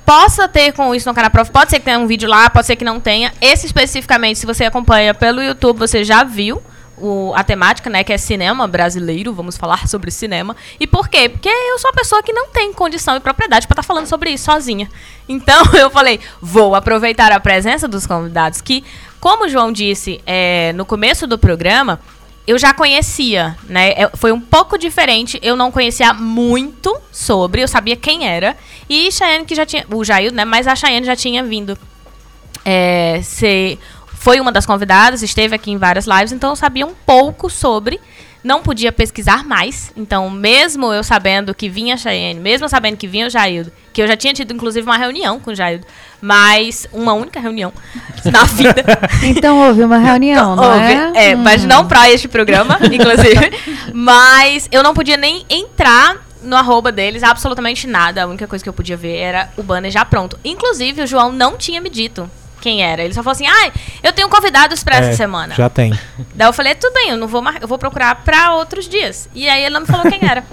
possa 0.06 0.48
ter 0.48 0.74
com 0.74 0.94
isso 0.94 1.08
no 1.08 1.16
canal 1.16 1.32
Prof. 1.32 1.52
Pode 1.52 1.70
ser 1.70 1.80
que 1.80 1.86
tenha 1.86 2.00
um 2.00 2.08
vídeo 2.08 2.30
lá, 2.30 2.50
pode 2.50 2.68
ser 2.68 2.76
que 2.76 2.84
não 2.84 3.00
tenha. 3.00 3.34
Esse 3.42 3.66
especificamente, 3.66 4.40
se 4.40 4.46
você 4.46 4.66
acompanha 4.66 5.14
pelo 5.14 5.42
YouTube, 5.42 5.78
você 5.78 6.04
já 6.04 6.24
viu 6.24 6.62
o- 6.98 7.34
a 7.36 7.43
temática, 7.43 7.89
né? 7.89 8.04
Que 8.04 8.14
é 8.14 8.18
cinema 8.18 8.68
brasileiro. 8.68 9.34
Vamos 9.34 9.58
falar 9.58 9.88
sobre 9.88 10.12
cinema. 10.12 10.56
E 10.80 10.88
por 10.88 11.08
quê? 11.08 11.30
Porque 11.30 11.50
eu 11.50 11.78
sou 11.80 11.89
uma 11.91 11.95
pessoa 11.98 12.22
que 12.24 12.34
não 12.34 12.50
tem 12.50 12.74
condição 12.74 13.16
e 13.16 13.20
propriedade 13.20 13.68
para 13.68 13.74
estar 13.76 13.84
falando 13.84 14.08
sobre 14.08 14.32
isso 14.32 14.45
sozinha. 14.45 14.89
Então 15.28 15.64
eu 15.78 15.89
falei, 15.89 16.20
vou 16.41 16.76
aproveitar 16.76 17.32
a 17.32 17.39
presença 17.39 17.88
dos 17.88 18.06
convidados 18.08 18.62
que, 18.62 18.84
como 19.20 19.45
o 19.45 19.50
João 19.50 19.72
disse 19.72 20.22
é, 20.26 20.74
no 20.74 20.86
começo 20.86 21.28
do 21.28 21.38
programa, 21.38 22.00
eu 22.45 22.58
já 22.58 22.74
conhecia, 22.74 23.58
né? 23.68 23.89
É, 23.91 24.10
Foi 24.16 24.32
um 24.32 24.39
pouco 24.39 24.78
diferente. 24.78 25.38
Eu 25.43 25.56
não 25.58 25.70
conhecia 25.72 26.14
muito 26.14 26.98
sobre, 27.12 27.62
eu 27.62 27.68
sabia 27.68 27.95
quem 27.98 28.26
era. 28.26 28.56
E 28.89 29.12
Cheyenne 29.12 29.43
que 29.45 29.54
já 29.54 29.66
tinha. 29.66 29.86
O 29.91 30.04
Jair, 30.04 30.32
né? 30.34 30.45
Mas 30.45 30.66
a 30.66 30.74
Cheyenne 30.76 31.06
já 31.06 31.16
tinha 31.16 31.43
vindo 31.43 31.78
é, 32.64 33.20
ser. 33.24 33.78
Foi 34.28 34.42
uma 34.42 34.52
das 34.52 34.66
convidadas, 34.66 35.24
esteve 35.24 35.56
aqui 35.56 35.72
em 35.72 35.78
várias 35.78 36.06
lives, 36.06 36.34
então 36.34 36.50
eu 36.50 36.56
sabia 36.58 36.86
um 36.86 36.94
pouco 37.06 37.50
sobre. 37.50 37.98
Não 38.44 38.62
podia 38.62 38.92
pesquisar 38.92 39.46
mais. 39.46 39.94
Então, 39.96 40.30
mesmo 40.30 40.92
eu 40.92 41.02
sabendo 41.02 41.56
que 41.56 41.70
vinha 41.70 41.94
a 41.94 41.98
Cheyenne, 41.98 42.38
mesmo 42.38 42.66
eu 42.66 42.70
sabendo 42.70 42.98
que 42.98 43.08
vinha 43.08 43.28
o 43.28 43.30
Jaildo, 43.30 43.72
que 43.94 44.02
eu 44.02 44.06
já 44.06 44.18
tinha 44.18 44.34
tido, 44.34 44.54
inclusive, 44.54 44.86
uma 44.86 44.98
reunião 44.98 45.40
com 45.40 45.52
o 45.52 45.56
Jaildo, 45.56 45.88
mas 46.22 46.86
uma 46.92 47.14
única 47.14 47.40
reunião 47.40 47.72
na 48.30 48.44
vida. 48.44 48.84
Então 49.24 49.66
houve 49.66 49.82
uma 49.82 49.98
reunião, 49.98 50.58
não 50.58 50.74
Houve, 50.74 50.94
é? 51.16 51.30
é, 51.30 51.36
mas 51.38 51.64
não 51.64 51.88
pra 51.88 52.12
este 52.12 52.28
programa, 52.28 52.78
inclusive. 52.92 53.94
mas 53.94 54.68
eu 54.74 54.84
não 54.84 54.94
podia 54.94 55.16
nem 55.16 55.46
entrar 55.50 56.18
no 56.44 56.58
arroba 56.58 56.92
deles, 56.92 57.24
absolutamente 57.24 57.88
nada. 57.88 58.24
A 58.24 58.28
única 58.28 58.46
coisa 58.46 58.62
que 58.62 58.68
eu 58.68 58.74
podia 58.74 58.98
ver 58.98 59.16
era 59.16 59.50
o 59.56 59.64
banner 59.64 59.90
já 59.90 60.04
pronto. 60.04 60.38
Inclusive, 60.44 61.04
o 61.04 61.08
João 61.08 61.32
não 61.32 61.56
tinha 61.56 61.80
me 61.80 61.90
dito 61.90 62.30
quem 62.62 62.84
era. 62.84 63.03
Ele 63.03 63.14
só 63.14 63.22
falou 63.24 63.34
assim: 63.34 63.47
ah, 63.47 63.72
eu 64.03 64.12
tenho 64.14 64.30
convidados 64.30 64.84
essa 64.88 65.10
É, 65.10 65.14
semana. 65.14 65.55
Já 65.55 65.70
tem. 65.70 65.91
Daí 66.36 66.47
eu 66.47 66.53
falei, 66.53 66.76
tudo 66.76 66.93
bem, 66.93 67.10
eu 67.10 67.18
não 67.18 67.28
vou 67.28 67.43
eu 67.62 67.68
vou 67.68 67.78
procurar 67.78 68.16
pra 68.24 68.53
outros 68.55 68.88
dias. 68.88 69.30
E 69.34 69.47
aí 69.47 69.62
ele 69.64 69.74
não 69.74 69.82
me 69.82 69.88
falou 69.88 70.10
quem 70.12 70.20
era. 70.28 70.43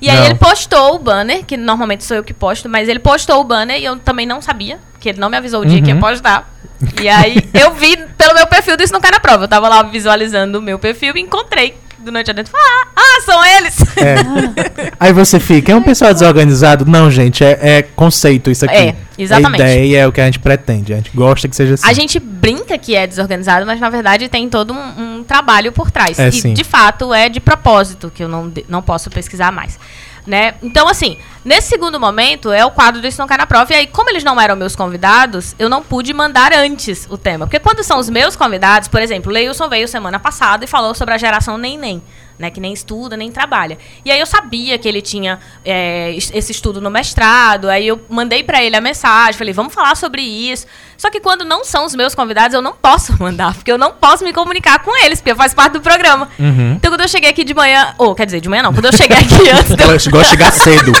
E 0.00 0.10
aí 0.10 0.16
Não. 0.18 0.24
ele 0.26 0.34
postou 0.34 0.96
o 0.96 0.98
banner, 0.98 1.44
que 1.46 1.56
normalmente 1.56 2.04
sou 2.04 2.16
eu 2.16 2.22
que 2.24 2.34
posto, 2.34 2.68
mas 2.68 2.88
ele 2.88 2.98
postou 2.98 3.40
o 3.40 3.44
banner 3.44 3.78
e 3.80 3.84
eu 3.84 3.96
também 3.98 4.26
não 4.26 4.42
sabia, 4.42 4.78
que 5.00 5.08
ele 5.08 5.18
não 5.20 5.30
me 5.30 5.36
avisou 5.36 5.62
o 5.62 5.64
dia 5.64 5.80
que 5.80 5.88
ia 5.88 5.94
Uhum. 5.94 6.00
postar. 6.00 6.52
E 7.00 7.08
aí 7.08 7.36
eu 7.54 7.72
vi 7.72 7.96
pelo 8.18 8.34
meu 8.34 8.46
perfil 8.46 8.76
do 8.76 8.82
Isso 8.82 8.92
Não 8.92 9.00
Cai 9.00 9.12
na 9.12 9.20
Prova. 9.20 9.44
Eu 9.44 9.48
tava 9.48 9.66
lá 9.68 9.82
visualizando 9.82 10.58
o 10.58 10.62
meu 10.62 10.78
perfil 10.78 11.16
e 11.16 11.20
encontrei 11.20 11.74
do 12.04 12.12
Noite 12.12 12.30
Adentro. 12.30 12.52
Ah, 12.56 12.86
ah, 12.94 13.20
são 13.22 13.44
eles! 13.44 13.76
É. 13.96 14.92
Aí 15.00 15.12
você 15.12 15.40
fica, 15.40 15.72
é 15.72 15.76
um 15.76 15.82
pessoal 15.82 16.12
desorganizado? 16.12 16.84
Não, 16.84 17.10
gente, 17.10 17.42
é, 17.44 17.58
é 17.60 17.82
conceito 17.82 18.50
isso 18.50 18.64
aqui. 18.64 18.74
É, 18.74 18.96
exatamente. 19.18 19.62
A 19.62 19.64
ideia 19.64 19.98
é 20.00 20.06
o 20.06 20.12
que 20.12 20.20
a 20.20 20.26
gente 20.26 20.38
pretende. 20.38 20.92
A 20.92 20.96
gente 20.96 21.10
gosta 21.14 21.48
que 21.48 21.56
seja 21.56 21.74
assim. 21.74 21.86
A 21.86 21.92
gente 21.92 22.20
brinca 22.20 22.76
que 22.78 22.94
é 22.94 23.06
desorganizado, 23.06 23.66
mas 23.66 23.80
na 23.80 23.90
verdade 23.90 24.28
tem 24.28 24.48
todo 24.48 24.72
um, 24.72 25.18
um 25.18 25.24
trabalho 25.24 25.72
por 25.72 25.90
trás. 25.90 26.18
É, 26.18 26.28
e 26.28 26.32
sim. 26.32 26.54
de 26.54 26.64
fato 26.64 27.12
é 27.12 27.28
de 27.28 27.40
propósito, 27.40 28.12
que 28.14 28.22
eu 28.22 28.28
não, 28.28 28.52
não 28.68 28.82
posso 28.82 29.10
pesquisar 29.10 29.50
mais. 29.50 29.78
Né? 30.26 30.54
Então, 30.62 30.88
assim, 30.88 31.18
nesse 31.44 31.68
segundo 31.68 32.00
momento 32.00 32.50
é 32.50 32.64
o 32.64 32.70
quadro 32.70 33.00
do 33.00 33.06
Isso 33.06 33.20
Não 33.20 33.26
Cai 33.26 33.36
na 33.36 33.46
Prova. 33.46 33.70
E 33.72 33.76
aí, 33.76 33.86
como 33.86 34.08
eles 34.08 34.24
não 34.24 34.40
eram 34.40 34.56
meus 34.56 34.74
convidados, 34.74 35.54
eu 35.58 35.68
não 35.68 35.82
pude 35.82 36.14
mandar 36.14 36.52
antes 36.54 37.06
o 37.10 37.18
tema. 37.18 37.46
Porque 37.46 37.60
quando 37.60 37.84
são 37.84 37.98
os 37.98 38.08
meus 38.08 38.34
convidados, 38.34 38.88
por 38.88 39.02
exemplo, 39.02 39.30
Leilson 39.30 39.68
veio 39.68 39.86
semana 39.86 40.18
passada 40.18 40.64
e 40.64 40.68
falou 40.68 40.94
sobre 40.94 41.14
a 41.14 41.18
geração 41.18 41.58
nem-nem. 41.58 42.02
Né, 42.36 42.50
que 42.50 42.58
nem 42.60 42.72
estuda, 42.72 43.16
nem 43.16 43.30
trabalha. 43.30 43.78
E 44.04 44.10
aí 44.10 44.18
eu 44.18 44.26
sabia 44.26 44.76
que 44.76 44.88
ele 44.88 45.00
tinha 45.00 45.38
é, 45.64 46.10
es- 46.10 46.32
esse 46.34 46.50
estudo 46.50 46.80
no 46.80 46.90
mestrado, 46.90 47.70
aí 47.70 47.86
eu 47.86 48.00
mandei 48.08 48.42
pra 48.42 48.60
ele 48.60 48.74
a 48.74 48.80
mensagem, 48.80 49.34
falei, 49.38 49.54
vamos 49.54 49.72
falar 49.72 49.94
sobre 49.94 50.20
isso. 50.20 50.66
Só 50.98 51.10
que 51.10 51.20
quando 51.20 51.44
não 51.44 51.64
são 51.64 51.86
os 51.86 51.94
meus 51.94 52.12
convidados, 52.12 52.52
eu 52.52 52.60
não 52.60 52.72
posso 52.72 53.12
mandar, 53.22 53.54
porque 53.54 53.70
eu 53.70 53.78
não 53.78 53.92
posso 53.92 54.24
me 54.24 54.32
comunicar 54.32 54.80
com 54.80 54.90
eles, 55.04 55.20
porque 55.20 55.32
faz 55.36 55.54
parte 55.54 55.74
do 55.74 55.80
programa. 55.80 56.28
Uhum. 56.36 56.72
Então 56.72 56.90
quando 56.90 57.02
eu 57.02 57.08
cheguei 57.08 57.30
aqui 57.30 57.44
de 57.44 57.54
manhã, 57.54 57.94
ou 57.98 58.16
quer 58.16 58.26
dizer, 58.26 58.40
de 58.40 58.48
manhã 58.48 58.64
não, 58.64 58.72
quando 58.74 58.86
eu 58.86 58.92
cheguei 58.92 59.16
aqui 59.16 59.34
antes 59.54 59.76
de 59.76 59.82
eu 59.82 59.88
Ela 59.88 59.92
gosta 59.96 60.18
de 60.24 60.26
chegar 60.30 60.50
cedo. 60.58 60.92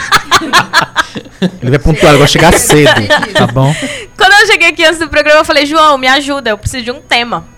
Ele 1.60 1.70
vai 1.70 1.78
pontuar, 1.80 2.10
ela 2.12 2.18
gosta 2.18 2.26
de 2.26 2.44
chegar 2.44 2.52
cedo. 2.58 3.32
Tá 3.34 3.46
bom? 3.48 3.74
Quando 4.16 4.32
eu 4.40 4.46
cheguei 4.46 4.68
aqui 4.68 4.84
antes 4.84 4.98
do 5.00 5.08
programa, 5.08 5.40
eu 5.40 5.44
falei, 5.44 5.66
João, 5.66 5.98
me 5.98 6.06
ajuda, 6.06 6.50
eu 6.50 6.58
preciso 6.58 6.84
de 6.84 6.90
um 6.92 7.00
tema. 7.00 7.52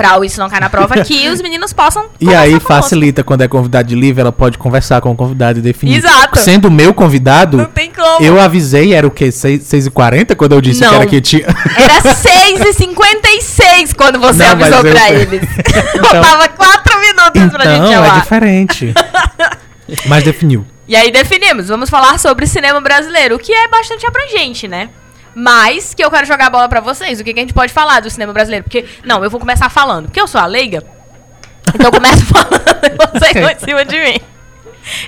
Pra 0.00 0.18
o 0.18 0.24
Isso 0.24 0.40
Não 0.40 0.48
Cai 0.48 0.60
na 0.60 0.70
Prova, 0.70 0.94
que 1.04 1.28
os 1.28 1.42
meninos 1.42 1.72
possam 1.74 2.06
E 2.18 2.34
aí 2.34 2.58
facilita 2.58 3.22
quando 3.22 3.42
é 3.42 3.48
convidado 3.48 3.86
de 3.88 3.94
livre, 3.94 4.20
ela 4.22 4.32
pode 4.32 4.56
conversar 4.56 5.00
com 5.02 5.10
o 5.10 5.16
convidado 5.16 5.58
e 5.58 5.62
definir. 5.62 5.96
Exato. 5.98 6.38
Sendo 6.38 6.70
meu 6.70 6.94
convidado, 6.94 7.58
Não 7.58 7.64
tem 7.66 7.90
como. 7.92 8.24
eu 8.24 8.40
avisei, 8.40 8.94
era 8.94 9.06
o 9.06 9.10
quê? 9.10 9.26
6h40 9.28 10.34
quando 10.36 10.52
eu 10.52 10.60
disse 10.60 10.80
Não. 10.80 10.88
que 10.88 10.94
era 10.94 11.06
que 11.06 11.20
tinha. 11.20 11.44
Era 11.76 12.00
6h56 12.14 13.94
quando 13.96 14.18
você 14.18 14.42
Não, 14.42 14.50
avisou 14.52 14.78
eu- 14.78 14.92
pra 14.94 15.10
eles. 15.10 15.42
Então- 15.94 16.04
Faltava 16.22 16.48
4 16.48 17.00
minutos 17.00 17.52
pra 17.52 17.64
gente 17.64 17.76
Então, 17.76 17.90
é 18.04 18.06
chamar. 18.08 18.20
diferente. 18.20 18.94
Mas 20.06 20.24
definiu. 20.24 20.64
E 20.88 20.96
aí 20.96 21.10
definimos, 21.12 21.68
vamos 21.68 21.88
falar 21.90 22.18
sobre 22.18 22.46
cinema 22.46 22.80
brasileiro, 22.80 23.36
o 23.36 23.38
que 23.38 23.52
é 23.52 23.68
bastante 23.68 24.06
abrangente, 24.06 24.66
né? 24.66 24.88
Mas 25.34 25.94
que 25.94 26.04
eu 26.04 26.10
quero 26.10 26.26
jogar 26.26 26.46
a 26.46 26.50
bola 26.50 26.68
pra 26.68 26.80
vocês. 26.80 27.20
O 27.20 27.24
que, 27.24 27.32
que 27.32 27.40
a 27.40 27.42
gente 27.42 27.54
pode 27.54 27.72
falar 27.72 28.00
do 28.00 28.10
cinema 28.10 28.32
brasileiro? 28.32 28.64
Porque, 28.64 28.84
não, 29.04 29.22
eu 29.22 29.30
vou 29.30 29.40
começar 29.40 29.68
falando. 29.68 30.06
Porque 30.06 30.20
eu 30.20 30.26
sou 30.26 30.40
a 30.40 30.46
leiga. 30.46 30.82
Então 31.74 31.86
eu 31.86 31.92
começo 31.92 32.24
falando 32.26 32.60
e 32.84 33.18
vocês 33.18 33.34
vão 33.34 33.50
em 33.50 33.58
cima 33.58 33.84
de 33.84 33.98
mim. 33.98 34.20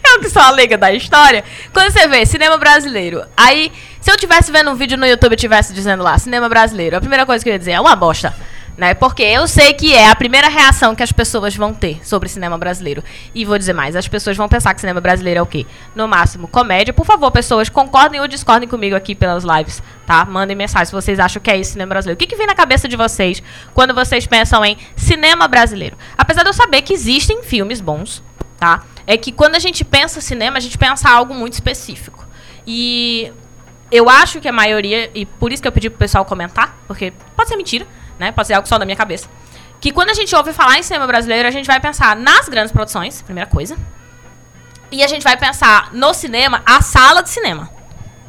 Eu 0.06 0.20
que 0.20 0.28
sou 0.28 0.42
a 0.42 0.50
leiga 0.50 0.78
da 0.78 0.92
história. 0.92 1.44
Quando 1.72 1.90
você 1.90 2.06
vê 2.06 2.24
cinema 2.26 2.56
brasileiro, 2.56 3.24
aí, 3.36 3.72
se 4.00 4.10
eu 4.10 4.16
tivesse 4.16 4.52
vendo 4.52 4.70
um 4.70 4.74
vídeo 4.74 4.96
no 4.96 5.06
YouTube 5.06 5.32
e 5.32 5.36
tivesse 5.36 5.72
dizendo 5.72 6.02
lá, 6.02 6.18
cinema 6.18 6.48
brasileiro, 6.48 6.96
a 6.96 7.00
primeira 7.00 7.26
coisa 7.26 7.42
que 7.42 7.50
eu 7.50 7.52
ia 7.52 7.58
dizer 7.58 7.72
é 7.72 7.80
uma 7.80 7.96
bosta. 7.96 8.34
Né? 8.76 8.94
Porque 8.94 9.22
eu 9.22 9.46
sei 9.46 9.74
que 9.74 9.92
é 9.92 10.08
a 10.08 10.16
primeira 10.16 10.48
reação 10.48 10.94
que 10.94 11.02
as 11.02 11.12
pessoas 11.12 11.54
vão 11.54 11.74
ter 11.74 12.04
sobre 12.06 12.28
cinema 12.28 12.56
brasileiro. 12.56 13.04
E 13.34 13.44
vou 13.44 13.58
dizer 13.58 13.74
mais, 13.74 13.94
as 13.94 14.08
pessoas 14.08 14.36
vão 14.36 14.48
pensar 14.48 14.72
que 14.72 14.80
cinema 14.80 15.00
brasileiro 15.00 15.40
é 15.40 15.42
o 15.42 15.46
quê? 15.46 15.66
No 15.94 16.08
máximo, 16.08 16.48
comédia. 16.48 16.92
Por 16.94 17.04
favor, 17.04 17.30
pessoas, 17.30 17.68
concordem 17.68 18.20
ou 18.20 18.26
discordem 18.26 18.68
comigo 18.68 18.96
aqui 18.96 19.14
pelas 19.14 19.44
lives, 19.44 19.82
tá? 20.06 20.24
Mandem 20.24 20.56
mensagem 20.56 20.86
se 20.86 20.92
vocês 20.92 21.20
acham 21.20 21.42
que 21.42 21.50
é 21.50 21.56
isso 21.58 21.72
cinema 21.72 21.90
brasileiro. 21.90 22.16
O 22.16 22.18
que, 22.18 22.26
que 22.26 22.36
vem 22.36 22.46
na 22.46 22.54
cabeça 22.54 22.88
de 22.88 22.96
vocês 22.96 23.42
quando 23.74 23.92
vocês 23.94 24.26
pensam 24.26 24.64
em 24.64 24.78
cinema 24.96 25.46
brasileiro? 25.46 25.96
Apesar 26.16 26.42
de 26.42 26.48
eu 26.48 26.54
saber 26.54 26.80
que 26.80 26.94
existem 26.94 27.42
filmes 27.42 27.80
bons, 27.80 28.22
tá? 28.56 28.84
É 29.06 29.18
que 29.18 29.32
quando 29.32 29.54
a 29.54 29.58
gente 29.58 29.84
pensa 29.84 30.20
cinema, 30.20 30.56
a 30.56 30.60
gente 30.60 30.78
pensa 30.78 31.10
algo 31.10 31.34
muito 31.34 31.52
específico. 31.52 32.26
E 32.66 33.30
eu 33.90 34.08
acho 34.08 34.40
que 34.40 34.48
a 34.48 34.52
maioria, 34.52 35.10
e 35.14 35.26
por 35.26 35.52
isso 35.52 35.60
que 35.60 35.68
eu 35.68 35.72
pedi 35.72 35.90
pro 35.90 35.98
pessoal 35.98 36.24
comentar, 36.24 36.78
porque 36.86 37.12
pode 37.36 37.50
ser 37.50 37.56
mentira, 37.56 37.86
né? 38.22 38.32
Pode 38.32 38.46
ser 38.48 38.54
algo 38.54 38.66
só 38.68 38.78
da 38.78 38.84
minha 38.84 38.96
cabeça. 38.96 39.28
Que 39.80 39.90
quando 39.92 40.10
a 40.10 40.14
gente 40.14 40.34
ouve 40.34 40.52
falar 40.52 40.78
em 40.78 40.82
cinema 40.82 41.06
brasileiro, 41.06 41.48
a 41.48 41.50
gente 41.50 41.66
vai 41.66 41.80
pensar 41.80 42.14
nas 42.16 42.48
grandes 42.48 42.70
produções, 42.72 43.20
primeira 43.20 43.48
coisa. 43.50 43.76
E 44.90 45.02
a 45.02 45.08
gente 45.08 45.22
vai 45.24 45.36
pensar 45.36 45.90
no 45.92 46.14
cinema, 46.14 46.62
a 46.64 46.80
sala 46.80 47.22
de 47.22 47.30
cinema. 47.30 47.68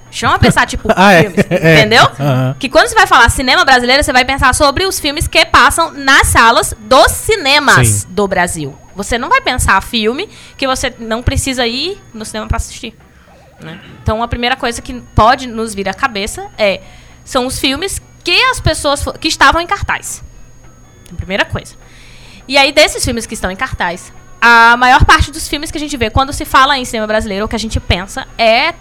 Chama 0.09 0.39
pensar, 0.39 0.65
tipo, 0.65 0.87
Ah, 0.95 1.13
é. 1.13 1.21
filmes. 1.23 1.45
É. 1.49 1.73
Entendeu? 1.79 2.03
Aham. 2.19 2.55
Que 2.59 2.69
quando 2.69 2.87
você 2.87 2.95
vai 2.95 3.05
falar 3.07 3.29
cinema 3.29 3.63
brasileiro, 3.65 4.03
você 4.03 4.13
vai 4.13 4.25
pensar 4.25 4.53
sobre 4.55 4.85
os 4.85 4.99
filmes 4.99 5.27
que 5.27 5.45
passam 5.45 5.91
nas 5.91 6.27
salas 6.27 6.73
dos 6.79 7.11
cinemas 7.11 7.87
Sim. 7.87 8.07
do 8.09 8.27
Brasil. 8.27 8.77
Você 8.95 9.17
não 9.17 9.27
vai 9.29 9.41
pensar 9.41 9.81
filme 9.81 10.29
que 10.57 10.65
você 10.67 10.93
não 10.99 11.21
precisa 11.23 11.65
ir 11.67 11.99
no 12.13 12.23
cinema 12.25 12.47
pra 12.47 12.57
assistir. 12.57 12.95
né? 13.59 13.79
Então, 14.01 14.21
a 14.23 14.27
primeira 14.27 14.55
coisa 14.55 14.81
que 14.81 15.01
pode 15.15 15.47
nos 15.47 15.73
vir 15.73 15.87
à 15.89 15.93
cabeça 15.93 16.47
é 16.57 16.81
são 17.25 17.45
os 17.47 17.59
filmes 17.59 18.01
que 18.23 18.43
as 18.45 18.59
pessoas 18.59 19.03
que 19.19 19.27
estavam 19.27 19.61
em 19.61 19.67
cartaz. 19.67 20.23
A 21.11 21.15
primeira 21.15 21.45
coisa. 21.45 21.75
E 22.47 22.57
aí, 22.57 22.71
desses 22.71 23.03
filmes 23.03 23.25
que 23.25 23.33
estão 23.33 23.51
em 23.51 23.55
cartaz, 23.55 24.11
a 24.41 24.75
maior 24.77 25.05
parte 25.05 25.31
dos 25.31 25.47
filmes 25.47 25.71
que 25.71 25.77
a 25.77 25.79
gente 25.79 25.95
vê 25.95 26.09
quando 26.09 26.33
se 26.33 26.43
fala 26.43 26.77
em 26.77 26.85
cinema 26.85 27.07
brasileiro, 27.07 27.45
o 27.45 27.47
que 27.47 27.55
a 27.55 27.59
gente 27.59 27.79
pensa 27.79 28.27
é. 28.37 28.73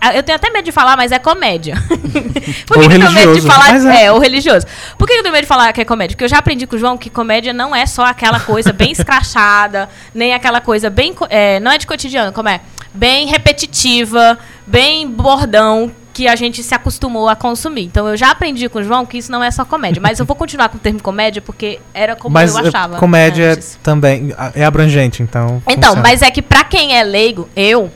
Ah, 0.00 0.14
eu 0.14 0.22
tenho 0.22 0.36
até 0.36 0.50
medo 0.50 0.64
de 0.64 0.72
falar, 0.72 0.96
mas 0.96 1.10
é 1.10 1.18
comédia. 1.18 1.74
Por 2.66 2.78
que, 2.78 2.88
que 2.88 2.94
eu 2.94 3.00
tenho 3.00 3.10
medo 3.12 3.34
de 3.34 3.40
religioso, 3.40 3.48
falar? 3.48 3.94
é. 3.94 4.04
É, 4.04 4.12
ou 4.12 4.18
religioso. 4.20 4.66
Por 4.96 5.06
que 5.06 5.14
eu 5.14 5.22
tenho 5.22 5.32
medo 5.32 5.42
de 5.42 5.48
falar 5.48 5.72
que 5.72 5.80
é 5.80 5.84
comédia? 5.84 6.14
Porque 6.14 6.24
eu 6.24 6.28
já 6.28 6.38
aprendi 6.38 6.66
com 6.66 6.76
o 6.76 6.78
João 6.78 6.96
que 6.96 7.10
comédia 7.10 7.52
não 7.52 7.74
é 7.74 7.86
só 7.86 8.04
aquela 8.04 8.38
coisa 8.38 8.72
bem 8.72 8.92
escrachada, 8.92 9.88
nem 10.14 10.32
aquela 10.32 10.60
coisa 10.60 10.88
bem. 10.88 11.14
é, 11.28 11.58
não 11.60 11.72
é 11.72 11.78
de 11.78 11.86
cotidiano, 11.86 12.32
como 12.32 12.48
é? 12.48 12.60
Bem 12.94 13.26
repetitiva, 13.26 14.38
bem 14.66 15.08
bordão, 15.08 15.90
que 16.16 16.26
a 16.26 16.34
gente 16.34 16.62
se 16.62 16.74
acostumou 16.74 17.28
a 17.28 17.36
consumir. 17.36 17.84
Então 17.84 18.08
eu 18.08 18.16
já 18.16 18.30
aprendi 18.30 18.70
com 18.70 18.78
o 18.78 18.82
João 18.82 19.04
que 19.04 19.18
isso 19.18 19.30
não 19.30 19.44
é 19.44 19.50
só 19.50 19.66
comédia. 19.66 20.00
Mas 20.00 20.18
eu 20.18 20.24
vou 20.24 20.34
continuar 20.34 20.70
com 20.70 20.78
o 20.78 20.80
termo 20.80 21.02
comédia 21.02 21.42
porque 21.42 21.78
era 21.92 22.16
como 22.16 22.32
Mas 22.32 22.54
eu 22.56 22.64
eh, 22.64 22.68
achava. 22.68 22.96
comédia 22.96 23.52
antes. 23.52 23.78
também 23.82 24.32
ah, 24.38 24.50
é 24.54 24.64
abrangente, 24.64 25.22
então. 25.22 25.62
Então, 25.68 25.90
funciona. 25.90 26.00
mas 26.00 26.22
é 26.22 26.30
que 26.30 26.40
pra 26.40 26.64
quem 26.64 26.96
é 26.96 27.02
leigo, 27.04 27.50
eu, 27.54 27.90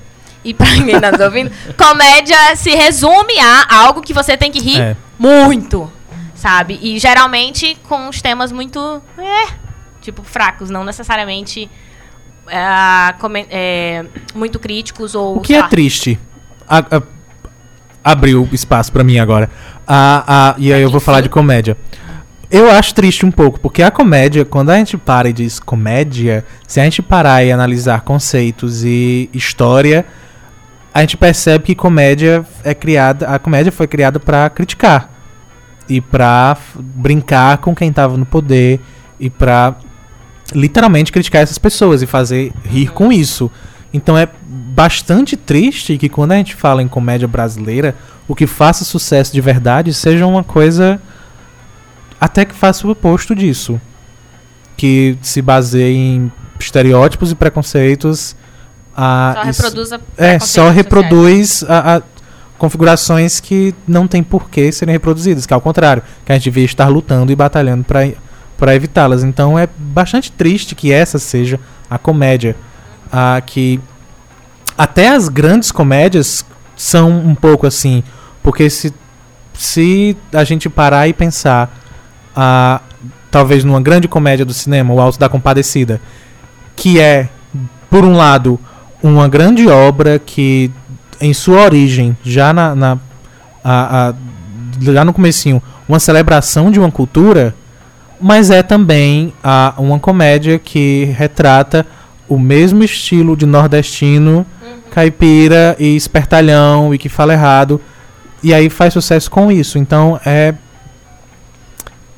e 0.45 0.53
pra 0.53 0.67
quem 0.67 1.01
tá 1.01 1.11
nos 1.13 1.21
ouvindo, 1.21 1.51
comédia 1.79 2.37
se 2.57 2.69
resume 2.75 3.39
a 3.41 3.75
algo 3.85 4.03
que 4.03 4.13
você 4.13 4.37
tem 4.37 4.53
que 4.53 4.61
rir 4.61 4.79
É. 4.83 4.97
muito, 5.19 5.91
sabe? 6.35 6.79
E 6.83 6.99
geralmente 6.99 7.75
com 7.89 8.07
os 8.07 8.21
temas 8.21 8.53
muito, 8.53 9.03
é, 9.17 9.55
tipo, 10.03 10.23
fracos, 10.23 10.69
não 10.69 10.85
necessariamente 10.85 11.71
é, 12.47 13.15
é, 13.49 14.05
muito 14.35 14.59
críticos 14.59 15.15
ou, 15.15 15.39
O 15.39 15.41
que 15.41 15.55
é 15.55 15.61
lá. 15.61 15.69
triste? 15.69 16.21
A- 16.69 16.81
a- 16.99 17.20
abriu 18.03 18.49
espaço 18.53 18.93
pra 18.93 19.05
mim 19.05 19.19
agora. 19.19 19.51
A, 19.87 20.51
a, 20.51 20.55
e 20.59 20.73
aí 20.73 20.83
eu 20.83 20.91
vou 20.91 21.01
falar 21.01 21.21
de 21.21 21.29
comédia. 21.29 21.77
Eu 22.51 22.69
acho 22.71 22.95
triste 22.95 23.25
um 23.25 23.31
pouco, 23.31 23.61
porque 23.61 23.81
a 23.83 23.91
comédia, 23.93 24.45
quando 24.45 24.71
a 24.71 24.77
gente 24.77 24.97
para 24.97 25.29
e 25.29 25.33
diz 25.33 25.61
comédia, 25.61 26.45
se 26.67 26.81
a 26.81 26.85
gente 26.85 27.01
parar 27.01 27.45
e 27.45 27.53
analisar 27.53 28.01
conceitos 28.01 28.83
e 28.85 29.31
história, 29.33 30.05
a 30.93 31.01
gente 31.03 31.17
percebe 31.17 31.65
que 31.67 31.75
comédia 31.77 32.45
é 32.65 32.75
criada, 32.75 33.29
a 33.29 33.39
comédia 33.39 33.71
foi 33.71 33.87
criada 33.87 34.19
pra 34.19 34.51
criticar 34.51 35.11
e 35.89 36.01
pra 36.01 36.57
f- 36.57 36.79
brincar 36.83 37.59
com 37.59 37.73
quem 37.75 37.93
tava 37.93 38.17
no 38.17 38.27
poder 38.27 38.81
e 39.21 39.31
pra 39.31 39.77
literalmente 40.53 41.13
criticar 41.13 41.43
essas 41.43 41.59
pessoas 41.59 42.03
e 42.03 42.07
fazer 42.07 42.53
rir 42.65 42.89
com 42.89 43.13
isso. 43.13 43.49
Então 43.93 44.17
é 44.17 44.29
bastante 44.47 45.37
triste 45.37 45.99
que 45.99 46.09
quando 46.09 46.33
a 46.33 46.37
gente 46.37 46.55
fala 46.55 46.83
em 46.83 46.89
comédia 46.89 47.27
brasileira, 47.27 47.95
o 48.29 48.35
que 48.35 48.47
faça 48.47 48.85
sucesso 48.85 49.33
de 49.33 49.41
verdade 49.41 49.93
seja 49.93 50.27
uma 50.27 50.45
coisa 50.45 51.01
até 52.21 52.45
que 52.45 52.55
faça 52.55 52.87
o 52.87 52.91
oposto 52.91 53.35
disso. 53.35 53.81
Que 54.77 55.19
se 55.21 55.43
baseie 55.43 55.97
em 55.97 56.33
estereótipos 56.59 57.33
e 57.33 57.35
preconceitos. 57.35 58.37
ah, 58.97 59.35
Só 59.35 59.43
reproduza 59.43 60.01
é, 60.17 60.39
só 60.39 60.71
reproduz 60.71 61.65
a, 61.65 61.97
a 61.97 62.03
configurações 62.59 63.41
que 63.41 63.75
não 63.89 64.07
tem 64.07 64.23
por 64.23 64.51
que 64.51 64.71
serem 64.71 64.93
reproduzidas, 64.93 65.47
que 65.47 65.55
ao 65.55 65.63
contrário, 65.63 66.03
que 66.25 66.31
a 66.31 66.35
gente 66.35 66.45
devia 66.45 66.65
estar 66.65 66.89
lutando 66.89 67.33
e 67.33 67.37
batalhando 67.37 67.85
para 67.85 68.75
evitá-las. 68.75 69.25
Então 69.25 69.59
é 69.59 69.67
bastante 69.77 70.31
triste 70.31 70.75
que 70.75 70.93
essa 70.93 71.19
seja 71.19 71.59
a 71.89 71.99
comédia. 71.99 72.55
Ah, 73.13 73.43
que 73.45 73.81
até 74.79 75.09
as 75.09 75.29
grandes 75.29 75.71
comédias 75.73 76.45
são 76.77 77.11
um 77.11 77.35
pouco 77.35 77.67
assim, 77.67 78.03
porque 78.43 78.71
se, 78.71 78.95
se 79.53 80.17
a 80.33 80.45
gente 80.45 80.69
parar 80.69 81.09
e 81.09 81.13
pensar, 81.13 81.71
ah, 82.35 82.81
talvez 83.31 83.65
numa 83.65 83.81
grande 83.81 84.09
comédia 84.09 84.45
do 84.45 84.53
cinema, 84.55 84.95
O 84.95 85.01
Alto 85.01 85.19
da 85.19 85.29
Compadecida, 85.29 86.01
que 86.77 86.99
é, 87.01 87.29
por 87.91 88.05
um 88.05 88.17
lado, 88.17 88.59
uma 89.03 89.29
grande 89.29 89.69
obra 89.69 90.19
que, 90.19 90.71
em 91.21 91.35
sua 91.35 91.63
origem, 91.63 92.17
já 92.23 92.53
na, 92.53 92.75
na 92.75 92.99
a- 93.63 94.09
a- 94.11 94.15
já 94.81 95.05
no 95.05 95.13
comecinho, 95.13 95.63
uma 95.89 95.99
celebração 95.99 96.71
de 96.71 96.79
uma 96.79 96.91
cultura, 96.91 97.55
mas 98.21 98.51
é 98.51 98.63
também 98.63 99.33
ah, 99.45 99.75
uma 99.77 99.99
comédia 99.99 100.59
que 100.59 101.05
retrata 101.19 101.85
o 102.31 102.39
mesmo 102.39 102.83
estilo 102.85 103.37
de 103.37 103.45
nordestino, 103.45 104.47
caipira 104.91 105.77
e 105.79 105.97
espertalhão 105.97 106.95
e 106.95 106.99
que 106.99 107.09
fala 107.09 107.33
errado, 107.33 107.81
e 108.43 108.55
aí 108.55 108.71
faz 108.71 108.95
sucesso 108.95 109.29
com 109.31 109.51
isso. 109.51 109.77
Então 109.77 110.19
é 110.25 110.55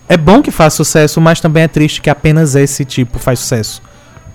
é 0.09 0.17
bom 0.19 0.43
que 0.43 0.51
faz 0.51 0.75
sucesso, 0.75 1.19
mas 1.23 1.41
também 1.41 1.63
é 1.63 1.69
triste 1.69 2.03
que 2.03 2.11
apenas 2.11 2.55
esse 2.55 2.85
tipo 2.85 3.19
faz 3.19 3.39
sucesso. 3.39 3.83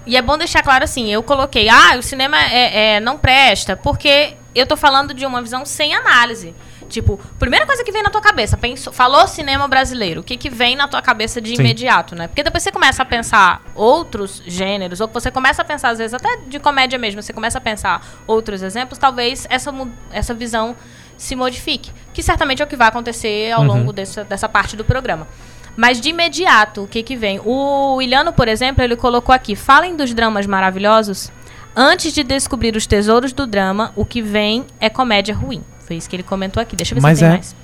E 0.07 0.17
é 0.17 0.21
bom 0.21 0.35
deixar 0.35 0.63
claro 0.63 0.83
assim, 0.83 1.11
eu 1.13 1.21
coloquei, 1.21 1.69
ah, 1.69 1.95
o 1.99 2.01
cinema 2.01 2.37
é, 2.41 2.95
é- 2.95 2.99
não 2.99 3.17
presta, 3.17 3.75
porque 3.75 4.33
eu 4.55 4.65
tô 4.65 4.75
falando 4.75 5.13
de 5.13 5.23
uma 5.25 5.41
visão 5.41 5.63
sem 5.65 5.93
análise. 5.93 6.55
Tipo, 6.87 7.19
primeira 7.37 7.65
coisa 7.65 7.83
que 7.83 7.91
vem 7.91 8.01
na 8.01 8.09
tua 8.09 8.21
cabeça, 8.21 8.55
pensou, 8.57 8.93
falou 8.93 9.27
cinema 9.27 9.67
brasileiro, 9.67 10.21
o 10.21 10.23
que, 10.23 10.37
que 10.37 10.49
vem 10.49 10.75
na 10.75 10.87
tua 10.87 11.01
cabeça 11.01 11.41
de 11.41 11.49
Sim. 11.55 11.61
imediato, 11.61 12.15
né? 12.15 12.27
Porque 12.27 12.41
depois 12.43 12.63
você 12.63 12.71
começa 12.71 13.03
a 13.03 13.05
pensar 13.05 13.61
outros 13.75 14.41
gêneros, 14.45 15.01
ou 15.01 15.07
você 15.07 15.29
começa 15.29 15.61
a 15.61 15.65
pensar, 15.65 15.89
às 15.89 15.97
vezes, 15.97 16.13
até 16.13 16.37
de 16.47 16.59
comédia 16.59 16.97
mesmo, 16.97 17.21
você 17.21 17.33
começa 17.33 17.57
a 17.57 17.61
pensar 17.61 18.05
outros 18.25 18.61
exemplos, 18.61 18.97
talvez 18.97 19.45
essa, 19.49 19.73
essa 20.11 20.33
visão 20.33 20.75
se 21.17 21.35
modifique. 21.35 21.91
Que 22.13 22.23
certamente 22.23 22.61
é 22.61 22.65
o 22.65 22.67
que 22.67 22.75
vai 22.75 22.87
acontecer 22.87 23.51
ao 23.51 23.61
Uhum. 23.61 23.67
longo 23.67 23.93
dessa, 23.93 24.23
dessa 24.23 24.47
parte 24.47 24.75
do 24.75 24.85
programa. 24.85 25.27
Mas 25.75 25.99
de 26.01 26.09
imediato, 26.09 26.83
o 26.83 26.87
que 26.87 27.03
que 27.03 27.15
vem? 27.15 27.39
O 27.43 28.01
Iliano, 28.01 28.33
por 28.33 28.47
exemplo, 28.47 28.83
ele 28.83 28.95
colocou 28.95 29.33
aqui: 29.33 29.55
falem 29.55 29.95
dos 29.95 30.13
dramas 30.13 30.45
maravilhosos. 30.47 31.31
Antes 31.75 32.11
de 32.13 32.23
descobrir 32.23 32.75
os 32.75 32.87
tesouros 32.87 33.31
do 33.31 33.45
drama, 33.45 33.91
o 33.95 34.03
que 34.03 34.19
vem 34.19 34.65
é 34.79 34.89
comédia 34.89 35.35
ruim. 35.35 35.63
Foi 35.87 35.95
isso 35.95 36.09
que 36.09 36.15
ele 36.17 36.23
comentou 36.23 36.61
aqui. 36.61 36.75
Deixa 36.75 36.93
eu 36.93 36.97
ver 36.97 37.01
Mas 37.01 37.17
se 37.17 37.23
tem 37.23 37.29
é. 37.29 37.33
mais. 37.33 37.55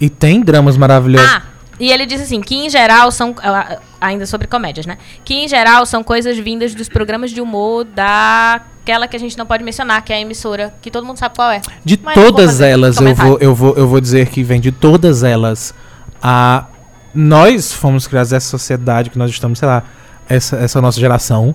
E 0.00 0.08
tem 0.08 0.40
dramas 0.40 0.76
maravilhosos. 0.76 1.28
Ah, 1.28 1.42
e 1.80 1.90
ele 1.90 2.06
disse 2.06 2.22
assim, 2.22 2.40
que 2.40 2.54
em 2.54 2.70
geral 2.70 3.10
são, 3.10 3.34
ah, 3.42 3.78
ainda 4.00 4.24
sobre 4.24 4.46
comédias, 4.46 4.86
né? 4.86 4.98
Que 5.24 5.34
em 5.34 5.48
geral 5.48 5.84
são 5.84 6.04
coisas 6.04 6.38
vindas 6.38 6.74
dos 6.76 6.88
programas 6.88 7.32
de 7.32 7.40
humor 7.40 7.84
daquela 7.84 9.08
que 9.08 9.16
a 9.16 9.18
gente 9.18 9.36
não 9.36 9.44
pode 9.44 9.64
mencionar, 9.64 10.00
que 10.02 10.12
é 10.12 10.16
a 10.16 10.20
emissora, 10.20 10.72
que 10.80 10.92
todo 10.92 11.04
mundo 11.04 11.16
sabe 11.16 11.34
qual 11.34 11.50
é. 11.50 11.60
De 11.84 11.98
Mas 12.00 12.14
todas 12.14 12.52
fazer 12.52 12.68
elas, 12.68 13.00
eu 13.00 13.14
vou, 13.14 13.38
eu, 13.40 13.54
vou, 13.54 13.74
eu 13.76 13.88
vou 13.88 14.00
dizer 14.00 14.28
que 14.28 14.44
vem 14.44 14.60
de 14.60 14.70
todas 14.70 15.24
elas. 15.24 15.74
A, 16.22 16.66
nós 17.12 17.72
fomos 17.72 18.06
criados, 18.06 18.32
essa 18.32 18.48
sociedade 18.48 19.10
que 19.10 19.18
nós 19.18 19.28
estamos, 19.28 19.58
sei 19.58 19.66
lá, 19.66 19.82
essa, 20.28 20.56
essa 20.58 20.80
nossa 20.80 21.00
geração, 21.00 21.52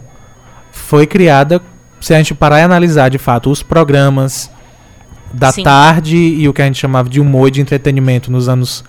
foi 0.72 1.08
criada, 1.08 1.62
se 2.02 2.14
a 2.14 2.18
gente 2.18 2.36
parar 2.36 2.60
e 2.60 2.64
analisar 2.64 3.10
de 3.10 3.18
fato 3.18 3.49
os 3.49 3.64
programas 3.64 4.52
da 5.34 5.52
Sim. 5.52 5.64
tarde 5.64 6.16
e 6.18 6.48
o 6.48 6.54
que 6.54 6.62
a 6.62 6.66
gente 6.66 6.80
chamava 6.80 7.10
de 7.10 7.20
humor 7.20 7.48
e 7.48 7.52
de 7.52 7.62
entretenimento 7.62 8.32
nos 8.32 8.48
anos 8.49 8.84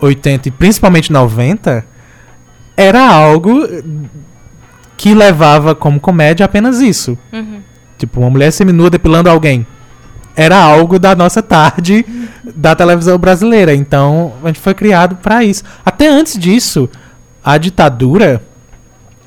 80 0.00 0.48
e 0.48 0.50
principalmente 0.50 1.12
90, 1.12 1.84
era 2.76 3.06
algo 3.08 3.66
que 4.96 5.14
levava 5.14 5.74
como 5.74 5.98
comédia 6.00 6.44
apenas 6.44 6.80
isso. 6.80 7.16
Uhum. 7.32 7.60
Tipo, 7.98 8.20
uma 8.20 8.30
mulher 8.30 8.50
seminua 8.50 8.88
depilando 8.90 9.28
alguém. 9.28 9.66
Era 10.36 10.56
algo 10.56 10.98
da 10.98 11.14
nossa 11.14 11.42
tarde 11.42 12.04
da 12.54 12.74
televisão 12.74 13.18
brasileira. 13.18 13.74
Então, 13.74 14.32
a 14.42 14.46
gente 14.46 14.60
foi 14.60 14.72
criado 14.74 15.16
pra 15.16 15.44
isso. 15.44 15.64
Até 15.84 16.08
antes 16.08 16.38
disso, 16.38 16.88
a 17.44 17.58
ditadura, 17.58 18.42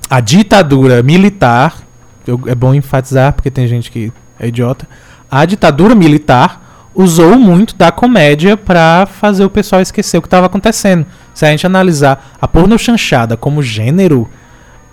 a 0.10 0.20
ditadura 0.20 1.04
militar, 1.04 1.78
eu- 2.26 2.40
é 2.48 2.56
bom 2.56 2.74
enfatizar 2.74 3.34
porque 3.34 3.52
tem 3.52 3.68
gente 3.68 3.92
que 3.92 4.12
é 4.40 4.48
idiota. 4.48 4.88
A 5.36 5.46
ditadura 5.46 5.96
militar 5.96 6.92
usou 6.94 7.40
muito 7.40 7.76
da 7.76 7.92
comédia 7.92 8.56
pra 8.56 9.08
fazer 9.08 9.44
o 9.44 9.50
pessoal 9.50 9.82
esquecer 9.82 10.16
o 10.16 10.22
que 10.22 10.28
estava 10.28 10.46
acontecendo. 10.46 11.08
Se 11.34 11.44
a 11.44 11.50
gente 11.50 11.66
analisar 11.66 12.34
a 12.40 12.48
porno 12.48 12.78
chanchada 12.78 13.36
como 13.36 13.64
gênero, 13.64 14.30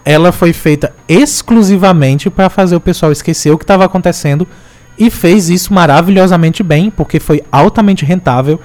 ela 0.02 0.32
foi 0.32 0.54
feita 0.54 0.94
exclusivamente 1.06 2.30
para 2.30 2.48
fazer 2.48 2.74
o 2.74 2.80
pessoal 2.80 3.12
esquecer 3.12 3.50
o 3.50 3.58
que 3.58 3.64
estava 3.64 3.84
acontecendo 3.84 4.48
e 4.98 5.10
fez 5.10 5.50
isso 5.50 5.74
maravilhosamente 5.74 6.62
bem, 6.62 6.90
porque 6.90 7.20
foi 7.20 7.42
altamente 7.52 8.06
rentável 8.06 8.58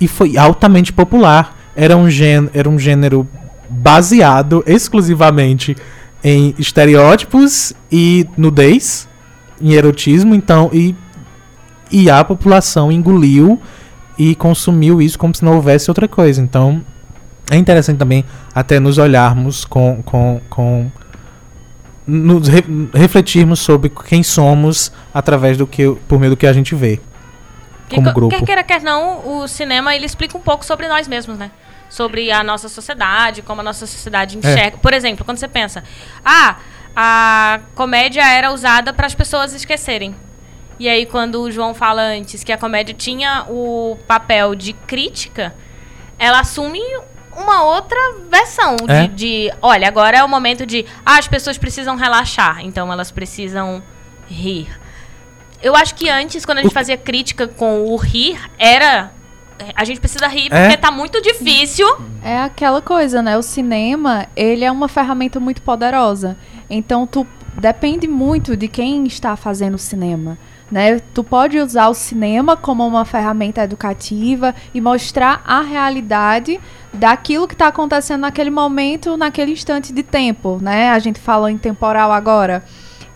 e 0.00 0.08
foi 0.08 0.36
altamente 0.36 0.92
popular. 0.92 1.56
Era 1.76 1.96
um 1.96 2.10
gênero, 2.10 2.50
era 2.52 2.68
um 2.68 2.76
gênero 2.76 3.28
baseado 3.68 4.64
exclusivamente 4.66 5.76
em 6.24 6.56
estereótipos 6.58 7.72
e 7.88 8.26
nudez, 8.36 9.08
em 9.62 9.74
erotismo, 9.74 10.34
então 10.34 10.68
e 10.72 10.96
e 11.90 12.08
a 12.10 12.22
população 12.24 12.90
engoliu 12.92 13.60
e 14.18 14.34
consumiu 14.34 15.00
isso 15.00 15.18
como 15.18 15.34
se 15.34 15.44
não 15.44 15.56
houvesse 15.56 15.90
outra 15.90 16.06
coisa. 16.06 16.40
Então, 16.40 16.84
é 17.50 17.56
interessante 17.56 17.98
também 17.98 18.24
até 18.54 18.78
nos 18.78 18.98
olharmos 18.98 19.64
com, 19.64 20.02
com, 20.02 20.40
com 20.50 20.90
nos 22.06 22.48
re- 22.48 22.64
refletirmos 22.94 23.60
sobre 23.60 23.88
quem 24.06 24.22
somos 24.22 24.92
através 25.12 25.56
do 25.56 25.66
que 25.66 25.90
por 26.08 26.18
meio 26.18 26.30
do 26.30 26.36
que 26.36 26.46
a 26.46 26.52
gente 26.52 26.74
vê. 26.74 27.00
Que 27.88 27.96
como 27.96 28.08
co- 28.08 28.14
grupo. 28.14 28.36
Quer 28.36 28.44
queira, 28.44 28.62
quer 28.62 28.82
não, 28.82 29.26
o 29.42 29.48
cinema 29.48 29.94
ele 29.94 30.06
explica 30.06 30.36
um 30.36 30.40
pouco 30.40 30.64
sobre 30.64 30.86
nós 30.88 31.08
mesmos, 31.08 31.38
né? 31.38 31.50
Sobre 31.88 32.30
a 32.30 32.44
nossa 32.44 32.68
sociedade, 32.68 33.42
como 33.42 33.60
a 33.60 33.64
nossa 33.64 33.86
sociedade 33.86 34.36
É. 34.36 34.38
enxerga. 34.38 34.78
Por 34.78 34.92
exemplo, 34.92 35.24
quando 35.24 35.38
você 35.38 35.48
pensa, 35.48 35.82
ah, 36.24 36.56
a 36.94 37.60
comédia 37.74 38.22
era 38.24 38.52
usada 38.52 38.92
para 38.92 39.06
as 39.06 39.14
pessoas 39.14 39.52
esquecerem. 39.54 40.14
E 40.80 40.88
aí, 40.88 41.04
quando 41.04 41.42
o 41.42 41.50
João 41.50 41.74
fala 41.74 42.00
antes 42.00 42.42
que 42.42 42.50
a 42.50 42.56
comédia 42.56 42.94
tinha 42.94 43.44
o 43.50 43.98
papel 44.08 44.54
de 44.54 44.72
crítica, 44.72 45.54
ela 46.18 46.40
assume 46.40 46.80
uma 47.36 47.62
outra 47.64 47.98
versão 48.30 48.76
É. 48.88 49.06
de, 49.06 49.14
de, 49.14 49.52
olha, 49.60 49.86
agora 49.86 50.16
é 50.16 50.24
o 50.24 50.28
momento 50.28 50.64
de, 50.64 50.86
ah, 51.04 51.18
as 51.18 51.28
pessoas 51.28 51.58
precisam 51.58 51.96
relaxar, 51.96 52.64
então 52.64 52.90
elas 52.90 53.10
precisam 53.10 53.82
rir. 54.26 54.68
Eu 55.62 55.76
acho 55.76 55.94
que 55.94 56.08
antes, 56.08 56.46
quando 56.46 56.58
a 56.58 56.62
gente 56.62 56.72
fazia 56.72 56.96
crítica 56.96 57.46
com 57.46 57.84
o 57.84 57.96
rir, 57.96 58.40
era. 58.58 59.12
A 59.76 59.84
gente 59.84 60.00
precisa 60.00 60.26
rir 60.26 60.48
É. 60.50 60.62
porque 60.62 60.78
tá 60.78 60.90
muito 60.90 61.20
difícil. 61.20 61.86
É 62.24 62.38
aquela 62.38 62.80
coisa, 62.80 63.20
né? 63.20 63.36
O 63.36 63.42
cinema, 63.42 64.26
ele 64.34 64.64
é 64.64 64.72
uma 64.72 64.88
ferramenta 64.88 65.38
muito 65.38 65.60
poderosa. 65.60 66.38
Então, 66.70 67.06
tu 67.06 67.26
depende 67.60 68.08
muito 68.08 68.56
de 68.56 68.66
quem 68.66 69.04
está 69.04 69.36
fazendo 69.36 69.74
o 69.74 69.78
cinema. 69.78 70.38
Né? 70.70 71.00
Tu 71.12 71.24
pode 71.24 71.58
usar 71.58 71.88
o 71.88 71.94
cinema 71.94 72.56
como 72.56 72.86
uma 72.86 73.04
ferramenta 73.04 73.62
educativa 73.62 74.54
e 74.72 74.80
mostrar 74.80 75.42
a 75.44 75.62
realidade 75.62 76.60
daquilo 76.92 77.48
que 77.48 77.54
está 77.54 77.68
acontecendo 77.68 78.20
naquele 78.20 78.50
momento, 78.50 79.16
naquele 79.16 79.52
instante 79.52 79.92
de 79.92 80.02
tempo, 80.02 80.58
né? 80.62 80.90
A 80.90 80.98
gente 80.98 81.18
falou 81.18 81.48
em 81.48 81.58
temporal 81.58 82.12
agora. 82.12 82.64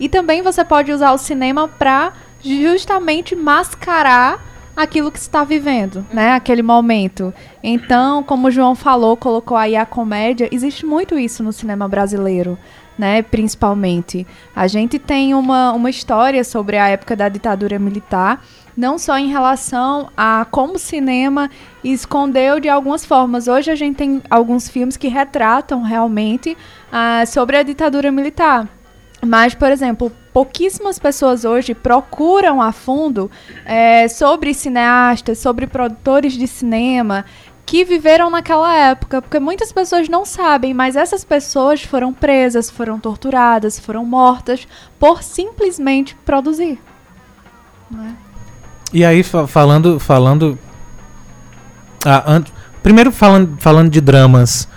E 0.00 0.08
também 0.08 0.42
você 0.42 0.64
pode 0.64 0.90
usar 0.90 1.12
o 1.12 1.18
cinema 1.18 1.68
para 1.68 2.12
justamente 2.42 3.36
mascarar 3.36 4.42
aquilo 4.76 5.10
que 5.10 5.18
está 5.18 5.44
vivendo, 5.44 6.04
né? 6.12 6.32
Aquele 6.32 6.62
momento. 6.62 7.32
Então, 7.62 8.22
como 8.22 8.48
o 8.48 8.50
João 8.50 8.74
falou, 8.74 9.16
colocou 9.16 9.56
aí 9.56 9.76
a 9.76 9.86
comédia, 9.86 10.48
existe 10.50 10.84
muito 10.84 11.18
isso 11.18 11.42
no 11.42 11.52
cinema 11.52 11.88
brasileiro, 11.88 12.58
né? 12.98 13.22
Principalmente. 13.22 14.26
A 14.54 14.66
gente 14.66 14.98
tem 14.98 15.34
uma, 15.34 15.72
uma 15.72 15.90
história 15.90 16.42
sobre 16.44 16.76
a 16.76 16.88
época 16.88 17.16
da 17.16 17.28
ditadura 17.28 17.78
militar, 17.78 18.44
não 18.76 18.98
só 18.98 19.18
em 19.18 19.28
relação 19.28 20.10
a 20.16 20.46
como 20.50 20.74
o 20.74 20.78
cinema 20.78 21.50
escondeu 21.82 22.58
de 22.58 22.68
algumas 22.68 23.04
formas. 23.04 23.48
Hoje 23.48 23.70
a 23.70 23.74
gente 23.74 23.96
tem 23.96 24.22
alguns 24.28 24.68
filmes 24.68 24.96
que 24.96 25.08
retratam 25.08 25.82
realmente 25.82 26.56
ah, 26.90 27.24
sobre 27.26 27.56
a 27.56 27.62
ditadura 27.62 28.10
militar. 28.10 28.68
Mas, 29.24 29.54
por 29.54 29.70
exemplo, 29.70 30.12
pouquíssimas 30.32 30.98
pessoas 30.98 31.44
hoje 31.44 31.74
procuram 31.74 32.60
a 32.60 32.72
fundo 32.72 33.30
é, 33.64 34.06
sobre 34.08 34.52
cineastas, 34.52 35.38
sobre 35.38 35.66
produtores 35.66 36.34
de 36.34 36.46
cinema 36.46 37.24
que 37.66 37.84
viveram 37.84 38.28
naquela 38.30 38.74
época, 38.74 39.22
porque 39.22 39.38
muitas 39.38 39.72
pessoas 39.72 40.08
não 40.08 40.24
sabem, 40.24 40.74
mas 40.74 40.96
essas 40.96 41.24
pessoas 41.24 41.82
foram 41.82 42.12
presas, 42.12 42.68
foram 42.70 42.98
torturadas, 43.00 43.78
foram 43.78 44.04
mortas 44.04 44.66
por 44.98 45.22
simplesmente 45.22 46.14
produzir. 46.24 46.78
né? 47.90 48.14
E 48.92 49.04
aí, 49.04 49.22
fa- 49.22 49.46
falando. 49.46 49.98
falando 49.98 50.58
ah, 52.04 52.40
primeiro, 52.82 53.10
falando, 53.10 53.56
falando 53.58 53.90
de 53.90 54.00
dramas. 54.00 54.68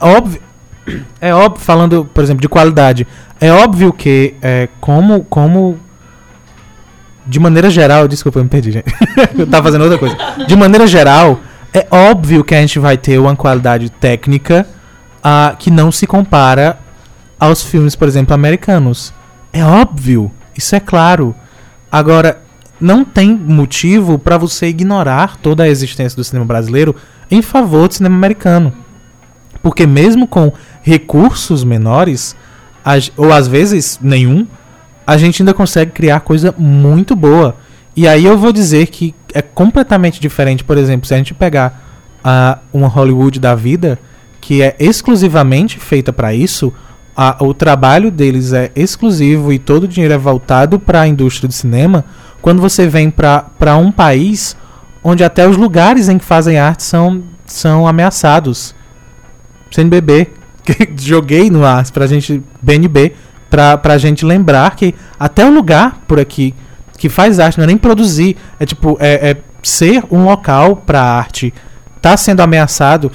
Óbvio. 0.00 0.40
É 1.20 1.34
óbvio, 1.34 1.62
falando, 1.62 2.08
por 2.14 2.24
exemplo, 2.24 2.40
de 2.40 2.48
qualidade. 2.48 3.06
É 3.38 3.52
óbvio 3.52 3.92
que, 3.92 4.34
é, 4.40 4.70
como. 4.80 5.22
como 5.24 5.78
de 7.26 7.38
maneira 7.38 7.68
geral, 7.68 8.08
desculpa, 8.08 8.38
eu 8.38 8.44
me 8.44 8.48
perdi, 8.48 8.72
gente. 8.72 8.86
eu 9.38 9.46
tava 9.46 9.64
fazendo 9.64 9.82
outra 9.82 9.98
coisa. 9.98 10.16
De 10.46 10.56
maneira 10.56 10.86
geral, 10.86 11.38
é 11.72 11.86
óbvio 11.90 12.44
que 12.44 12.54
a 12.54 12.60
gente 12.60 12.78
vai 12.78 12.96
ter 12.96 13.18
uma 13.18 13.36
qualidade 13.36 13.90
técnica 13.90 14.66
ah, 15.22 15.54
que 15.58 15.70
não 15.70 15.92
se 15.92 16.06
compara 16.06 16.78
aos 17.38 17.62
filmes, 17.62 17.94
por 17.94 18.08
exemplo, 18.08 18.34
americanos. 18.34 19.12
É 19.52 19.64
óbvio, 19.64 20.30
isso 20.56 20.74
é 20.74 20.80
claro. 20.80 21.34
Agora, 21.90 22.42
não 22.80 23.04
tem 23.04 23.34
motivo 23.34 24.18
para 24.18 24.38
você 24.38 24.68
ignorar 24.68 25.36
toda 25.36 25.64
a 25.64 25.68
existência 25.68 26.16
do 26.16 26.24
cinema 26.24 26.46
brasileiro 26.46 26.94
em 27.30 27.42
favor 27.42 27.88
do 27.88 27.94
cinema 27.94 28.16
americano. 28.16 28.72
Porque 29.62 29.86
mesmo 29.86 30.26
com 30.26 30.52
recursos 30.82 31.64
menores, 31.64 32.36
ou 33.16 33.32
às 33.32 33.48
vezes 33.48 33.98
nenhum, 34.00 34.46
a 35.06 35.16
gente 35.16 35.42
ainda 35.42 35.54
consegue 35.54 35.90
criar 35.92 36.20
coisa 36.20 36.54
muito 36.56 37.16
boa. 37.16 37.56
E 37.98 38.06
aí 38.06 38.26
eu 38.26 38.38
vou 38.38 38.52
dizer 38.52 38.86
que 38.86 39.12
é 39.34 39.42
completamente 39.42 40.20
diferente, 40.20 40.62
por 40.62 40.78
exemplo, 40.78 41.04
se 41.08 41.14
a 41.14 41.16
gente 41.16 41.34
pegar 41.34 41.82
a 42.22 42.58
uma 42.72 42.86
Hollywood 42.86 43.40
da 43.40 43.56
vida, 43.56 43.98
que 44.40 44.62
é 44.62 44.76
exclusivamente 44.78 45.80
feita 45.80 46.12
para 46.12 46.32
isso, 46.32 46.72
o 47.40 47.52
trabalho 47.52 48.12
deles 48.12 48.52
é 48.52 48.70
exclusivo 48.76 49.52
e 49.52 49.58
todo 49.58 49.82
o 49.82 49.88
dinheiro 49.88 50.14
é 50.14 50.16
voltado 50.16 50.78
para 50.78 51.00
a 51.00 51.08
indústria 51.08 51.48
do 51.48 51.52
cinema. 51.52 52.04
Quando 52.40 52.62
você 52.62 52.86
vem 52.86 53.10
para 53.10 53.76
um 53.76 53.90
país 53.90 54.56
onde 55.02 55.24
até 55.24 55.48
os 55.48 55.56
lugares 55.56 56.08
em 56.08 56.18
que 56.18 56.24
fazem 56.24 56.56
arte 56.56 56.84
são, 56.84 57.24
são 57.46 57.84
ameaçados. 57.84 58.76
CNBB, 59.72 60.28
que 60.62 60.88
joguei 61.04 61.50
no 61.50 61.64
ar 61.64 61.84
pra 61.90 62.06
gente, 62.06 62.44
BNB, 62.62 63.14
pra, 63.50 63.76
pra 63.76 63.98
gente 63.98 64.24
lembrar 64.24 64.76
que 64.76 64.94
até 65.18 65.44
o 65.44 65.52
lugar 65.52 66.04
por 66.06 66.20
aqui 66.20 66.54
que 66.98 67.08
faz 67.08 67.38
arte, 67.40 67.56
não 67.58 67.64
é 67.64 67.66
nem 67.68 67.78
produzir, 67.78 68.36
é 68.60 68.66
tipo, 68.66 68.96
é, 69.00 69.30
é 69.30 69.36
ser 69.62 70.02
um 70.10 70.24
local 70.24 70.76
pra 70.76 71.00
arte, 71.00 71.54
tá 72.02 72.16
sendo 72.16 72.40
ameaçado, 72.40 73.10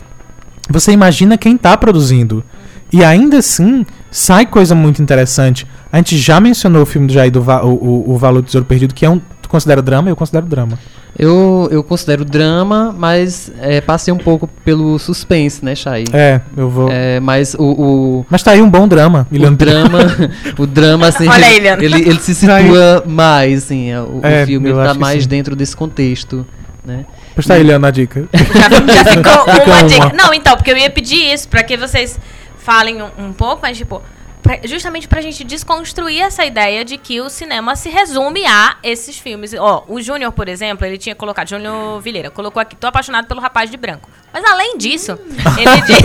você 0.69 0.91
imagina 0.91 1.37
quem 1.37 1.57
tá 1.57 1.75
produzindo. 1.77 2.43
E 2.91 3.03
ainda 3.03 3.37
assim, 3.39 3.85
sai 4.11 4.45
coisa 4.45 4.75
muito 4.75 5.01
interessante. 5.01 5.65
A 5.91 5.97
gente 5.97 6.17
já 6.17 6.39
mencionou 6.39 6.83
o 6.83 6.85
filme 6.85 7.07
do 7.07 7.13
Jair 7.13 7.31
do 7.31 7.41
Va- 7.41 7.63
o, 7.63 7.73
o, 7.73 8.11
o 8.11 8.17
Valor 8.17 8.41
do 8.41 8.45
Tesouro 8.45 8.65
Perdido, 8.65 8.93
que 8.93 9.03
é 9.05 9.09
um. 9.09 9.19
Tu 9.41 9.49
considera 9.49 9.81
drama? 9.81 10.09
Eu 10.09 10.15
considero 10.15 10.45
drama. 10.45 10.77
Eu, 11.17 11.67
eu 11.71 11.83
considero 11.83 12.25
drama, 12.25 12.93
mas 12.97 13.51
é, 13.61 13.79
passei 13.81 14.11
um 14.11 14.17
pouco 14.17 14.47
pelo 14.65 14.97
suspense, 14.97 15.63
né, 15.63 15.75
Chay? 15.75 16.05
É, 16.11 16.41
eu 16.57 16.67
vou. 16.69 16.89
É, 16.91 17.19
mas 17.19 17.53
o, 17.53 17.63
o, 17.63 18.25
Mas 18.29 18.41
tá 18.41 18.51
aí 18.51 18.61
um 18.63 18.69
bom 18.69 18.87
drama. 18.87 19.27
o 19.31 19.35
Ilhano 19.35 19.55
drama, 19.55 19.99
o 20.57 20.65
drama, 20.65 21.07
assim, 21.07 21.27
Olha 21.27 21.45
aí, 21.45 21.57
ele, 21.57 21.67
ele, 21.85 22.09
ele 22.09 22.19
se 22.19 22.33
situa 22.33 23.03
mais, 23.05 23.63
assim, 23.65 23.91
é, 23.91 23.99
o, 24.01 24.19
o 24.19 24.21
É, 24.23 24.43
filme 24.45 24.69
eu 24.69 24.75
ele 24.75 24.79
tá 24.83 24.89
acho 24.89 24.93
que 24.95 24.99
mais 25.01 25.23
sim. 25.23 25.29
dentro 25.29 25.55
desse 25.55 25.75
contexto, 25.77 26.45
né? 26.83 27.05
Pois 27.35 27.45
tá 27.45 27.53
aí, 27.55 27.61
Ilhano, 27.61 27.85
a 27.85 27.91
dica. 27.91 28.27
Já, 28.33 28.69
já 29.03 29.05
ficou 29.05 29.43
uma 29.53 29.63
uma. 29.81 29.83
dica. 29.83 30.11
Não, 30.15 30.33
então, 30.33 30.55
porque 30.55 30.71
eu 30.71 30.77
ia 30.77 30.89
pedir 30.89 31.31
isso 31.31 31.47
pra 31.47 31.61
que 31.63 31.77
vocês 31.77 32.19
falem 32.57 33.01
um, 33.03 33.27
um 33.27 33.33
pouco, 33.33 33.59
mas 33.61 33.77
tipo, 33.77 34.01
pra- 34.43 34.59
justamente 34.65 35.07
pra 35.07 35.21
gente 35.21 35.43
desconstruir 35.43 36.21
essa 36.21 36.45
ideia 36.45 36.85
de 36.85 36.97
que 36.97 37.19
o 37.21 37.29
cinema 37.29 37.75
se 37.75 37.89
resume 37.89 38.45
a 38.45 38.75
esses 38.83 39.17
filmes. 39.17 39.53
Ó, 39.57 39.83
o 39.87 39.99
Júnior, 40.01 40.31
por 40.33 40.47
exemplo, 40.47 40.85
ele 40.85 40.97
tinha 40.97 41.15
colocado, 41.15 41.47
Júnior 41.49 41.99
Vilheira, 42.01 42.29
colocou 42.29 42.61
aqui, 42.61 42.75
tô 42.75 42.85
apaixonado 42.85 43.25
pelo 43.27 43.39
rapaz 43.41 43.71
de 43.71 43.77
branco. 43.77 44.07
Mas 44.31 44.43
além 44.45 44.77
disso, 44.77 45.17
ele 45.57 45.81
disse. 45.87 46.03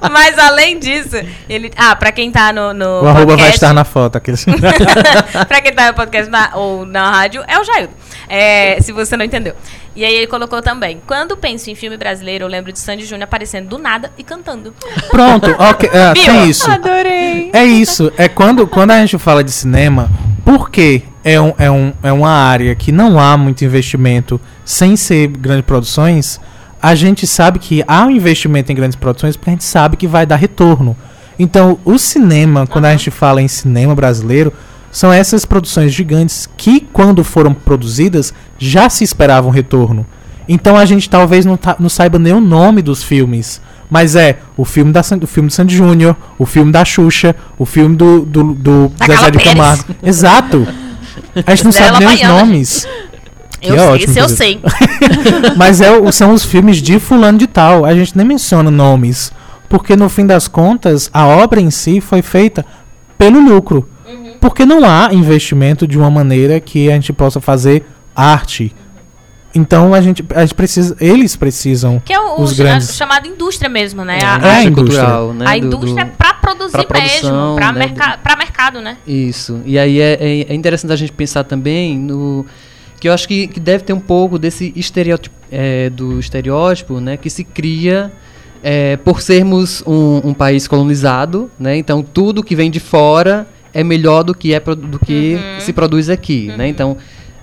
mas 0.10 0.38
além 0.38 0.78
disso, 0.78 1.16
ele. 1.48 1.70
Ah, 1.76 1.94
pra 1.96 2.12
quem 2.12 2.30
tá 2.30 2.52
no. 2.52 2.72
no 2.72 3.02
O 3.02 3.06
arroba 3.08 3.14
vai 3.14 3.26
podcast- 3.36 3.54
estar 3.56 3.72
na 3.74 3.84
foto. 3.84 4.16
Aqueles... 4.16 4.44
pra 5.48 5.60
quem 5.60 5.72
tá 5.74 5.88
no 5.88 5.94
podcast 5.94 6.30
na- 6.30 6.52
ou 6.54 6.84
na 6.86 7.10
rádio, 7.10 7.44
é 7.46 7.58
o 7.58 7.64
Jaildo. 7.64 7.92
É, 8.28 8.80
se 8.80 8.92
você 8.92 9.16
não 9.16 9.24
entendeu. 9.24 9.54
E 9.94 10.04
aí 10.04 10.14
ele 10.14 10.26
colocou 10.26 10.62
também. 10.62 11.00
Quando 11.06 11.36
penso 11.36 11.70
em 11.70 11.74
filme 11.74 11.96
brasileiro, 11.96 12.44
eu 12.44 12.48
lembro 12.48 12.72
de 12.72 12.78
Sandy 12.78 13.04
Júnior 13.04 13.24
aparecendo 13.24 13.68
do 13.68 13.78
nada 13.78 14.12
e 14.16 14.22
cantando. 14.22 14.74
Pronto, 15.10 15.50
ok. 15.58 15.90
É, 15.92 16.12
tem 16.12 16.48
isso. 16.48 16.70
Adorei! 16.70 17.50
É 17.52 17.64
isso. 17.64 18.12
É 18.16 18.28
quando, 18.28 18.66
quando 18.66 18.92
a 18.92 19.00
gente 19.00 19.18
fala 19.18 19.42
de 19.42 19.50
cinema, 19.50 20.10
porque 20.44 21.02
é, 21.24 21.40
um, 21.40 21.52
é, 21.58 21.70
um, 21.70 21.92
é 22.02 22.12
uma 22.12 22.30
área 22.30 22.74
que 22.74 22.92
não 22.92 23.18
há 23.18 23.36
muito 23.36 23.64
investimento 23.64 24.40
sem 24.64 24.96
ser 24.96 25.28
grandes 25.28 25.64
produções, 25.64 26.40
a 26.80 26.94
gente 26.94 27.26
sabe 27.26 27.58
que 27.58 27.84
há 27.86 28.06
um 28.06 28.10
investimento 28.10 28.72
em 28.72 28.74
grandes 28.74 28.96
produções 28.96 29.36
porque 29.36 29.50
a 29.50 29.52
gente 29.52 29.64
sabe 29.64 29.96
que 29.96 30.06
vai 30.06 30.24
dar 30.24 30.36
retorno. 30.36 30.96
Então, 31.38 31.78
o 31.84 31.98
cinema, 31.98 32.66
quando 32.66 32.84
a 32.84 32.92
gente 32.92 33.10
fala 33.10 33.40
em 33.40 33.48
cinema 33.48 33.94
brasileiro, 33.94 34.52
são 34.90 35.12
essas 35.12 35.44
produções 35.44 35.92
gigantes 35.92 36.48
que, 36.56 36.80
quando 36.92 37.22
foram 37.22 37.54
produzidas, 37.54 38.34
já 38.58 38.88
se 38.88 39.04
esperava 39.04 39.46
um 39.46 39.50
retorno. 39.50 40.06
Então 40.48 40.76
a 40.76 40.84
gente 40.84 41.08
talvez 41.08 41.44
não, 41.46 41.56
ta- 41.56 41.76
não 41.78 41.88
saiba 41.88 42.18
nem 42.18 42.32
o 42.32 42.40
nome 42.40 42.82
dos 42.82 43.02
filmes. 43.04 43.60
Mas 43.88 44.14
é 44.14 44.38
o 44.56 44.64
filme, 44.64 44.92
da, 44.92 45.00
o 45.22 45.26
filme 45.26 45.48
do 45.48 45.52
Sandy 45.52 45.76
Júnior, 45.76 46.16
o 46.38 46.46
filme 46.46 46.70
da 46.70 46.84
Xuxa, 46.84 47.34
o 47.58 47.66
filme 47.66 47.96
do, 47.96 48.20
do, 48.20 48.54
do 48.54 48.92
Zezé 49.04 49.30
de. 49.30 49.38
Camargo. 49.38 49.84
Exato. 50.02 50.66
A 51.44 51.54
gente 51.54 51.64
não 51.64 51.72
Dela 51.72 51.92
sabe 51.94 52.04
nem 52.06 52.14
os 52.14 52.22
nomes. 52.22 52.88
Que 53.60 53.68
Eu 53.68 53.74
é 53.74 53.78
sei, 53.78 53.88
ótimo, 53.88 54.10
isso 54.10 54.18
eu 54.18 54.28
sei. 54.28 54.60
Mas 55.56 55.80
é, 55.80 56.12
são 56.12 56.32
os 56.32 56.44
filmes 56.44 56.78
de 56.78 56.98
fulano 56.98 57.36
de 57.38 57.46
tal. 57.46 57.84
A 57.84 57.94
gente 57.94 58.16
nem 58.16 58.26
menciona 58.26 58.70
nomes. 58.70 59.32
Porque 59.68 59.94
no 59.94 60.08
fim 60.08 60.26
das 60.26 60.48
contas, 60.48 61.10
a 61.12 61.26
obra 61.26 61.60
em 61.60 61.70
si 61.70 62.00
foi 62.00 62.22
feita 62.22 62.64
pelo 63.18 63.38
lucro. 63.40 63.88
Porque 64.40 64.64
não 64.64 64.84
há 64.88 65.10
investimento 65.12 65.86
de 65.86 65.98
uma 65.98 66.10
maneira 66.10 66.58
que 66.60 66.88
a 66.90 66.94
gente 66.94 67.12
possa 67.12 67.40
fazer 67.40 67.84
arte. 68.16 68.74
Então 69.54 69.92
a 69.92 70.00
gente, 70.00 70.24
a 70.34 70.40
gente 70.42 70.54
precisa, 70.54 70.96
eles 71.00 71.34
precisam. 71.34 72.00
Que 72.04 72.12
é 72.12 72.20
o, 72.20 72.40
Os 72.40 72.52
grandes. 72.56 72.96
chamado 72.96 73.26
indústria 73.26 73.68
mesmo, 73.68 74.04
né? 74.04 74.18
É, 74.20 74.24
a, 74.24 74.38
É 74.42 74.50
a 74.58 74.62
indústria 74.64 75.00
cultural, 75.02 75.34
né? 75.34 75.44
a 75.46 75.50
do- 75.58 75.66
indústria 75.66 76.04
do- 76.04 76.12
pra 76.12 76.34
produzir 76.34 76.72
pra 76.72 76.84
produção, 76.84 77.42
mesmo, 77.46 77.56
pra, 77.56 77.72
né, 77.72 77.78
merca 77.80 78.18
pra 78.18 78.36
mercado, 78.36 78.80
né? 78.80 78.96
Isso. 79.06 79.60
E 79.66 79.76
aí 79.78 80.00
é, 80.00 80.18
é, 80.20 80.52
é 80.52 80.54
interessante 80.54 80.92
a 80.92 80.96
gente 80.96 81.12
pensar 81.12 81.42
também 81.44 81.98
no 81.98 82.46
que 83.00 83.08
eu 83.08 83.12
acho 83.14 83.26
que, 83.26 83.48
que 83.48 83.58
deve 83.58 83.82
ter 83.82 83.92
um 83.92 84.00
pouco 84.00 84.38
desse 84.38 84.72
estereótipo 84.76 85.34
é, 85.50 85.90
do 85.90 86.20
estereótipo, 86.20 87.00
né, 87.00 87.16
que 87.16 87.28
se 87.30 87.42
cria 87.42 88.12
é, 88.62 88.96
por 88.98 89.20
sermos 89.22 89.82
um, 89.86 90.20
um 90.28 90.34
país 90.34 90.68
colonizado, 90.68 91.50
né? 91.58 91.76
Então 91.76 92.02
tudo 92.02 92.42
que 92.44 92.54
vem 92.54 92.70
de 92.70 92.78
fora 92.78 93.48
é 93.72 93.82
melhor 93.84 94.22
do 94.22 94.34
que 94.34 94.52
é 94.54 94.60
do 94.60 94.98
que 94.98 95.34
Uhum. 95.34 95.60
se 95.60 95.72
produz 95.72 96.08
aqui, 96.08 96.48
né? 96.56 96.68
Então 96.68 96.96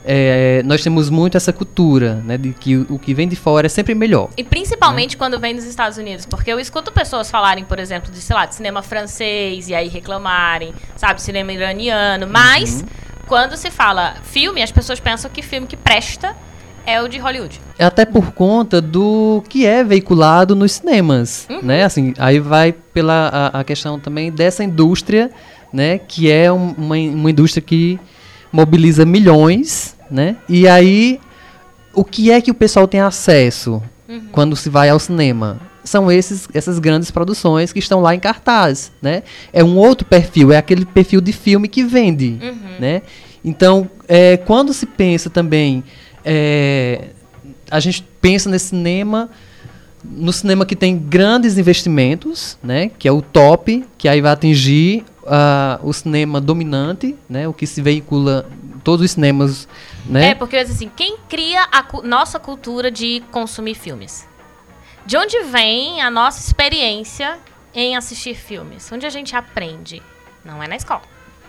é, 0.10 0.62
nós 0.64 0.82
temos 0.82 1.10
muito 1.10 1.36
essa 1.36 1.52
cultura, 1.52 2.16
né, 2.26 2.38
de 2.38 2.54
que 2.54 2.78
o, 2.78 2.86
o 2.92 3.00
que 3.00 3.14
vem 3.14 3.28
de 3.28 3.36
fora 3.36 3.66
é 3.66 3.70
sempre 3.70 3.94
melhor. 3.94 4.30
E 4.38 4.44
principalmente 4.44 5.18
quando 5.18 5.38
vem 5.38 5.54
dos 5.54 5.66
Estados 5.66 5.98
Unidos, 5.98 6.26
porque 6.26 6.50
eu 6.52 6.58
escuto 6.62 6.94
pessoas 6.94 7.30
falarem, 7.30 7.66
por 7.66 7.78
exemplo, 7.78 8.10
de, 8.10 8.22
sei 8.22 8.34
lá, 8.34 8.46
de 8.46 8.56
cinema 8.56 8.82
francês 8.82 9.68
e 9.68 9.76
aí 9.76 9.90
reclamarem, 9.90 10.74
sabe, 10.96 11.22
cinema 11.22 11.52
iraniano, 11.52 12.26
mas 12.26 12.86
quando 13.28 13.58
se 13.58 13.70
fala 13.70 14.16
filme, 14.24 14.64
as 14.64 14.72
pessoas 14.72 14.98
pensam 14.98 15.30
que 15.30 15.42
filme 15.42 15.68
que 15.68 15.76
presta 15.76 16.34
é 16.86 17.02
o 17.02 17.10
de 17.10 17.18
Hollywood. 17.18 17.60
Até 17.78 18.06
por 18.06 18.32
conta 18.32 18.80
do 18.82 19.44
que 19.50 19.66
é 19.66 19.84
veiculado 19.84 20.56
nos 20.56 20.72
cinemas, 20.72 21.46
né? 21.62 21.84
Assim, 21.84 22.14
aí 22.18 22.40
vai 22.40 22.72
pela 22.72 23.52
a, 23.54 23.60
a 23.60 23.64
questão 23.66 24.00
também 24.00 24.32
dessa 24.32 24.64
indústria, 24.64 25.30
né? 25.78 26.00
Que 26.00 26.32
é 26.32 26.52
um- 26.52 26.72
uma, 26.76 26.96
uma 26.98 27.30
indústria 27.30 27.62
que 27.62 28.00
mobiliza 28.52 29.06
milhões, 29.06 29.96
né? 30.10 30.38
E 30.50 30.68
aí, 30.68 31.20
o 31.94 32.04
que 32.04 32.32
é 32.32 32.42
que 32.42 32.50
o 32.50 32.54
pessoal 32.56 32.88
tem 32.88 33.00
acesso 33.00 33.82
quando 34.32 34.56
se 34.56 34.70
vai 34.70 34.90
ao 34.90 34.98
cinema? 35.00 35.60
São 35.84 36.12
esses, 36.12 36.48
essas 36.54 36.80
grandes 36.80 37.12
produções 37.12 37.72
que 37.72 37.80
estão 37.80 38.02
lá 38.02 38.16
em 38.16 38.20
cartaz, 38.20 38.92
né? 39.02 39.22
É 39.54 39.64
um 39.64 39.78
outro 39.78 40.06
perfil, 40.08 40.52
é 40.52 40.58
aquele 40.58 40.84
perfil 40.86 41.22
de 41.22 41.32
filme 41.32 41.68
que 41.68 41.84
vende, 41.84 42.40
né? 42.80 43.02
Então, 43.46 43.88
é, 44.08 44.36
quando 44.36 44.74
se 44.74 44.86
pensa 44.88 45.30
também, 45.30 45.84
é, 46.26 47.10
a 47.70 47.80
gente 47.80 48.04
pensa 48.20 48.50
nesse 48.50 48.70
cinema, 48.70 49.30
no 50.04 50.34
cinema 50.34 50.66
que 50.66 50.76
tem 50.76 50.98
grandes 50.98 51.58
investimentos, 51.58 52.58
né? 52.64 52.90
Que 52.98 53.08
é 53.08 53.12
o 53.12 53.22
top, 53.22 53.86
que 53.98 54.08
aí 54.10 54.20
vai 54.22 54.32
atingir 54.32 55.04
ah, 55.28 55.80
o 55.84 55.92
cinema 55.94 56.40
dominante, 56.42 57.16
né? 57.30 57.48
O 57.48 57.54
que 57.54 57.68
se 57.68 57.82
veicula 57.82 58.46
todos 58.84 59.04
os 59.06 59.12
cinemas, 59.12 59.68
né? 60.06 60.30
É, 60.30 60.36
porque 60.36 60.58
assim, 60.58 60.90
quem 60.96 61.18
cria 61.30 61.64
a 61.72 61.84
cu- 61.84 62.02
nossa 62.02 62.40
cultura 62.40 62.90
de 62.90 63.22
consumir 63.32 63.76
filmes? 63.76 64.28
De 65.06 65.16
onde 65.18 65.40
vem 65.44 66.02
a 66.02 66.10
nossa 66.10 66.40
experiência 66.40 67.38
em 67.74 67.96
assistir 67.96 68.36
filmes? 68.36 68.90
Onde 68.92 69.06
a 69.06 69.10
gente 69.10 69.36
aprende? 69.36 70.02
Não 70.44 70.62
é 70.64 70.68
na 70.68 70.76
escola. 70.76 71.02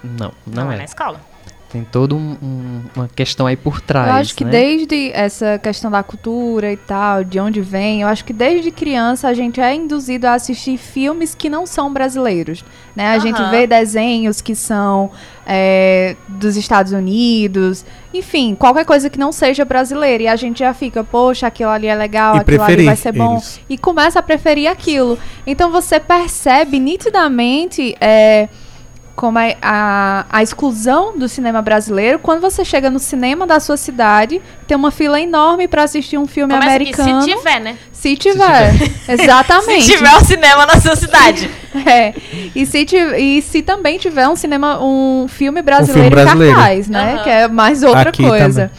Não, 0.03 0.33
Não, 0.47 0.65
não, 0.65 0.73
é. 0.73 0.75
é. 0.75 0.79
na 0.79 0.85
escola. 0.85 1.21
Tem 1.71 1.85
toda 1.85 2.15
um- 2.15 2.37
um- 2.43 2.81
uma 2.97 3.09
questão 3.15 3.47
aí 3.47 3.55
por 3.55 3.79
trás. 3.81 4.09
Eu 4.09 4.15
acho 4.15 4.35
que 4.35 4.43
né? 4.43 4.51
desde 4.51 5.11
essa 5.13 5.59
questão 5.59 5.91
da 5.91 6.03
cultura 6.03 6.73
e 6.73 6.79
tal, 6.79 7.23
de 7.23 7.39
onde 7.39 7.61
vem, 7.61 8.01
eu 8.01 8.09
acho 8.09 8.25
que 8.25 8.33
desde 8.33 8.71
criança 8.71 9.29
a 9.29 9.35
gente 9.35 9.61
é 9.61 9.75
induzido 9.75 10.27
a 10.27 10.33
assistir 10.33 10.79
filmes 10.79 11.35
que 11.35 11.51
não 11.51 11.67
são 11.67 11.93
brasileiros. 11.93 12.65
Né? 12.97 13.09
A 13.09 13.19
gente 13.19 13.43
vê 13.51 13.67
desenhos 13.67 14.41
que 14.41 14.55
são 14.55 15.11
é, 15.47 16.17
dos 16.27 16.57
Estados 16.57 16.93
Unidos, 16.93 17.85
enfim, 18.15 18.55
qualquer 18.55 18.85
coisa 18.87 19.09
que 19.11 19.19
não 19.19 19.31
seja 19.31 19.65
brasileira. 19.65 20.23
E 20.23 20.27
a 20.29 20.37
gente 20.37 20.61
já 20.61 20.73
fica, 20.73 21.05
poxa, 21.05 21.47
aquilo 21.47 21.71
ali 21.71 21.87
é 21.87 21.95
legal, 21.95 22.37
E 22.37 22.41
aquilo 22.41 22.63
ali 22.63 22.85
vai 22.87 22.97
ser 22.97 23.13
bom. 23.13 23.33
eles. 23.35 23.61
E 23.69 23.77
começa 23.77 24.19
a 24.19 24.23
preferir 24.23 24.71
aquilo. 24.71 25.19
Então 25.47 25.71
você 25.71 26.01
percebe 26.01 26.79
nitidamente. 26.79 27.95
é, 28.01 28.49
como 29.19 29.37
é 29.37 29.57
a, 29.61 30.27
a 30.31 30.45
exclusão 30.45 31.19
do 31.19 31.29
cinema 31.29 31.61
brasileiro 31.61 32.21
quando 32.21 32.41
você 32.41 32.65
chega 32.65 32.89
no 32.89 33.01
cinema 33.01 33.49
da 33.49 33.59
sua 33.59 33.77
cidade, 33.77 34.41
tem 34.65 34.77
uma 34.77 34.93
fila 34.93 35.21
enorme 35.21 35.67
para 35.67 35.83
assistir 35.83 36.17
um 36.17 36.25
filme 36.25 36.55
Começa 36.55 36.71
americano. 36.71 37.19
aqui, 37.19 37.25
se 37.33 37.37
tiver, 37.37 37.61
né? 37.61 37.79
Se 37.91 38.17
tiver. 38.17 38.75
Exatamente. 39.09 39.87
Se 39.87 39.97
tiver 39.97 40.15
o 40.15 40.25
cinema 40.25 40.65
na 40.67 40.81
sua 40.81 40.95
cidade. 40.95 41.51
É. 41.87 42.13
E 42.55 42.67
se, 42.67 42.87
e 43.19 43.43
se 43.43 43.63
também 43.63 43.99
tiver 43.99 44.27
um 44.27 44.35
cinema, 44.35 44.83
um 44.83 45.27
filme 45.29 45.63
brasileiro, 45.63 46.11
filme 46.11 46.11
brasileiro. 46.11 46.53
em 46.53 46.57
cartaz, 46.57 46.89
né? 46.89 47.13
Aham. 47.15 47.23
Que 47.23 47.31
é 47.31 47.49
mais 47.49 47.83
outra 47.83 48.09
Aqui 48.09 48.23
coisa. 48.27 48.69
também. 48.69 48.71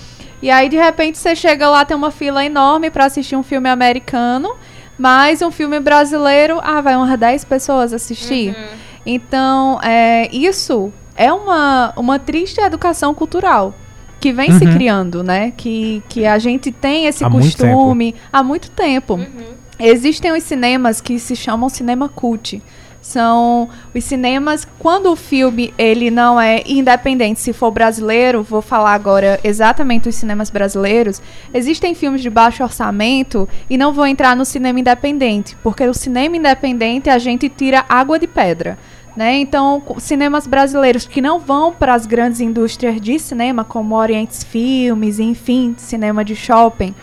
E 0.41 0.49
aí, 0.49 0.67
de 0.67 0.75
repente, 0.75 1.17
você 1.17 1.35
chega 1.35 1.69
lá, 1.69 1.85
tem 1.85 1.95
uma 1.95 2.11
fila 2.11 2.43
enorme 2.43 2.89
pra 2.89 3.05
assistir 3.05 3.35
um 3.35 3.43
filme 3.43 3.69
americano, 3.69 4.53
mas 4.97 5.41
um 5.41 5.51
filme 5.51 5.79
brasileiro, 5.79 6.59
ah, 6.61 6.81
vai 6.81 6.95
umas 6.95 7.17
10 7.17 7.45
pessoas 7.45 7.93
assistir. 7.93 8.49
Uhum. 8.49 8.88
Então, 9.05 9.79
é, 9.81 10.29
isso 10.33 10.91
é 11.15 11.31
uma, 11.31 11.93
uma 11.97 12.19
triste 12.19 12.59
educação 12.61 13.13
cultural 13.13 13.73
que 14.19 14.33
vem 14.33 14.51
se 14.51 14.65
Uhum. 14.65 14.73
criando, 14.73 15.23
né? 15.23 15.51
Que, 15.55 16.03
que 16.09 16.25
a 16.25 16.37
gente 16.37 16.71
tem 16.71 17.05
esse 17.05 17.23
Há 17.23 17.29
muito 17.29 17.45
costume 17.45 18.15
há 18.31 18.43
muito 18.43 18.69
tempo. 18.71 19.15
Uhum. 19.15 19.59
Existem 19.79 20.31
os 20.33 20.43
cinemas 20.43 20.99
que 20.99 21.17
se 21.19 21.35
chamam 21.35 21.69
cinema 21.69 22.09
cult. 22.09 22.61
São 23.09 23.67
os 23.91 24.03
cinemas 24.03 24.67
quando 24.77 25.11
o 25.11 25.15
filme 25.15 25.73
ele 25.79 26.11
não 26.11 26.39
é 26.39 26.61
independente, 26.67 27.39
se 27.39 27.51
for 27.51 27.71
brasileiro, 27.71 28.43
vou 28.43 28.61
falar 28.61 28.93
agora 28.93 29.39
exatamente 29.43 30.03
dos 30.03 30.13
cinemas 30.13 30.51
brasileiros. 30.51 31.19
Existem 31.51 31.95
filmes 31.95 32.21
de 32.21 32.29
baixo 32.29 32.61
orçamento 32.61 33.49
e 33.67 33.79
não 33.79 33.91
vão 33.91 34.05
entrar 34.05 34.35
no 34.35 34.45
cinema 34.45 34.79
independente, 34.79 35.57
porque 35.63 35.83
o 35.87 35.93
cinema 35.93 36.37
independente 36.37 37.09
a 37.09 37.17
gente 37.17 37.49
tira 37.49 37.83
água 37.89 38.19
de 38.19 38.27
pedra. 38.27 38.77
Né? 39.15 39.39
Então, 39.39 39.81
cinemas 39.97 40.45
brasileiros 40.45 41.07
que 41.07 41.19
não 41.19 41.39
vão 41.39 41.73
para 41.73 41.95
as 41.95 42.05
grandes 42.05 42.39
indústrias 42.39 43.01
de 43.01 43.17
cinema, 43.17 43.63
como 43.63 43.95
Orientes 43.95 44.43
Filmes, 44.43 45.17
enfim, 45.17 45.73
cinema 45.77 46.23
de 46.23 46.35
shopping, 46.35 46.93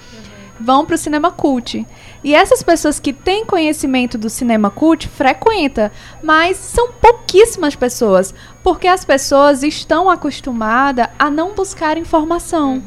vão 0.58 0.84
para 0.84 0.94
o 0.94 0.98
cinema 0.98 1.30
cult. 1.30 1.86
E 2.22 2.34
essas 2.34 2.62
pessoas 2.62 2.98
que 2.98 3.12
têm 3.12 3.44
conhecimento 3.44 4.18
do 4.18 4.30
cinema 4.30 4.70
cult 4.70 5.08
frequentam, 5.08 5.90
mas 6.22 6.56
são 6.56 6.92
pouquíssimas 6.92 7.76
pessoas, 7.76 8.34
porque 8.62 8.88
as 8.88 9.04
pessoas 9.04 9.62
estão 9.62 10.10
acostumadas 10.10 11.08
a 11.18 11.30
não 11.30 11.54
buscar 11.54 11.98
informação. 11.98 12.82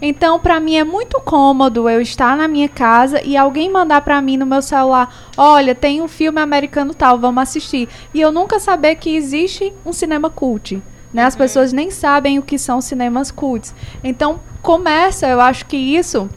Então, 0.00 0.38
para 0.38 0.60
mim 0.60 0.76
é 0.76 0.84
muito 0.84 1.20
cômodo 1.20 1.88
eu 1.88 2.00
estar 2.00 2.36
na 2.36 2.46
minha 2.46 2.68
casa 2.68 3.22
e 3.22 3.36
alguém 3.36 3.70
mandar 3.70 4.02
para 4.02 4.20
mim 4.20 4.36
no 4.36 4.44
meu 4.44 4.60
celular: 4.60 5.32
"Olha, 5.36 5.74
tem 5.74 6.02
um 6.02 6.08
filme 6.08 6.40
americano 6.40 6.94
tal, 6.94 7.18
vamos 7.18 7.42
assistir". 7.42 7.88
E 8.12 8.20
eu 8.20 8.30
nunca 8.30 8.58
saber 8.58 8.96
que 8.96 9.16
existe 9.16 9.72
um 9.84 9.92
cinema 9.92 10.28
cult. 10.28 10.82
Né? 11.12 11.22
As 11.22 11.36
pessoas 11.36 11.72
nem 11.72 11.92
sabem 11.92 12.40
o 12.40 12.42
que 12.42 12.58
são 12.58 12.80
cinemas 12.80 13.30
cults. 13.30 13.72
Então, 14.02 14.40
começa, 14.60 15.28
eu 15.28 15.40
acho 15.40 15.64
que 15.64 15.76
isso 15.76 16.28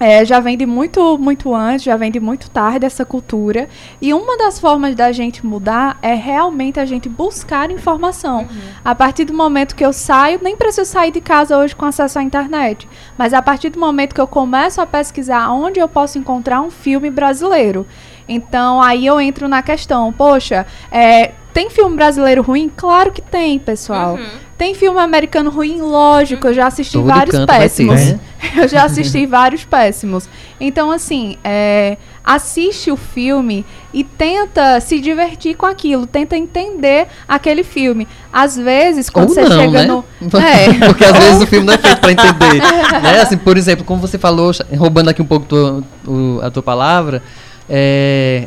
é, 0.00 0.24
já 0.24 0.40
vem 0.40 0.56
de 0.56 0.66
muito, 0.66 1.18
muito 1.18 1.54
antes, 1.54 1.84
já 1.84 1.96
vem 1.96 2.10
de 2.10 2.20
muito 2.20 2.50
tarde 2.50 2.86
essa 2.86 3.04
cultura. 3.04 3.68
E 4.00 4.14
uma 4.14 4.36
das 4.36 4.58
formas 4.58 4.94
da 4.94 5.12
gente 5.12 5.44
mudar 5.44 5.98
é 6.02 6.14
realmente 6.14 6.78
a 6.78 6.84
gente 6.84 7.08
buscar 7.08 7.70
informação. 7.70 8.46
A 8.84 8.94
partir 8.94 9.24
do 9.24 9.34
momento 9.34 9.74
que 9.74 9.84
eu 9.84 9.92
saio, 9.92 10.40
nem 10.42 10.56
preciso 10.56 10.90
sair 10.90 11.10
de 11.10 11.20
casa 11.20 11.58
hoje 11.58 11.74
com 11.74 11.84
acesso 11.84 12.18
à 12.18 12.22
internet. 12.22 12.88
Mas 13.16 13.34
a 13.34 13.42
partir 13.42 13.70
do 13.70 13.80
momento 13.80 14.14
que 14.14 14.20
eu 14.20 14.26
começo 14.28 14.80
a 14.80 14.86
pesquisar 14.86 15.50
onde 15.50 15.80
eu 15.80 15.88
posso 15.88 16.18
encontrar 16.18 16.60
um 16.60 16.70
filme 16.70 17.10
brasileiro. 17.10 17.86
Então 18.28 18.80
aí 18.82 19.06
eu 19.06 19.20
entro 19.20 19.48
na 19.48 19.62
questão, 19.62 20.12
poxa, 20.12 20.66
é, 20.92 21.32
tem 21.52 21.70
filme 21.70 21.96
brasileiro 21.96 22.42
ruim? 22.42 22.70
Claro 22.74 23.10
que 23.10 23.22
tem, 23.22 23.58
pessoal. 23.58 24.14
Uhum. 24.14 24.47
Tem 24.58 24.74
filme 24.74 24.98
americano 24.98 25.50
ruim? 25.50 25.80
Lógico, 25.80 26.48
eu 26.48 26.52
já 26.52 26.66
assisti 26.66 26.94
Todo 26.98 27.06
vários 27.06 27.36
ter, 27.36 27.46
péssimos. 27.46 27.94
né? 28.04 28.20
Eu 28.56 28.66
já 28.68 28.84
assisti 28.84 29.24
vários 29.26 29.64
péssimos. 29.64 30.28
Então, 30.60 30.90
assim, 30.90 31.36
é, 31.44 31.96
assiste 32.24 32.90
o 32.90 32.96
filme 32.96 33.64
e 33.92 34.02
tenta 34.02 34.80
se 34.80 35.00
divertir 35.00 35.56
com 35.56 35.66
aquilo, 35.66 36.06
tenta 36.06 36.36
entender 36.36 37.06
aquele 37.28 37.62
filme. 37.62 38.06
Às 38.32 38.56
vezes, 38.56 39.08
quando 39.10 39.28
Ou 39.28 39.34
você 39.34 39.42
não, 39.42 39.60
chega 39.60 39.82
né? 39.82 39.86
no. 39.86 40.04
É. 40.40 40.86
Porque 40.86 41.04
às 41.04 41.16
vezes 41.18 41.42
o 41.42 41.46
filme 41.46 41.66
não 41.66 41.74
é 41.74 41.78
feito 41.78 42.00
pra 42.00 42.10
entender. 42.12 42.60
né? 43.02 43.20
Assim, 43.20 43.36
por 43.36 43.56
exemplo, 43.56 43.84
como 43.84 44.00
você 44.00 44.18
falou, 44.18 44.50
roubando 44.76 45.08
aqui 45.10 45.20
um 45.22 45.26
pouco 45.26 45.46
tua- 45.46 45.82
o- 46.06 46.40
a 46.42 46.50
tua 46.50 46.62
palavra, 46.62 47.22
é, 47.68 48.46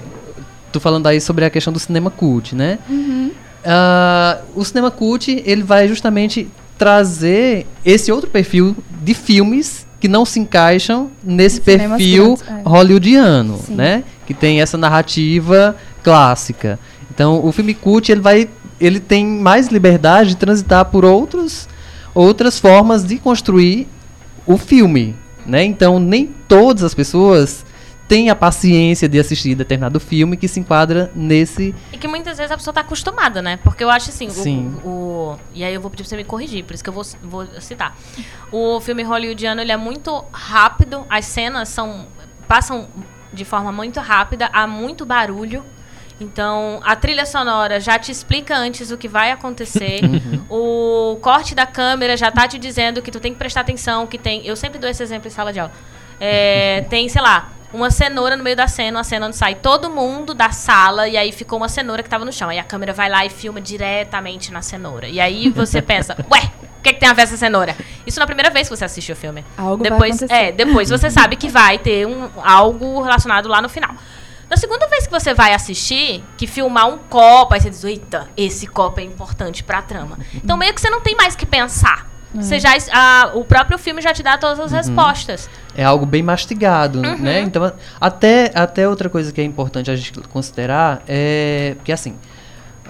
tu 0.72 0.80
falando 0.80 1.08
aí 1.08 1.22
sobre 1.22 1.46
a 1.46 1.50
questão 1.50 1.72
do 1.72 1.80
cinema 1.80 2.10
cult, 2.10 2.56
né? 2.56 2.80
Uhum. 2.90 3.32
Ah, 3.66 4.40
o 4.56 4.64
cinema 4.64 4.90
cult, 4.90 5.42
ele 5.46 5.64
vai 5.64 5.88
justamente 5.88 6.48
trazer 6.78 7.68
esse 7.86 8.12
outro 8.12 8.30
perfil 8.30 8.76
de 9.04 9.14
filmes 9.14 9.86
que 10.00 10.08
não 10.08 10.26
se 10.26 10.40
encaixam 10.40 11.12
nesse 11.24 11.62
perfil 11.62 12.36
grandes, 12.38 12.66
é. 12.66 12.70
hollywoodiano, 12.70 13.60
Sim. 13.60 13.76
né? 13.76 14.04
Que 14.26 14.34
tem 14.34 14.62
essa 14.62 14.78
narrativa 14.78 15.76
clássica. 16.04 16.80
Então, 17.14 17.46
o 17.46 17.52
filme 17.52 17.74
cult, 17.76 18.12
ele 18.12 18.22
vai 18.22 18.50
ele 18.82 19.00
tem 19.00 19.24
mais 19.26 19.68
liberdade 19.68 20.30
de 20.30 20.38
transitar 20.38 20.86
por 20.86 21.06
outros, 21.06 21.68
outras 22.16 22.60
formas 22.60 23.06
de 23.06 23.20
construir 23.20 23.88
o 24.46 24.58
filme, 24.58 25.16
né? 25.46 25.64
Então 25.64 26.00
nem 26.00 26.32
todas 26.48 26.84
as 26.84 26.96
pessoas 26.96 27.64
têm 28.12 28.30
a 28.30 28.36
paciência 28.36 29.08
de 29.08 29.18
assistir 29.18 29.56
determinado 29.56 29.98
filme 29.98 30.36
que 30.36 30.46
se 30.46 30.60
enquadra 30.60 31.10
nesse 31.16 31.74
E 31.94 31.98
que 31.98 32.10
muitas 32.10 32.38
vezes 32.38 32.52
a 32.52 32.58
pessoa 32.58 32.74
tá 32.74 32.82
acostumada, 32.82 33.42
né? 33.42 33.58
Porque 33.64 33.82
eu 33.82 33.90
acho 33.90 34.10
assim, 34.10 34.28
o- 34.28 34.32
Sim. 34.32 34.76
O, 34.84 35.38
E 35.54 35.64
aí 35.64 35.74
eu 35.74 35.80
vou 35.80 35.90
pedir 35.90 36.04
pra 36.04 36.10
você 36.10 36.18
me 36.18 36.26
corrigir, 36.26 36.66
por 36.66 36.74
isso 36.74 36.84
que 36.84 36.90
eu 36.90 36.94
vou, 36.94 37.06
vou 37.24 37.48
citar. 37.62 37.96
O 38.52 38.82
filme 38.82 39.02
hollywoodiano, 39.02 39.62
ele 39.62 39.72
é 39.72 39.78
muito 39.78 40.26
rápido, 40.34 41.06
as 41.10 41.24
cenas 41.26 41.70
são. 41.70 42.06
passam 42.50 42.90
de 43.32 43.46
forma 43.46 43.72
muito 43.72 43.98
rápida, 44.02 44.50
há 44.52 44.68
muito 44.68 45.06
barulho. 45.06 45.64
Então, 46.20 46.82
a 46.84 46.98
trilha 46.98 47.26
sonora 47.26 47.80
já 47.80 47.98
te 47.98 48.12
explica 48.12 48.58
antes 48.58 48.92
o 48.92 48.98
que 48.98 49.08
vai 49.08 49.32
acontecer. 49.32 50.02
o 50.52 51.16
corte 51.22 51.56
da 51.56 51.66
câmera 51.66 52.18
já 52.18 52.30
tá 52.30 52.46
te 52.46 52.60
dizendo 52.60 53.02
que 53.02 53.10
tu 53.10 53.22
tem 53.22 53.32
que 53.32 53.40
prestar 53.40 53.62
atenção, 53.62 54.06
que 54.06 54.18
tem. 54.18 54.46
Eu 54.46 54.58
sempre 54.58 54.78
dou 54.80 54.90
esse 54.90 55.02
exemplo 55.02 55.30
em 55.30 55.32
sala 55.32 55.54
de 55.54 55.62
aula. 55.62 55.72
É, 56.20 56.82
tem, 56.90 57.08
sei 57.08 57.22
lá, 57.22 57.50
uma 57.74 57.90
cenoura 57.90 58.36
no 58.36 58.44
meio 58.44 58.56
da 58.56 58.68
cena, 58.68 58.98
uma 58.98 59.04
cena 59.04 59.28
onde 59.28 59.36
sai 59.36 59.56
todo 59.56 59.90
mundo 59.90 60.34
da 60.34 60.52
sala 60.52 61.08
e 61.08 61.18
aí 61.18 61.32
ficou 61.32 61.58
uma 61.58 61.70
cenoura 61.70 62.04
que 62.04 62.10
tava 62.10 62.26
no 62.26 62.32
chão. 62.32 62.50
Aí 62.50 62.60
a 62.60 62.64
câmera 62.64 62.94
vai 62.94 63.10
lá 63.10 63.26
e 63.26 63.30
filma 63.30 63.62
diretamente 63.62 64.52
na 64.52 64.62
cenoura. 64.62 65.08
E 65.08 65.20
aí 65.20 65.50
você 65.50 65.82
pensa, 65.84 66.16
ué, 66.32 66.52
o 66.80 66.82
que, 66.82 66.94
que 66.94 67.00
tem 67.00 67.10
a 67.10 67.14
ver 67.14 67.24
essa 67.24 67.38
cenoura? 67.38 67.76
Isso 68.06 68.20
na 68.20 68.26
primeira 68.26 68.50
vez 68.50 68.68
que 68.68 68.76
você 68.76 68.86
assiste 68.86 69.12
o 69.12 69.16
filme. 69.16 69.46
Algo 69.58 69.84
vai 69.84 69.92
depois, 69.92 70.16
acontecer. 70.18 70.34
é, 70.34 70.52
depois 70.52 70.90
você 70.90 71.10
sabe 71.10 71.36
que 71.36 71.48
vai 71.48 71.78
ter 71.78 72.06
um, 72.08 72.30
algo 72.44 73.02
relacionado 73.02 73.48
lá 73.48 73.62
no 73.62 73.70
final. 73.70 73.96
Na 74.50 74.58
segunda 74.58 74.86
vez 74.88 75.08
que 75.08 75.12
você 75.12 75.34
vai 75.34 75.54
assistir, 75.54 76.22
que 76.36 76.46
filmar 76.46 76.86
um 76.90 76.98
copo, 76.98 77.54
aí 77.54 77.62
você 77.62 77.70
diz, 77.70 77.84
eita, 77.86 78.30
esse 78.36 78.68
copo 78.68 79.00
é 79.00 79.04
importante 79.04 79.64
pra 79.64 79.82
trama. 79.82 80.20
Então 80.36 80.58
meio 80.58 80.74
que 80.74 80.82
você 80.82 80.90
não 80.90 81.00
tem 81.00 81.16
mais 81.16 81.38
que 81.38 81.46
pensar. 81.46 82.11
Você 82.34 82.60
já, 82.60 82.70
a- 82.94 83.32
o 83.34 83.44
próprio 83.44 83.78
filme 83.78 84.02
já 84.02 84.14
te 84.14 84.24
dá 84.24 84.38
todas 84.38 84.60
as 84.60 84.72
respostas. 84.72 85.50
é 85.76 85.84
algo 85.84 86.06
bem 86.06 86.24
mastigado, 86.24 87.02
né? 87.02 87.42
Então, 87.42 87.72
até, 88.00 88.52
até 88.56 88.88
outra 88.88 89.10
coisa 89.10 89.32
que 89.32 89.42
é 89.42 89.44
importante 89.44 89.92
a 89.92 89.96
gente 89.96 90.14
considerar 90.30 91.02
é 91.08 91.74
porque 91.76 91.92
assim, 91.92 92.16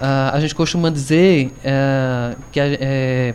ah, 0.00 0.30
a 0.32 0.40
gente 0.40 0.54
costuma 0.54 0.90
dizer 0.90 1.52
ah, 1.64 2.34
que 2.52 2.60
a- 2.60 2.66
é, 2.80 3.34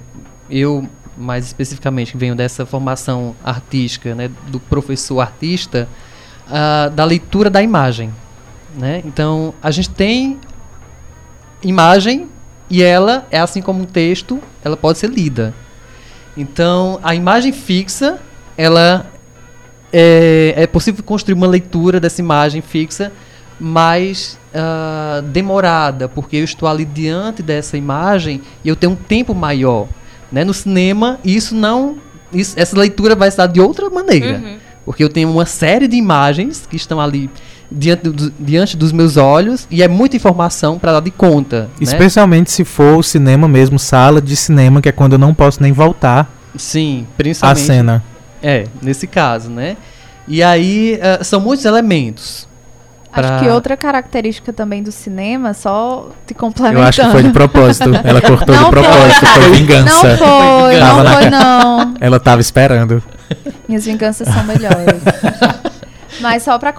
eu 0.50 0.88
mais 1.18 1.46
especificamente 1.46 2.12
que 2.12 2.18
venho 2.18 2.36
dessa 2.36 2.66
formação 2.66 3.36
artística, 3.44 4.14
né, 4.16 4.30
do 4.48 4.60
professor 4.60 5.20
artista, 5.20 5.90
ah, 6.50 6.90
da 6.94 7.04
leitura 7.04 7.50
da 7.50 7.62
imagem, 7.62 8.14
né? 8.78 9.02
Então 9.04 9.54
a 9.62 9.72
gente 9.72 9.90
tem 9.90 10.40
imagem 11.64 12.30
e 12.70 12.84
ela 12.84 13.26
é 13.32 13.40
assim 13.40 13.62
como 13.62 13.82
um 13.82 13.86
texto, 13.86 14.42
ela 14.64 14.78
pode 14.78 14.98
ser 15.00 15.10
lida. 15.10 15.54
Então, 16.38 17.00
a 17.04 17.16
imagem 17.16 17.52
fixa, 17.52 18.20
ela 18.58 19.06
é, 19.92 20.54
é 20.56 20.68
possível 20.68 21.04
construir 21.04 21.34
uma 21.34 21.48
leitura 21.48 22.00
dessa 22.00 22.22
imagem 22.22 22.62
fixa 22.62 23.12
mais 23.60 24.38
ah, 24.54 25.24
demorada, 25.26 26.08
porque 26.08 26.38
eu 26.38 26.44
estou 26.44 26.70
ali 26.70 26.86
diante 26.86 27.42
dessa 27.42 27.76
imagem 27.76 28.42
e 28.64 28.70
eu 28.70 28.76
tenho 28.76 28.94
um 28.94 28.96
tempo 28.96 29.34
maior. 29.34 29.88
Né? 30.32 30.44
No 30.44 30.54
cinema, 30.54 31.20
isso 31.26 31.56
não. 31.56 31.98
isso- 32.32 32.54
essa 32.58 32.78
leitura 32.78 33.16
vai 33.16 33.30
estar 33.30 33.48
de 33.48 33.60
outra 33.60 33.90
maneira. 33.90 34.38
Uhum. 34.38 34.58
Porque 34.86 35.04
eu 35.04 35.10
tenho 35.10 35.30
uma 35.32 35.46
série 35.46 35.88
de 35.88 35.96
imagens 35.98 36.66
que 36.70 36.76
estão 36.76 37.02
ali 37.02 37.30
diante, 37.72 38.04
do- 38.10 38.34
diante 38.40 38.78
dos 38.78 38.92
meus 38.92 39.18
olhos 39.18 39.68
e 39.70 39.84
é 39.84 39.88
muita 39.88 40.16
informação 40.16 40.78
para 40.80 40.94
dar 40.94 41.00
de 41.02 41.12
conta. 41.12 41.62
né? 41.64 41.68
Especialmente 41.82 42.52
se 42.52 42.64
for 42.64 42.98
o 42.98 43.04
cinema 43.04 43.48
mesmo, 43.48 43.78
sala 43.78 44.22
de 44.22 44.36
cinema, 44.36 44.82
que 44.82 44.90
é 44.90 44.92
quando 44.92 45.14
eu 45.14 45.20
não 45.20 45.34
posso 45.34 45.62
nem 45.62 45.72
voltar 45.72 46.32
Sim, 46.56 47.06
a 47.14 47.18
principalmente. 47.18 47.62
cena. 47.66 48.04
É, 48.42 48.66
nesse 48.82 49.08
caso, 49.08 49.50
né? 49.50 49.76
E 50.28 50.44
aí 50.44 51.00
ah, 51.02 51.24
são 51.24 51.40
muitos 51.40 51.66
elementos. 51.66 52.48
pra- 53.12 53.36
Acho 53.36 53.44
que 53.44 53.50
outra 53.50 53.76
característica 53.76 54.54
também 54.54 54.84
do 54.84 54.92
cinema, 54.92 55.54
só 55.54 56.10
te 56.26 56.34
complementando. 56.34 56.84
Eu 56.84 56.88
acho 56.88 57.02
que 57.02 57.10
foi 57.12 57.24
de 57.24 57.30
propósito. 57.32 57.90
Ela 58.04 58.22
cortou 58.22 58.56
Não 58.56 58.66
de 58.66 58.70
propósito, 58.70 59.26
foi. 59.26 59.42
foi 59.44 59.52
vingança. 59.54 60.10
Não 60.10 60.18
foi, 60.18 60.80
Tava 60.80 60.98
não 60.98 61.04
na 61.04 61.12
foi 61.14 61.30
não. 61.30 61.94
Ela 62.00 62.20
tava 62.20 62.42
esperando. 62.42 63.02
Minhas 63.68 63.86
vinganças 63.86 64.28
são 64.28 64.44
melhores. 64.44 65.02
Mas 66.20 66.44
só 66.44 66.58
para 66.58 66.74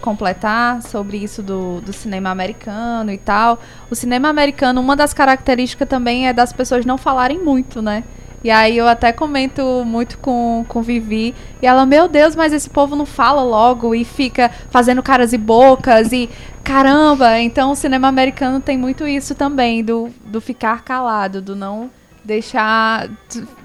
completar 0.00 0.82
sobre 0.82 1.18
isso 1.18 1.42
do, 1.42 1.80
do 1.80 1.92
cinema 1.92 2.30
americano 2.30 3.12
e 3.12 3.18
tal, 3.18 3.58
o 3.90 3.94
cinema 3.94 4.28
americano, 4.28 4.80
uma 4.80 4.96
das 4.96 5.12
características 5.12 5.88
também 5.88 6.28
é 6.28 6.32
das 6.32 6.52
pessoas 6.52 6.84
não 6.84 6.98
falarem 6.98 7.38
muito, 7.42 7.80
né? 7.80 8.04
E 8.44 8.50
aí 8.50 8.76
eu 8.76 8.86
até 8.86 9.12
comento 9.12 9.82
muito 9.84 10.18
com, 10.18 10.64
com 10.68 10.82
Vivi, 10.82 11.34
e 11.60 11.66
ela, 11.66 11.84
meu 11.84 12.06
Deus, 12.06 12.36
mas 12.36 12.52
esse 12.52 12.70
povo 12.70 12.94
não 12.94 13.06
fala 13.06 13.42
logo 13.42 13.94
e 13.94 14.04
fica 14.04 14.50
fazendo 14.70 15.02
caras 15.02 15.32
e 15.32 15.38
bocas 15.38 16.12
e 16.12 16.30
caramba, 16.62 17.40
então 17.40 17.72
o 17.72 17.74
cinema 17.74 18.06
americano 18.08 18.60
tem 18.60 18.78
muito 18.78 19.06
isso 19.06 19.34
também, 19.34 19.82
do, 19.82 20.10
do 20.24 20.40
ficar 20.40 20.84
calado, 20.84 21.42
do 21.42 21.56
não 21.56 21.90
deixar 22.24 23.08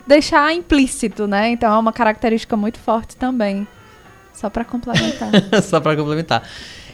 deixar 0.06 0.54
implícito, 0.54 1.28
né? 1.28 1.50
Então 1.50 1.74
é 1.74 1.78
uma 1.78 1.92
característica 1.92 2.56
muito 2.56 2.80
forte 2.80 3.16
também. 3.18 3.68
Só 4.34 4.50
pra 4.50 4.66
complementar. 4.66 5.30
Só 5.64 5.80
para 5.80 5.96
complementar. 5.96 6.44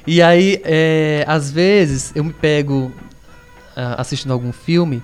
E 0.05 0.22
aí, 0.22 0.61
é, 0.64 1.23
às 1.27 1.51
vezes, 1.51 2.11
eu 2.15 2.23
me 2.23 2.34
pego 2.34 2.91
ah, 3.76 3.95
assistindo 4.01 4.31
algum 4.31 4.51
filme. 4.51 5.03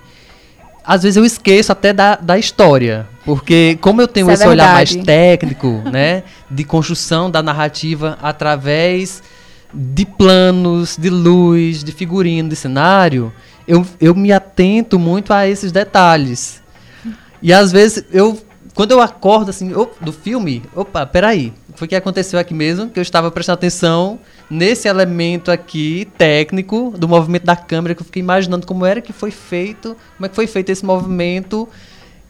Às 0.85 1.03
vezes 1.03 1.15
eu 1.15 1.23
esqueço 1.23 1.71
até 1.71 1.93
da, 1.93 2.15
da 2.15 2.37
história. 2.37 3.07
Porque 3.23 3.77
como 3.79 4.01
eu 4.01 4.07
tenho 4.07 4.25
Isso 4.25 4.31
é 4.31 4.33
esse 4.33 4.47
olhar 4.47 4.73
mais 4.73 4.95
técnico, 4.95 5.81
né? 5.91 6.23
De 6.49 6.63
construção 6.63 7.31
da 7.31 7.41
narrativa 7.41 8.17
através 8.21 9.23
de 9.73 10.05
planos, 10.05 10.97
de 10.97 11.09
luz, 11.09 11.83
de 11.83 11.91
figurino, 11.91 12.49
de 12.49 12.55
cenário, 12.55 13.33
eu, 13.67 13.85
eu 13.99 14.13
me 14.13 14.31
atento 14.31 14.99
muito 14.99 15.33
a 15.33 15.47
esses 15.47 15.71
detalhes. 15.71 16.61
E 17.41 17.51
às 17.53 17.71
vezes 17.71 18.05
eu. 18.11 18.41
Quando 18.75 18.91
eu 18.91 18.99
acordo 19.01 19.49
assim, 19.49 19.73
op- 19.73 20.03
do 20.03 20.11
filme, 20.11 20.63
opa, 20.75 21.05
peraí. 21.05 21.53
Foi 21.75 21.85
o 21.85 21.89
que 21.89 21.95
aconteceu 21.95 22.39
aqui 22.39 22.53
mesmo, 22.53 22.89
que 22.89 22.99
eu 22.99 23.01
estava 23.01 23.29
prestando 23.31 23.55
atenção 23.55 24.19
nesse 24.49 24.87
elemento 24.87 25.51
aqui, 25.51 26.07
técnico, 26.17 26.93
do 26.97 27.07
movimento 27.07 27.43
da 27.45 27.55
câmera, 27.55 27.95
que 27.95 28.01
eu 28.01 28.05
fiquei 28.05 28.21
imaginando 28.21 28.65
como 28.67 28.85
era 28.85 29.01
que 29.01 29.11
foi 29.13 29.31
feito, 29.31 29.95
como 30.17 30.25
é 30.25 30.29
que 30.29 30.35
foi 30.35 30.47
feito 30.47 30.69
esse 30.69 30.85
movimento. 30.85 31.67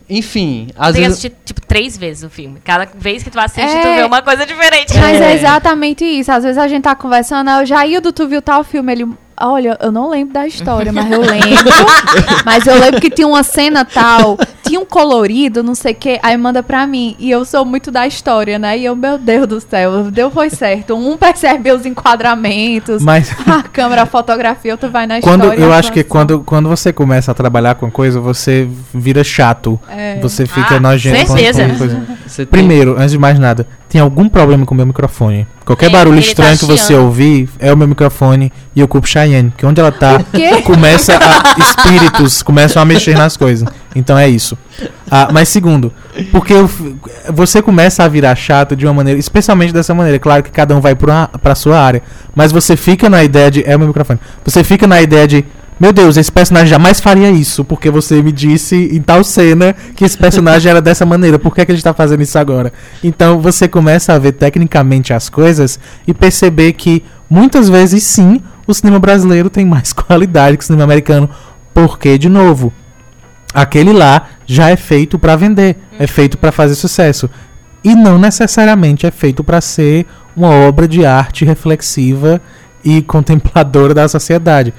Enfim, 0.10 0.68
às 0.76 0.88
Tem 0.88 0.96
que 0.96 1.00
vezes. 1.08 1.12
assistir, 1.26 1.34
tipo, 1.46 1.62
três 1.66 1.98
vezes 1.98 2.24
o 2.24 2.30
filme. 2.30 2.60
Cada 2.64 2.86
vez 2.94 3.24
que 3.24 3.30
tu 3.32 3.40
assiste, 3.40 3.76
É. 3.78 3.82
tu 3.82 3.96
vê 3.96 4.04
uma 4.04 4.22
coisa 4.22 4.46
diferente. 4.46 4.94
Mas 4.98 5.20
é 5.22 5.32
É. 5.32 5.36
exatamente 5.36 6.04
isso. 6.04 6.32
Às 6.32 6.44
vezes 6.44 6.58
a 6.58 6.68
gente 6.68 6.84
tá 6.84 6.94
conversando, 6.96 7.50
aí 7.50 7.64
o 7.64 7.66
Jaildo, 7.66 8.12
tu 8.12 8.28
viu 8.28 8.42
tal 8.42 8.64
filme? 8.66 8.92
Ele, 8.92 9.08
olha, 9.50 9.78
eu 9.82 9.92
não 9.92 10.10
lembro 10.10 10.34
da 10.34 10.48
história, 10.48 10.92
mas 10.92 11.12
eu 11.12 11.22
lembro. 11.22 11.74
mas 12.46 12.66
eu 12.68 12.80
lembro 12.80 13.00
que 13.02 13.10
tinha 13.10 13.28
uma 13.28 13.44
cena 13.44 13.84
tal, 13.86 14.38
tinha 14.64 14.80
um 14.80 14.86
colorido, 14.86 15.62
não 15.64 15.76
sei 15.76 15.92
o 15.94 15.96
quê. 15.96 16.20
Aí 16.24 16.36
manda 16.38 16.62
pra 16.64 16.86
mim. 16.88 17.16
E 17.20 17.30
eu 17.30 17.44
sou 17.46 17.66
muito 17.66 17.92
da 17.92 18.06
história, 18.08 18.58
né? 18.58 18.78
E 18.78 18.86
eu, 18.86 18.96
meu 18.96 19.18
Deus 19.18 19.48
do 19.48 19.60
céu, 19.62 20.10
deu 20.12 20.30
foi 20.32 20.50
certo. 20.50 20.96
Um 20.96 21.18
percebe 21.18 21.72
os 21.72 21.86
enquadramentos, 21.86 23.04
Mas 23.04 23.32
a 23.48 23.64
câmera, 23.64 24.04
a 24.04 24.06
fotografia, 24.06 24.72
outro 24.74 24.90
vai 24.90 25.06
na 25.06 25.20
quando 25.22 25.42
história. 25.44 25.62
eu 25.62 25.74
acho 25.74 25.92
que 25.92 26.00
atuação. 26.02 26.28
quando, 26.28 26.44
quando 26.44 26.70
você 26.70 26.94
começa 26.94 27.32
a 27.32 27.34
trabalhar 27.34 27.76
com 27.76 27.90
coisa, 27.92 28.20
você 28.20 28.68
vira 28.94 29.24
chato. 29.24 29.80
É. 29.90 30.20
Você 30.22 30.46
fica 30.46 30.76
Ah, 30.76 30.80
nojento 30.80 31.26
com- 31.28 31.38
certeza. 31.38 31.68
com 31.70 31.78
coisa. 31.78 32.02
Você 32.26 32.46
tem- 32.46 32.60
Primeiro, 32.64 32.96
antes 32.98 33.12
de 33.12 33.18
mais 33.18 33.38
nada, 33.40 33.68
tem 33.94 34.02
algum 34.02 34.28
problema 34.28 34.66
com 34.66 34.74
o 34.74 34.78
meu 34.78 34.88
microfone? 34.88 35.46
Qualquer 35.64 35.86
É, 35.86 35.90
barulho 35.92 36.16
tá 36.16 36.28
estranho 36.28 36.58
que 36.58 36.66
você 36.66 36.96
ouvir 36.96 37.48
é 37.60 37.72
o 37.72 37.78
meu 37.78 37.88
microfone 37.88 38.52
e 38.76 38.80
eu 38.80 38.88
culpo 38.88 39.08
Cheyenne, 39.08 39.54
que 39.56 39.64
onde 39.68 39.80
ela 39.80 39.92
tá, 39.92 40.20
começa 40.64 41.14
a, 41.16 41.54
espíritos 41.62 42.42
começam 42.42 42.82
a 42.82 42.86
mexer 42.86 43.16
nas 43.16 43.38
coisas. 43.38 43.70
Então 43.96 44.18
é 44.18 44.28
isso. 44.28 44.58
Ah, 45.12 45.30
mas 45.32 45.48
segundo, 45.50 45.94
porque 46.32 46.54
eu 46.54 46.68
você 47.32 47.62
começa 47.62 48.04
a 48.04 48.08
virar 48.08 48.34
chato 48.34 48.76
de 48.76 48.84
uma 48.84 48.96
maneira, 48.96 49.20
especialmente 49.20 49.72
dessa 49.72 49.94
maneira. 49.94 50.18
Claro 50.18 50.42
que 50.42 50.50
cada 50.50 50.76
um 50.76 50.82
vai 50.82 50.96
pra 50.96 51.54
sua 51.54 51.80
área, 51.80 52.02
mas 52.34 52.52
você 52.52 52.76
fica 52.76 53.08
na 53.08 53.24
ideia 53.24 53.52
de. 53.52 53.64
É 53.64 53.76
o 53.76 53.80
meu 53.80 53.90
microfone. 53.90 54.20
Você 54.44 54.64
fica 54.64 54.88
na 54.88 55.04
ideia 55.04 55.28
de. 55.28 55.46
Meu 55.84 55.92
Deus, 55.92 56.16
esse 56.16 56.32
personagem 56.32 56.70
jamais 56.70 57.02
faria 57.02 57.30
isso, 57.30 57.66
porque 57.66 57.90
você 57.90 58.22
me 58.22 58.32
disse 58.32 58.74
em 58.96 59.02
tal 59.02 59.22
cena 59.22 59.76
que 59.98 60.06
esse 60.06 60.18
personagem 60.18 60.70
era 60.70 60.82
dessa 60.82 61.06
maneira. 61.06 61.38
Por 61.38 61.54
que, 61.54 61.60
é 61.60 61.66
que 61.66 61.74
ele 61.74 61.78
está 61.78 61.94
fazendo 61.94 62.24
isso 62.24 62.40
agora? 62.40 62.72
Então 63.04 63.42
você 63.42 63.68
começa 63.68 64.14
a 64.14 64.18
ver 64.18 64.32
tecnicamente 64.32 65.12
as 65.12 65.28
coisas 65.28 65.78
e 66.08 66.14
perceber 66.14 66.72
que 66.72 67.04
muitas 67.30 67.68
vezes 67.68 68.02
sim, 68.02 68.42
o 68.66 68.74
cinema 68.74 68.98
brasileiro 68.98 69.50
tem 69.50 69.66
mais 69.66 69.92
qualidade 69.92 70.56
que 70.56 70.64
o 70.64 70.66
cinema 70.66 70.86
americano. 70.86 71.30
Porque, 71.74 72.18
de 72.18 72.30
novo, 72.30 72.72
aquele 73.54 73.92
lá 73.92 74.30
já 74.46 74.70
é 74.70 74.78
feito 74.78 75.20
para 75.20 75.36
vender, 75.36 75.76
é 76.00 76.08
feito 76.08 76.38
para 76.38 76.54
fazer 76.54 76.76
sucesso. 76.76 77.30
E 77.84 77.94
não 77.94 78.18
necessariamente 78.18 79.06
é 79.06 79.12
feito 79.12 79.44
para 79.44 79.60
ser 79.60 80.06
uma 80.34 80.48
obra 80.50 80.88
de 80.88 81.06
arte 81.06 81.44
reflexiva 81.44 82.42
e 82.86 83.02
contempladora 83.04 83.94
da 83.94 84.08
sociedade. 84.08 84.74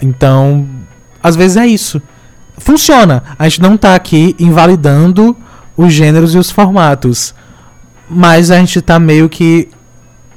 Então, 0.00 0.66
Às 1.22 1.36
vezes 1.36 1.56
é 1.56 1.66
isso. 1.66 2.00
Funciona. 2.58 3.22
A 3.38 3.48
gente 3.48 3.60
não 3.60 3.76
tá 3.76 3.94
aqui 3.94 4.34
invalidando 4.38 5.36
os 5.76 5.92
gêneros 5.92 6.34
e 6.34 6.38
os 6.38 6.50
formatos. 6.50 7.34
Mas 8.08 8.50
a 8.50 8.58
gente 8.58 8.80
tá 8.80 8.98
meio 8.98 9.28
que 9.28 9.68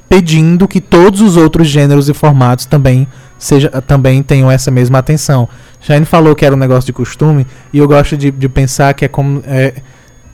pedindo 0.08 0.68
que 0.68 0.80
todos 0.80 1.22
os 1.22 1.36
outros 1.38 1.68
gêneros 1.68 2.08
e 2.08 2.12
formatos 2.12 2.66
também 2.66 3.08
seja, 3.38 3.70
também 3.80 4.22
tenham 4.22 4.50
essa 4.50 4.70
mesma 4.70 4.98
atenção. 4.98 5.48
Shane 5.80 6.04
falou 6.04 6.34
que 6.34 6.44
era 6.44 6.54
um 6.54 6.58
negócio 6.58 6.86
de 6.86 6.92
costume, 6.92 7.46
e 7.72 7.78
eu 7.78 7.88
gosto 7.88 8.16
de, 8.16 8.30
de 8.30 8.48
pensar 8.48 8.92
que 8.94 9.04
é 9.06 9.08
como. 9.08 9.42
É, 9.46 9.74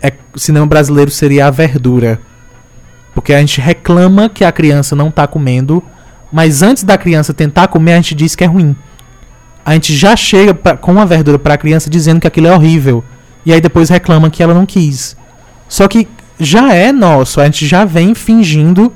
é, 0.02 0.12
cinema 0.36 0.66
brasileiro 0.66 1.10
seria 1.10 1.46
a 1.46 1.50
verdura. 1.50 2.20
Porque 3.14 3.32
a 3.32 3.40
gente 3.40 3.60
reclama 3.60 4.28
que 4.28 4.44
a 4.44 4.52
criança 4.52 4.94
não 4.94 5.10
tá 5.10 5.26
comendo, 5.26 5.82
mas 6.30 6.62
antes 6.62 6.84
da 6.84 6.98
criança 6.98 7.32
tentar 7.32 7.68
comer, 7.68 7.94
a 7.94 7.96
gente 7.96 8.14
diz 8.14 8.34
que 8.36 8.44
é 8.44 8.46
ruim. 8.46 8.76
A 9.68 9.74
gente 9.74 9.94
já 9.94 10.16
chega 10.16 10.54
pra, 10.54 10.78
com 10.78 10.98
a 10.98 11.04
verdura 11.04 11.38
para 11.38 11.52
a 11.52 11.58
criança 11.58 11.90
dizendo 11.90 12.20
que 12.20 12.26
aquilo 12.26 12.46
é 12.46 12.52
horrível. 12.54 13.04
E 13.44 13.52
aí 13.52 13.60
depois 13.60 13.90
reclama 13.90 14.30
que 14.30 14.42
ela 14.42 14.54
não 14.54 14.64
quis. 14.64 15.14
Só 15.68 15.86
que 15.86 16.08
já 16.40 16.72
é 16.72 16.90
nosso, 16.90 17.38
a 17.38 17.44
gente 17.44 17.66
já 17.66 17.84
vem 17.84 18.14
fingindo 18.14 18.90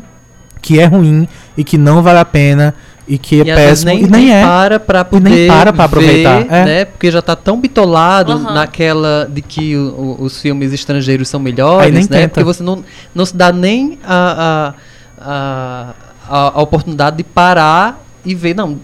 que 0.63 0.81
é 0.81 0.87
ruim 0.87 1.29
e 1.59 1.63
que 1.63 1.77
não 1.77 2.03
vale 2.03 2.21
a 2.21 2.25
pena 2.25 2.75
e 3.07 3.19
que 3.19 3.41
é 3.41 3.43
E 3.43 3.55
péssimo 3.55 3.91
nem, 3.93 3.99
e 3.99 4.03
nem, 4.09 4.11
nem 4.29 4.35
é. 4.35 4.43
para 4.43 4.81
pra 4.81 5.05
poder 5.05 5.29
nem 5.29 5.47
para 5.49 5.73
pra 5.75 5.85
aproveitar, 5.85 6.39
ver, 6.39 6.47
é. 6.51 6.65
né? 6.65 6.85
Porque 6.87 7.11
já 7.11 7.21
tá 7.21 7.37
tão 7.37 7.61
bitolado 7.61 8.33
Aham. 8.33 8.55
naquela 8.55 9.29
de 9.31 9.43
que 9.43 9.77
o- 9.77 10.17
o- 10.21 10.23
os 10.25 10.41
filmes 10.41 10.73
estrangeiros 10.73 11.29
são 11.29 11.39
melhores, 11.39 12.09
né? 12.09 12.17
tenta. 12.21 12.29
Porque 12.31 12.45
você 12.45 12.63
não, 12.63 12.83
não 13.15 13.27
se 13.27 13.37
dá 13.37 13.53
nem 13.53 13.99
a, 14.07 14.73
a, 15.21 15.29
a, 15.31 15.95
a- 16.31 16.53
a 16.55 16.63
oportunidade 16.63 17.17
de 17.19 17.25
parar 17.25 18.03
e 18.25 18.35
ver, 18.35 18.55
não, 18.55 18.79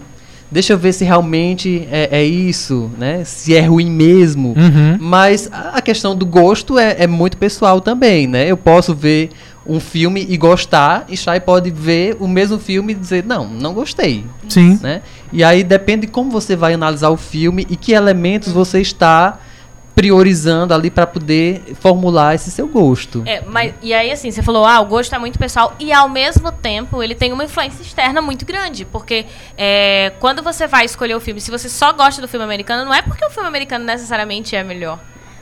deixa 0.51 0.73
eu 0.73 0.77
ver 0.77 0.93
se 0.93 1.03
realmente 1.03 1.87
é, 1.91 2.19
é 2.19 2.23
isso, 2.23 2.89
né? 2.97 3.23
Se 3.23 3.55
é 3.55 3.61
ruim 3.61 3.89
mesmo. 3.89 4.49
Uhum. 4.49 4.97
Mas 4.99 5.49
a 5.51 5.81
questão 5.81 6.15
do 6.15 6.25
gosto 6.25 6.77
é, 6.77 6.95
é 6.99 7.07
muito 7.07 7.37
pessoal 7.37 7.79
também, 7.81 8.27
né? 8.27 8.49
Eu 8.49 8.57
posso 8.57 8.95
ver 8.95 9.29
um 9.65 9.79
filme 9.79 10.25
e 10.27 10.35
gostar, 10.35 11.05
e 11.07 11.15
Shai 11.15 11.39
pode 11.39 11.69
ver 11.69 12.17
o 12.19 12.27
mesmo 12.27 12.57
filme 12.57 12.93
e 12.93 12.95
dizer, 12.95 13.23
não, 13.23 13.47
não 13.47 13.73
gostei, 13.73 14.25
Sim. 14.47 14.79
né? 14.81 15.01
E 15.31 15.43
aí 15.43 15.63
depende 15.63 16.07
de 16.07 16.11
como 16.11 16.31
você 16.31 16.55
vai 16.55 16.73
analisar 16.73 17.09
o 17.09 17.17
filme 17.17 17.67
e 17.69 17.75
que 17.75 17.91
elementos 17.91 18.51
você 18.51 18.81
está 18.81 19.37
priorizando 19.99 20.73
ali 20.73 20.89
para 20.89 21.05
poder 21.05 21.61
formular 21.81 22.33
esse 22.33 22.49
seu 22.49 22.69
gosto. 22.69 23.21
É, 23.25 23.41
mas, 23.41 23.73
e 23.81 23.93
aí, 23.93 24.09
assim, 24.09 24.31
você 24.31 24.41
falou, 24.41 24.65
ah, 24.65 24.79
o 24.79 24.85
gosto 24.85 25.13
é 25.13 25.19
muito 25.19 25.37
pessoal, 25.37 25.75
e 25.77 25.91
ao 25.91 26.07
mesmo 26.07 26.53
tempo 26.53 27.03
ele 27.03 27.13
tem 27.13 27.33
uma 27.33 27.43
influência 27.43 27.81
externa 27.81 28.21
muito 28.21 28.45
grande, 28.45 28.85
porque 28.85 29.25
é, 29.57 30.13
quando 30.21 30.41
você 30.41 30.67
vai 30.67 30.85
escolher 30.85 31.15
o 31.15 31.19
filme, 31.19 31.41
se 31.41 31.51
você 31.51 31.67
só 31.67 31.91
gosta 31.91 32.21
do 32.21 32.29
filme 32.29 32.45
americano, 32.45 32.85
não 32.85 32.93
é 32.93 33.01
porque 33.01 33.25
o 33.25 33.29
filme 33.29 33.49
americano 33.49 33.83
necessariamente 33.83 34.55
é 34.55 34.63
melhor. 34.63 35.01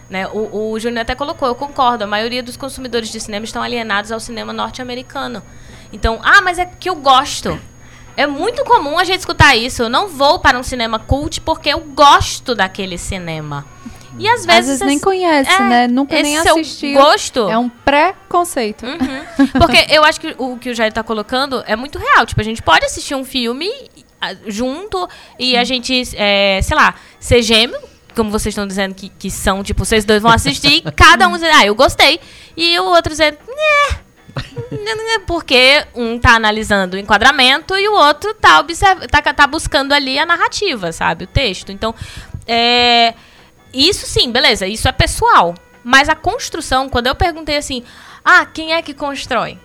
Né? 0.09 0.27
O, 0.29 0.71
o 0.71 0.79
Júnior 0.79 1.01
até 1.01 1.13
colocou, 1.13 1.47
eu 1.47 1.53
concordo, 1.53 2.05
a 2.05 2.07
maioria 2.07 2.41
dos 2.41 2.57
consumidores 2.57 3.09
de 3.09 3.19
cinema 3.19 3.45
estão 3.45 3.61
alienados 3.61 4.11
ao 4.11 4.19
cinema 4.19 4.51
norte-americano. 4.51 5.43
Então, 5.93 6.19
ah, 6.23 6.41
mas 6.41 6.57
é 6.57 6.65
que 6.65 6.89
eu 6.89 6.95
gosto. 6.95 7.59
É 8.17 8.25
muito 8.25 8.63
comum 8.65 8.97
a 8.97 9.03
gente 9.03 9.19
escutar 9.19 9.55
isso. 9.55 9.83
Eu 9.83 9.89
não 9.89 10.07
vou 10.07 10.39
para 10.39 10.57
um 10.57 10.63
cinema 10.63 10.97
cult 10.97 11.39
porque 11.41 11.69
eu 11.69 11.79
gosto 11.79 12.55
daquele 12.55 12.97
cinema. 12.97 13.63
E 14.17 14.27
às 14.27 14.43
vezes, 14.43 14.49
Às 14.49 14.65
vezes 14.65 14.81
nem 14.81 14.99
conhece, 14.99 15.51
é, 15.51 15.59
né? 15.59 15.87
Nunca 15.87 16.19
nem 16.19 16.35
assistiu. 16.37 16.99
gosto 16.99 17.47
É 17.47 17.57
um 17.57 17.69
preconceito. 17.69 18.83
Uhum. 18.83 19.47
Porque 19.61 19.85
eu 19.93 20.03
acho 20.03 20.19
que 20.19 20.33
o 20.39 20.57
que 20.57 20.71
o 20.71 20.73
Jair 20.73 20.91
tá 20.91 21.03
colocando 21.03 21.63
é 21.67 21.75
muito 21.75 21.99
real. 21.99 22.25
Tipo, 22.25 22.41
a 22.41 22.43
gente 22.43 22.63
pode 22.63 22.83
assistir 22.83 23.13
um 23.13 23.23
filme 23.23 23.69
ah, 24.19 24.33
junto 24.47 25.07
e 25.37 25.55
a 25.55 25.63
gente, 25.63 26.01
é, 26.15 26.59
sei 26.63 26.75
lá, 26.75 26.95
ser 27.19 27.43
gêmeo, 27.43 27.79
como 28.15 28.31
vocês 28.31 28.53
estão 28.53 28.65
dizendo 28.65 28.95
que, 28.95 29.09
que 29.09 29.29
são, 29.29 29.61
tipo, 29.61 29.85
vocês 29.85 30.03
dois 30.03 30.23
vão 30.23 30.31
assistir 30.31 30.77
e 30.77 30.81
cada 30.91 31.27
um 31.27 31.33
dizer, 31.33 31.51
ah, 31.51 31.67
eu 31.67 31.75
gostei. 31.75 32.19
E 32.55 32.79
o 32.79 32.85
outro 32.85 33.11
dizer, 33.11 33.37
né. 33.47 34.06
Porque 35.25 35.85
um 35.93 36.17
tá 36.17 36.35
analisando 36.35 36.95
o 36.95 36.99
enquadramento 36.99 37.77
e 37.77 37.87
o 37.87 37.93
outro 37.93 38.33
tá, 38.33 38.59
observ 38.59 39.05
tá, 39.07 39.21
tá 39.21 39.47
buscando 39.47 39.93
ali 39.93 40.17
a 40.17 40.25
narrativa, 40.25 40.91
sabe? 40.91 41.25
O 41.25 41.27
texto. 41.27 41.71
Então, 41.71 41.93
é, 42.47 43.13
isso 43.73 44.05
sim, 44.05 44.31
beleza, 44.31 44.65
isso 44.65 44.87
é 44.87 44.91
pessoal. 44.91 45.53
Mas 45.83 46.09
a 46.09 46.15
construção, 46.15 46.89
quando 46.89 47.07
eu 47.07 47.15
perguntei 47.15 47.57
assim, 47.57 47.83
ah, 48.23 48.45
quem 48.45 48.73
é 48.73 48.81
que 48.81 48.93
constrói? 48.93 49.57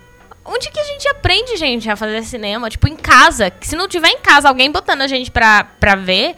Onde 0.44 0.70
que 0.70 0.80
a 0.80 0.84
gente 0.84 1.06
aprende, 1.08 1.56
gente, 1.56 1.88
a 1.88 1.96
fazer 1.96 2.22
cinema? 2.24 2.68
Tipo, 2.68 2.88
em 2.88 2.96
casa. 2.96 3.52
Se 3.60 3.76
não 3.76 3.88
tiver 3.88 4.08
em 4.08 4.18
casa 4.18 4.48
alguém 4.48 4.70
botando 4.70 5.02
a 5.02 5.06
gente 5.06 5.30
pra, 5.30 5.64
pra 5.64 5.94
ver, 5.94 6.34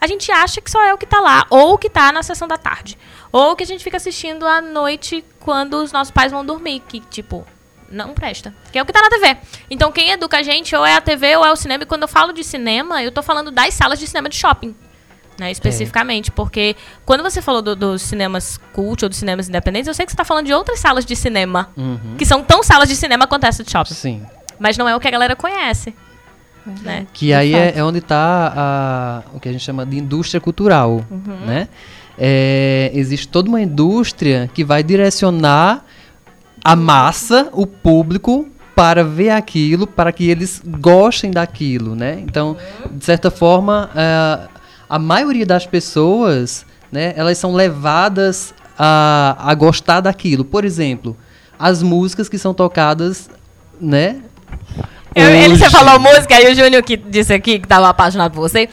a 0.00 0.06
gente 0.06 0.30
acha 0.30 0.60
que 0.60 0.70
só 0.70 0.82
é 0.84 0.94
o 0.94 0.98
que 0.98 1.06
tá 1.06 1.20
lá. 1.20 1.44
Ou 1.50 1.74
o 1.74 1.78
que 1.78 1.90
tá 1.90 2.12
na 2.12 2.22
sessão 2.22 2.46
da 2.46 2.56
tarde. 2.56 2.96
Ou 3.32 3.56
que 3.56 3.64
a 3.64 3.66
gente 3.66 3.82
fica 3.82 3.96
assistindo 3.96 4.46
à 4.46 4.60
noite 4.60 5.24
quando 5.40 5.74
os 5.74 5.90
nossos 5.90 6.12
pais 6.12 6.30
vão 6.30 6.44
dormir. 6.44 6.82
Que, 6.86 7.00
tipo, 7.00 7.44
não 7.90 8.14
presta. 8.14 8.54
Que 8.72 8.78
é 8.78 8.82
o 8.82 8.86
que 8.86 8.92
tá 8.92 9.00
na 9.02 9.08
TV. 9.10 9.36
Então, 9.70 9.90
quem 9.92 10.10
educa 10.10 10.38
a 10.38 10.42
gente 10.42 10.74
ou 10.76 10.84
é 10.84 10.94
a 10.96 11.00
TV 11.00 11.36
ou 11.36 11.44
é 11.44 11.52
o 11.52 11.56
cinema. 11.56 11.82
E 11.82 11.86
quando 11.86 12.02
eu 12.02 12.08
falo 12.08 12.32
de 12.32 12.42
cinema, 12.44 13.02
eu 13.02 13.10
tô 13.12 13.22
falando 13.22 13.50
das 13.50 13.74
salas 13.74 13.98
de 13.98 14.06
cinema 14.06 14.28
de 14.28 14.36
shopping. 14.36 14.74
Né, 15.38 15.52
especificamente, 15.52 16.32
porque 16.32 16.74
quando 17.06 17.22
você 17.22 17.40
falou 17.40 17.62
do- 17.62 17.76
dos 17.76 18.02
cinemas 18.02 18.58
cult 18.72 19.04
ou 19.04 19.08
dos 19.08 19.18
cinemas 19.18 19.48
independentes, 19.48 19.86
eu 19.86 19.94
sei 19.94 20.04
que 20.04 20.10
você 20.10 20.16
tá 20.16 20.24
falando 20.24 20.46
de 20.46 20.52
outras 20.52 20.80
salas 20.80 21.04
de 21.06 21.14
cinema, 21.14 21.68
Uhum. 21.76 22.16
que 22.18 22.26
são 22.26 22.42
tão 22.42 22.60
salas 22.60 22.88
de 22.88 22.96
cinema 22.96 23.24
quanto 23.24 23.44
essa 23.44 23.62
de 23.62 23.70
shopping. 23.70 23.94
Sim. 23.94 24.22
Mas 24.58 24.76
não 24.76 24.88
é 24.88 24.96
o 24.96 24.98
que 24.98 25.06
a 25.06 25.10
galera 25.12 25.36
conhece. 25.36 25.94
Né? 26.82 27.06
Que 27.12 27.26
De 27.26 27.34
aí 27.34 27.54
é, 27.54 27.74
é 27.78 27.84
onde 27.84 27.98
está 27.98 29.22
o 29.32 29.38
que 29.38 29.48
a 29.48 29.52
gente 29.52 29.62
chama 29.64 29.86
de 29.86 29.96
indústria 29.96 30.40
cultural, 30.40 31.04
Uhum. 31.08 31.46
né? 31.46 31.68
É, 32.18 32.90
existe 32.92 33.28
toda 33.28 33.48
uma 33.48 33.60
indústria 33.60 34.50
que 34.52 34.64
vai 34.64 34.82
direcionar 34.82 35.84
a 36.64 36.76
massa, 36.76 37.48
o 37.52 37.66
público, 37.66 38.48
para 38.74 39.02
ver 39.02 39.30
aquilo, 39.30 39.86
para 39.86 40.12
que 40.12 40.30
eles 40.30 40.62
gostem 40.64 41.30
daquilo, 41.30 41.96
né? 41.96 42.20
Então, 42.20 42.56
de 42.90 43.04
certa 43.04 43.30
forma, 43.30 43.90
é, 43.94 44.48
a 44.88 44.98
maioria 44.98 45.44
das 45.44 45.66
pessoas, 45.66 46.64
né, 46.90 47.12
elas 47.16 47.36
são 47.38 47.54
levadas 47.54 48.54
a, 48.78 49.36
a 49.38 49.54
gostar 49.54 50.00
daquilo. 50.00 50.44
Por 50.44 50.64
exemplo, 50.64 51.16
as 51.58 51.82
músicas 51.82 52.28
que 52.28 52.38
são 52.38 52.54
tocadas, 52.54 53.28
né? 53.80 54.20
Eu- 55.20 55.34
ele, 55.34 55.56
você 55.56 55.70
falou 55.70 55.98
música, 56.00 56.34
aí 56.36 56.52
o 56.52 56.54
Júnior 56.54 56.82
que 56.82 56.96
disse 56.96 57.32
aqui 57.32 57.58
que 57.58 57.66
tava 57.68 57.88
apaixonado 57.88 58.32
por 58.32 58.40
você. 58.40 58.68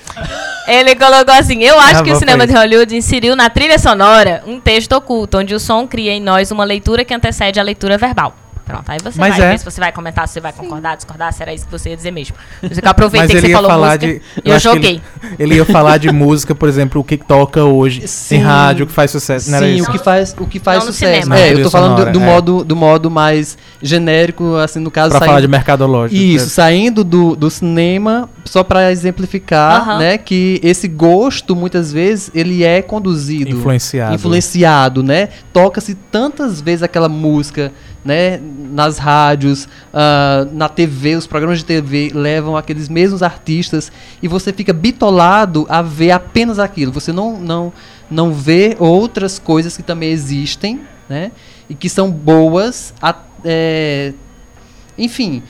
Ele 0.67 0.95
colocou 0.95 1.33
assim: 1.33 1.61
Eu 1.63 1.79
acho 1.79 1.99
Ah, 1.99 2.03
que 2.03 2.11
o 2.11 2.15
cinema 2.15 2.45
de 2.47 2.53
Hollywood 2.53 2.95
inseriu 2.95 3.35
na 3.35 3.49
trilha 3.49 3.77
sonora 3.77 4.43
um 4.47 4.59
texto 4.59 4.93
oculto, 4.93 5.37
onde 5.37 5.53
o 5.53 5.59
som 5.59 5.85
cria 5.87 6.11
em 6.11 6.21
nós 6.21 6.51
uma 6.51 6.63
leitura 6.63 7.05
que 7.05 7.13
antecede 7.13 7.59
a 7.59 7.63
leitura 7.63 7.97
verbal. 7.97 8.35
Pronto, 8.65 8.89
aí 8.89 8.97
você 9.03 9.19
Mas 9.19 9.37
vai 9.37 9.45
é. 9.47 9.51
ver 9.51 9.59
se 9.59 9.65
você 9.65 9.79
vai 9.79 9.91
comentar, 9.91 10.27
se 10.27 10.33
você 10.33 10.39
vai 10.41 10.51
concordar, 10.51 10.95
discordar, 10.95 11.31
se 11.31 11.41
era 11.43 11.53
isso 11.53 11.65
que 11.65 11.71
você 11.71 11.89
ia 11.91 11.95
dizer 11.95 12.09
mesmo. 12.11 12.35
Mas 12.63 12.77
eu 12.77 12.89
aproveitei 12.89 13.35
que 13.35 13.41
você 13.41 13.47
ia 13.49 13.55
falou 13.55 13.69
falar 13.69 13.87
música 13.97 14.07
de. 14.07 14.13
e 14.43 14.49
eu 14.49 14.53
que 14.55 14.59
joguei. 14.59 15.01
Ele, 15.23 15.33
ele 15.39 15.55
ia 15.55 15.65
falar 15.65 15.97
de 15.99 16.09
música, 16.11 16.55
por 16.55 16.67
exemplo, 16.67 16.99
o 16.99 17.03
que 17.03 17.15
toca 17.15 17.63
hoje 17.63 18.07
Sim. 18.07 18.37
em 18.37 18.39
rádio, 18.39 18.85
o 18.85 18.87
que 18.87 18.93
faz 18.93 19.11
sucesso. 19.11 19.51
Não 19.51 19.57
era 19.57 19.67
Sim, 19.67 19.75
isso? 19.75 19.89
o 19.89 19.91
que 19.91 19.99
faz, 19.99 20.35
o 20.39 20.47
que 20.47 20.59
faz 20.59 20.79
Não 20.79 20.91
sucesso. 20.91 21.31
É, 21.33 21.53
eu 21.53 21.61
tô 21.61 21.69
falando 21.69 21.91
do, 21.91 21.97
sonora, 21.97 22.11
do 22.11 22.19
é. 22.21 22.25
modo, 22.25 22.63
do 22.63 22.75
modo 22.75 23.11
mais 23.11 23.55
genérico, 23.81 24.55
assim, 24.55 24.79
no 24.79 24.89
caso, 24.89 25.09
Pra 25.11 25.19
saindo- 25.19 25.29
falar 25.29 25.41
de 25.41 25.47
mercadológico. 25.47 26.19
Isso, 26.19 26.49
saindo 26.49 27.03
do, 27.03 27.35
do 27.35 27.49
cinema, 27.51 28.27
só 28.45 28.63
para 28.63 28.91
exemplificar, 28.91 29.81
Aham. 29.81 29.99
né, 29.99 30.17
que 30.17 30.59
esse 30.63 30.87
gosto, 30.87 31.55
muitas 31.55 31.91
vezes, 31.93 32.31
ele 32.33 32.63
é 32.63 32.81
conduzido. 32.81 33.51
Influenciado. 33.51 34.15
Influenciado, 34.15 35.03
né? 35.03 35.29
Toca-se 35.53 35.93
tantas 35.95 36.59
vezes 36.61 36.81
aquela 36.83 37.07
música, 37.07 37.71
né, 38.05 38.39
nas 38.71 38.99
rádios, 38.99 39.67
ah, 39.91 40.47
na 40.51 40.69
TV, 40.69 41.15
os 41.15 41.25
programas 41.25 41.57
de 41.57 41.65
TV 41.65 42.11
levam 42.13 42.55
aqueles 42.55 42.87
mesmos 42.87 43.23
artistas 43.23 43.91
e 44.21 44.27
você 44.27 44.53
fica 44.53 44.71
bitolado 44.71 45.65
a 45.67 45.81
ver 45.81 46.11
apenas 46.11 46.59
aquilo. 46.59 46.91
Você 46.91 47.11
não, 47.11 47.39
não, 47.39 47.73
não 48.09 48.31
vê 48.31 48.75
outras 48.79 49.39
coisas 49.39 49.75
que 49.75 49.81
também 49.81 50.11
existem, 50.11 50.81
né? 51.09 51.31
E 51.67 51.73
que 51.73 51.89
são 51.89 52.11
boas, 52.11 52.93
a- 53.01 53.15
é, 53.43 54.13
enfim, 54.95 55.41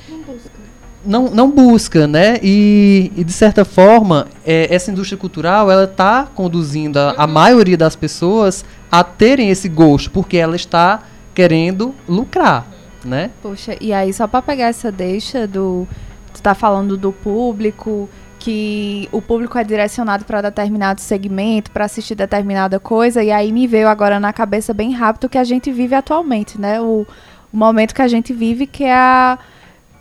não, 1.06 1.30
não 1.30 1.52
busca, 1.52 2.07
né? 2.07 2.40
E, 2.41 3.11
e, 3.18 3.23
de 3.23 3.34
certa 3.34 3.65
forma, 3.65 4.27
é, 4.45 4.73
essa 4.73 4.90
indústria 4.91 5.18
cultural 5.18 5.69
ela 5.69 5.84
está 5.84 6.27
conduzindo 6.34 6.98
a, 6.98 7.15
a 7.18 7.27
maioria 7.27 7.77
das 7.77 7.95
pessoas 7.98 8.64
a 8.91 9.03
terem 9.03 9.49
esse 9.49 9.68
gosto, 9.68 10.10
porque 10.10 10.38
ela 10.38 10.56
está 10.56 11.03
querendo 11.36 11.94
lucrar, 12.07 12.66
né? 13.03 13.30
Poxa, 13.41 13.78
e 13.80 13.94
aí 13.94 14.12
só 14.14 14.26
pra 14.26 14.41
pegar 14.41 14.68
essa 14.68 14.91
deixa 14.91 15.45
do. 15.45 15.88
Tu 16.34 16.41
tá 16.41 16.56
falando 16.56 16.98
do 16.98 17.12
público, 17.12 18.10
que 18.40 19.07
o 19.12 19.22
público 19.22 19.57
é 19.57 19.64
direcionado 19.64 20.26
para 20.26 20.41
determinado 20.41 21.02
segmento, 21.02 21.72
para 21.72 21.86
assistir 21.86 22.16
determinada 22.16 22.80
coisa, 22.80 23.24
e 23.24 23.32
aí 23.32 23.52
me 23.52 23.68
veio 23.68 23.88
agora 23.88 24.20
na 24.20 24.34
cabeça 24.34 24.74
bem 24.74 24.91
rápido 24.94 25.30
que 25.30 25.38
a 25.38 25.44
gente 25.44 25.72
vive 25.72 25.95
atualmente, 25.95 26.60
né? 26.60 26.82
O, 26.82 27.06
o 27.52 27.57
momento 27.57 27.94
que 27.94 28.02
a 28.02 28.07
gente 28.07 28.34
vive, 28.34 28.68
que 28.68 28.84
é 28.84 28.94
a, 28.94 29.40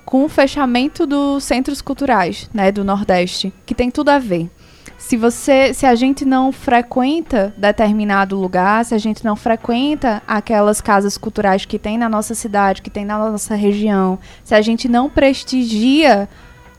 com 0.05 0.25
o 0.25 0.29
fechamento 0.29 1.07
dos 1.07 1.45
centros 1.45 1.81
culturais, 1.81 2.51
né, 2.53 2.71
do 2.71 2.85
Nordeste, 2.85 3.53
que 3.65 3.75
tem 3.75 3.91
tudo 3.91 4.11
a 4.11 4.19
ver. 4.19 4.51
Se 4.97 5.17
você, 5.17 5.75
se 5.75 5.87
a 5.87 5.95
gente 5.95 6.25
não 6.25 6.51
frequenta 6.51 7.53
determinado 7.57 8.39
lugar, 8.39 8.85
se 8.85 8.95
a 8.95 8.99
gente 8.99 9.25
não 9.25 9.37
frequenta 9.37 10.23
aquelas 10.27 10.81
casas 10.81 11.19
culturais 11.19 11.65
que 11.65 11.79
tem 11.79 11.99
na 11.99 12.09
nossa 12.09 12.35
cidade, 12.35 12.83
que 12.83 12.91
tem 12.91 13.05
na 13.05 13.19
nossa 13.19 13.55
região, 13.55 14.19
se 14.43 14.55
a 14.55 14.63
gente 14.63 14.89
não 14.89 15.11
prestigia, 15.11 16.29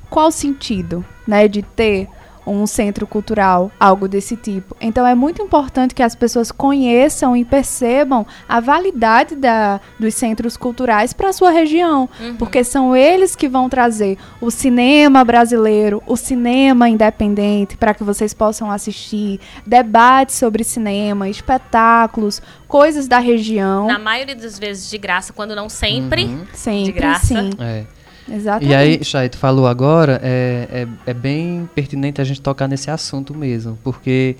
qual 0.09 0.27
o 0.27 0.31
sentido, 0.31 1.05
né, 1.27 1.47
de 1.47 1.61
ter 1.61 2.07
um 2.45 2.67
centro 2.67 3.07
cultural, 3.07 3.71
algo 3.79 4.07
desse 4.07 4.35
tipo. 4.35 4.75
Então 4.79 5.05
é 5.05 5.15
muito 5.15 5.41
importante 5.41 5.95
que 5.95 6.03
as 6.03 6.15
pessoas 6.15 6.51
conheçam 6.51 7.35
e 7.35 7.43
percebam 7.43 8.25
a 8.47 8.59
validade 8.59 9.35
da, 9.35 9.79
dos 9.99 10.13
centros 10.13 10.55
culturais 10.57 11.13
para 11.13 11.29
a 11.29 11.33
sua 11.33 11.51
região, 11.51 12.07
Uhum. 12.19 12.35
porque 12.35 12.63
são 12.63 12.95
eles 12.95 13.35
que 13.35 13.47
vão 13.47 13.67
trazer 13.69 14.17
o 14.39 14.51
cinema 14.51 15.23
brasileiro, 15.23 16.01
o 16.05 16.15
cinema 16.15 16.87
independente 16.89 17.75
para 17.77 17.93
que 17.93 18.03
vocês 18.03 18.33
possam 18.33 18.69
assistir, 18.71 19.39
debates 19.65 20.35
sobre 20.35 20.63
cinema, 20.63 21.27
espetáculos, 21.29 22.41
coisas 22.67 23.07
da 23.07 23.19
região. 23.19 23.87
Na 23.87 23.99
maioria 23.99 24.35
das 24.35 24.57
vezes 24.59 24.89
de 24.89 24.97
graça, 24.97 25.33
quando 25.33 25.55
não 25.55 25.67
sempre. 25.69 26.29
Sempre, 26.53 26.83
de 26.85 26.91
graça. 26.91 27.25
sim. 27.27 27.49
É. 27.59 27.83
Exatamente. 28.29 28.71
E 28.71 28.75
aí, 28.75 29.03
Chay, 29.03 29.29
tu 29.29 29.37
falou 29.37 29.67
agora, 29.67 30.19
é, 30.23 30.87
é, 31.05 31.11
é 31.11 31.13
bem 31.13 31.69
pertinente 31.75 32.19
a 32.19 32.23
gente 32.23 32.41
tocar 32.41 32.67
nesse 32.67 32.89
assunto 32.89 33.33
mesmo, 33.35 33.77
porque 33.83 34.35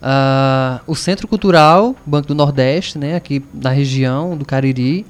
ah, 0.00 0.80
o 0.86 0.94
Centro 0.94 1.26
Cultural 1.26 1.96
Banco 2.04 2.28
do 2.28 2.34
Nordeste, 2.34 2.98
né, 2.98 3.16
aqui 3.16 3.44
na 3.52 3.70
região 3.70 4.36
do 4.36 4.44
Cariri, 4.44 5.04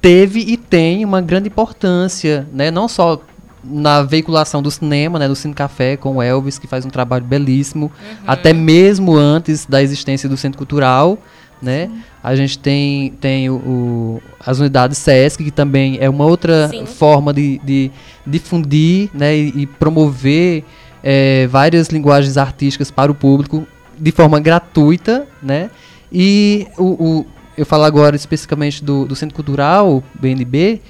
teve 0.00 0.40
e 0.40 0.56
tem 0.56 1.04
uma 1.04 1.20
grande 1.20 1.48
importância, 1.48 2.46
né, 2.52 2.70
não 2.70 2.86
só 2.86 3.20
na 3.64 4.02
veiculação 4.02 4.60
do 4.60 4.70
cinema, 4.70 5.18
né, 5.18 5.28
do 5.28 5.36
Cine 5.36 5.54
Café 5.54 5.96
com 5.96 6.16
o 6.16 6.22
Elvis, 6.22 6.58
que 6.58 6.66
faz 6.66 6.84
um 6.84 6.90
trabalho 6.90 7.24
belíssimo, 7.24 7.90
até 8.26 8.52
mesmo 8.52 9.16
antes 9.16 9.64
da 9.64 9.82
existência 9.82 10.28
do 10.28 10.36
Centro 10.36 10.58
Cultural, 10.58 11.18
né? 11.62 11.88
A 12.22 12.34
gente 12.34 12.58
tem, 12.58 13.10
tem 13.20 13.48
o, 13.48 13.54
o- 13.54 14.22
as 14.44 14.58
unidades 14.58 14.98
SESC, 14.98 15.44
que 15.44 15.50
também 15.50 15.96
é 16.00 16.08
uma 16.10 16.24
outra 16.26 16.68
Sim. 16.68 16.84
forma 16.86 17.32
de, 17.32 17.60
de 17.64 17.90
difundir 18.26 19.08
né, 19.14 19.36
e, 19.36 19.52
e 19.62 19.66
promover 19.66 20.64
eh, 21.04 21.46
várias 21.50 21.88
linguagens 21.88 22.36
artísticas 22.36 22.90
para 22.90 23.10
o 23.10 23.14
público 23.14 23.66
de 23.98 24.10
forma 24.10 24.40
gratuita, 24.40 25.26
né? 25.42 25.70
E 26.12 26.66
o, 26.76 26.84
o- 27.20 27.26
eu 27.56 27.64
falo 27.66 27.84
agora 27.84 28.16
especificamente 28.16 28.82
do, 28.82 29.04
do 29.04 29.14
Centro 29.14 29.34
Cultural, 29.36 30.02
BNB, 30.20 30.80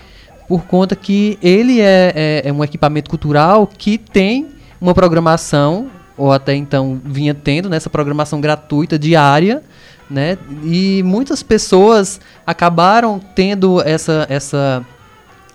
por 0.49 0.63
conta 0.65 0.95
que 0.97 1.39
ele 1.43 1.81
é, 1.81 2.13
é- 2.15 2.43
é 2.49 2.53
um 2.53 2.63
equipamento 2.65 3.11
cultural 3.11 3.67
que 3.67 3.99
tem 3.99 4.49
uma 4.81 4.95
programação, 4.95 5.89
ou 6.17 6.31
até 6.33 6.55
então 6.55 7.01
vinha 7.05 7.35
tendo 7.35 7.69
nessa 7.69 7.89
programação 7.91 8.41
gratuita 8.41 8.99
diária, 8.99 9.63
né? 10.13 10.37
E 10.63 11.03
muitas 11.05 11.43
pessoas 11.43 12.21
acabaram 12.47 13.19
tendo 13.35 13.81
essa, 13.83 14.27
essa 14.29 14.85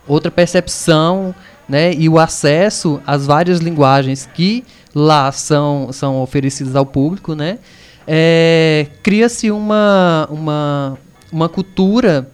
outra 0.08 0.32
percepção, 0.32 1.34
né? 1.70 1.94
E 1.94 2.10
o 2.10 2.18
acesso 2.18 3.00
às 3.06 3.26
várias 3.26 3.60
linguagens 3.60 4.28
que 4.34 4.66
lá 4.94 5.32
são, 5.32 5.90
são 5.92 6.22
oferecidas 6.22 6.76
ao 6.76 6.86
público, 6.86 7.36
né? 7.36 7.60
É, 8.08 8.88
Cria-se 9.04 9.52
uma, 9.52 10.28
uma, 10.32 10.98
uma 11.32 11.48
cultura 11.48 12.30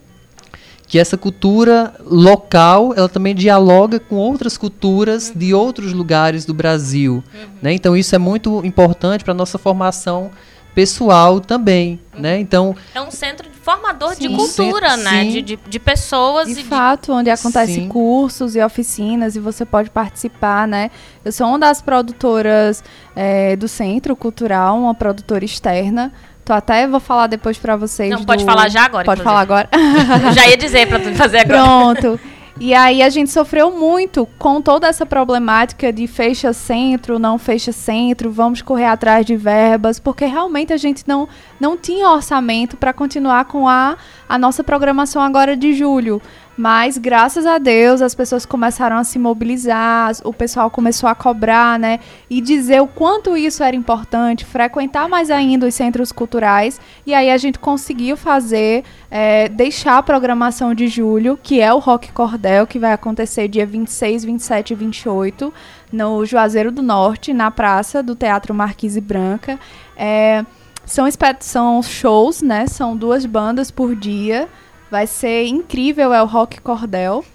que 0.88 1.00
essa 1.00 1.18
cultura 1.18 1.96
local 2.06 2.94
ela 2.96 3.10
também 3.10 3.34
dialoga 3.34 4.00
com 4.00 4.16
outras 4.16 4.56
culturas 4.56 5.34
de 5.36 5.52
outros 5.52 5.92
lugares 5.92 6.46
do 6.46 6.54
Brasil, 6.54 7.24
né? 7.62 7.74
Então 7.74 7.98
isso 7.98 8.16
é 8.16 8.20
muito 8.20 8.64
importante 8.64 9.24
para 9.24 9.34
nossa 9.34 9.58
formação 9.58 10.30
pessoal 10.74 11.40
também, 11.40 12.00
né? 12.18 12.40
Então 12.40 12.76
É 12.94 13.02
um 13.02 13.12
centro 13.12 13.50
de 13.50 13.56
formador 13.58 14.16
de 14.16 14.28
Sim. 14.28 14.36
cultura, 14.36 14.98
Sim. 14.98 15.04
né? 15.04 15.26
De, 15.26 15.42
de, 15.42 15.60
de 15.68 15.80
pessoas 15.80 16.48
De 16.48 16.54
e 16.54 16.56
de 16.56 16.64
fato, 16.64 17.14
onde 17.14 17.30
acontecem 17.30 17.88
cursos 17.88 18.56
e 18.56 18.62
oficinas 18.62 19.36
e 19.36 19.40
você 19.40 19.66
pode 19.66 19.90
participar, 19.90 20.68
né? 20.68 20.90
Eu 21.24 21.32
sou 21.32 21.48
uma 21.48 21.60
das 21.60 21.82
produtoras 21.82 22.84
é, 23.16 23.56
do 23.56 23.68
Centro 23.68 24.16
Cultural, 24.16 24.78
uma 24.78 24.94
produtora 24.96 25.44
externa. 25.46 26.12
Tô 26.46 26.52
até 26.52 26.86
vou 26.88 27.00
falar 27.00 27.28
depois 27.28 27.58
pra 27.58 27.78
vocês. 27.78 28.10
Não, 28.10 28.26
pode 28.26 28.44
do- 28.44 28.52
falar 28.52 28.68
já 28.70 28.84
agora, 28.84 29.06
Pode 29.06 29.22
inclusive. 29.22 29.24
falar 29.24 29.40
agora. 29.40 29.70
Eu 30.28 30.34
já 30.36 30.46
ia 30.48 30.58
dizer 30.58 30.88
pra 30.90 31.00
tu 31.00 31.14
fazer 31.16 31.38
agora. 31.38 31.62
Pronto. 32.02 32.20
E 32.60 32.72
aí 32.74 33.02
a 33.02 33.10
gente 33.10 33.32
sofreu 33.32 33.72
muito 33.72 34.28
com 34.38 34.62
toda 34.62 34.88
essa 34.88 35.08
problemática 35.08 35.92
de 35.92 36.06
fecha 36.06 36.54
centro, 36.54 37.18
não 37.18 37.40
fecha 37.40 37.72
centro, 37.72 38.32
vamos 38.32 38.62
correr 38.62 38.86
atrás 38.86 39.26
de 39.26 39.36
verbas, 39.36 40.00
porque 40.00 40.26
realmente 40.26 40.72
a 40.72 40.78
gente 40.78 41.04
não, 41.08 41.28
não 41.60 41.76
tinha 41.76 42.08
orçamento 42.08 42.78
para 42.78 42.94
continuar 42.94 43.46
com 43.46 43.68
a, 43.68 43.98
a 44.30 44.38
nossa 44.38 44.64
programação 44.64 45.20
agora 45.20 45.58
de 45.58 45.74
julho. 45.74 46.22
Mas 46.56 47.00
graças 47.00 47.48
a 47.48 47.58
Deus 47.58 48.02
as 48.02 48.14
pessoas 48.14 48.46
começaram 48.46 48.98
a 48.98 49.04
se 49.04 49.18
mobilizar, 49.18 50.12
o 50.24 50.32
pessoal 50.32 50.70
começou 50.70 51.10
a 51.10 51.16
cobrar, 51.16 51.80
né? 51.80 52.00
E 52.30 52.40
dizer 52.42 52.80
o 52.82 52.88
quanto 52.88 53.36
isso 53.36 53.64
era 53.64 53.76
importante, 53.76 54.46
frequentar 54.46 55.10
mais 55.10 55.32
ainda 55.32 55.68
os 55.68 55.74
centros 55.74 56.12
culturais. 56.12 56.80
E 57.06 57.14
aí 57.14 57.32
a 57.32 57.38
gente 57.38 57.58
conseguiu 57.58 58.16
fazer, 58.16 58.84
é, 59.10 59.50
deixar 59.50 59.98
a 59.98 60.04
programação 60.04 60.76
de 60.76 60.88
julho, 60.88 61.40
que 61.42 61.60
é 61.60 61.74
o 61.74 61.80
Rock 61.80 62.12
Cordel, 62.12 62.68
que 62.68 62.78
vai 62.78 62.94
acontecer 62.94 63.48
dia 63.48 63.66
26, 63.66 64.24
27 64.24 64.72
e 64.72 64.76
28, 64.76 65.54
no 65.92 66.24
Juazeiro 66.24 66.72
do 66.72 66.84
Norte, 66.84 67.34
na 67.34 67.50
praça 67.50 68.04
do 68.04 68.16
Teatro 68.16 68.54
Marquise 68.54 69.02
Branca. 69.02 69.60
É, 69.98 70.46
são, 70.86 71.06
são 71.40 71.82
shows, 71.82 72.44
né? 72.44 72.68
São 72.68 72.96
duas 72.96 73.26
bandas 73.26 73.72
por 73.72 73.96
dia. 73.96 74.48
Vai 74.94 75.08
ser 75.08 75.48
incrível, 75.48 76.14
é 76.14 76.22
o 76.22 76.28
Rock 76.28 76.62
Cordel. 76.62 77.26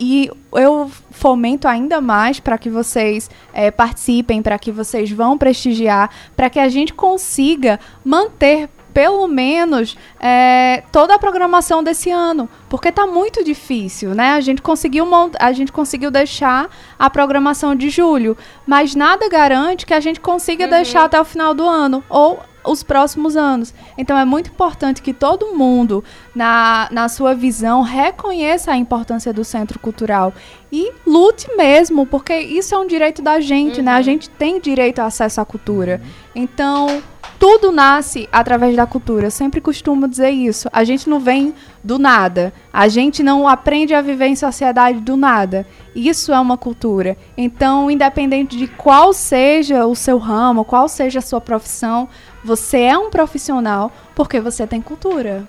E 0.00 0.30
eu 0.54 0.90
fomento 1.10 1.68
ainda 1.68 2.00
mais 2.00 2.40
para 2.40 2.56
que 2.56 2.70
vocês 2.70 3.28
eh, 3.52 3.70
participem, 3.70 4.40
para 4.40 4.58
que 4.58 4.72
vocês 4.72 5.10
vão 5.10 5.36
prestigiar, 5.36 6.08
para 6.34 6.48
que 6.48 6.58
a 6.58 6.70
gente 6.70 6.94
consiga 6.94 7.78
manter 8.02 8.70
pelo 8.94 9.28
menos 9.28 9.94
eh, 10.18 10.84
toda 10.90 11.14
a 11.14 11.18
programação 11.18 11.84
desse 11.84 12.10
ano, 12.10 12.48
porque 12.66 12.90
tá 12.90 13.06
muito 13.06 13.44
difícil, 13.44 14.14
né? 14.14 14.30
A 14.30 14.40
gente 14.40 14.62
conseguiu 14.62 15.06
a 15.38 15.52
gente 15.52 15.70
conseguiu 15.70 16.10
deixar 16.10 16.70
a 16.98 17.10
programação 17.10 17.76
de 17.76 17.90
julho, 17.90 18.38
mas 18.66 18.94
nada 18.94 19.28
garante 19.28 19.84
que 19.84 19.92
a 19.92 20.00
gente 20.00 20.18
consiga 20.18 20.66
deixar 20.66 21.04
até 21.04 21.20
o 21.20 21.26
final 21.26 21.52
do 21.52 21.68
ano 21.68 22.02
ou 22.08 22.40
os 22.66 22.82
próximos 22.82 23.36
anos. 23.36 23.72
Então 23.96 24.18
é 24.18 24.24
muito 24.24 24.50
importante 24.50 25.02
que 25.02 25.12
todo 25.12 25.54
mundo, 25.54 26.04
na, 26.34 26.88
na 26.90 27.08
sua 27.08 27.34
visão, 27.34 27.82
reconheça 27.82 28.72
a 28.72 28.76
importância 28.76 29.32
do 29.32 29.44
centro 29.44 29.78
cultural 29.78 30.32
e 30.70 30.92
lute 31.06 31.48
mesmo, 31.56 32.06
porque 32.06 32.36
isso 32.38 32.74
é 32.74 32.78
um 32.78 32.86
direito 32.86 33.22
da 33.22 33.40
gente, 33.40 33.80
né? 33.80 33.92
A 33.92 34.02
gente 34.02 34.28
tem 34.28 34.60
direito 34.60 34.98
ao 34.98 35.06
acesso 35.06 35.40
à 35.40 35.44
cultura. 35.44 36.00
Então, 36.34 37.02
tudo 37.38 37.70
nasce 37.70 38.28
através 38.32 38.74
da 38.76 38.86
cultura. 38.86 39.26
Eu 39.26 39.30
sempre 39.30 39.60
costumo 39.60 40.08
dizer 40.08 40.30
isso. 40.30 40.68
A 40.72 40.84
gente 40.84 41.08
não 41.08 41.20
vem 41.20 41.54
do 41.82 41.98
nada. 41.98 42.52
A 42.72 42.88
gente 42.88 43.22
não 43.22 43.46
aprende 43.46 43.94
a 43.94 44.00
viver 44.00 44.26
em 44.26 44.36
sociedade 44.36 45.00
do 45.00 45.16
nada. 45.16 45.66
Isso 45.94 46.32
é 46.32 46.40
uma 46.40 46.56
cultura. 46.56 47.16
Então, 47.36 47.90
independente 47.90 48.56
de 48.56 48.66
qual 48.66 49.12
seja 49.12 49.86
o 49.86 49.94
seu 49.94 50.18
ramo, 50.18 50.64
qual 50.64 50.88
seja 50.88 51.18
a 51.18 51.22
sua 51.22 51.40
profissão, 51.40 52.08
você 52.44 52.80
é 52.80 52.98
um 52.98 53.10
profissional 53.10 53.92
porque 54.14 54.40
você 54.40 54.66
tem 54.66 54.80
cultura. 54.80 55.46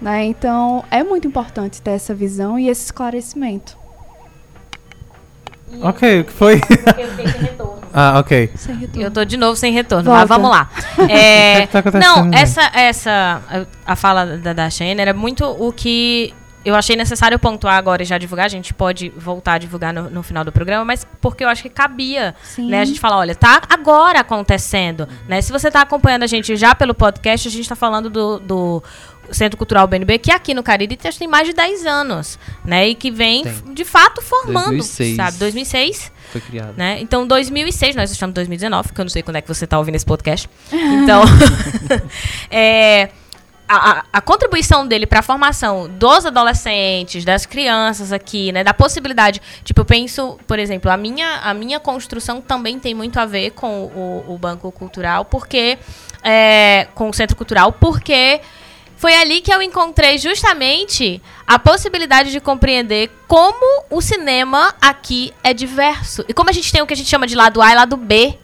Né? 0.00 0.24
Então, 0.24 0.84
é 0.90 1.02
muito 1.02 1.26
importante 1.26 1.80
ter 1.80 1.92
essa 1.92 2.14
visão 2.14 2.58
e 2.58 2.68
esse 2.68 2.84
esclarecimento. 2.84 3.78
Ok, 5.82 6.20
o 6.20 6.24
que 6.24 6.32
foi? 6.32 6.54
Eu 6.54 7.08
fiquei 7.08 7.28
sem 7.28 7.42
retorno. 7.42 7.75
Ah, 7.98 8.18
ok. 8.20 8.50
Sem 8.54 8.76
retorno. 8.76 9.02
Eu 9.02 9.10
tô 9.10 9.24
de 9.24 9.36
novo 9.36 9.56
sem 9.56 9.72
retorno, 9.72 10.04
Volta. 10.04 10.20
mas 10.20 10.28
vamos 10.28 10.50
lá. 10.50 10.68
O 10.98 11.02
É, 11.10 11.62
que 11.66 11.72
tá 11.72 11.78
acontecendo, 11.78 12.26
não, 12.26 12.30
essa, 12.32 12.62
essa, 12.74 13.66
a 13.86 13.96
fala 13.96 14.36
da, 14.36 14.52
da 14.52 14.70
Shane 14.70 15.00
era 15.00 15.14
muito 15.14 15.44
o 15.44 15.72
que 15.72 16.34
eu 16.64 16.74
achei 16.74 16.96
necessário 16.96 17.38
pontuar 17.38 17.76
agora 17.76 18.02
e 18.02 18.04
já 18.04 18.18
divulgar. 18.18 18.44
A 18.46 18.48
gente 18.48 18.74
pode 18.74 19.08
voltar 19.16 19.52
a 19.52 19.58
divulgar 19.58 19.94
no, 19.94 20.10
no 20.10 20.20
final 20.22 20.44
do 20.44 20.50
programa, 20.50 20.84
mas 20.84 21.06
porque 21.20 21.44
eu 21.44 21.48
acho 21.48 21.62
que 21.62 21.68
cabia, 21.70 22.34
Sim. 22.42 22.68
né? 22.68 22.80
A 22.80 22.84
gente 22.84 22.98
fala, 22.98 23.16
olha, 23.18 23.36
tá 23.36 23.62
agora 23.68 24.18
acontecendo, 24.18 25.08
né? 25.28 25.40
Se 25.40 25.52
você 25.52 25.70
tá 25.70 25.80
acompanhando 25.82 26.24
a 26.24 26.26
gente 26.26 26.56
já 26.56 26.74
pelo 26.74 26.92
podcast, 26.92 27.46
a 27.46 27.50
gente 27.52 27.68
tá 27.68 27.76
falando 27.76 28.10
do, 28.10 28.40
do 28.40 28.82
Centro 29.32 29.56
Cultural 29.56 29.86
BNB, 29.86 30.18
que 30.18 30.30
aqui 30.30 30.54
no 30.54 30.62
Cariri 30.62 30.96
tem 30.96 31.28
mais 31.28 31.46
de 31.48 31.54
10 31.54 31.86
anos, 31.86 32.38
né? 32.64 32.88
E 32.88 32.94
que 32.94 33.10
vem, 33.10 33.42
Tem. 33.44 33.74
de 33.74 33.84
fato, 33.84 34.20
formando, 34.22 34.68
2006. 34.68 35.16
sabe? 35.16 35.38
2006 35.38 36.12
foi 36.32 36.40
criado. 36.40 36.74
né? 36.76 36.98
Então, 37.00 37.26
2006, 37.26 37.94
nós 37.96 38.10
estamos 38.10 38.32
em 38.32 38.34
2019, 38.34 38.92
que 38.92 39.00
eu 39.00 39.04
não 39.04 39.10
sei 39.10 39.22
quando 39.22 39.36
é 39.36 39.40
que 39.42 39.48
você 39.48 39.64
está 39.64 39.78
ouvindo 39.78 39.94
esse 39.94 40.06
podcast. 40.06 40.48
Então, 40.72 41.22
é, 42.50 43.08
a, 43.68 43.90
a- 43.90 44.04
a 44.14 44.20
contribuição 44.20 44.86
dele 44.86 45.06
para 45.06 45.20
a 45.20 45.22
formação 45.22 45.88
dos 45.88 46.24
adolescentes, 46.26 47.24
das 47.24 47.46
crianças 47.46 48.12
aqui, 48.12 48.52
né, 48.52 48.62
da 48.62 48.72
possibilidade, 48.74 49.40
tipo, 49.64 49.80
eu 49.80 49.84
penso, 49.84 50.38
por 50.46 50.58
exemplo, 50.58 50.90
a 50.90 50.96
minha, 50.96 51.38
a 51.42 51.52
minha 51.54 51.80
construção 51.80 52.40
também 52.40 52.78
tem 52.78 52.94
muito 52.94 53.18
a 53.18 53.26
ver 53.26 53.50
com 53.52 53.84
o, 53.84 54.24
o 54.34 54.38
Banco 54.38 54.70
Cultural, 54.72 55.24
porque 55.24 55.78
é, 56.22 56.86
com 56.94 57.08
o 57.08 57.12
Centro 57.14 57.36
Cultural, 57.36 57.72
porque 57.72 58.40
foi 58.96 59.14
ali 59.14 59.40
que 59.40 59.52
eu 59.52 59.60
encontrei 59.62 60.18
justamente 60.18 61.22
a 61.46 61.58
possibilidade 61.58 62.30
de 62.32 62.40
compreender 62.40 63.10
como 63.28 63.84
o 63.90 64.00
cinema 64.00 64.74
aqui 64.80 65.32
é 65.44 65.52
diverso 65.52 66.24
e 66.28 66.34
como 66.34 66.50
a 66.50 66.52
gente 66.52 66.72
tem 66.72 66.82
o 66.82 66.86
que 66.86 66.94
a 66.94 66.96
gente 66.96 67.08
chama 67.08 67.26
de 67.26 67.34
lado 67.34 67.60
A 67.60 67.72
e 67.72 67.74
lado 67.74 67.96
B 67.96 68.38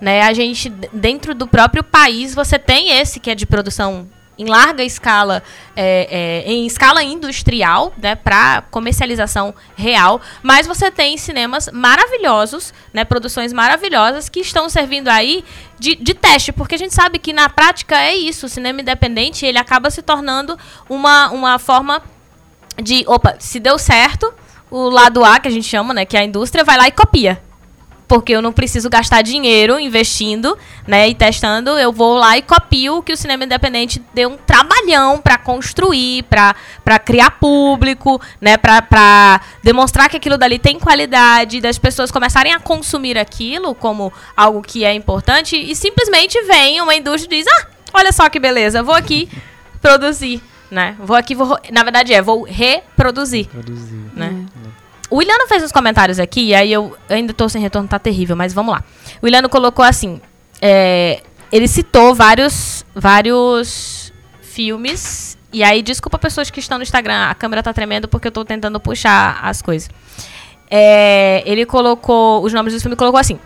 né? 0.00 0.22
A 0.22 0.32
gente, 0.32 0.68
dentro 0.92 1.34
do 1.34 1.46
próprio 1.46 1.82
país, 1.82 2.34
você 2.34 2.58
tem 2.58 2.90
esse 2.98 3.18
que 3.18 3.30
é 3.30 3.34
de 3.34 3.46
produção 3.46 4.08
em 4.38 4.44
larga 4.44 4.84
escala, 4.84 5.42
é, 5.74 6.44
é, 6.46 6.50
em 6.50 6.66
escala 6.66 7.02
industrial, 7.02 7.92
né, 7.96 8.14
para 8.14 8.62
comercialização 8.70 9.54
real, 9.74 10.20
mas 10.42 10.66
você 10.66 10.90
tem 10.90 11.16
cinemas 11.16 11.68
maravilhosos, 11.72 12.72
né, 12.92 13.04
produções 13.04 13.52
maravilhosas 13.52 14.28
que 14.28 14.40
estão 14.40 14.68
servindo 14.68 15.08
aí 15.08 15.44
de, 15.78 15.94
de 15.94 16.14
teste, 16.14 16.52
porque 16.52 16.74
a 16.74 16.78
gente 16.78 16.94
sabe 16.94 17.18
que 17.18 17.32
na 17.32 17.48
prática 17.48 18.00
é 18.00 18.14
isso, 18.14 18.46
o 18.46 18.48
cinema 18.48 18.80
independente 18.80 19.46
ele 19.46 19.58
acaba 19.58 19.90
se 19.90 20.02
tornando 20.02 20.58
uma, 20.88 21.30
uma 21.30 21.58
forma 21.58 22.02
de, 22.82 23.04
opa, 23.06 23.36
se 23.38 23.58
deu 23.58 23.78
certo, 23.78 24.32
o 24.70 24.90
lado 24.90 25.24
A, 25.24 25.38
que 25.38 25.48
a 25.48 25.50
gente 25.50 25.66
chama, 25.66 25.94
né, 25.94 26.04
que 26.04 26.16
é 26.16 26.20
a 26.20 26.24
indústria, 26.24 26.64
vai 26.64 26.76
lá 26.76 26.88
e 26.88 26.92
copia. 26.92 27.45
Porque 28.08 28.32
eu 28.32 28.40
não 28.40 28.52
preciso 28.52 28.88
gastar 28.88 29.22
dinheiro 29.22 29.80
investindo, 29.80 30.56
né, 30.86 31.08
e 31.08 31.14
testando, 31.14 31.70
eu 31.70 31.92
vou 31.92 32.14
lá 32.14 32.38
e 32.38 32.42
copio 32.42 32.98
o 32.98 33.02
que 33.02 33.12
o 33.12 33.16
cinema 33.16 33.44
independente 33.44 34.00
deu 34.14 34.28
um 34.30 34.36
trabalhão 34.36 35.18
para 35.18 35.36
construir, 35.36 36.22
para 36.22 36.54
criar 37.04 37.32
público, 37.32 38.20
né, 38.40 38.56
para 38.56 39.40
demonstrar 39.62 40.08
que 40.08 40.16
aquilo 40.16 40.38
dali 40.38 40.58
tem 40.58 40.78
qualidade, 40.78 41.60
das 41.60 41.78
pessoas 41.78 42.12
começarem 42.12 42.52
a 42.52 42.60
consumir 42.60 43.18
aquilo 43.18 43.74
como 43.74 44.12
algo 44.36 44.62
que 44.62 44.84
é 44.84 44.94
importante 44.94 45.56
e 45.56 45.74
simplesmente 45.74 46.40
vem 46.44 46.80
uma 46.80 46.94
indústria 46.94 47.36
e 47.36 47.42
diz: 47.42 47.52
"Ah, 47.58 47.66
olha 47.92 48.12
só 48.12 48.28
que 48.28 48.38
beleza, 48.38 48.84
vou 48.84 48.94
aqui 48.94 49.28
produzir, 49.82 50.40
né? 50.70 50.94
Vou 50.98 51.16
aqui 51.16 51.34
vou, 51.34 51.58
na 51.72 51.82
verdade 51.82 52.14
é, 52.14 52.22
vou 52.22 52.44
reproduzir, 52.44 53.48
Produzir. 53.48 54.10
né? 54.14 54.45
O 55.10 55.16
Williano 55.16 55.46
fez 55.46 55.62
uns 55.62 55.72
comentários 55.72 56.18
aqui, 56.18 56.48
e 56.48 56.54
aí 56.54 56.72
eu 56.72 56.96
ainda 57.08 57.32
tô 57.32 57.48
sem 57.48 57.60
retorno, 57.62 57.88
tá 57.88 57.98
terrível, 57.98 58.34
mas 58.36 58.52
vamos 58.52 58.74
lá. 58.74 58.82
O 59.22 59.26
Williano 59.26 59.48
colocou 59.48 59.84
assim: 59.84 60.20
é, 60.60 61.22
ele 61.52 61.68
citou 61.68 62.14
vários, 62.14 62.84
vários 62.94 64.12
filmes, 64.42 65.38
e 65.52 65.62
aí 65.62 65.82
desculpa 65.82 66.18
pessoas 66.18 66.50
que 66.50 66.60
estão 66.60 66.78
no 66.78 66.82
Instagram, 66.82 67.28
a 67.28 67.34
câmera 67.34 67.62
tá 67.62 67.72
tremendo 67.72 68.08
porque 68.08 68.28
eu 68.28 68.32
tô 68.32 68.44
tentando 68.44 68.80
puxar 68.80 69.38
as 69.42 69.62
coisas. 69.62 69.88
É, 70.68 71.42
ele 71.46 71.64
colocou 71.64 72.42
os 72.42 72.52
nomes 72.52 72.72
dos 72.72 72.82
filmes, 72.82 72.98
colocou 72.98 73.20
assim. 73.20 73.38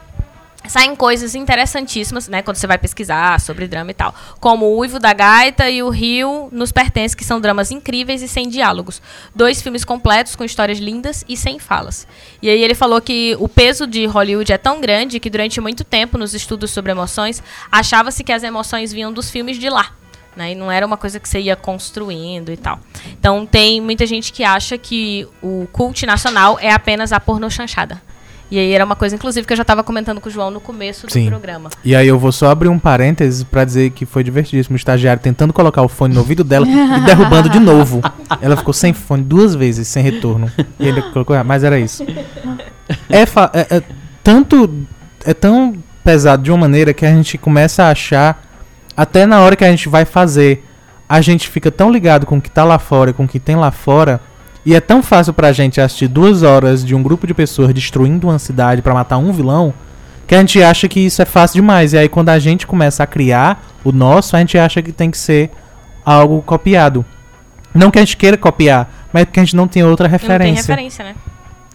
Saem 0.71 0.95
coisas 0.95 1.35
interessantíssimas, 1.35 2.29
né, 2.29 2.43
quando 2.43 2.57
você 2.57 2.65
vai 2.65 2.79
pesquisar 2.79 3.41
sobre 3.41 3.67
drama 3.67 3.91
e 3.91 3.95
tal. 3.95 4.15
Como 4.39 4.67
o 4.67 4.79
Uivo 4.79 5.01
da 5.01 5.13
Gaita 5.13 5.69
e 5.69 5.83
o 5.83 5.89
Rio 5.89 6.49
nos 6.53 6.71
Pertence, 6.71 7.17
que 7.17 7.25
são 7.25 7.41
dramas 7.41 7.73
incríveis 7.73 8.23
e 8.23 8.29
sem 8.29 8.49
diálogos. 8.49 9.03
Dois 9.35 9.61
filmes 9.61 9.85
completos, 9.85 10.37
com 10.37 10.45
histórias 10.45 10.79
lindas 10.79 11.25
e 11.29 11.37
sem 11.37 11.59
falas. 11.59 12.07
E 12.41 12.49
aí 12.49 12.63
ele 12.63 12.77
falou 12.77 13.01
que 13.01 13.37
o 13.41 13.49
peso 13.49 13.85
de 13.85 14.07
Hollywood 14.07 14.53
é 14.53 14.59
tão 14.59 14.81
grande 14.81 15.19
que 15.19 15.29
durante 15.29 15.61
muito 15.61 15.83
tempo, 15.83 16.17
nos 16.17 16.35
estudos 16.35 16.71
sobre 16.71 16.93
emoções, 16.93 17.43
achava-se 17.73 18.23
que 18.23 18.31
as 18.31 18.45
emoções 18.45 18.93
vinham 18.93 19.13
dos 19.13 19.29
filmes 19.29 19.59
de 19.59 19.69
lá. 19.69 19.91
Né? 20.37 20.53
E 20.53 20.55
não 20.55 20.71
era 20.71 20.87
uma 20.87 20.97
coisa 20.97 21.19
que 21.19 21.29
você 21.29 21.41
ia 21.41 21.57
construindo 21.57 22.53
e 22.53 22.57
tal. 22.57 22.79
Então 23.19 23.45
tem 23.45 23.81
muita 23.81 24.07
gente 24.07 24.33
que 24.33 24.45
acha 24.45 24.79
que 24.79 25.27
o 25.43 25.67
cult 25.73 26.07
nacional 26.07 26.61
é 26.61 26.71
apenas 26.71 27.13
a 27.13 27.19
porno 27.19 27.51
chanchada. 27.51 28.01
E 28.51 28.59
aí 28.59 28.73
era 28.73 28.85
uma 28.85 28.97
coisa, 28.97 29.15
inclusive, 29.15 29.47
que 29.47 29.53
eu 29.53 29.57
já 29.57 29.63
estava 29.63 29.85
comentando 29.85 30.21
com 30.21 30.29
o 30.29 30.33
João 30.33 30.51
no 30.51 30.61
começo 30.61 31.07
do 31.07 31.13
Sim. 31.13 31.29
programa. 31.29 31.71
E 31.85 31.95
aí 31.95 32.09
eu 32.09 32.19
vou 32.19 32.33
só 32.33 32.51
abrir 32.51 32.69
um 32.69 32.79
parênteses 32.81 33.45
pra 33.45 33.65
dizer 33.65 33.91
que 33.91 34.05
foi 34.05 34.25
divertidíssimo 34.25 34.75
o 34.75 34.77
estagiário 34.77 35.23
tentando 35.23 35.53
colocar 35.53 35.83
o 35.83 35.89
fone 35.89 36.15
no 36.15 36.21
ouvido 36.21 36.43
dela 36.43 36.67
e 36.67 36.73
derrubando 37.07 37.49
de 37.49 37.61
novo. 37.61 38.01
Ela 38.41 38.57
ficou 38.57 38.75
sem 38.75 38.93
fone 38.93 39.23
duas 39.23 39.55
vezes, 39.55 39.87
sem 39.87 40.03
retorno. 40.03 40.51
E 40.81 40.89
ele 40.89 41.01
colocou, 41.13 41.37
ah, 41.37 41.45
mas 41.45 41.63
era 41.63 41.79
isso. 41.79 42.05
É, 43.09 43.25
fa- 43.25 43.51
é- 43.55 43.77
é 43.77 43.83
tanto 44.25 44.69
é 45.25 45.33
tão 45.33 45.77
pesado 46.03 46.43
de 46.43 46.51
uma 46.51 46.59
maneira 46.59 46.93
que 46.93 47.07
a 47.07 47.11
gente 47.15 47.39
começa 47.39 47.85
a 47.85 47.91
achar 47.91 48.43
até 48.97 49.27
na 49.27 49.41
hora 49.41 49.55
que 49.55 49.65
a 49.65 49.71
gente 49.71 49.89
vai 49.89 50.05
fazer, 50.05 50.65
a 51.09 51.21
gente 51.21 51.49
fica 51.49 51.71
tão 51.71 51.91
ligado 51.93 52.27
com 52.27 52.39
o 52.39 52.41
que 52.41 52.51
tá 52.51 52.65
lá 52.65 52.79
fora, 52.79 53.13
com 53.13 53.25
o 53.25 53.29
que 53.29 53.39
tem 53.39 53.55
lá 53.57 53.71
fora, 53.71 54.21
e 54.65 54.75
é 54.75 54.81
tão 54.81 55.03
fácil 55.03 55.33
pra 55.33 55.53
gente 55.53 55.81
assistir 55.81 56.09
duas 56.09 56.43
horas 56.43 56.85
de 56.85 56.95
um 56.95 57.03
grupo 57.03 57.27
de 57.27 57.35
pessoas 57.35 57.73
destruindo 57.73 58.29
uma 58.29 58.39
cidade 58.39 58.83
pra 58.83 58.95
matar 58.95 59.19
um 59.19 59.33
vilão, 59.33 59.73
que 60.27 60.35
a 60.35 60.39
gente 60.39 60.63
acha 60.63 60.89
que 60.89 61.01
isso 61.01 61.21
é 61.21 61.25
fácil 61.25 61.61
demais. 61.61 61.93
E 61.93 61.99
aí 61.99 62.09
quando 62.09 62.29
a 62.29 62.39
gente 62.39 62.67
começa 62.67 63.03
a 63.03 63.07
criar 63.07 63.65
o 63.83 63.91
nosso, 63.91 64.37
a 64.37 64.39
gente 64.39 64.57
acha 64.59 64.83
que 64.83 64.93
tem 64.93 65.11
que 65.11 65.19
ser 65.19 65.51
algo 66.05 66.43
copiado. 66.43 67.05
Não 67.75 67.91
que 67.91 67.99
a 67.99 68.03
gente 68.03 68.17
queira 68.17 68.37
copiar, 68.37 69.09
mas 69.13 69.25
porque 69.25 69.41
a 69.41 69.45
gente 69.45 69.57
não 69.57 69.67
tem 69.67 69.83
outra 69.83 70.09
Não 70.09 70.19
tem 70.19 70.29
referência. 70.29 70.75
referência, 70.75 71.05
né? 71.05 71.15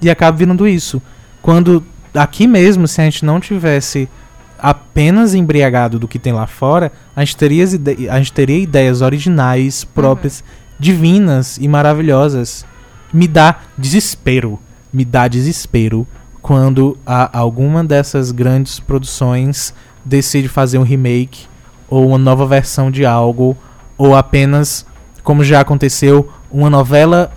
E 0.02 0.10
acaba 0.10 0.38
virando 0.38 0.68
isso. 0.68 1.02
Quando 1.42 1.84
aqui 2.14 2.48
mesmo, 2.48 2.88
se 2.88 3.02
a 3.02 3.04
gente 3.06 3.26
não 3.26 3.40
tivesse 3.40 4.10
apenas 4.60 5.34
embriagado 5.34 6.00
do 6.00 6.08
que 6.08 6.20
tem 6.20 6.34
lá 6.34 6.48
fora, 6.48 6.92
a 7.16 7.24
gente 7.24 7.38
teria, 7.38 7.66
a 8.10 8.18
gente 8.18 8.34
teria 8.34 8.58
ideias 8.58 9.02
originais, 9.02 9.84
próprias, 9.84 10.44
divinas 10.80 11.58
e 11.58 11.68
maravilhosas. 11.68 12.66
Me 13.16 13.28
dá 13.28 13.56
desespero. 13.78 14.60
Me 14.92 15.06
dá 15.06 15.28
desespero 15.28 16.06
quando 16.42 16.98
a, 17.06 17.38
alguma 17.38 17.84
dessas 17.84 18.32
grandes 18.32 18.80
produções 18.80 19.74
decide 20.04 20.48
fazer 20.48 20.78
um 20.78 20.84
remake 20.84 21.48
ou 21.90 22.08
uma 22.10 22.18
nova 22.18 22.46
versão 22.46 22.92
de 22.92 23.06
algo 23.06 23.58
ou 23.98 24.16
apenas, 24.16 24.86
como 25.24 25.44
já 25.44 25.62
aconteceu, 25.62 26.30
uma 26.52 26.70
novela 26.70 27.32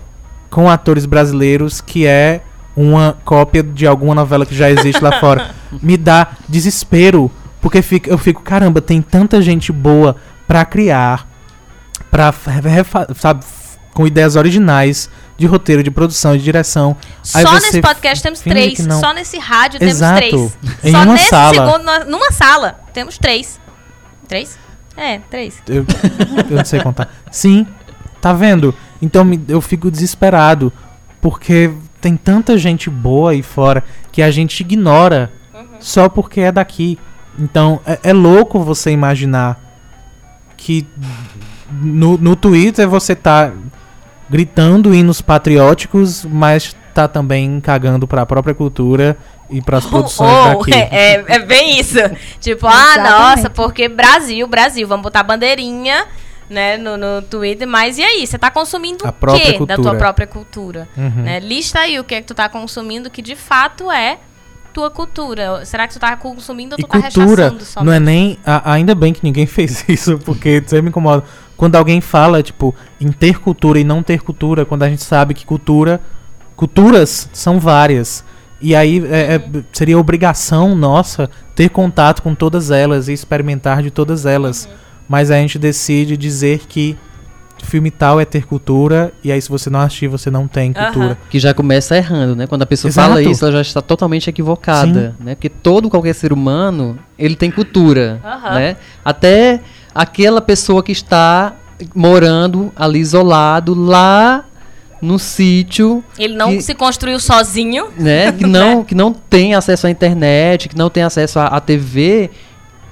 com 0.49 0.69
atores 0.69 1.05
brasileiros 1.05 1.81
que 1.81 2.05
é 2.05 2.41
uma 2.75 3.17
cópia 3.25 3.63
de 3.63 3.87
alguma 3.87 4.15
novela 4.15 4.45
que 4.45 4.55
já 4.55 4.69
existe 4.69 5.03
lá 5.03 5.19
fora. 5.19 5.51
Me 5.81 5.97
dá 5.97 6.27
desespero, 6.47 7.31
porque 7.61 7.81
fica, 7.81 8.09
eu 8.09 8.17
fico, 8.17 8.41
caramba, 8.41 8.81
tem 8.81 9.01
tanta 9.01 9.41
gente 9.41 9.71
boa 9.71 10.15
pra 10.47 10.63
criar, 10.65 11.27
refa- 12.63 13.07
sabe, 13.15 13.43
com 13.99 14.07
ideias 14.07 14.37
originais 14.37 15.09
de 15.37 15.45
roteiro, 15.45 15.83
de 15.83 15.91
produção, 15.91 16.37
de 16.37 16.41
direção. 16.41 16.95
Só 17.21 17.55
nesse 17.55 17.81
podcast 17.81 18.23
temos 18.23 18.39
três. 18.39 18.87
não. 18.87 18.97
Só 18.97 19.13
nesse 19.13 19.37
rádio 19.37 19.83
Exato. 19.83 20.21
temos 20.21 20.53
três. 20.53 20.75
Em 20.85 20.91
Só 20.93 21.03
uma 21.03 21.13
nesse 21.15 21.27
sala. 21.27 21.53
segundo, 21.53 22.05
numa 22.09 22.31
sala, 22.31 22.79
temos 22.93 23.17
três. 23.17 23.59
Três? 24.25 24.57
É, 24.95 25.19
três. 25.29 25.61
Eu, 25.67 25.85
eu 26.49 26.55
não 26.55 26.63
sei 26.63 26.79
contar. 26.79 27.13
Sim, 27.29 27.67
tá 28.21 28.31
vendo? 28.31 28.73
Então 29.01 29.29
eu 29.49 29.59
fico 29.59 29.91
desesperado. 29.91 30.71
Porque 31.19 31.69
tem 31.99 32.15
tanta 32.15 32.57
gente 32.57 32.89
boa 32.89 33.31
aí 33.31 33.43
fora 33.43 33.83
que 34.13 34.21
a 34.21 34.31
gente 34.31 34.61
ignora 34.61 35.29
só 35.77 36.07
porque 36.07 36.39
é 36.39 36.53
daqui. 36.53 36.97
Então 37.37 37.81
é, 37.85 37.99
é 38.03 38.13
louco 38.13 38.61
você 38.63 38.91
imaginar 38.91 39.59
que 40.55 40.87
no, 41.69 42.17
no 42.17 42.37
Twitter 42.37 42.87
você 42.87 43.13
tá 43.13 43.51
gritando 44.29 44.93
hinos 44.93 45.21
patrióticos, 45.21 46.25
mas 46.25 46.75
tá 46.93 47.07
também 47.07 47.59
cagando 47.59 48.07
pra 48.07 48.25
própria 48.25 48.53
cultura 48.53 49.17
e 49.49 49.61
pras 49.61 49.85
produções 49.87 50.31
Oh, 50.31 50.57
daqui. 50.59 50.73
é, 50.73 50.89
é- 51.15 51.25
é 51.27 51.39
bem 51.39 51.79
isso. 51.79 51.97
Tipo, 52.39 52.67
ah, 52.67 52.97
nossa, 52.97 53.49
porque 53.49 53.87
Brasil, 53.87 54.47
Brasil, 54.47 54.87
vamos 54.87 55.03
botar 55.03 55.23
bandeirinha, 55.23 56.05
né, 56.49 56.77
no, 56.77 56.97
no 56.97 57.21
Twitter, 57.21 57.67
mas 57.67 57.97
e 57.97 58.03
aí? 58.03 58.25
Você 58.25 58.37
tá 58.37 58.49
consumindo 58.49 59.05
A 59.05 59.09
o 59.09 59.13
própria 59.13 59.45
quê 59.45 59.51
da 59.51 59.57
cultura. 59.57 59.81
tua 59.81 59.95
própria 59.95 60.27
cultura? 60.27 60.89
Uhum. 60.97 61.23
Né? 61.23 61.39
Lista 61.39 61.79
aí 61.79 61.99
o 61.99 62.03
que 62.03 62.15
é 62.15 62.21
que 62.21 62.27
tu 62.27 62.33
tá 62.33 62.49
consumindo 62.49 63.09
que 63.09 63.21
de 63.21 63.35
fato 63.35 63.91
é 63.91 64.17
tua 64.73 64.89
cultura. 64.89 65.63
Será 65.65 65.87
que 65.87 65.93
tu 65.93 65.99
tá 65.99 66.15
consumindo 66.15 66.75
ou 66.75 66.79
E 66.79 66.83
tu 66.83 66.87
tá 66.87 67.01
cultura 67.01 67.43
rechaçando 67.43 67.65
só? 67.65 67.83
não 67.83 67.91
é 67.93 67.99
nem. 67.99 68.37
a- 68.45 68.73
ainda 68.73 68.93
bem 68.95 69.13
que 69.13 69.23
ninguém 69.23 69.45
fez 69.47 69.83
isso, 69.87 70.17
porque 70.19 70.59
sempre 70.65 70.83
me 70.83 70.89
incomoda. 70.89 71.23
Quando 71.59 71.75
alguém 71.75 71.99
fala, 71.99 72.41
tipo, 72.41 72.73
em 73.01 73.11
ter 73.11 73.37
cultura 73.37 73.77
e 73.77 73.83
não 73.83 74.01
ter 74.01 74.21
cultura, 74.21 74.65
quando 74.65 74.83
a 74.83 74.89
gente 74.89 75.03
sabe 75.03 75.33
que 75.33 75.45
cultura. 75.45 75.99
Culturas 76.55 77.29
são 77.33 77.59
várias. 77.59 78.23
E 78.61 78.73
aí 78.73 79.03
é- 79.11 79.35
é- 79.35 79.63
seria 79.73 79.99
obrigação 79.99 80.73
nossa 80.73 81.29
ter 81.55 81.69
contato 81.69 82.21
com 82.21 82.33
todas 82.33 82.71
elas 82.71 83.09
e 83.09 83.13
experimentar 83.13 83.83
de 83.83 83.91
todas 83.91 84.25
elas. 84.25 84.69
Mas 85.05 85.29
a 85.29 85.35
gente 85.35 85.59
decide 85.59 86.15
dizer 86.15 86.59
que 86.59 86.97
filme 87.61 87.91
tal 87.91 88.21
é 88.21 88.23
ter 88.23 88.45
cultura, 88.45 89.11
e 89.21 89.29
aí 89.29 89.41
se 89.41 89.49
você 89.49 89.69
não 89.69 89.81
assistir, 89.81 90.07
você 90.07 90.31
não 90.31 90.47
tem 90.47 90.71
cultura. 90.71 91.17
Que 91.29 91.39
já 91.39 91.53
começa 91.53 91.97
errando, 91.97 92.37
né? 92.37 92.47
Quando 92.47 92.61
a 92.61 92.65
pessoa 92.65 92.89
Exato. 92.89 93.09
fala 93.09 93.21
isso, 93.21 93.43
ela 93.43 93.51
já 93.55 93.61
está 93.61 93.81
totalmente 93.81 94.29
equivocada, 94.29 95.13
né? 95.19 95.35
Porque 95.35 95.49
todo 95.49 95.89
qualquer 95.89 96.13
ser 96.15 96.31
humano, 96.31 96.97
ele 97.17 97.35
tem 97.35 97.51
cultura, 97.51 98.21
Aham. 98.23 98.53
né? 98.55 98.77
Até 99.03 99.59
aquela 99.93 100.41
pessoa 100.41 100.81
que 100.83 100.91
está 100.91 101.53
morando 101.95 102.71
ali 102.75 102.99
isolado, 102.99 103.73
lá 103.73 104.45
no 105.01 105.17
sítio. 105.17 106.03
Ele 106.17 106.35
não 106.35 106.51
que- 106.57 106.61
se 106.61 106.75
construiu 106.75 107.19
sozinho. 107.19 107.87
né, 107.97 108.31
que 108.37 108.45
não, 108.45 108.83
que 108.83 108.93
não 108.95 109.13
tem 109.13 109.55
acesso 109.55 109.87
à 109.87 109.89
internet, 109.89 110.67
que 110.69 110.77
não 110.77 110.89
tem 110.89 111.03
acesso 111.03 111.39
à, 111.39 111.45
à 111.47 111.59
TV, 111.61 112.29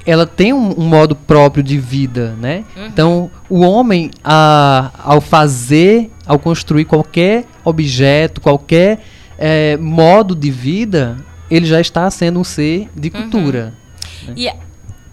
ela 0.06 0.26
tem 0.26 0.54
um, 0.54 0.74
um 0.80 0.86
modo 0.86 1.16
próprio 1.16 1.62
de 1.62 1.78
vida, 1.78 2.34
né? 2.40 2.64
Então, 2.78 3.30
o 3.50 3.60
homem, 3.60 4.10
a- 4.24 4.90
ao 5.04 5.20
fazer, 5.20 6.10
ao 6.26 6.40
construir 6.40 6.86
qualquer 6.86 7.44
objeto, 7.66 8.40
qualquer 8.40 9.00
eh, 9.38 9.76
modo 9.78 10.34
de 10.34 10.50
vida, 10.50 11.18
ele 11.52 11.66
já 11.66 11.82
está 11.82 12.10
sendo 12.10 12.40
um 12.40 12.44
ser 12.44 12.88
de 12.96 13.10
cultura. 13.10 13.74
E 14.36 14.50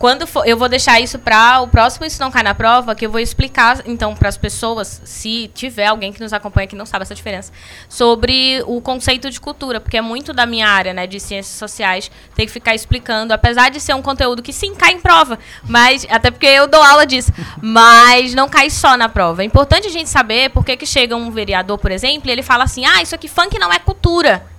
quando 0.05 0.27
for, 0.27 0.47
eu 0.47 0.55
vou 0.55 0.69
deixar 0.69 1.01
isso 1.01 1.19
para 1.19 1.63
o 1.63 1.67
próximo 1.67 2.05
Isso 2.05 2.21
Não 2.21 2.31
Cai 2.31 2.43
na 2.43 2.55
Prova, 2.55 2.95
que 2.95 3.07
eu 3.07 3.11
vou 3.11 3.19
explicar, 3.19 3.81
então, 3.87 4.15
para 4.15 4.29
as 4.29 4.37
pessoas, 4.37 5.01
se 5.03 5.51
tiver 5.55 5.87
alguém 5.87 6.13
que 6.13 6.21
nos 6.21 6.35
acompanha 6.35 6.67
que 6.67 6.77
não 6.77 6.85
sabe 6.85 7.05
essa 7.05 7.15
diferença, 7.15 7.51
sobre 7.89 8.63
o 8.67 8.83
conceito 8.83 9.31
de 9.31 9.41
cultura, 9.41 9.81
porque 9.81 9.97
é 9.97 10.03
muito 10.03 10.35
da 10.35 10.45
minha 10.45 10.69
área, 10.69 10.93
né, 10.93 11.07
de 11.07 11.19
ciências 11.19 11.57
sociais, 11.57 12.11
tem 12.35 12.45
que 12.45 12.53
ficar 12.53 12.75
explicando, 12.75 13.33
apesar 13.33 13.71
de 13.71 13.81
ser 13.81 13.95
um 13.95 14.03
conteúdo 14.03 14.43
que 14.43 14.53
sim 14.53 14.75
cai 14.75 14.93
em 14.93 15.01
prova, 15.01 15.39
mas 15.67 16.07
até 16.11 16.31
porque 16.31 16.49
eu 16.49 16.67
dou 16.67 16.83
aula 16.83 17.07
disso, 17.07 17.33
mas 17.63 18.35
não 18.35 18.47
cai 18.47 18.69
só 18.69 18.99
na 18.99 19.09
prova. 19.09 19.41
É 19.41 19.47
importante 19.47 19.87
a 19.87 19.91
gente 19.91 20.11
saber 20.11 20.51
por 20.51 20.67
que 20.67 20.77
que 20.77 20.85
chega 20.85 21.17
um 21.17 21.31
vereador, 21.31 21.79
por 21.79 21.91
exemplo, 21.91 22.29
e 22.29 22.31
ele 22.31 22.43
fala 22.43 22.65
assim: 22.65 22.85
"Ah, 22.85 23.01
isso 23.01 23.15
aqui 23.15 23.27
funk 23.27 23.59
não 23.59 23.73
é 23.73 23.79
cultura". 23.79 24.54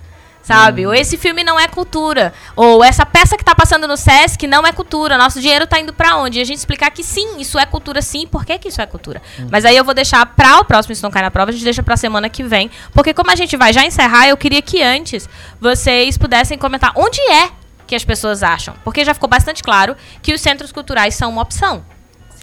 Sabe? 0.46 0.86
Ou 0.86 0.94
esse 0.94 1.16
filme 1.18 1.42
não 1.42 1.58
é 1.58 1.66
cultura. 1.66 2.32
Ou 2.54 2.84
essa 2.84 3.04
peça 3.04 3.36
que 3.36 3.44
tá 3.44 3.52
passando 3.52 3.88
no 3.88 3.96
Sesc 3.96 4.46
não 4.46 4.64
é 4.64 4.70
cultura. 4.70 5.18
Nosso 5.18 5.40
dinheiro 5.40 5.66
tá 5.66 5.80
indo 5.80 5.92
pra 5.92 6.16
onde? 6.18 6.38
E 6.38 6.40
a 6.40 6.44
gente 6.44 6.58
explicar 6.58 6.92
que 6.92 7.02
sim, 7.02 7.40
isso 7.40 7.58
é 7.58 7.66
cultura 7.66 8.00
sim. 8.00 8.28
Por 8.28 8.44
que, 8.44 8.56
que 8.56 8.68
isso 8.68 8.80
é 8.80 8.86
cultura? 8.86 9.20
Mas 9.50 9.64
aí 9.64 9.76
eu 9.76 9.84
vou 9.84 9.92
deixar 9.92 10.24
pra 10.24 10.60
o 10.60 10.64
próximo 10.64 10.92
Isso 10.92 11.02
Não 11.02 11.10
Cai 11.10 11.22
na 11.22 11.32
Prova. 11.32 11.50
A 11.50 11.52
gente 11.52 11.64
deixa 11.64 11.82
pra 11.82 11.96
semana 11.96 12.28
que 12.28 12.44
vem. 12.44 12.70
Porque 12.94 13.12
como 13.12 13.28
a 13.28 13.34
gente 13.34 13.56
vai 13.56 13.72
já 13.72 13.84
encerrar, 13.84 14.28
eu 14.28 14.36
queria 14.36 14.62
que 14.62 14.80
antes 14.80 15.28
vocês 15.60 16.16
pudessem 16.16 16.56
comentar 16.56 16.92
onde 16.94 17.20
é 17.22 17.50
que 17.84 17.96
as 17.96 18.04
pessoas 18.04 18.44
acham. 18.44 18.74
Porque 18.84 19.04
já 19.04 19.14
ficou 19.14 19.28
bastante 19.28 19.64
claro 19.64 19.96
que 20.22 20.32
os 20.32 20.40
centros 20.40 20.70
culturais 20.70 21.16
são 21.16 21.28
uma 21.28 21.42
opção. 21.42 21.84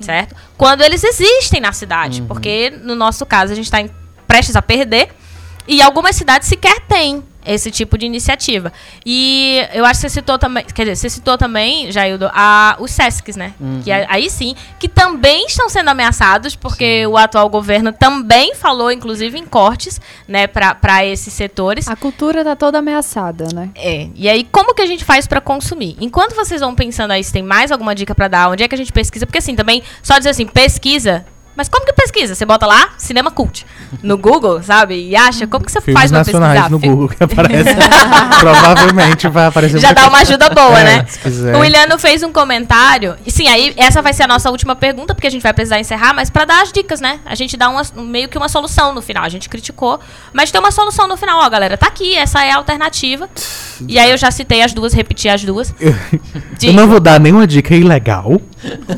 Certo? 0.01 0.35
Quando 0.57 0.81
eles 0.81 1.05
existem 1.05 1.61
na 1.61 1.71
cidade. 1.71 2.21
Porque 2.23 2.69
no 2.81 2.95
nosso 2.95 3.25
caso 3.25 3.53
a 3.53 3.55
gente 3.55 3.71
tá 3.71 3.80
em- 3.80 3.89
prestes 4.27 4.57
a 4.57 4.61
perder. 4.61 5.09
E 5.65 5.81
algumas 5.81 6.17
cidades 6.17 6.49
sequer 6.49 6.81
têm 6.81 7.23
esse 7.45 7.69
tipo 7.71 7.97
de 7.97 8.05
iniciativa. 8.05 8.71
E 9.05 9.61
eu 9.73 9.85
acho 9.85 9.99
que 10.01 10.09
você 10.09 10.13
citou 10.15 10.37
também, 10.37 10.63
quer 10.73 10.83
dizer, 10.83 10.95
você 10.95 11.09
citou 11.09 11.37
também, 11.37 11.91
Jaildo, 11.91 12.29
a, 12.33 12.75
os 12.79 12.91
SESCs, 12.91 13.35
né? 13.35 13.53
Que 13.83 13.91
a- 13.91 14.05
aí 14.09 14.29
sim, 14.29 14.55
que 14.79 14.87
também 14.87 15.45
estão 15.47 15.69
sendo 15.69 15.89
ameaçados, 15.89 16.55
porque 16.55 17.05
o 17.07 17.17
atual 17.17 17.49
governo 17.49 17.91
também 17.91 18.55
falou, 18.55 18.91
inclusive, 18.91 19.37
em 19.37 19.45
cortes, 19.45 19.99
né, 20.27 20.47
para 20.47 21.05
esses 21.05 21.33
setores. 21.33 21.87
A 21.87 21.95
cultura 21.95 22.43
tá 22.43 22.55
toda 22.55 22.79
ameaçada, 22.79 23.47
né? 23.53 23.69
É. 23.75 24.07
E 24.15 24.27
aí, 24.29 24.43
como 24.51 24.73
que 24.73 24.81
a 24.81 24.85
gente 24.85 25.03
faz 25.03 25.27
pra 25.27 25.41
consumir? 25.41 25.95
Enquanto 25.99 26.35
vocês 26.35 26.61
vão 26.61 26.73
pensando 26.75 27.11
aí 27.11 27.23
se 27.23 27.31
tem 27.33 27.43
mais 27.43 27.71
alguma 27.71 27.93
dica 27.95 28.13
pra 28.15 28.27
dar, 28.27 28.49
onde 28.49 28.63
é 28.63 28.67
que 28.67 28.75
a 28.75 28.77
gente 28.77 28.91
pesquisa? 28.93 29.25
Porque 29.25 29.37
assim, 29.39 29.55
também, 29.55 29.83
só 30.01 30.17
dizer 30.17 30.29
assim, 30.29 30.45
pesquisa. 30.45 31.25
Mas 31.55 31.69
como 31.69 31.85
que 31.85 31.93
pesquisa? 31.93 32.34
Você 32.34 32.45
bota 32.45 32.65
lá, 32.65 32.89
cinema 32.97 33.30
cult, 33.30 33.65
no 34.01 34.17
Google, 34.17 34.61
sabe? 34.63 34.95
E 34.95 35.15
acha, 35.15 35.45
como 35.45 35.65
que 35.65 35.71
você 35.71 35.81
Filmes 35.81 35.99
faz 35.99 36.11
pra 36.11 36.19
nacionais 36.19 36.53
pesquisar? 36.53 36.69
no 36.69 36.80
Google 36.80 37.09
que 37.09 37.23
aparece. 37.23 37.75
Provavelmente 38.39 39.27
vai 39.27 39.45
aparecer 39.45 39.80
Já 39.80 39.93
dá 39.93 40.07
uma 40.07 40.19
ajuda 40.19 40.49
boa, 40.49 40.80
É, 40.80 40.84
né? 40.84 41.05
O 41.55 41.59
Williano 41.59 41.97
fez 41.99 42.23
um 42.23 42.31
comentário. 42.31 43.15
E 43.25 43.31
sim, 43.31 43.47
aí 43.47 43.73
essa 43.77 44.01
vai 44.01 44.13
ser 44.13 44.23
a 44.23 44.27
nossa 44.27 44.49
última 44.49 44.75
pergunta, 44.75 45.13
porque 45.13 45.27
a 45.27 45.30
gente 45.30 45.41
vai 45.41 45.53
precisar 45.53 45.80
encerrar, 45.80 46.13
mas 46.13 46.30
pra 46.30 46.45
dar 46.45 46.63
as 46.63 46.71
dicas, 46.71 46.99
né? 46.99 47.19
A 47.25 47.35
gente 47.35 47.55
dá 47.55 47.69
uma, 47.69 47.84
meio 47.95 48.27
que 48.27 48.38
uma 48.38 48.49
solução 48.49 48.93
no 48.93 49.01
final. 49.01 49.23
A 49.23 49.30
gente 49.30 49.47
criticou, 49.47 49.99
mas 50.34 50.51
tem 50.51 50.59
uma 50.59 50.71
solução 50.71 51.07
no 51.07 51.15
final. 51.17 51.39
Ó, 51.39 51.49
galera, 51.49 51.77
tá 51.77 51.88
aqui, 51.88 52.15
essa 52.15 52.43
é 52.43 52.51
a 52.51 52.57
alternativa. 52.57 53.30
E 53.88 53.99
aí 53.99 54.11
eu 54.11 54.17
já 54.17 54.31
citei 54.31 54.61
as 54.61 54.73
duas, 54.73 54.93
repeti 54.93 55.30
as 55.30 55.43
duas. 55.43 55.73
Eu 56.61 56.73
não 56.73 56.88
vou 56.88 56.99
dar 56.99 57.19
nenhuma 57.19 57.45
dica 57.45 57.75
ilegal, 57.75 58.39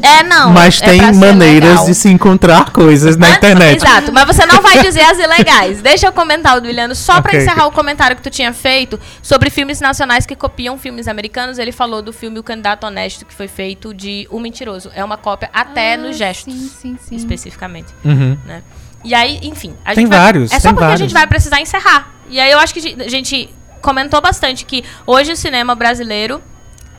É, 0.02 0.24
não. 0.24 0.52
mas 0.52 0.82
é 0.82 0.86
tem 0.86 1.02
maneiras 1.14 1.70
legal. 1.72 1.86
de 1.86 1.96
se 1.96 2.10
encontrar 2.10 2.72
coisas 2.72 3.16
na 3.18 3.28
Antes- 3.28 3.38
internet. 3.38 3.78
Exato, 3.84 4.12
mas 4.14 4.26
você 4.26 4.46
não 4.46 4.62
vai 4.62 4.80
dizer 4.84 5.02
as 5.02 5.18
ilegais. 5.18 5.82
Deixa 5.82 6.08
eu 6.08 6.12
comentar 6.12 6.58
o 6.58 6.62
do 6.62 6.68
Williano, 6.68 6.94
só 6.96 7.22
pra 7.22 7.32
Ok. 7.32 7.42
encerrar 7.42 7.66
o 7.68 7.72
comentário 7.72 8.16
que 8.16 8.22
tu 8.22 8.30
tinha 8.30 8.54
feito 8.54 9.00
sobre 9.22 9.50
filmes 9.50 9.80
nacionais 9.82 10.26
que 10.26 10.36
copiam 10.36 10.78
filmes 10.78 11.08
americanos. 11.08 11.58
Ele 11.58 11.72
falou 11.72 12.02
do 12.02 12.14
filme 12.14 12.38
O 12.40 12.44
Candidato 12.44 12.86
Honesto, 12.86 13.26
que 13.26 13.34
foi 13.34 13.48
feito 13.48 13.94
de 13.94 14.28
O 14.30 14.40
Mentiroso. 14.40 14.92
É 14.94 15.04
uma 15.04 15.18
cópia 15.18 15.50
até 15.54 15.94
Ah, 15.94 15.98
nos 15.98 16.18
gestos, 16.18 16.54
Sim, 16.54 16.70
sim, 16.82 16.98
sim. 17.02 17.16
especificamente. 17.16 17.94
Uhum. 18.04 18.38
né? 18.46 18.62
E 19.04 19.14
aí, 19.14 19.40
enfim. 19.44 19.74
A 19.86 19.94
Tem 19.94 20.04
gente 20.04 20.10
vai- 20.10 20.20
vários, 20.20 20.52
É 20.52 20.60
só 20.60 20.70
porque 20.70 20.84
a 20.84 20.88
vários. 20.88 21.00
gente 21.02 21.14
vai 21.14 21.28
precisar 21.28 21.62
encerrar. 21.62 22.14
E 22.30 22.40
aí 22.40 22.52
eu 22.52 22.58
acho 22.60 22.74
que 22.74 22.96
a 23.04 23.08
gente 23.10 23.50
comentou 23.82 24.20
bastante 24.20 24.66
que 24.66 24.84
hoje 25.06 25.32
o 25.32 25.36
cinema 25.36 25.76
brasileiro 25.76 26.42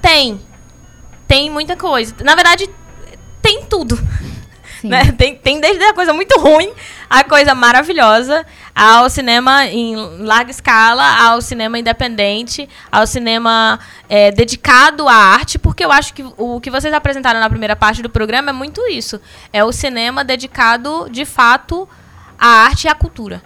tem. 0.01 0.41
Tem 1.27 1.51
muita 1.51 1.77
coisa. 1.77 2.15
Na 2.23 2.35
verdade, 2.35 2.69
tem 3.43 3.65
tudo. 3.65 3.98
Né? 4.85 5.11
Tem, 5.12 5.35
tem 5.35 5.61
desde 5.61 5.82
a 5.82 5.94
coisa 5.94 6.12
muito 6.12 6.39
ruim, 6.39 6.70
a 7.09 7.24
coisa 7.24 7.55
maravilhosa, 7.55 8.47
ao 8.74 9.09
cinema 9.09 9.66
em 9.66 9.97
larga 9.97 10.51
escala, 10.51 11.28
ao 11.28 11.40
cinema 11.40 11.78
independente, 11.78 12.69
ao 12.93 13.07
cinema 13.07 13.81
é, 14.09 14.31
dedicado 14.31 15.09
à 15.09 15.15
arte, 15.15 15.59
porque 15.59 15.85
eu 15.85 15.90
acho 15.90 16.15
que 16.15 16.24
o 16.36 16.61
que 16.61 16.70
vocês 16.70 16.93
apresentaram 16.93 17.40
na 17.40 17.48
primeira 17.48 17.74
parte 17.74 18.03
do 18.03 18.11
programa 18.11 18.51
é 18.51 18.53
muito 18.53 18.86
isso. 18.86 19.20
É 19.53 19.65
o 19.65 19.73
cinema 19.73 20.23
dedicado, 20.23 21.09
de 21.11 21.24
fato, 21.24 21.89
à 22.39 22.47
arte 22.47 22.85
e 22.85 22.89
à 22.89 22.94
cultura. 22.94 23.43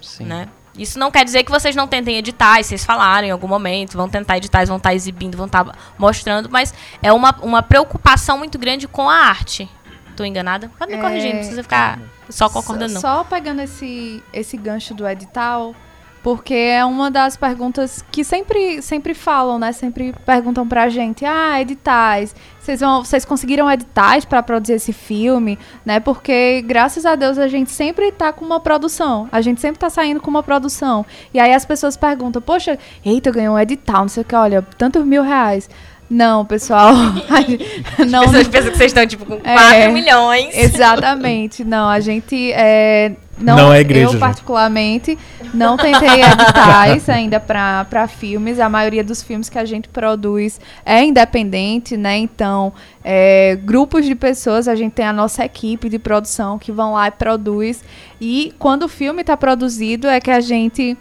Sim. 0.00 0.24
Né? 0.24 0.48
Isso 0.80 0.98
não 0.98 1.10
quer 1.10 1.24
dizer 1.24 1.44
que 1.44 1.50
vocês 1.50 1.76
não 1.76 1.86
tentem 1.86 2.16
editar, 2.16 2.58
e 2.58 2.64
vocês 2.64 2.84
falaram 2.84 3.28
em 3.28 3.30
algum 3.30 3.46
momento, 3.46 3.98
vão 3.98 4.08
tentar 4.08 4.38
editar, 4.38 4.64
vão 4.64 4.78
estar 4.78 4.94
exibindo, 4.94 5.36
vão 5.36 5.44
estar 5.44 5.66
mostrando, 5.98 6.48
mas 6.50 6.72
é 7.02 7.12
uma, 7.12 7.36
uma 7.42 7.62
preocupação 7.62 8.38
muito 8.38 8.58
grande 8.58 8.88
com 8.88 9.08
a 9.10 9.14
arte. 9.14 9.68
Tô 10.16 10.24
enganada? 10.24 10.70
Pode 10.78 10.90
me 10.90 10.98
É, 10.98 11.02
corrigir, 11.02 11.32
não 11.32 11.38
precisa 11.40 11.62
ficar 11.62 11.98
só 12.30 12.48
concordando, 12.48 12.94
não. 12.94 13.00
Só, 13.00 13.18
só 13.18 13.24
pegando 13.24 13.60
esse, 13.60 14.22
esse 14.32 14.56
gancho 14.56 14.94
do 14.94 15.06
edital, 15.06 15.74
porque 16.22 16.54
é 16.54 16.84
uma 16.84 17.10
das 17.10 17.36
perguntas 17.36 18.04
que 18.10 18.22
sempre, 18.22 18.82
sempre 18.82 19.14
falam, 19.14 19.58
né? 19.58 19.72
Sempre 19.72 20.14
perguntam 20.24 20.66
pra 20.68 20.88
gente, 20.88 21.24
ah, 21.24 21.60
editais, 21.60 22.34
vocês, 22.60 22.80
vão, 22.80 23.02
vocês 23.02 23.24
conseguiram 23.24 23.70
editais 23.70 24.24
pra 24.24 24.42
produzir 24.42 24.74
esse 24.74 24.92
filme, 24.92 25.58
né? 25.84 25.98
Porque, 25.98 26.62
graças 26.66 27.06
a 27.06 27.16
Deus, 27.16 27.38
a 27.38 27.48
gente 27.48 27.70
sempre 27.70 28.12
tá 28.12 28.32
com 28.32 28.44
uma 28.44 28.60
produção. 28.60 29.28
A 29.32 29.40
gente 29.40 29.60
sempre 29.60 29.78
tá 29.78 29.88
saindo 29.88 30.20
com 30.20 30.30
uma 30.30 30.42
produção. 30.42 31.04
E 31.32 31.40
aí 31.40 31.54
as 31.54 31.64
pessoas 31.64 31.96
perguntam, 31.96 32.42
poxa, 32.42 32.78
eita, 33.04 33.30
ganhou 33.30 33.54
um 33.54 33.58
edital, 33.58 34.02
não 34.02 34.08
sei 34.08 34.22
o 34.22 34.26
que, 34.26 34.34
olha, 34.34 34.62
tantos 34.76 35.04
mil 35.04 35.22
reais. 35.22 35.70
Não, 36.10 36.44
pessoal. 36.44 36.92
não, 38.08 38.22
As 38.22 38.26
pessoas 38.26 38.48
pensam 38.48 38.70
que 38.72 38.76
vocês 38.76 38.90
estão, 38.90 39.06
tipo, 39.06 39.24
com 39.24 39.36
4 39.38 39.74
É. 39.74 39.88
milhões. 39.88 40.56
Exatamente. 40.56 41.62
Não, 41.62 41.88
a 41.88 42.00
gente 42.00 42.50
é, 42.52 43.12
não, 43.38 43.56
Não 43.56 43.72
é 43.72 43.80
igreja, 43.80 44.06
Eu 44.06 44.10
gente. 44.10 44.20
particularmente 44.20 45.16
não 45.54 45.76
tentei 45.76 46.08
editais 46.22 47.08
ainda 47.08 47.38
para 47.40 48.08
filmes. 48.08 48.58
A 48.58 48.68
maioria 48.68 49.02
dos 49.04 49.22
filmes 49.22 49.48
que 49.48 49.58
a 49.58 49.64
gente 49.64 49.88
produz 49.88 50.60
é 50.84 51.02
independente, 51.04 51.96
né? 51.96 52.18
Então, 52.18 52.72
é, 53.04 53.56
grupos 53.62 54.04
de 54.04 54.14
pessoas, 54.14 54.68
a 54.68 54.74
gente 54.74 54.92
tem 54.92 55.06
a 55.06 55.12
nossa 55.12 55.44
equipe 55.44 55.88
de 55.88 55.98
produção 55.98 56.58
que 56.58 56.70
vão 56.72 56.92
lá 56.94 57.06
e 57.08 57.12
produz. 57.12 57.82
E 58.20 58.52
quando 58.58 58.82
o 58.82 58.88
filme 58.88 59.20
está 59.22 59.36
produzido 59.36 60.06
é 60.08 60.20
que 60.20 60.30
a 60.30 60.40
gente 60.40 60.96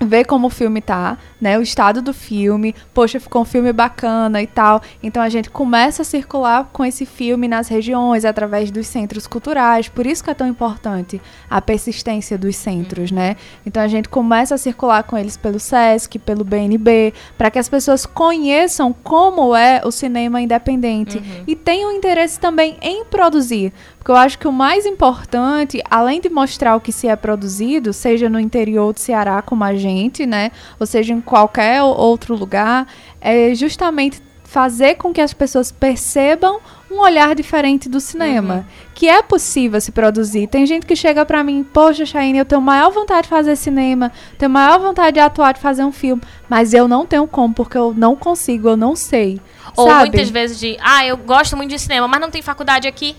ver 0.00 0.24
como 0.24 0.46
o 0.46 0.50
filme 0.50 0.80
tá, 0.80 1.18
né? 1.40 1.58
O 1.58 1.62
estado 1.62 2.00
do 2.00 2.12
filme. 2.12 2.74
Poxa, 2.94 3.18
ficou 3.18 3.42
um 3.42 3.44
filme 3.44 3.72
bacana 3.72 4.40
e 4.40 4.46
tal. 4.46 4.80
Então 5.02 5.22
a 5.22 5.28
gente 5.28 5.50
começa 5.50 6.02
a 6.02 6.04
circular 6.04 6.68
com 6.72 6.84
esse 6.84 7.04
filme 7.04 7.48
nas 7.48 7.68
regiões, 7.68 8.24
através 8.24 8.70
dos 8.70 8.86
centros 8.86 9.26
culturais. 9.26 9.88
Por 9.88 10.06
isso 10.06 10.22
que 10.22 10.30
é 10.30 10.34
tão 10.34 10.46
importante 10.46 11.20
a 11.50 11.60
persistência 11.60 12.38
dos 12.38 12.56
centros, 12.56 13.10
né? 13.10 13.36
Então 13.66 13.82
a 13.82 13.88
gente 13.88 14.08
começa 14.08 14.54
a 14.54 14.58
circular 14.58 15.02
com 15.02 15.16
eles 15.16 15.36
pelo 15.36 15.58
SESC, 15.58 16.18
pelo 16.18 16.44
BNB, 16.44 17.12
para 17.36 17.50
que 17.50 17.58
as 17.58 17.68
pessoas 17.68 18.06
conheçam 18.06 18.92
como 18.92 19.54
é 19.54 19.80
o 19.84 19.90
cinema 19.90 20.40
independente 20.40 21.22
e 21.46 21.56
tenham 21.56 21.92
interesse 21.92 22.38
também 22.38 22.76
em 22.80 23.04
produzir. 23.04 23.72
Porque 24.08 24.16
eu 24.16 24.22
acho 24.24 24.38
que 24.38 24.48
o 24.48 24.52
mais 24.52 24.86
importante, 24.86 25.82
além 25.90 26.18
de 26.18 26.30
mostrar 26.30 26.74
o 26.74 26.80
que 26.80 26.90
se 26.90 27.06
é 27.06 27.14
produzido, 27.14 27.92
seja 27.92 28.26
no 28.26 28.40
interior 28.40 28.94
do 28.94 28.98
Ceará 28.98 29.42
como 29.42 29.62
a 29.62 29.74
gente, 29.74 30.24
né? 30.24 30.50
Ou 30.80 30.86
seja, 30.86 31.12
em 31.12 31.20
qualquer 31.20 31.82
outro 31.82 32.34
lugar, 32.34 32.86
é 33.20 33.54
justamente 33.54 34.22
fazer 34.44 34.94
com 34.94 35.12
que 35.12 35.20
as 35.20 35.34
pessoas 35.34 35.70
percebam 35.70 36.58
um 36.90 37.00
olhar 37.00 37.34
diferente 37.34 37.86
do 37.86 38.00
cinema. 38.00 38.66
Que 38.94 39.06
é 39.10 39.20
possível 39.20 39.78
se 39.78 39.92
produzir. 39.92 40.46
Tem 40.46 40.64
gente 40.64 40.86
que 40.86 40.96
chega 40.96 41.26
pra 41.26 41.44
mim, 41.44 41.62
poxa, 41.62 42.06
Chaine, 42.06 42.38
eu 42.38 42.46
tenho 42.46 42.62
maior 42.62 42.90
vontade 42.90 43.24
de 43.24 43.28
fazer 43.28 43.56
cinema, 43.56 44.10
tenho 44.38 44.50
maior 44.50 44.80
vontade 44.80 45.12
de 45.12 45.20
atuar, 45.20 45.52
de 45.52 45.60
fazer 45.60 45.84
um 45.84 45.92
filme, 45.92 46.22
mas 46.48 46.72
eu 46.72 46.88
não 46.88 47.04
tenho 47.04 47.26
como, 47.26 47.52
porque 47.52 47.76
eu 47.76 47.92
não 47.94 48.16
consigo, 48.16 48.70
eu 48.70 48.76
não 48.76 48.96
sei. 48.96 49.38
Ou 49.76 49.86
sabe? 49.86 50.08
muitas 50.08 50.30
vezes 50.30 50.58
de, 50.58 50.78
ah, 50.80 51.04
eu 51.04 51.18
gosto 51.18 51.58
muito 51.58 51.68
de 51.68 51.78
cinema, 51.78 52.08
mas 52.08 52.22
não 52.22 52.30
tem 52.30 52.40
faculdade 52.40 52.88
aqui. 52.88 53.14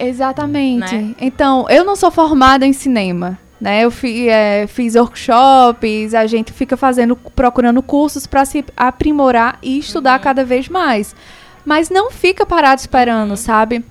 Exatamente. 0.00 0.94
Né? 0.94 1.14
Então, 1.20 1.66
eu 1.68 1.84
não 1.84 1.94
sou 1.96 2.10
formada 2.10 2.66
em 2.66 2.72
cinema. 2.72 3.38
Né? 3.60 3.84
Eu 3.84 3.90
fi- 3.90 4.28
é, 4.28 4.66
fiz 4.66 4.94
workshops, 4.96 6.14
a 6.14 6.26
gente 6.26 6.52
fica 6.52 6.76
fazendo, 6.76 7.14
procurando 7.14 7.82
cursos 7.82 8.26
para 8.26 8.44
se 8.46 8.64
aprimorar 8.76 9.58
e 9.62 9.78
estudar 9.78 10.18
cada 10.18 10.44
vez 10.44 10.68
mais. 10.68 11.14
Mas 11.64 11.90
não 11.90 12.10
fica 12.10 12.46
parado 12.46 12.80
esperando, 12.80 13.36
sabe? 13.36 13.84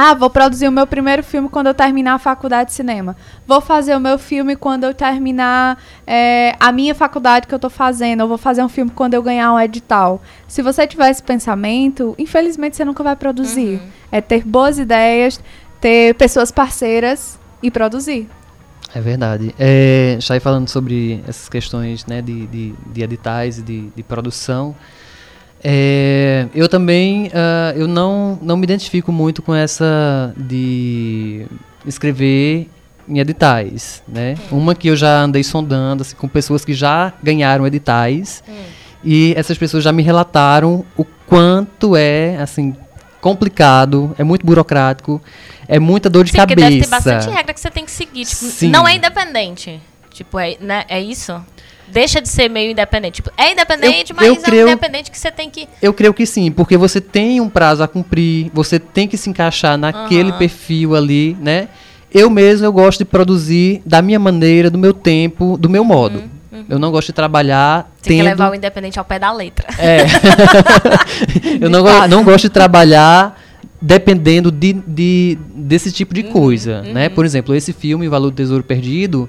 Ah, 0.00 0.14
vou 0.14 0.30
produzir 0.30 0.68
o 0.68 0.70
meu 0.70 0.86
primeiro 0.86 1.24
filme 1.24 1.48
quando 1.48 1.66
eu 1.66 1.74
terminar 1.74 2.14
a 2.14 2.18
faculdade 2.20 2.70
de 2.70 2.76
cinema. 2.76 3.16
Vou 3.44 3.60
fazer 3.60 3.96
o 3.96 3.98
meu 3.98 4.16
filme 4.16 4.54
quando 4.54 4.84
eu 4.84 4.94
terminar 4.94 5.76
é, 6.06 6.54
a 6.60 6.70
minha 6.70 6.94
faculdade 6.94 7.48
que 7.48 7.52
eu 7.52 7.58
tô 7.58 7.68
fazendo. 7.68 8.20
Eu 8.20 8.28
vou 8.28 8.38
fazer 8.38 8.62
um 8.62 8.68
filme 8.68 8.92
quando 8.92 9.14
eu 9.14 9.22
ganhar 9.24 9.52
um 9.52 9.58
edital. 9.58 10.22
Se 10.46 10.62
você 10.62 10.86
tiver 10.86 11.10
esse 11.10 11.20
pensamento, 11.20 12.14
infelizmente 12.16 12.76
você 12.76 12.84
nunca 12.84 13.02
vai 13.02 13.16
produzir. 13.16 13.82
É 14.12 14.20
ter 14.20 14.44
boas 14.44 14.78
ideias, 14.78 15.40
ter 15.80 16.14
pessoas 16.14 16.52
parceiras 16.52 17.36
e 17.60 17.68
produzir. 17.68 18.28
É 18.94 19.00
verdade. 19.00 19.52
É, 19.58 20.16
já 20.20 20.34
aí 20.34 20.40
falando 20.40 20.68
sobre 20.68 21.24
essas 21.26 21.48
questões 21.48 22.06
né, 22.06 22.22
de, 22.22 22.46
de, 22.46 22.74
de 22.86 23.02
editais 23.02 23.58
e 23.58 23.62
de, 23.62 23.88
de 23.96 24.02
produção, 24.04 24.76
é, 25.62 26.46
eu 26.54 26.68
também 26.68 27.30
ah, 27.34 27.72
eu 27.76 27.88
não, 27.88 28.38
não 28.40 28.56
me 28.56 28.64
identifico 28.64 29.10
muito 29.10 29.42
com 29.42 29.54
essa 29.54 30.32
de 30.36 31.46
escrever 31.86 32.68
em 33.08 33.18
editais. 33.18 34.02
Né? 34.06 34.36
Uma 34.50 34.74
que 34.74 34.88
eu 34.88 34.96
já 34.96 35.22
andei 35.22 35.42
sondando 35.42 36.02
assim, 36.02 36.16
com 36.16 36.28
pessoas 36.28 36.64
que 36.64 36.74
já 36.74 37.12
ganharam 37.22 37.66
editais 37.66 38.42
e 39.02 39.32
essas 39.36 39.56
pessoas 39.56 39.82
já 39.82 39.92
me 39.92 40.02
relataram 40.02 40.84
o 40.96 41.04
quanto 41.04 41.96
é 41.96 42.36
assim 42.36 42.74
complicado, 43.20 44.14
é 44.16 44.22
muito 44.22 44.46
burocrático, 44.46 45.20
é 45.66 45.78
muita 45.78 46.08
dor 46.08 46.24
de 46.24 46.30
Sim, 46.30 46.38
porque 46.38 46.54
cabeça. 46.54 46.70
deve 46.70 46.84
ter 46.84 46.90
bastante 46.90 47.28
regra 47.30 47.52
que 47.52 47.60
você 47.60 47.70
tem 47.70 47.84
que 47.84 47.90
seguir. 47.90 48.24
Tipo, 48.24 48.66
não 48.66 48.86
é 48.86 48.94
independente. 48.94 49.80
Tipo, 50.10 50.38
é, 50.38 50.56
né, 50.60 50.84
é 50.88 51.00
isso? 51.00 51.40
Deixa 51.92 52.20
de 52.20 52.28
ser 52.28 52.48
meio 52.48 52.70
independente. 52.70 53.16
Tipo, 53.16 53.30
é 53.36 53.52
independente, 53.52 54.10
Eu- 54.12 54.16
mas 54.16 54.26
eu 54.26 54.34
é 54.34 54.36
creio- 54.42 54.68
independente 54.68 55.10
que 55.10 55.18
você 55.18 55.30
tem 55.30 55.48
que. 55.50 55.68
Eu 55.80 55.92
creio 55.94 56.12
que 56.14 56.24
sim, 56.26 56.50
porque 56.50 56.76
você 56.76 57.00
tem 57.00 57.40
um 57.40 57.48
prazo 57.48 57.82
a 57.82 57.88
cumprir, 57.88 58.50
você 58.54 58.78
tem 58.78 59.06
que 59.08 59.16
se 59.16 59.28
encaixar 59.30 59.76
naquele 59.78 60.30
Aham. 60.30 60.38
perfil 60.38 60.94
ali, 60.96 61.36
né? 61.40 61.68
Eu 62.12 62.30
mesmo 62.30 62.64
eu 62.66 62.72
gosto 62.72 62.98
de 63.00 63.04
produzir 63.04 63.82
da 63.84 64.00
minha 64.00 64.18
maneira, 64.18 64.70
do 64.70 64.78
meu 64.78 64.92
tempo, 64.94 65.56
do 65.58 65.68
meu 65.68 65.84
modo. 65.84 66.22
Eu 66.68 66.78
não 66.78 66.90
gosto 66.90 67.08
de 67.08 67.12
trabalhar 67.12 67.84
Uhum, 67.84 67.90
Tem 68.02 68.16
que 68.18 68.22
tendo 68.24 68.24
levar 68.24 68.50
o 68.50 68.54
independente 68.54 68.98
ao 68.98 69.04
pé 69.04 69.18
da 69.18 69.30
letra. 69.32 69.66
é. 69.78 69.98
eu 71.60 71.70
não, 71.70 71.82
go- 71.82 72.08
não 72.08 72.24
gosto 72.24 72.44
de 72.44 72.50
trabalhar 72.50 73.38
dependendo 73.80 74.50
de, 74.50 74.72
de- 74.72 75.38
desse 75.54 75.92
tipo 75.92 76.14
Uhum, 76.16 76.22
de 76.22 76.28
coisa, 76.30 76.82
né? 76.82 77.08
Por 77.08 77.24
exemplo, 77.24 77.54
esse 77.54 77.72
filme, 77.72 78.08
O 78.08 78.10
Valor 78.10 78.30
do 78.30 78.34
Tesouro 78.36 78.64
Perdido, 78.64 79.28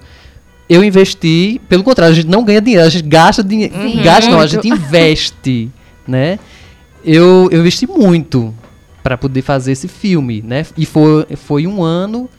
eu 0.70 0.84
investi, 0.84 1.60
pelo 1.68 1.84
contrário, 1.84 2.14
a 2.14 2.16
gente 2.16 2.28
não 2.30 2.44
ganha 2.44 2.62
dinheiro, 2.62 2.86
a 2.86 2.90
gente 2.90 3.08
gasta 3.08 3.44
dinheiro, 3.44 3.76
Uhum. 3.76 4.04
gasta 4.04 4.30
não, 4.30 4.40
a 4.40 4.48
gente 4.48 4.68
investe, 4.68 5.70
né? 6.08 6.38
Eu, 7.04 7.50
eu 7.52 7.62
investi 7.62 7.88
muito 7.88 8.54
para 9.02 9.18
poder 9.18 9.42
fazer 9.42 9.72
esse 9.72 9.88
filme, 9.88 10.44
né? 10.46 10.66
E 10.78 10.86
foi, 10.86 11.26
foi 11.36 11.66
um 11.66 11.82
ano 11.82 12.30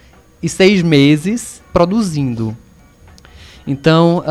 e 0.42 0.48
seis 0.48 0.82
meses 0.82 1.60
produzindo. 1.72 2.56
Então, 3.66 4.22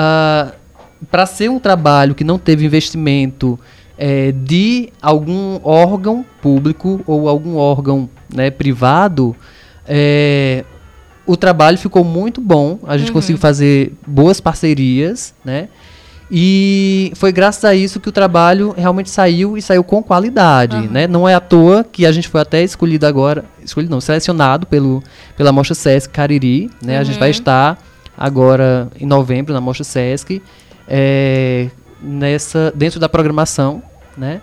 para 1.12 1.26
ser 1.26 1.50
um 1.50 1.60
trabalho 1.60 2.16
que 2.16 2.24
não 2.24 2.38
teve 2.38 2.66
investimento 2.66 3.60
eh, 3.98 4.32
de 4.32 4.90
algum 5.02 5.60
órgão 5.64 6.26
público 6.42 7.02
ou 7.06 7.28
algum 7.30 7.56
órgão 7.56 8.10
né, 8.34 8.50
privado, 8.50 9.36
eh, 9.88 10.64
o 11.30 11.38
trabalho 11.38 11.78
ficou 11.78 12.04
muito 12.04 12.42
bom. 12.42 12.80
A 12.88 12.98
gente 12.98 13.12
conseguiu 13.12 13.38
fazer 13.38 13.94
boas 14.08 14.42
parcerias, 14.42 15.32
né? 15.46 15.68
E 16.32 17.12
foi 17.16 17.32
graças 17.32 17.64
a 17.64 17.76
isso 17.76 18.00
que 18.00 18.10
o 18.10 18.12
trabalho 18.12 18.74
realmente 18.76 19.12
saiu 19.12 19.56
e 19.56 19.62
saiu 19.62 19.84
com 19.84 20.02
qualidade, 20.02 20.88
né? 20.88 21.06
Não 21.06 21.30
é 21.30 21.36
à 21.36 21.40
toa 21.40 21.84
que 21.84 22.04
a 22.04 22.12
gente 22.12 22.28
foi 22.28 22.42
até 22.42 22.64
escolhido 22.64 23.06
agora, 23.06 23.46
escolhido 23.64 23.92
não, 23.92 24.02
selecionado 24.02 24.66
pelo, 24.66 25.04
pela 25.38 25.52
Mostra 25.52 25.76
Sesc 25.76 26.12
Cariri, 26.12 26.68
né? 26.84 26.98
A 26.98 27.04
gente 27.04 27.20
vai 27.20 27.30
estar 27.30 27.78
agora 28.18 28.90
em 29.00 29.06
novembro 29.06 29.54
na 29.54 29.62
Mostra 29.62 29.84
Sesc, 29.84 30.42
é, 30.88 31.70
nessa, 32.02 32.74
dentro 32.76 33.00
da 33.00 33.08
programação, 33.08 33.84
né? 34.18 34.42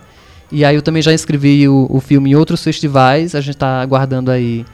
E 0.49 0.63
aí 0.63 0.75
eu 0.75 0.81
também 0.81 1.01
já 1.01 1.11
inscrevi 1.11 1.67
o, 1.67 1.85
o 1.89 1.99
filme 1.99 2.31
em 2.31 2.35
outros 2.35 2.63
festivais, 2.63 3.35
a 3.35 3.41
gente 3.41 3.55
está 3.55 3.81
aguardando 3.81 4.31
aí 4.31 4.65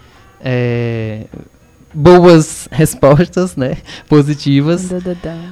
é, 0.43 1.25
boas 1.93 2.67
respostas, 2.71 3.55
né? 3.55 3.77
Positivas 4.09 4.89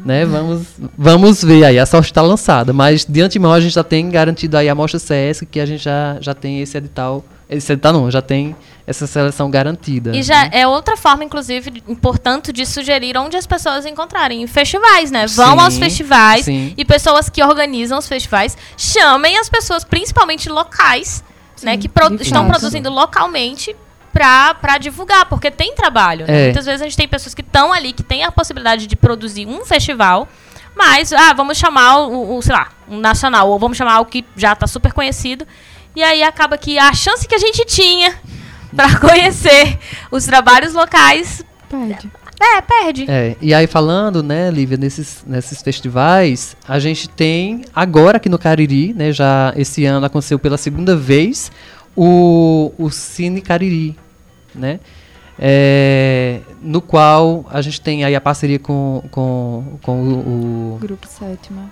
né? 0.06 0.26
Vamos, 0.26 0.68
vamos 0.98 1.44
ver 1.44 1.66
aí. 1.66 1.80
A 1.80 1.86
sorte 1.86 2.12
está 2.12 2.22
lançada, 2.22 2.74
mas 2.74 3.06
de 3.06 3.22
antemão 3.22 3.52
a 3.54 3.60
gente 3.60 3.74
já 3.74 3.84
tem 3.84 4.10
garantido 4.10 4.58
aí 4.58 4.68
a 4.70 4.76
Mostra 4.76 5.00
CS 5.00 5.44
que 5.50 5.60
a 5.60 5.66
gente 5.66 5.84
já, 5.84 6.18
já 6.20 6.34
tem 6.34 6.62
esse 6.62 6.78
edital. 6.78 7.24
Esse 7.50 7.74
edital 7.74 7.92
não, 7.92 8.10
já 8.10 8.22
tem 8.22 8.56
essa 8.88 9.06
seleção 9.06 9.52
garantida. 9.52 10.16
E 10.16 10.24
já 10.24 10.46
né? 10.46 10.52
é 10.54 10.68
outra 10.68 10.96
forma, 10.96 11.24
inclusive, 11.24 11.84
importante 11.88 12.54
de 12.54 12.66
sugerir 12.66 13.18
onde 13.18 13.36
as 13.36 13.46
pessoas 13.46 13.86
encontrarem. 13.86 14.42
Em 14.42 14.48
festivais, 14.48 15.12
né? 15.12 15.28
Vão 15.28 15.60
aos 15.60 15.74
Sim, 15.74 15.80
festivais 15.82 16.46
sim. 16.46 16.74
e 16.78 16.86
pessoas 16.86 17.28
que 17.30 17.44
organizam 17.44 17.98
os 18.00 18.08
festivais 18.08 18.58
chamem 18.78 19.38
as 19.38 19.50
pessoas, 19.50 19.84
principalmente 19.84 20.48
locais, 20.50 21.24
né? 21.62 21.76
Que 21.78 21.90
pro- 21.90 22.14
estão 22.22 22.44
fato. 22.48 22.52
produzindo 22.60 22.90
localmente 22.90 23.76
pra, 24.14 24.54
pra 24.54 24.78
divulgar, 24.78 25.26
porque 25.26 25.50
tem 25.50 25.74
trabalho. 25.76 26.26
né? 26.28 26.42
É. 26.42 26.44
Muitas 26.46 26.66
vezes 26.66 26.82
a 26.82 26.86
gente 26.86 26.98
tem 26.98 27.08
pessoas 27.08 27.34
que 27.34 27.42
estão 27.42 27.72
ali, 27.74 27.94
que 27.94 28.04
têm 28.04 28.24
a 28.24 28.32
possibilidade 28.32 28.88
de 28.88 28.96
produzir 28.96 29.46
um 29.48 29.64
festival, 29.66 30.28
mas, 30.76 31.12
ah, 31.12 31.34
vamos 31.34 31.58
chamar 31.58 31.98
o, 32.00 32.38
o, 32.38 32.42
sei 32.42 32.54
lá, 32.54 32.70
um 32.90 32.98
nacional, 33.00 33.50
ou 33.50 33.60
vamos 33.60 33.78
chamar 33.78 34.00
o 34.00 34.06
que 34.06 34.24
já 34.36 34.56
tá 34.56 34.68
super 34.68 34.94
conhecido. 34.94 35.46
E 35.96 36.02
aí 36.02 36.24
acaba 36.24 36.58
que 36.58 36.80
a 36.80 36.94
chance 36.94 37.28
que 37.28 37.36
a 37.36 37.40
gente 37.40 37.66
tinha 37.66 38.16
pra 38.76 38.98
conhecer 38.98 39.78
os 40.10 40.26
trabalhos 40.26 40.74
locais, 40.74 41.44
Perde. 41.70 42.10
é, 42.40 42.62
perde. 42.62 43.06
É, 43.10 43.36
e 43.42 43.54
aí 43.54 43.68
falando, 43.68 44.24
né, 44.24 44.50
Lívia, 44.50 44.78
nesses, 44.78 45.24
nesses 45.28 45.62
festivais, 45.62 46.56
a 46.68 46.80
gente 46.80 47.10
tem 47.10 47.66
agora 47.76 48.16
aqui 48.18 48.30
no 48.30 48.40
Cariri, 48.40 48.94
né, 48.94 49.12
já 49.12 49.54
esse 49.58 49.84
ano 49.86 50.06
aconteceu 50.06 50.40
pela 50.40 50.58
segunda 50.58 50.96
vez, 50.96 51.52
o, 51.96 52.72
o 52.78 52.90
Cine 52.90 53.42
Cariri, 53.42 53.98
né, 54.54 54.80
é, 55.40 56.42
no 56.62 56.82
qual 56.82 57.46
a 57.50 57.62
gente 57.62 57.82
tem 57.82 58.04
aí 58.04 58.16
a 58.16 58.22
parceria 58.22 58.60
com, 58.60 59.04
com, 59.12 59.64
com 59.82 60.02
o, 60.04 60.76
o, 60.76 60.78
Grupo 60.80 61.08
sétima. 61.08 61.72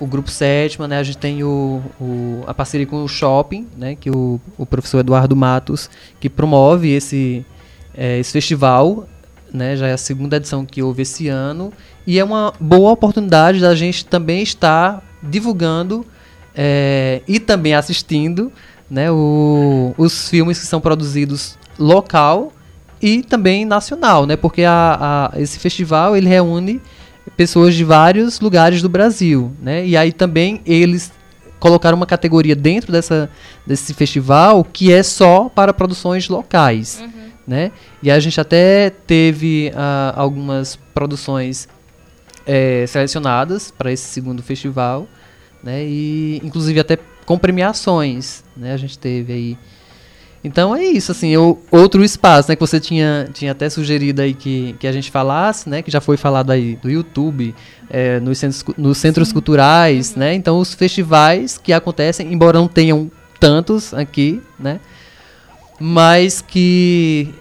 o 0.00 0.06
Grupo 0.06 0.30
Sétima, 0.30 0.88
né, 0.88 0.98
a 0.98 1.02
gente 1.02 1.18
tem 1.18 1.44
o, 1.44 1.82
o- 2.00 2.42
a 2.46 2.54
parceria 2.54 2.86
com 2.86 3.02
o 3.04 3.08
Shopping, 3.08 3.66
né, 3.76 3.96
que 4.00 4.10
o, 4.10 4.40
o 4.56 4.64
professor 4.64 5.00
Eduardo 5.00 5.36
Matos, 5.36 5.90
que 6.18 6.30
promove 6.30 6.90
esse, 6.90 7.44
é, 7.94 8.18
esse 8.18 8.32
festival, 8.32 9.06
né, 9.52 9.76
já 9.76 9.88
é 9.88 9.92
a 9.92 9.98
segunda 9.98 10.36
edição 10.38 10.64
que 10.64 10.82
houve 10.82 11.02
esse 11.02 11.28
ano, 11.28 11.72
e 12.06 12.18
é 12.18 12.24
uma 12.24 12.52
boa 12.58 12.90
oportunidade 12.92 13.60
da 13.60 13.74
gente 13.74 14.06
também 14.06 14.42
estar 14.42 15.02
divulgando 15.22 16.04
é, 16.54 17.20
e 17.28 17.38
também 17.38 17.74
assistindo 17.74 18.50
né, 18.92 19.10
o- 19.10 19.94
os 19.96 20.28
filmes 20.28 20.58
que 20.60 20.66
são 20.66 20.78
produzidos 20.80 21.56
local 21.78 22.52
e 23.00 23.22
também 23.22 23.64
nacional, 23.64 24.26
né, 24.26 24.36
porque 24.36 24.62
a, 24.64 25.30
a- 25.32 25.40
esse 25.40 25.58
festival 25.58 26.14
ele 26.14 26.28
reúne 26.28 26.78
pessoas 27.36 27.74
de 27.74 27.84
vários 27.84 28.38
lugares 28.38 28.82
do 28.82 28.90
Brasil, 28.90 29.50
né, 29.62 29.86
e 29.86 29.96
aí 29.96 30.12
também 30.12 30.60
eles 30.66 31.10
colocaram 31.58 31.96
uma 31.96 32.04
categoria 32.06 32.54
dentro 32.54 32.92
dessa, 32.92 33.30
desse 33.66 33.94
festival 33.94 34.62
que 34.62 34.92
é 34.92 35.02
só 35.02 35.48
para 35.48 35.72
produções 35.72 36.28
locais, 36.28 37.02
né, 37.46 37.72
e 38.02 38.10
a 38.10 38.20
gente 38.20 38.38
até 38.38 38.90
teve 38.90 39.72
ah, 39.74 40.12
algumas 40.14 40.76
produções 40.92 41.66
eh, 42.46 42.84
selecionadas 42.86 43.70
para 43.70 43.90
esse 43.90 44.04
segundo 44.04 44.42
festival, 44.42 45.06
né? 45.62 45.84
E 45.84 46.40
inclusive 46.44 46.80
até 46.80 46.98
com 47.32 47.38
premiações, 47.38 48.44
né? 48.54 48.74
A 48.74 48.76
gente 48.76 48.98
teve 48.98 49.32
aí. 49.32 49.58
Então 50.44 50.74
é 50.74 50.84
isso, 50.84 51.12
assim, 51.12 51.34
outro 51.70 52.04
espaço, 52.04 52.50
né? 52.50 52.56
Que 52.56 52.60
você 52.60 52.78
tinha, 52.80 53.28
tinha 53.32 53.52
até 53.52 53.70
sugerido 53.70 54.20
aí 54.20 54.34
que, 54.34 54.74
que 54.78 54.86
a 54.86 54.92
gente 54.92 55.10
falasse, 55.10 55.68
né? 55.68 55.80
Que 55.82 55.90
já 55.90 56.00
foi 56.00 56.16
falado 56.16 56.50
aí 56.50 56.76
do 56.76 56.90
YouTube, 56.90 57.54
eh, 57.88 58.20
nos 58.20 58.38
centros, 58.38 58.64
nos 58.76 58.98
centros 58.98 59.32
culturais, 59.32 60.14
né? 60.14 60.34
Então 60.34 60.58
os 60.58 60.74
festivais 60.74 61.56
que 61.56 61.72
acontecem, 61.72 62.30
embora 62.32 62.58
não 62.58 62.68
tenham 62.68 63.10
tantos 63.40 63.94
aqui, 63.94 64.42
né? 64.58 64.78
Mas 65.80 66.42
que 66.42 67.32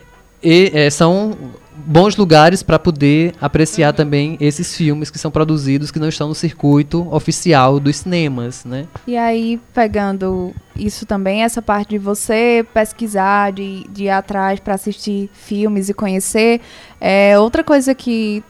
e- 0.41 0.71
eh, 0.73 0.89
são 0.89 1.37
bons 1.75 2.15
lugares 2.15 2.61
para 2.61 2.77
poder 2.77 3.33
apreciar 3.39 3.93
também 3.93 4.37
esses 4.39 4.75
filmes 4.75 5.09
que 5.09 5.17
são 5.17 5.31
produzidos 5.31 5.91
que 5.91 5.99
não 5.99 6.09
estão 6.09 6.27
no 6.27 6.35
circuito 6.35 7.07
oficial 7.13 7.79
dos 7.79 7.97
cinemas, 7.97 8.65
né? 8.65 8.87
E 9.07 9.17
aí, 9.17 9.59
pegando 9.73 10.53
isso 10.75 11.05
também, 11.05 11.43
essa 11.43 11.61
parte 11.61 11.89
de 11.89 11.97
você 11.97 12.65
pesquisar, 12.73 13.51
de, 13.51 13.85
de 13.89 14.05
ir 14.05 14.09
atrás 14.09 14.59
para 14.59 14.73
assistir 14.73 15.29
filmes 15.33 15.89
e 15.89 15.93
conhecer, 15.93 16.61
é 16.99 17.37
outra 17.39 17.63
coisa 17.63 17.95
que 17.95 18.43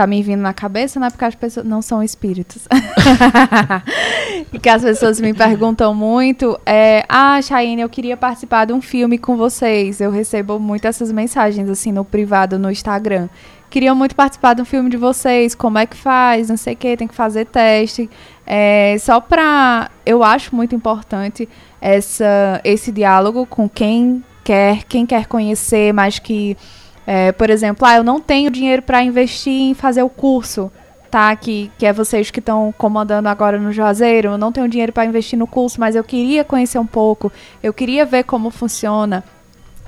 tá 0.00 0.06
me 0.06 0.22
vindo 0.22 0.40
na 0.40 0.54
cabeça, 0.54 0.98
né? 0.98 1.10
Porque 1.10 1.26
as 1.26 1.34
pessoas 1.34 1.66
não 1.66 1.82
são 1.82 2.02
espíritos. 2.02 2.66
e 4.50 4.58
que 4.58 4.68
as 4.68 4.82
pessoas 4.82 5.20
me 5.20 5.34
perguntam 5.34 5.94
muito 5.94 6.58
é, 6.64 7.04
ah, 7.06 7.40
Chayenne, 7.42 7.82
eu 7.82 7.88
queria 7.88 8.16
participar 8.16 8.64
de 8.64 8.72
um 8.72 8.80
filme 8.80 9.18
com 9.18 9.36
vocês. 9.36 10.00
Eu 10.00 10.10
recebo 10.10 10.58
muito 10.58 10.86
essas 10.86 11.12
mensagens, 11.12 11.68
assim, 11.68 11.92
no 11.92 12.02
privado, 12.02 12.58
no 12.58 12.70
Instagram. 12.70 13.28
Queria 13.68 13.94
muito 13.94 14.16
participar 14.16 14.54
de 14.54 14.62
um 14.62 14.64
filme 14.64 14.88
de 14.88 14.96
vocês, 14.96 15.54
como 15.54 15.78
é 15.78 15.84
que 15.84 15.96
faz, 15.96 16.48
não 16.48 16.56
sei 16.56 16.72
o 16.72 16.76
que, 16.76 16.96
tem 16.96 17.06
que 17.06 17.14
fazer 17.14 17.44
teste. 17.44 18.08
É, 18.46 18.96
só 18.98 19.20
pra... 19.20 19.90
Eu 20.04 20.24
acho 20.24 20.56
muito 20.56 20.74
importante 20.74 21.46
essa, 21.78 22.58
esse 22.64 22.90
diálogo 22.90 23.44
com 23.44 23.68
quem 23.68 24.24
quer, 24.42 24.82
quem 24.84 25.04
quer 25.04 25.26
conhecer, 25.26 25.92
mas 25.92 26.18
que 26.18 26.56
é, 27.12 27.32
por 27.32 27.50
exemplo, 27.50 27.84
ah, 27.84 27.96
eu 27.96 28.04
não 28.04 28.20
tenho 28.20 28.48
dinheiro 28.52 28.82
para 28.82 29.02
investir 29.02 29.52
em 29.52 29.74
fazer 29.74 30.00
o 30.00 30.08
curso, 30.08 30.70
tá? 31.10 31.34
Que, 31.34 31.68
que 31.76 31.84
é 31.84 31.92
vocês 31.92 32.30
que 32.30 32.38
estão 32.38 32.72
comandando 32.78 33.28
agora 33.28 33.58
no 33.58 33.72
Juazeiro. 33.72 34.28
Eu 34.28 34.38
não 34.38 34.52
tenho 34.52 34.68
dinheiro 34.68 34.92
para 34.92 35.04
investir 35.04 35.36
no 35.36 35.44
curso, 35.44 35.80
mas 35.80 35.96
eu 35.96 36.04
queria 36.04 36.44
conhecer 36.44 36.78
um 36.78 36.86
pouco. 36.86 37.32
Eu 37.60 37.72
queria 37.72 38.06
ver 38.06 38.22
como 38.22 38.48
funciona. 38.48 39.24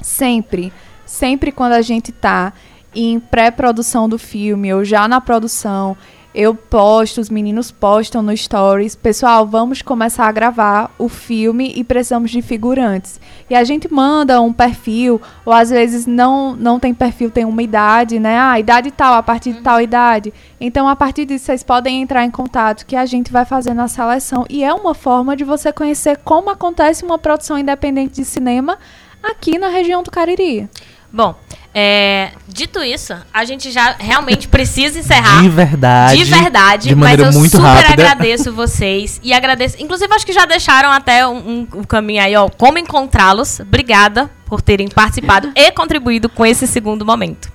Sempre, 0.00 0.72
sempre 1.06 1.52
quando 1.52 1.74
a 1.74 1.80
gente 1.80 2.10
está 2.10 2.52
em 2.92 3.20
pré-produção 3.20 4.08
do 4.08 4.18
filme 4.18 4.74
ou 4.74 4.84
já 4.84 5.06
na 5.06 5.20
produção, 5.20 5.96
eu 6.34 6.54
posto, 6.54 7.20
os 7.20 7.28
meninos 7.28 7.70
postam 7.70 8.22
no 8.22 8.34
Stories, 8.34 8.96
pessoal, 8.96 9.46
vamos 9.46 9.82
começar 9.82 10.26
a 10.26 10.32
gravar 10.32 10.90
o 10.98 11.08
filme 11.08 11.72
e 11.76 11.84
precisamos 11.84 12.30
de 12.30 12.40
figurantes. 12.40 13.20
E 13.50 13.54
a 13.54 13.62
gente 13.64 13.92
manda 13.92 14.40
um 14.40 14.52
perfil, 14.52 15.20
ou 15.44 15.52
às 15.52 15.68
vezes 15.68 16.06
não, 16.06 16.56
não 16.56 16.80
tem 16.80 16.94
perfil, 16.94 17.30
tem 17.30 17.44
uma 17.44 17.62
idade, 17.62 18.18
né? 18.18 18.38
Ah, 18.38 18.58
idade 18.58 18.90
tal, 18.90 19.12
a 19.12 19.22
partir 19.22 19.52
de 19.52 19.60
tal 19.60 19.76
uhum. 19.76 19.82
idade. 19.82 20.32
Então, 20.58 20.88
a 20.88 20.96
partir 20.96 21.26
disso, 21.26 21.44
vocês 21.44 21.62
podem 21.62 22.00
entrar 22.00 22.24
em 22.24 22.30
contato 22.30 22.86
que 22.86 22.96
a 22.96 23.04
gente 23.04 23.30
vai 23.30 23.44
fazer 23.44 23.74
na 23.74 23.86
seleção. 23.86 24.46
E 24.48 24.64
é 24.64 24.72
uma 24.72 24.94
forma 24.94 25.36
de 25.36 25.44
você 25.44 25.70
conhecer 25.70 26.16
como 26.24 26.48
acontece 26.48 27.04
uma 27.04 27.18
produção 27.18 27.58
independente 27.58 28.14
de 28.14 28.24
cinema 28.24 28.78
aqui 29.22 29.58
na 29.58 29.68
região 29.68 30.02
do 30.02 30.10
Cariri. 30.10 30.68
Bom, 31.12 31.34
é, 31.74 32.30
dito 32.46 32.82
isso, 32.82 33.14
a 33.32 33.44
gente 33.44 33.70
já 33.70 33.96
realmente 33.98 34.46
precisa 34.48 34.98
encerrar. 34.98 35.42
De 35.42 35.48
verdade. 35.48 36.16
De 36.16 36.24
verdade. 36.24 36.88
De 36.88 36.94
maneira 36.94 37.26
mas 37.26 37.34
eu 37.34 37.40
muito 37.40 37.56
super 37.56 37.66
rápida. 37.66 37.92
agradeço 37.92 38.52
vocês. 38.54 39.20
E 39.22 39.32
agradeço. 39.32 39.76
Inclusive, 39.78 40.12
acho 40.14 40.26
que 40.26 40.32
já 40.32 40.44
deixaram 40.44 40.90
até 40.90 41.26
um, 41.26 41.36
um, 41.36 41.68
um 41.76 41.84
caminho 41.84 42.22
aí, 42.22 42.36
ó. 42.36 42.48
Como 42.48 42.78
encontrá-los. 42.78 43.60
Obrigada 43.60 44.30
por 44.46 44.60
terem 44.60 44.88
participado 44.88 45.50
e 45.54 45.70
contribuído 45.70 46.28
com 46.28 46.44
esse 46.44 46.66
segundo 46.66 47.04
momento. 47.04 47.50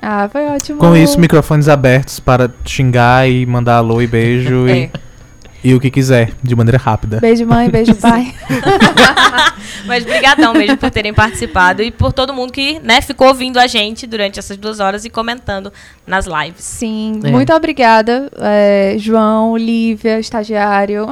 Ah, 0.00 0.28
foi 0.30 0.46
ótimo. 0.46 0.78
Com 0.78 0.96
isso, 0.96 1.18
microfones 1.18 1.68
abertos 1.68 2.18
para 2.18 2.52
xingar 2.66 3.28
e 3.30 3.46
mandar 3.46 3.76
alô 3.76 4.02
e 4.02 4.06
beijo. 4.06 4.66
é. 4.68 4.78
e... 4.78 4.90
E 5.64 5.74
o 5.74 5.80
que 5.80 5.90
quiser, 5.90 6.32
de 6.42 6.56
maneira 6.56 6.76
rápida. 6.76 7.20
Beijo, 7.20 7.46
mãe, 7.46 7.70
beijo, 7.70 7.94
pai. 8.00 8.34
Mas 9.86 10.04
brigadão 10.04 10.52
mesmo 10.52 10.76
por 10.76 10.90
terem 10.90 11.14
participado 11.14 11.82
e 11.82 11.90
por 11.90 12.12
todo 12.12 12.34
mundo 12.34 12.52
que 12.52 12.80
né, 12.80 13.00
ficou 13.00 13.28
ouvindo 13.28 13.58
a 13.58 13.66
gente 13.66 14.06
durante 14.06 14.38
essas 14.38 14.56
duas 14.56 14.80
horas 14.80 15.04
e 15.04 15.10
comentando 15.10 15.72
nas 16.06 16.26
lives. 16.26 16.64
Sim, 16.64 17.20
é. 17.22 17.30
muito 17.30 17.52
obrigada, 17.52 18.30
é, 18.38 18.96
João, 18.98 19.56
Lívia, 19.56 20.18
estagiário, 20.18 21.06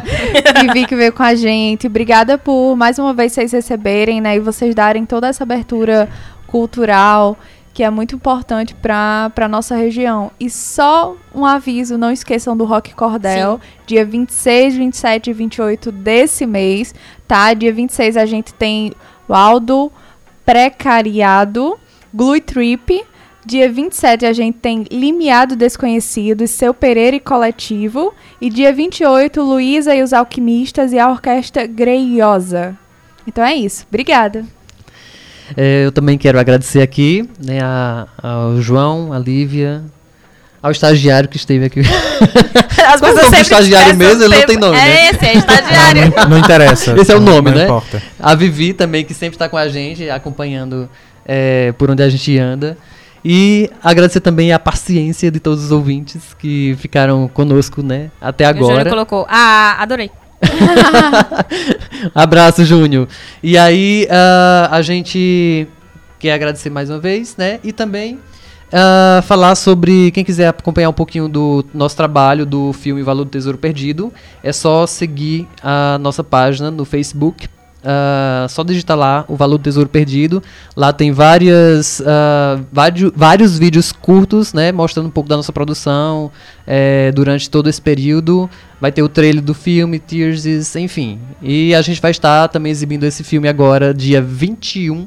Vivi 0.60 0.86
que 0.86 0.96
veio 0.96 1.12
com 1.12 1.22
a 1.22 1.34
gente. 1.34 1.86
Obrigada 1.86 2.36
por 2.36 2.76
mais 2.76 2.98
uma 2.98 3.14
vez 3.14 3.32
vocês 3.32 3.52
receberem 3.52 4.20
né, 4.20 4.36
e 4.36 4.40
vocês 4.40 4.74
darem 4.74 5.06
toda 5.06 5.28
essa 5.28 5.44
abertura 5.44 6.08
cultural 6.46 7.36
que 7.76 7.82
é 7.82 7.90
muito 7.90 8.14
importante 8.14 8.74
para 8.74 9.30
a 9.36 9.48
nossa 9.48 9.76
região. 9.76 10.30
E 10.40 10.48
só 10.48 11.14
um 11.34 11.44
aviso, 11.44 11.98
não 11.98 12.10
esqueçam 12.10 12.56
do 12.56 12.64
Rock 12.64 12.94
Cordel, 12.94 13.60
Sim. 13.60 13.68
dia 13.86 14.02
26, 14.02 14.76
27 14.76 15.28
e 15.28 15.32
28 15.34 15.92
desse 15.92 16.46
mês, 16.46 16.94
tá? 17.28 17.52
Dia 17.52 17.70
26 17.74 18.16
a 18.16 18.24
gente 18.24 18.54
tem 18.54 18.94
o 19.28 19.34
Aldo 19.34 19.92
Precariado, 20.42 21.78
Glue 22.14 22.40
Trip, 22.40 23.04
Dia 23.44 23.70
27 23.70 24.24
a 24.24 24.32
gente 24.32 24.56
tem 24.56 24.86
Limiado 24.90 25.54
Desconhecido 25.54 26.42
e 26.42 26.48
Seu 26.48 26.72
Pereira 26.72 27.14
e 27.14 27.20
Coletivo. 27.20 28.12
E 28.40 28.48
dia 28.48 28.72
28, 28.72 29.40
Luísa 29.40 29.94
e 29.94 30.02
os 30.02 30.14
Alquimistas 30.14 30.92
e 30.92 30.98
a 30.98 31.08
Orquestra 31.10 31.64
Greiosa. 31.64 32.76
Então 33.24 33.44
é 33.44 33.54
isso. 33.54 33.84
Obrigada. 33.86 34.44
É, 35.56 35.84
eu 35.84 35.92
também 35.92 36.16
quero 36.16 36.38
agradecer 36.38 36.80
aqui 36.80 37.28
né, 37.44 37.60
a, 37.62 38.06
ao 38.22 38.60
João, 38.60 39.12
a 39.12 39.18
Lívia, 39.18 39.84
ao 40.62 40.70
estagiário 40.70 41.28
que 41.28 41.36
esteve 41.36 41.66
aqui. 41.66 41.80
As 42.86 43.00
Qual 43.00 43.16
é 43.16 43.28
o 43.28 43.34
estagiário 43.34 43.96
mesmo? 43.96 44.22
Ele 44.22 44.36
não 44.36 44.46
tem 44.46 44.56
nome, 44.56 44.78
é 44.78 44.80
né? 44.80 45.10
esse, 45.10 45.26
é 45.26 45.34
estagiário. 45.34 46.02
Não, 46.02 46.22
não, 46.22 46.30
não 46.30 46.38
interessa. 46.38 46.94
Esse 46.98 47.12
é 47.12 47.16
o 47.16 47.20
nome, 47.20 47.50
não 47.50 47.56
né? 47.58 47.64
Importa. 47.64 48.02
A 48.18 48.34
Vivi 48.34 48.72
também, 48.72 49.04
que 49.04 49.12
sempre 49.12 49.34
está 49.34 49.48
com 49.48 49.56
a 49.56 49.68
gente, 49.68 50.08
acompanhando 50.08 50.88
é, 51.24 51.72
por 51.72 51.90
onde 51.90 52.02
a 52.02 52.08
gente 52.08 52.38
anda. 52.38 52.76
E 53.24 53.68
agradecer 53.82 54.20
também 54.20 54.52
a 54.52 54.58
paciência 54.58 55.32
de 55.32 55.40
todos 55.40 55.64
os 55.64 55.72
ouvintes 55.72 56.34
que 56.38 56.76
ficaram 56.78 57.26
conosco, 57.26 57.82
né, 57.82 58.10
até 58.20 58.44
agora. 58.44 58.86
O 58.86 58.90
colocou, 58.90 59.26
ah, 59.28 59.76
adorei. 59.80 60.10
Abraço, 62.14 62.64
Júnior. 62.64 63.08
E 63.42 63.56
aí, 63.56 64.06
uh, 64.10 64.68
a 64.70 64.82
gente 64.82 65.66
quer 66.18 66.32
agradecer 66.32 66.70
mais 66.70 66.90
uma 66.90 66.98
vez, 66.98 67.36
né? 67.36 67.60
E 67.62 67.72
também 67.72 68.18
uh, 68.66 69.22
falar 69.22 69.54
sobre 69.54 70.10
quem 70.10 70.24
quiser 70.24 70.48
acompanhar 70.48 70.88
um 70.88 70.94
pouquinho 70.94 71.28
do 71.28 71.64
nosso 71.72 71.96
trabalho 71.96 72.44
do 72.44 72.72
filme 72.72 73.02
Valor 73.02 73.24
do 73.24 73.30
Tesouro 73.30 73.58
Perdido, 73.58 74.12
é 74.42 74.52
só 74.52 74.86
seguir 74.86 75.48
a 75.62 75.98
nossa 75.98 76.22
página 76.24 76.70
no 76.70 76.84
Facebook, 76.84 77.48
Uh, 77.86 78.48
só 78.48 78.64
digitar 78.64 78.96
lá 78.96 79.24
o 79.28 79.36
valor 79.36 79.58
do 79.58 79.62
tesouro 79.62 79.88
perdido. 79.88 80.42
Lá 80.74 80.92
tem 80.92 81.12
várias, 81.12 82.00
uh, 82.00 82.66
vários, 82.72 83.12
vários 83.14 83.56
vídeos 83.56 83.92
curtos, 83.92 84.52
né, 84.52 84.72
mostrando 84.72 85.06
um 85.06 85.10
pouco 85.10 85.28
da 85.28 85.36
nossa 85.36 85.52
produção 85.52 86.32
é, 86.66 87.12
durante 87.12 87.48
todo 87.48 87.68
esse 87.68 87.80
período. 87.80 88.50
Vai 88.80 88.90
ter 88.90 89.04
o 89.04 89.08
trailer 89.08 89.40
do 89.40 89.54
filme, 89.54 90.00
Tears, 90.00 90.74
enfim. 90.74 91.20
E 91.40 91.76
a 91.76 91.80
gente 91.80 92.02
vai 92.02 92.10
estar 92.10 92.48
também 92.48 92.72
exibindo 92.72 93.04
esse 93.04 93.22
filme 93.22 93.46
agora, 93.46 93.94
dia 93.94 94.20
21 94.20 95.06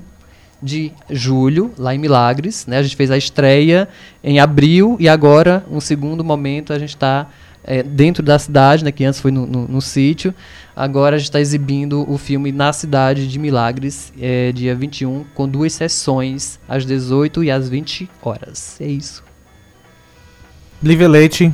de 0.63 0.93
julho, 1.09 1.73
lá 1.77 1.93
em 1.93 1.97
Milagres. 1.97 2.65
Né? 2.65 2.77
A 2.77 2.83
gente 2.83 2.95
fez 2.95 3.11
a 3.11 3.17
estreia 3.17 3.89
em 4.23 4.39
abril 4.39 4.95
e 5.01 5.09
agora, 5.09 5.65
um 5.69 5.81
segundo 5.81 6.23
momento, 6.23 6.71
a 6.71 6.79
gente 6.79 6.95
está 6.95 7.27
é, 7.63 7.83
dentro 7.83 8.23
da 8.23 8.39
cidade, 8.39 8.83
né, 8.83 8.91
que 8.91 9.03
antes 9.03 9.19
foi 9.19 9.31
no, 9.31 9.45
no, 9.45 9.67
no 9.67 9.81
sítio. 9.81 10.33
Agora 10.75 11.15
a 11.15 11.19
gente 11.19 11.27
está 11.27 11.39
exibindo 11.39 12.09
o 12.09 12.17
filme 12.17 12.51
na 12.51 12.71
cidade 12.71 13.27
de 13.27 13.37
Milagres, 13.37 14.13
é, 14.19 14.51
dia 14.51 14.75
21, 14.75 15.25
com 15.33 15.47
duas 15.47 15.73
sessões, 15.73 16.59
às 16.67 16.85
18 16.85 17.43
e 17.43 17.51
às 17.51 17.67
20 17.67 18.09
horas. 18.21 18.79
É 18.79 18.87
isso. 18.87 19.23
Lívia 20.81 21.09
Leite, 21.09 21.53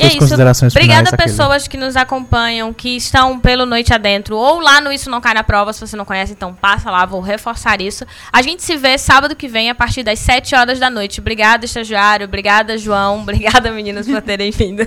e 0.00 0.06
é 0.06 0.08
isso. 0.08 0.18
considerações 0.18 0.74
Obrigada 0.74 1.10
finais, 1.10 1.30
pessoas 1.30 1.68
que 1.68 1.76
nos 1.76 1.96
acompanham, 1.96 2.72
que 2.72 2.96
estão 2.96 3.38
pelo 3.38 3.66
Noite 3.66 3.92
Adentro, 3.92 4.36
ou 4.36 4.60
lá 4.60 4.80
no 4.80 4.92
Isso 4.92 5.10
Não 5.10 5.20
Cai 5.20 5.34
na 5.34 5.44
Prova, 5.44 5.72
se 5.72 5.80
você 5.80 5.96
não 5.96 6.04
conhece, 6.04 6.32
então 6.32 6.54
passa 6.54 6.90
lá, 6.90 7.04
vou 7.04 7.20
reforçar 7.20 7.80
isso. 7.80 8.06
A 8.32 8.42
gente 8.42 8.62
se 8.62 8.76
vê 8.76 8.96
sábado 8.96 9.36
que 9.36 9.48
vem, 9.48 9.70
a 9.70 9.74
partir 9.74 10.02
das 10.02 10.18
7 10.18 10.54
horas 10.54 10.78
da 10.78 10.88
noite. 10.88 11.20
Obrigada, 11.20 11.64
estagiário, 11.64 12.26
obrigada, 12.26 12.78
João, 12.78 13.20
obrigada, 13.22 13.70
meninas, 13.70 14.06
por 14.06 14.22
terem 14.22 14.50
vindo. 14.50 14.86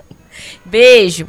Beijo. 0.64 1.26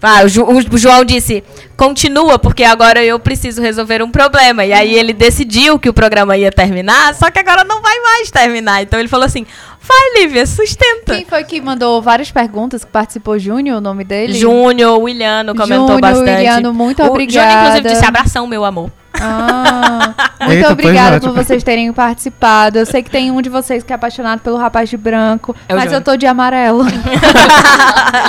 Ah, 0.00 0.22
o, 0.24 0.28
Ju, 0.28 0.44
o, 0.44 0.78
João 0.78 1.04
disse, 1.04 1.42
continua, 1.76 2.38
porque 2.38 2.62
agora 2.62 3.04
eu 3.04 3.18
preciso 3.18 3.60
resolver 3.60 4.00
um 4.00 4.10
problema. 4.10 4.64
E 4.64 4.72
aí 4.72 4.94
ele 4.94 5.12
decidiu 5.12 5.76
que 5.76 5.88
o 5.88 5.92
programa 5.92 6.36
ia 6.36 6.52
terminar, 6.52 7.16
só 7.16 7.30
que 7.32 7.38
agora 7.38 7.64
não 7.64 7.82
vai 7.82 7.98
mais 7.98 8.30
terminar. 8.30 8.80
Então 8.80 9.00
ele 9.00 9.08
falou 9.08 9.26
assim: 9.26 9.44
vai, 9.88 10.22
Lívia, 10.22 10.46
sustenta. 10.46 11.14
Quem 11.14 11.24
foi 11.24 11.42
que 11.44 11.60
mandou 11.60 12.00
várias 12.02 12.30
perguntas, 12.30 12.84
que 12.84 12.90
participou? 12.90 13.38
Júnior, 13.38 13.78
o 13.78 13.80
nome 13.80 14.04
dele? 14.04 14.34
Júnior, 14.34 15.00
Williano 15.00 15.54
comentou 15.54 15.86
Júnior, 15.86 16.00
bastante. 16.00 16.30
Williano, 16.30 16.74
muito 16.74 17.02
o 17.02 17.06
obrigada. 17.06 17.50
Júnior, 17.50 17.66
inclusive, 17.68 17.88
disse 17.94 18.04
abração, 18.04 18.46
meu 18.46 18.64
amor. 18.64 18.90
Ah, 19.20 20.14
muito 20.46 20.52
Eita, 20.52 20.72
obrigada 20.72 21.20
por 21.20 21.32
vocês 21.32 21.62
terem 21.64 21.92
participado. 21.92 22.78
Eu 22.78 22.86
sei 22.86 23.02
que 23.02 23.10
tem 23.10 23.30
um 23.30 23.40
de 23.40 23.48
vocês 23.48 23.82
que 23.82 23.92
é 23.92 23.96
apaixonado 23.96 24.40
pelo 24.40 24.56
rapaz 24.56 24.88
de 24.88 24.96
branco, 24.96 25.56
é 25.68 25.74
mas 25.74 25.92
eu 25.92 26.00
tô 26.00 26.16
de 26.16 26.26
amarelo. 26.26 26.84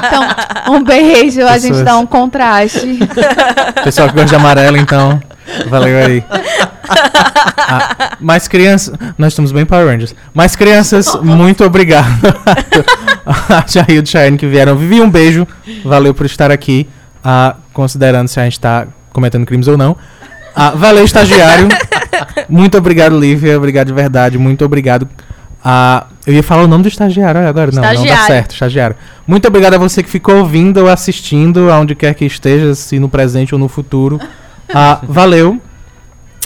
então, 0.07 0.73
um 0.75 0.83
beijo, 0.83 1.39
Pessoas... 1.41 1.51
a 1.51 1.57
gente 1.59 1.83
dá 1.83 1.97
um 1.97 2.05
contraste. 2.05 2.99
Pessoal 3.83 4.07
que 4.07 4.15
gosta 4.15 4.29
de 4.29 4.35
amarelo, 4.35 4.77
então. 4.77 5.21
Valeu 5.69 6.05
aí. 6.05 6.23
Ah, 7.71 8.17
mais 8.19 8.47
crianças. 8.47 8.95
Nós 9.15 9.33
estamos 9.33 9.51
bem 9.51 9.63
Power 9.63 9.85
Rangers. 9.85 10.15
Mais 10.33 10.55
crianças, 10.55 11.13
muito 11.21 11.63
obrigado. 11.63 12.07
a 13.25 13.63
Jair 13.67 14.01
e 14.01 14.05
Cheyenne 14.05 14.37
que 14.37 14.47
vieram. 14.47 14.75
Vivi, 14.75 14.99
um 14.99 15.09
beijo. 15.09 15.47
Valeu 15.85 16.13
por 16.13 16.25
estar 16.25 16.49
aqui. 16.49 16.89
Ah, 17.23 17.55
considerando 17.71 18.27
se 18.27 18.39
a 18.39 18.43
gente 18.43 18.53
está 18.53 18.87
cometendo 19.13 19.45
crimes 19.45 19.67
ou 19.67 19.77
não. 19.77 19.95
Ah, 20.55 20.71
valeu, 20.71 21.05
estagiário. 21.05 21.67
Muito 22.49 22.77
obrigado, 22.77 23.19
Lívia. 23.19 23.55
Obrigado 23.57 23.87
de 23.87 23.93
verdade. 23.93 24.37
Muito 24.37 24.65
obrigado. 24.65 25.07
Ah, 25.63 26.07
eu 26.25 26.33
ia 26.33 26.43
falar 26.43 26.63
o 26.63 26.67
nome 26.67 26.83
do 26.83 26.89
estagiário, 26.89 27.39
olha 27.39 27.49
agora. 27.49 27.71
Não, 27.71 27.81
não 27.81 28.05
dá 28.05 28.17
certo, 28.25 28.53
estagiário. 28.53 28.95
Muito 29.27 29.47
obrigado 29.47 29.73
a 29.73 29.77
você 29.77 30.01
que 30.01 30.09
ficou 30.09 30.37
ouvindo 30.37 30.77
ou 30.77 30.89
assistindo, 30.89 31.69
aonde 31.69 31.95
quer 31.95 32.13
que 32.13 32.25
esteja, 32.25 32.73
se 32.75 32.97
no 32.97 33.09
presente 33.09 33.53
ou 33.53 33.59
no 33.59 33.67
futuro. 33.67 34.19
Ah, 34.73 34.99
valeu. 35.03 35.61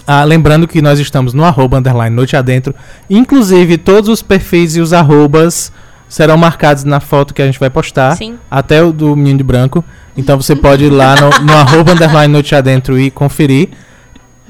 Ah, 0.05 0.23
lembrando 0.23 0.67
que 0.67 0.81
nós 0.81 0.99
estamos 0.99 1.33
no 1.33 1.43
arroba 1.43 1.77
underline 1.77 2.15
noite 2.15 2.35
adentro. 2.35 2.75
Inclusive, 3.09 3.77
todos 3.77 4.09
os 4.09 4.21
perfis 4.21 4.75
e 4.75 4.81
os 4.81 4.91
arrobas 4.91 5.71
serão 6.07 6.37
marcados 6.37 6.83
na 6.83 6.99
foto 6.99 7.33
que 7.33 7.41
a 7.41 7.45
gente 7.45 7.59
vai 7.59 7.69
postar. 7.69 8.15
Sim. 8.15 8.37
Até 8.51 8.83
o 8.83 8.91
do 8.91 9.15
menino 9.15 9.37
de 9.37 9.43
branco. 9.43 9.83
Então 10.15 10.39
você 10.39 10.55
pode 10.55 10.85
ir 10.85 10.89
lá 10.89 11.15
no, 11.15 11.45
no 11.45 11.53
arroba 11.53 11.93
underline 11.93 12.31
noite 12.31 12.53
adentro 12.53 12.99
e 12.99 13.09
conferir. 13.09 13.69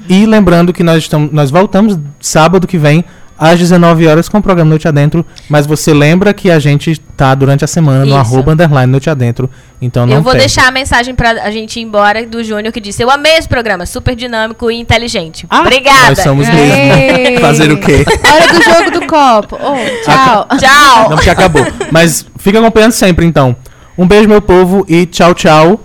E 0.08 0.26
lembrando 0.26 0.72
que 0.72 0.82
nós, 0.82 0.98
estamos, 0.98 1.32
nós 1.32 1.50
voltamos 1.50 1.98
sábado 2.20 2.66
que 2.66 2.76
vem 2.76 3.04
às 3.38 3.58
19 3.58 4.06
horas 4.06 4.28
com 4.28 4.38
o 4.38 4.42
programa 4.42 4.68
Noite 4.70 4.86
Adentro. 4.88 5.24
Mas 5.48 5.66
você 5.66 5.92
lembra 5.92 6.32
que 6.32 6.50
a 6.50 6.58
gente 6.58 6.98
tá 7.16 7.34
durante 7.34 7.64
a 7.64 7.66
semana 7.66 8.00
no 8.00 8.06
Isso. 8.06 8.16
arroba 8.16 8.52
underline 8.52 8.90
Noite 8.90 9.10
Adentro. 9.10 9.50
Então 9.82 10.06
não 10.06 10.14
eu 10.14 10.22
vou 10.22 10.32
perca. 10.32 10.46
deixar 10.46 10.68
a 10.68 10.70
mensagem 10.70 11.14
pra 11.14 11.30
a 11.30 11.50
gente 11.50 11.78
ir 11.78 11.82
embora 11.82 12.24
do 12.26 12.42
Júnior 12.42 12.72
que 12.72 12.80
disse: 12.80 13.02
Eu 13.02 13.10
amei 13.10 13.36
esse 13.36 13.48
programa, 13.48 13.84
super 13.86 14.14
dinâmico 14.14 14.70
e 14.70 14.76
inteligente. 14.80 15.46
Ah, 15.50 15.60
Obrigada. 15.60 16.08
Nós 16.10 16.18
somos 16.20 16.48
mesmo. 16.48 17.40
Fazer 17.42 17.70
o 17.72 17.78
quê? 17.78 18.04
Hora 18.32 18.52
do 18.52 18.62
jogo 18.62 18.90
do 19.00 19.06
copo. 19.06 19.58
Oh, 19.60 19.74
tchau. 20.04 20.48
Tchau. 20.58 21.10
Não, 21.10 21.16
porque 21.16 21.30
acabou. 21.30 21.66
Mas 21.90 22.24
fica 22.38 22.58
acompanhando 22.58 22.92
sempre, 22.92 23.26
então. 23.26 23.54
Um 23.96 24.06
beijo, 24.06 24.28
meu 24.28 24.40
povo, 24.42 24.84
e 24.88 25.06
tchau, 25.06 25.34
tchau. 25.34 25.80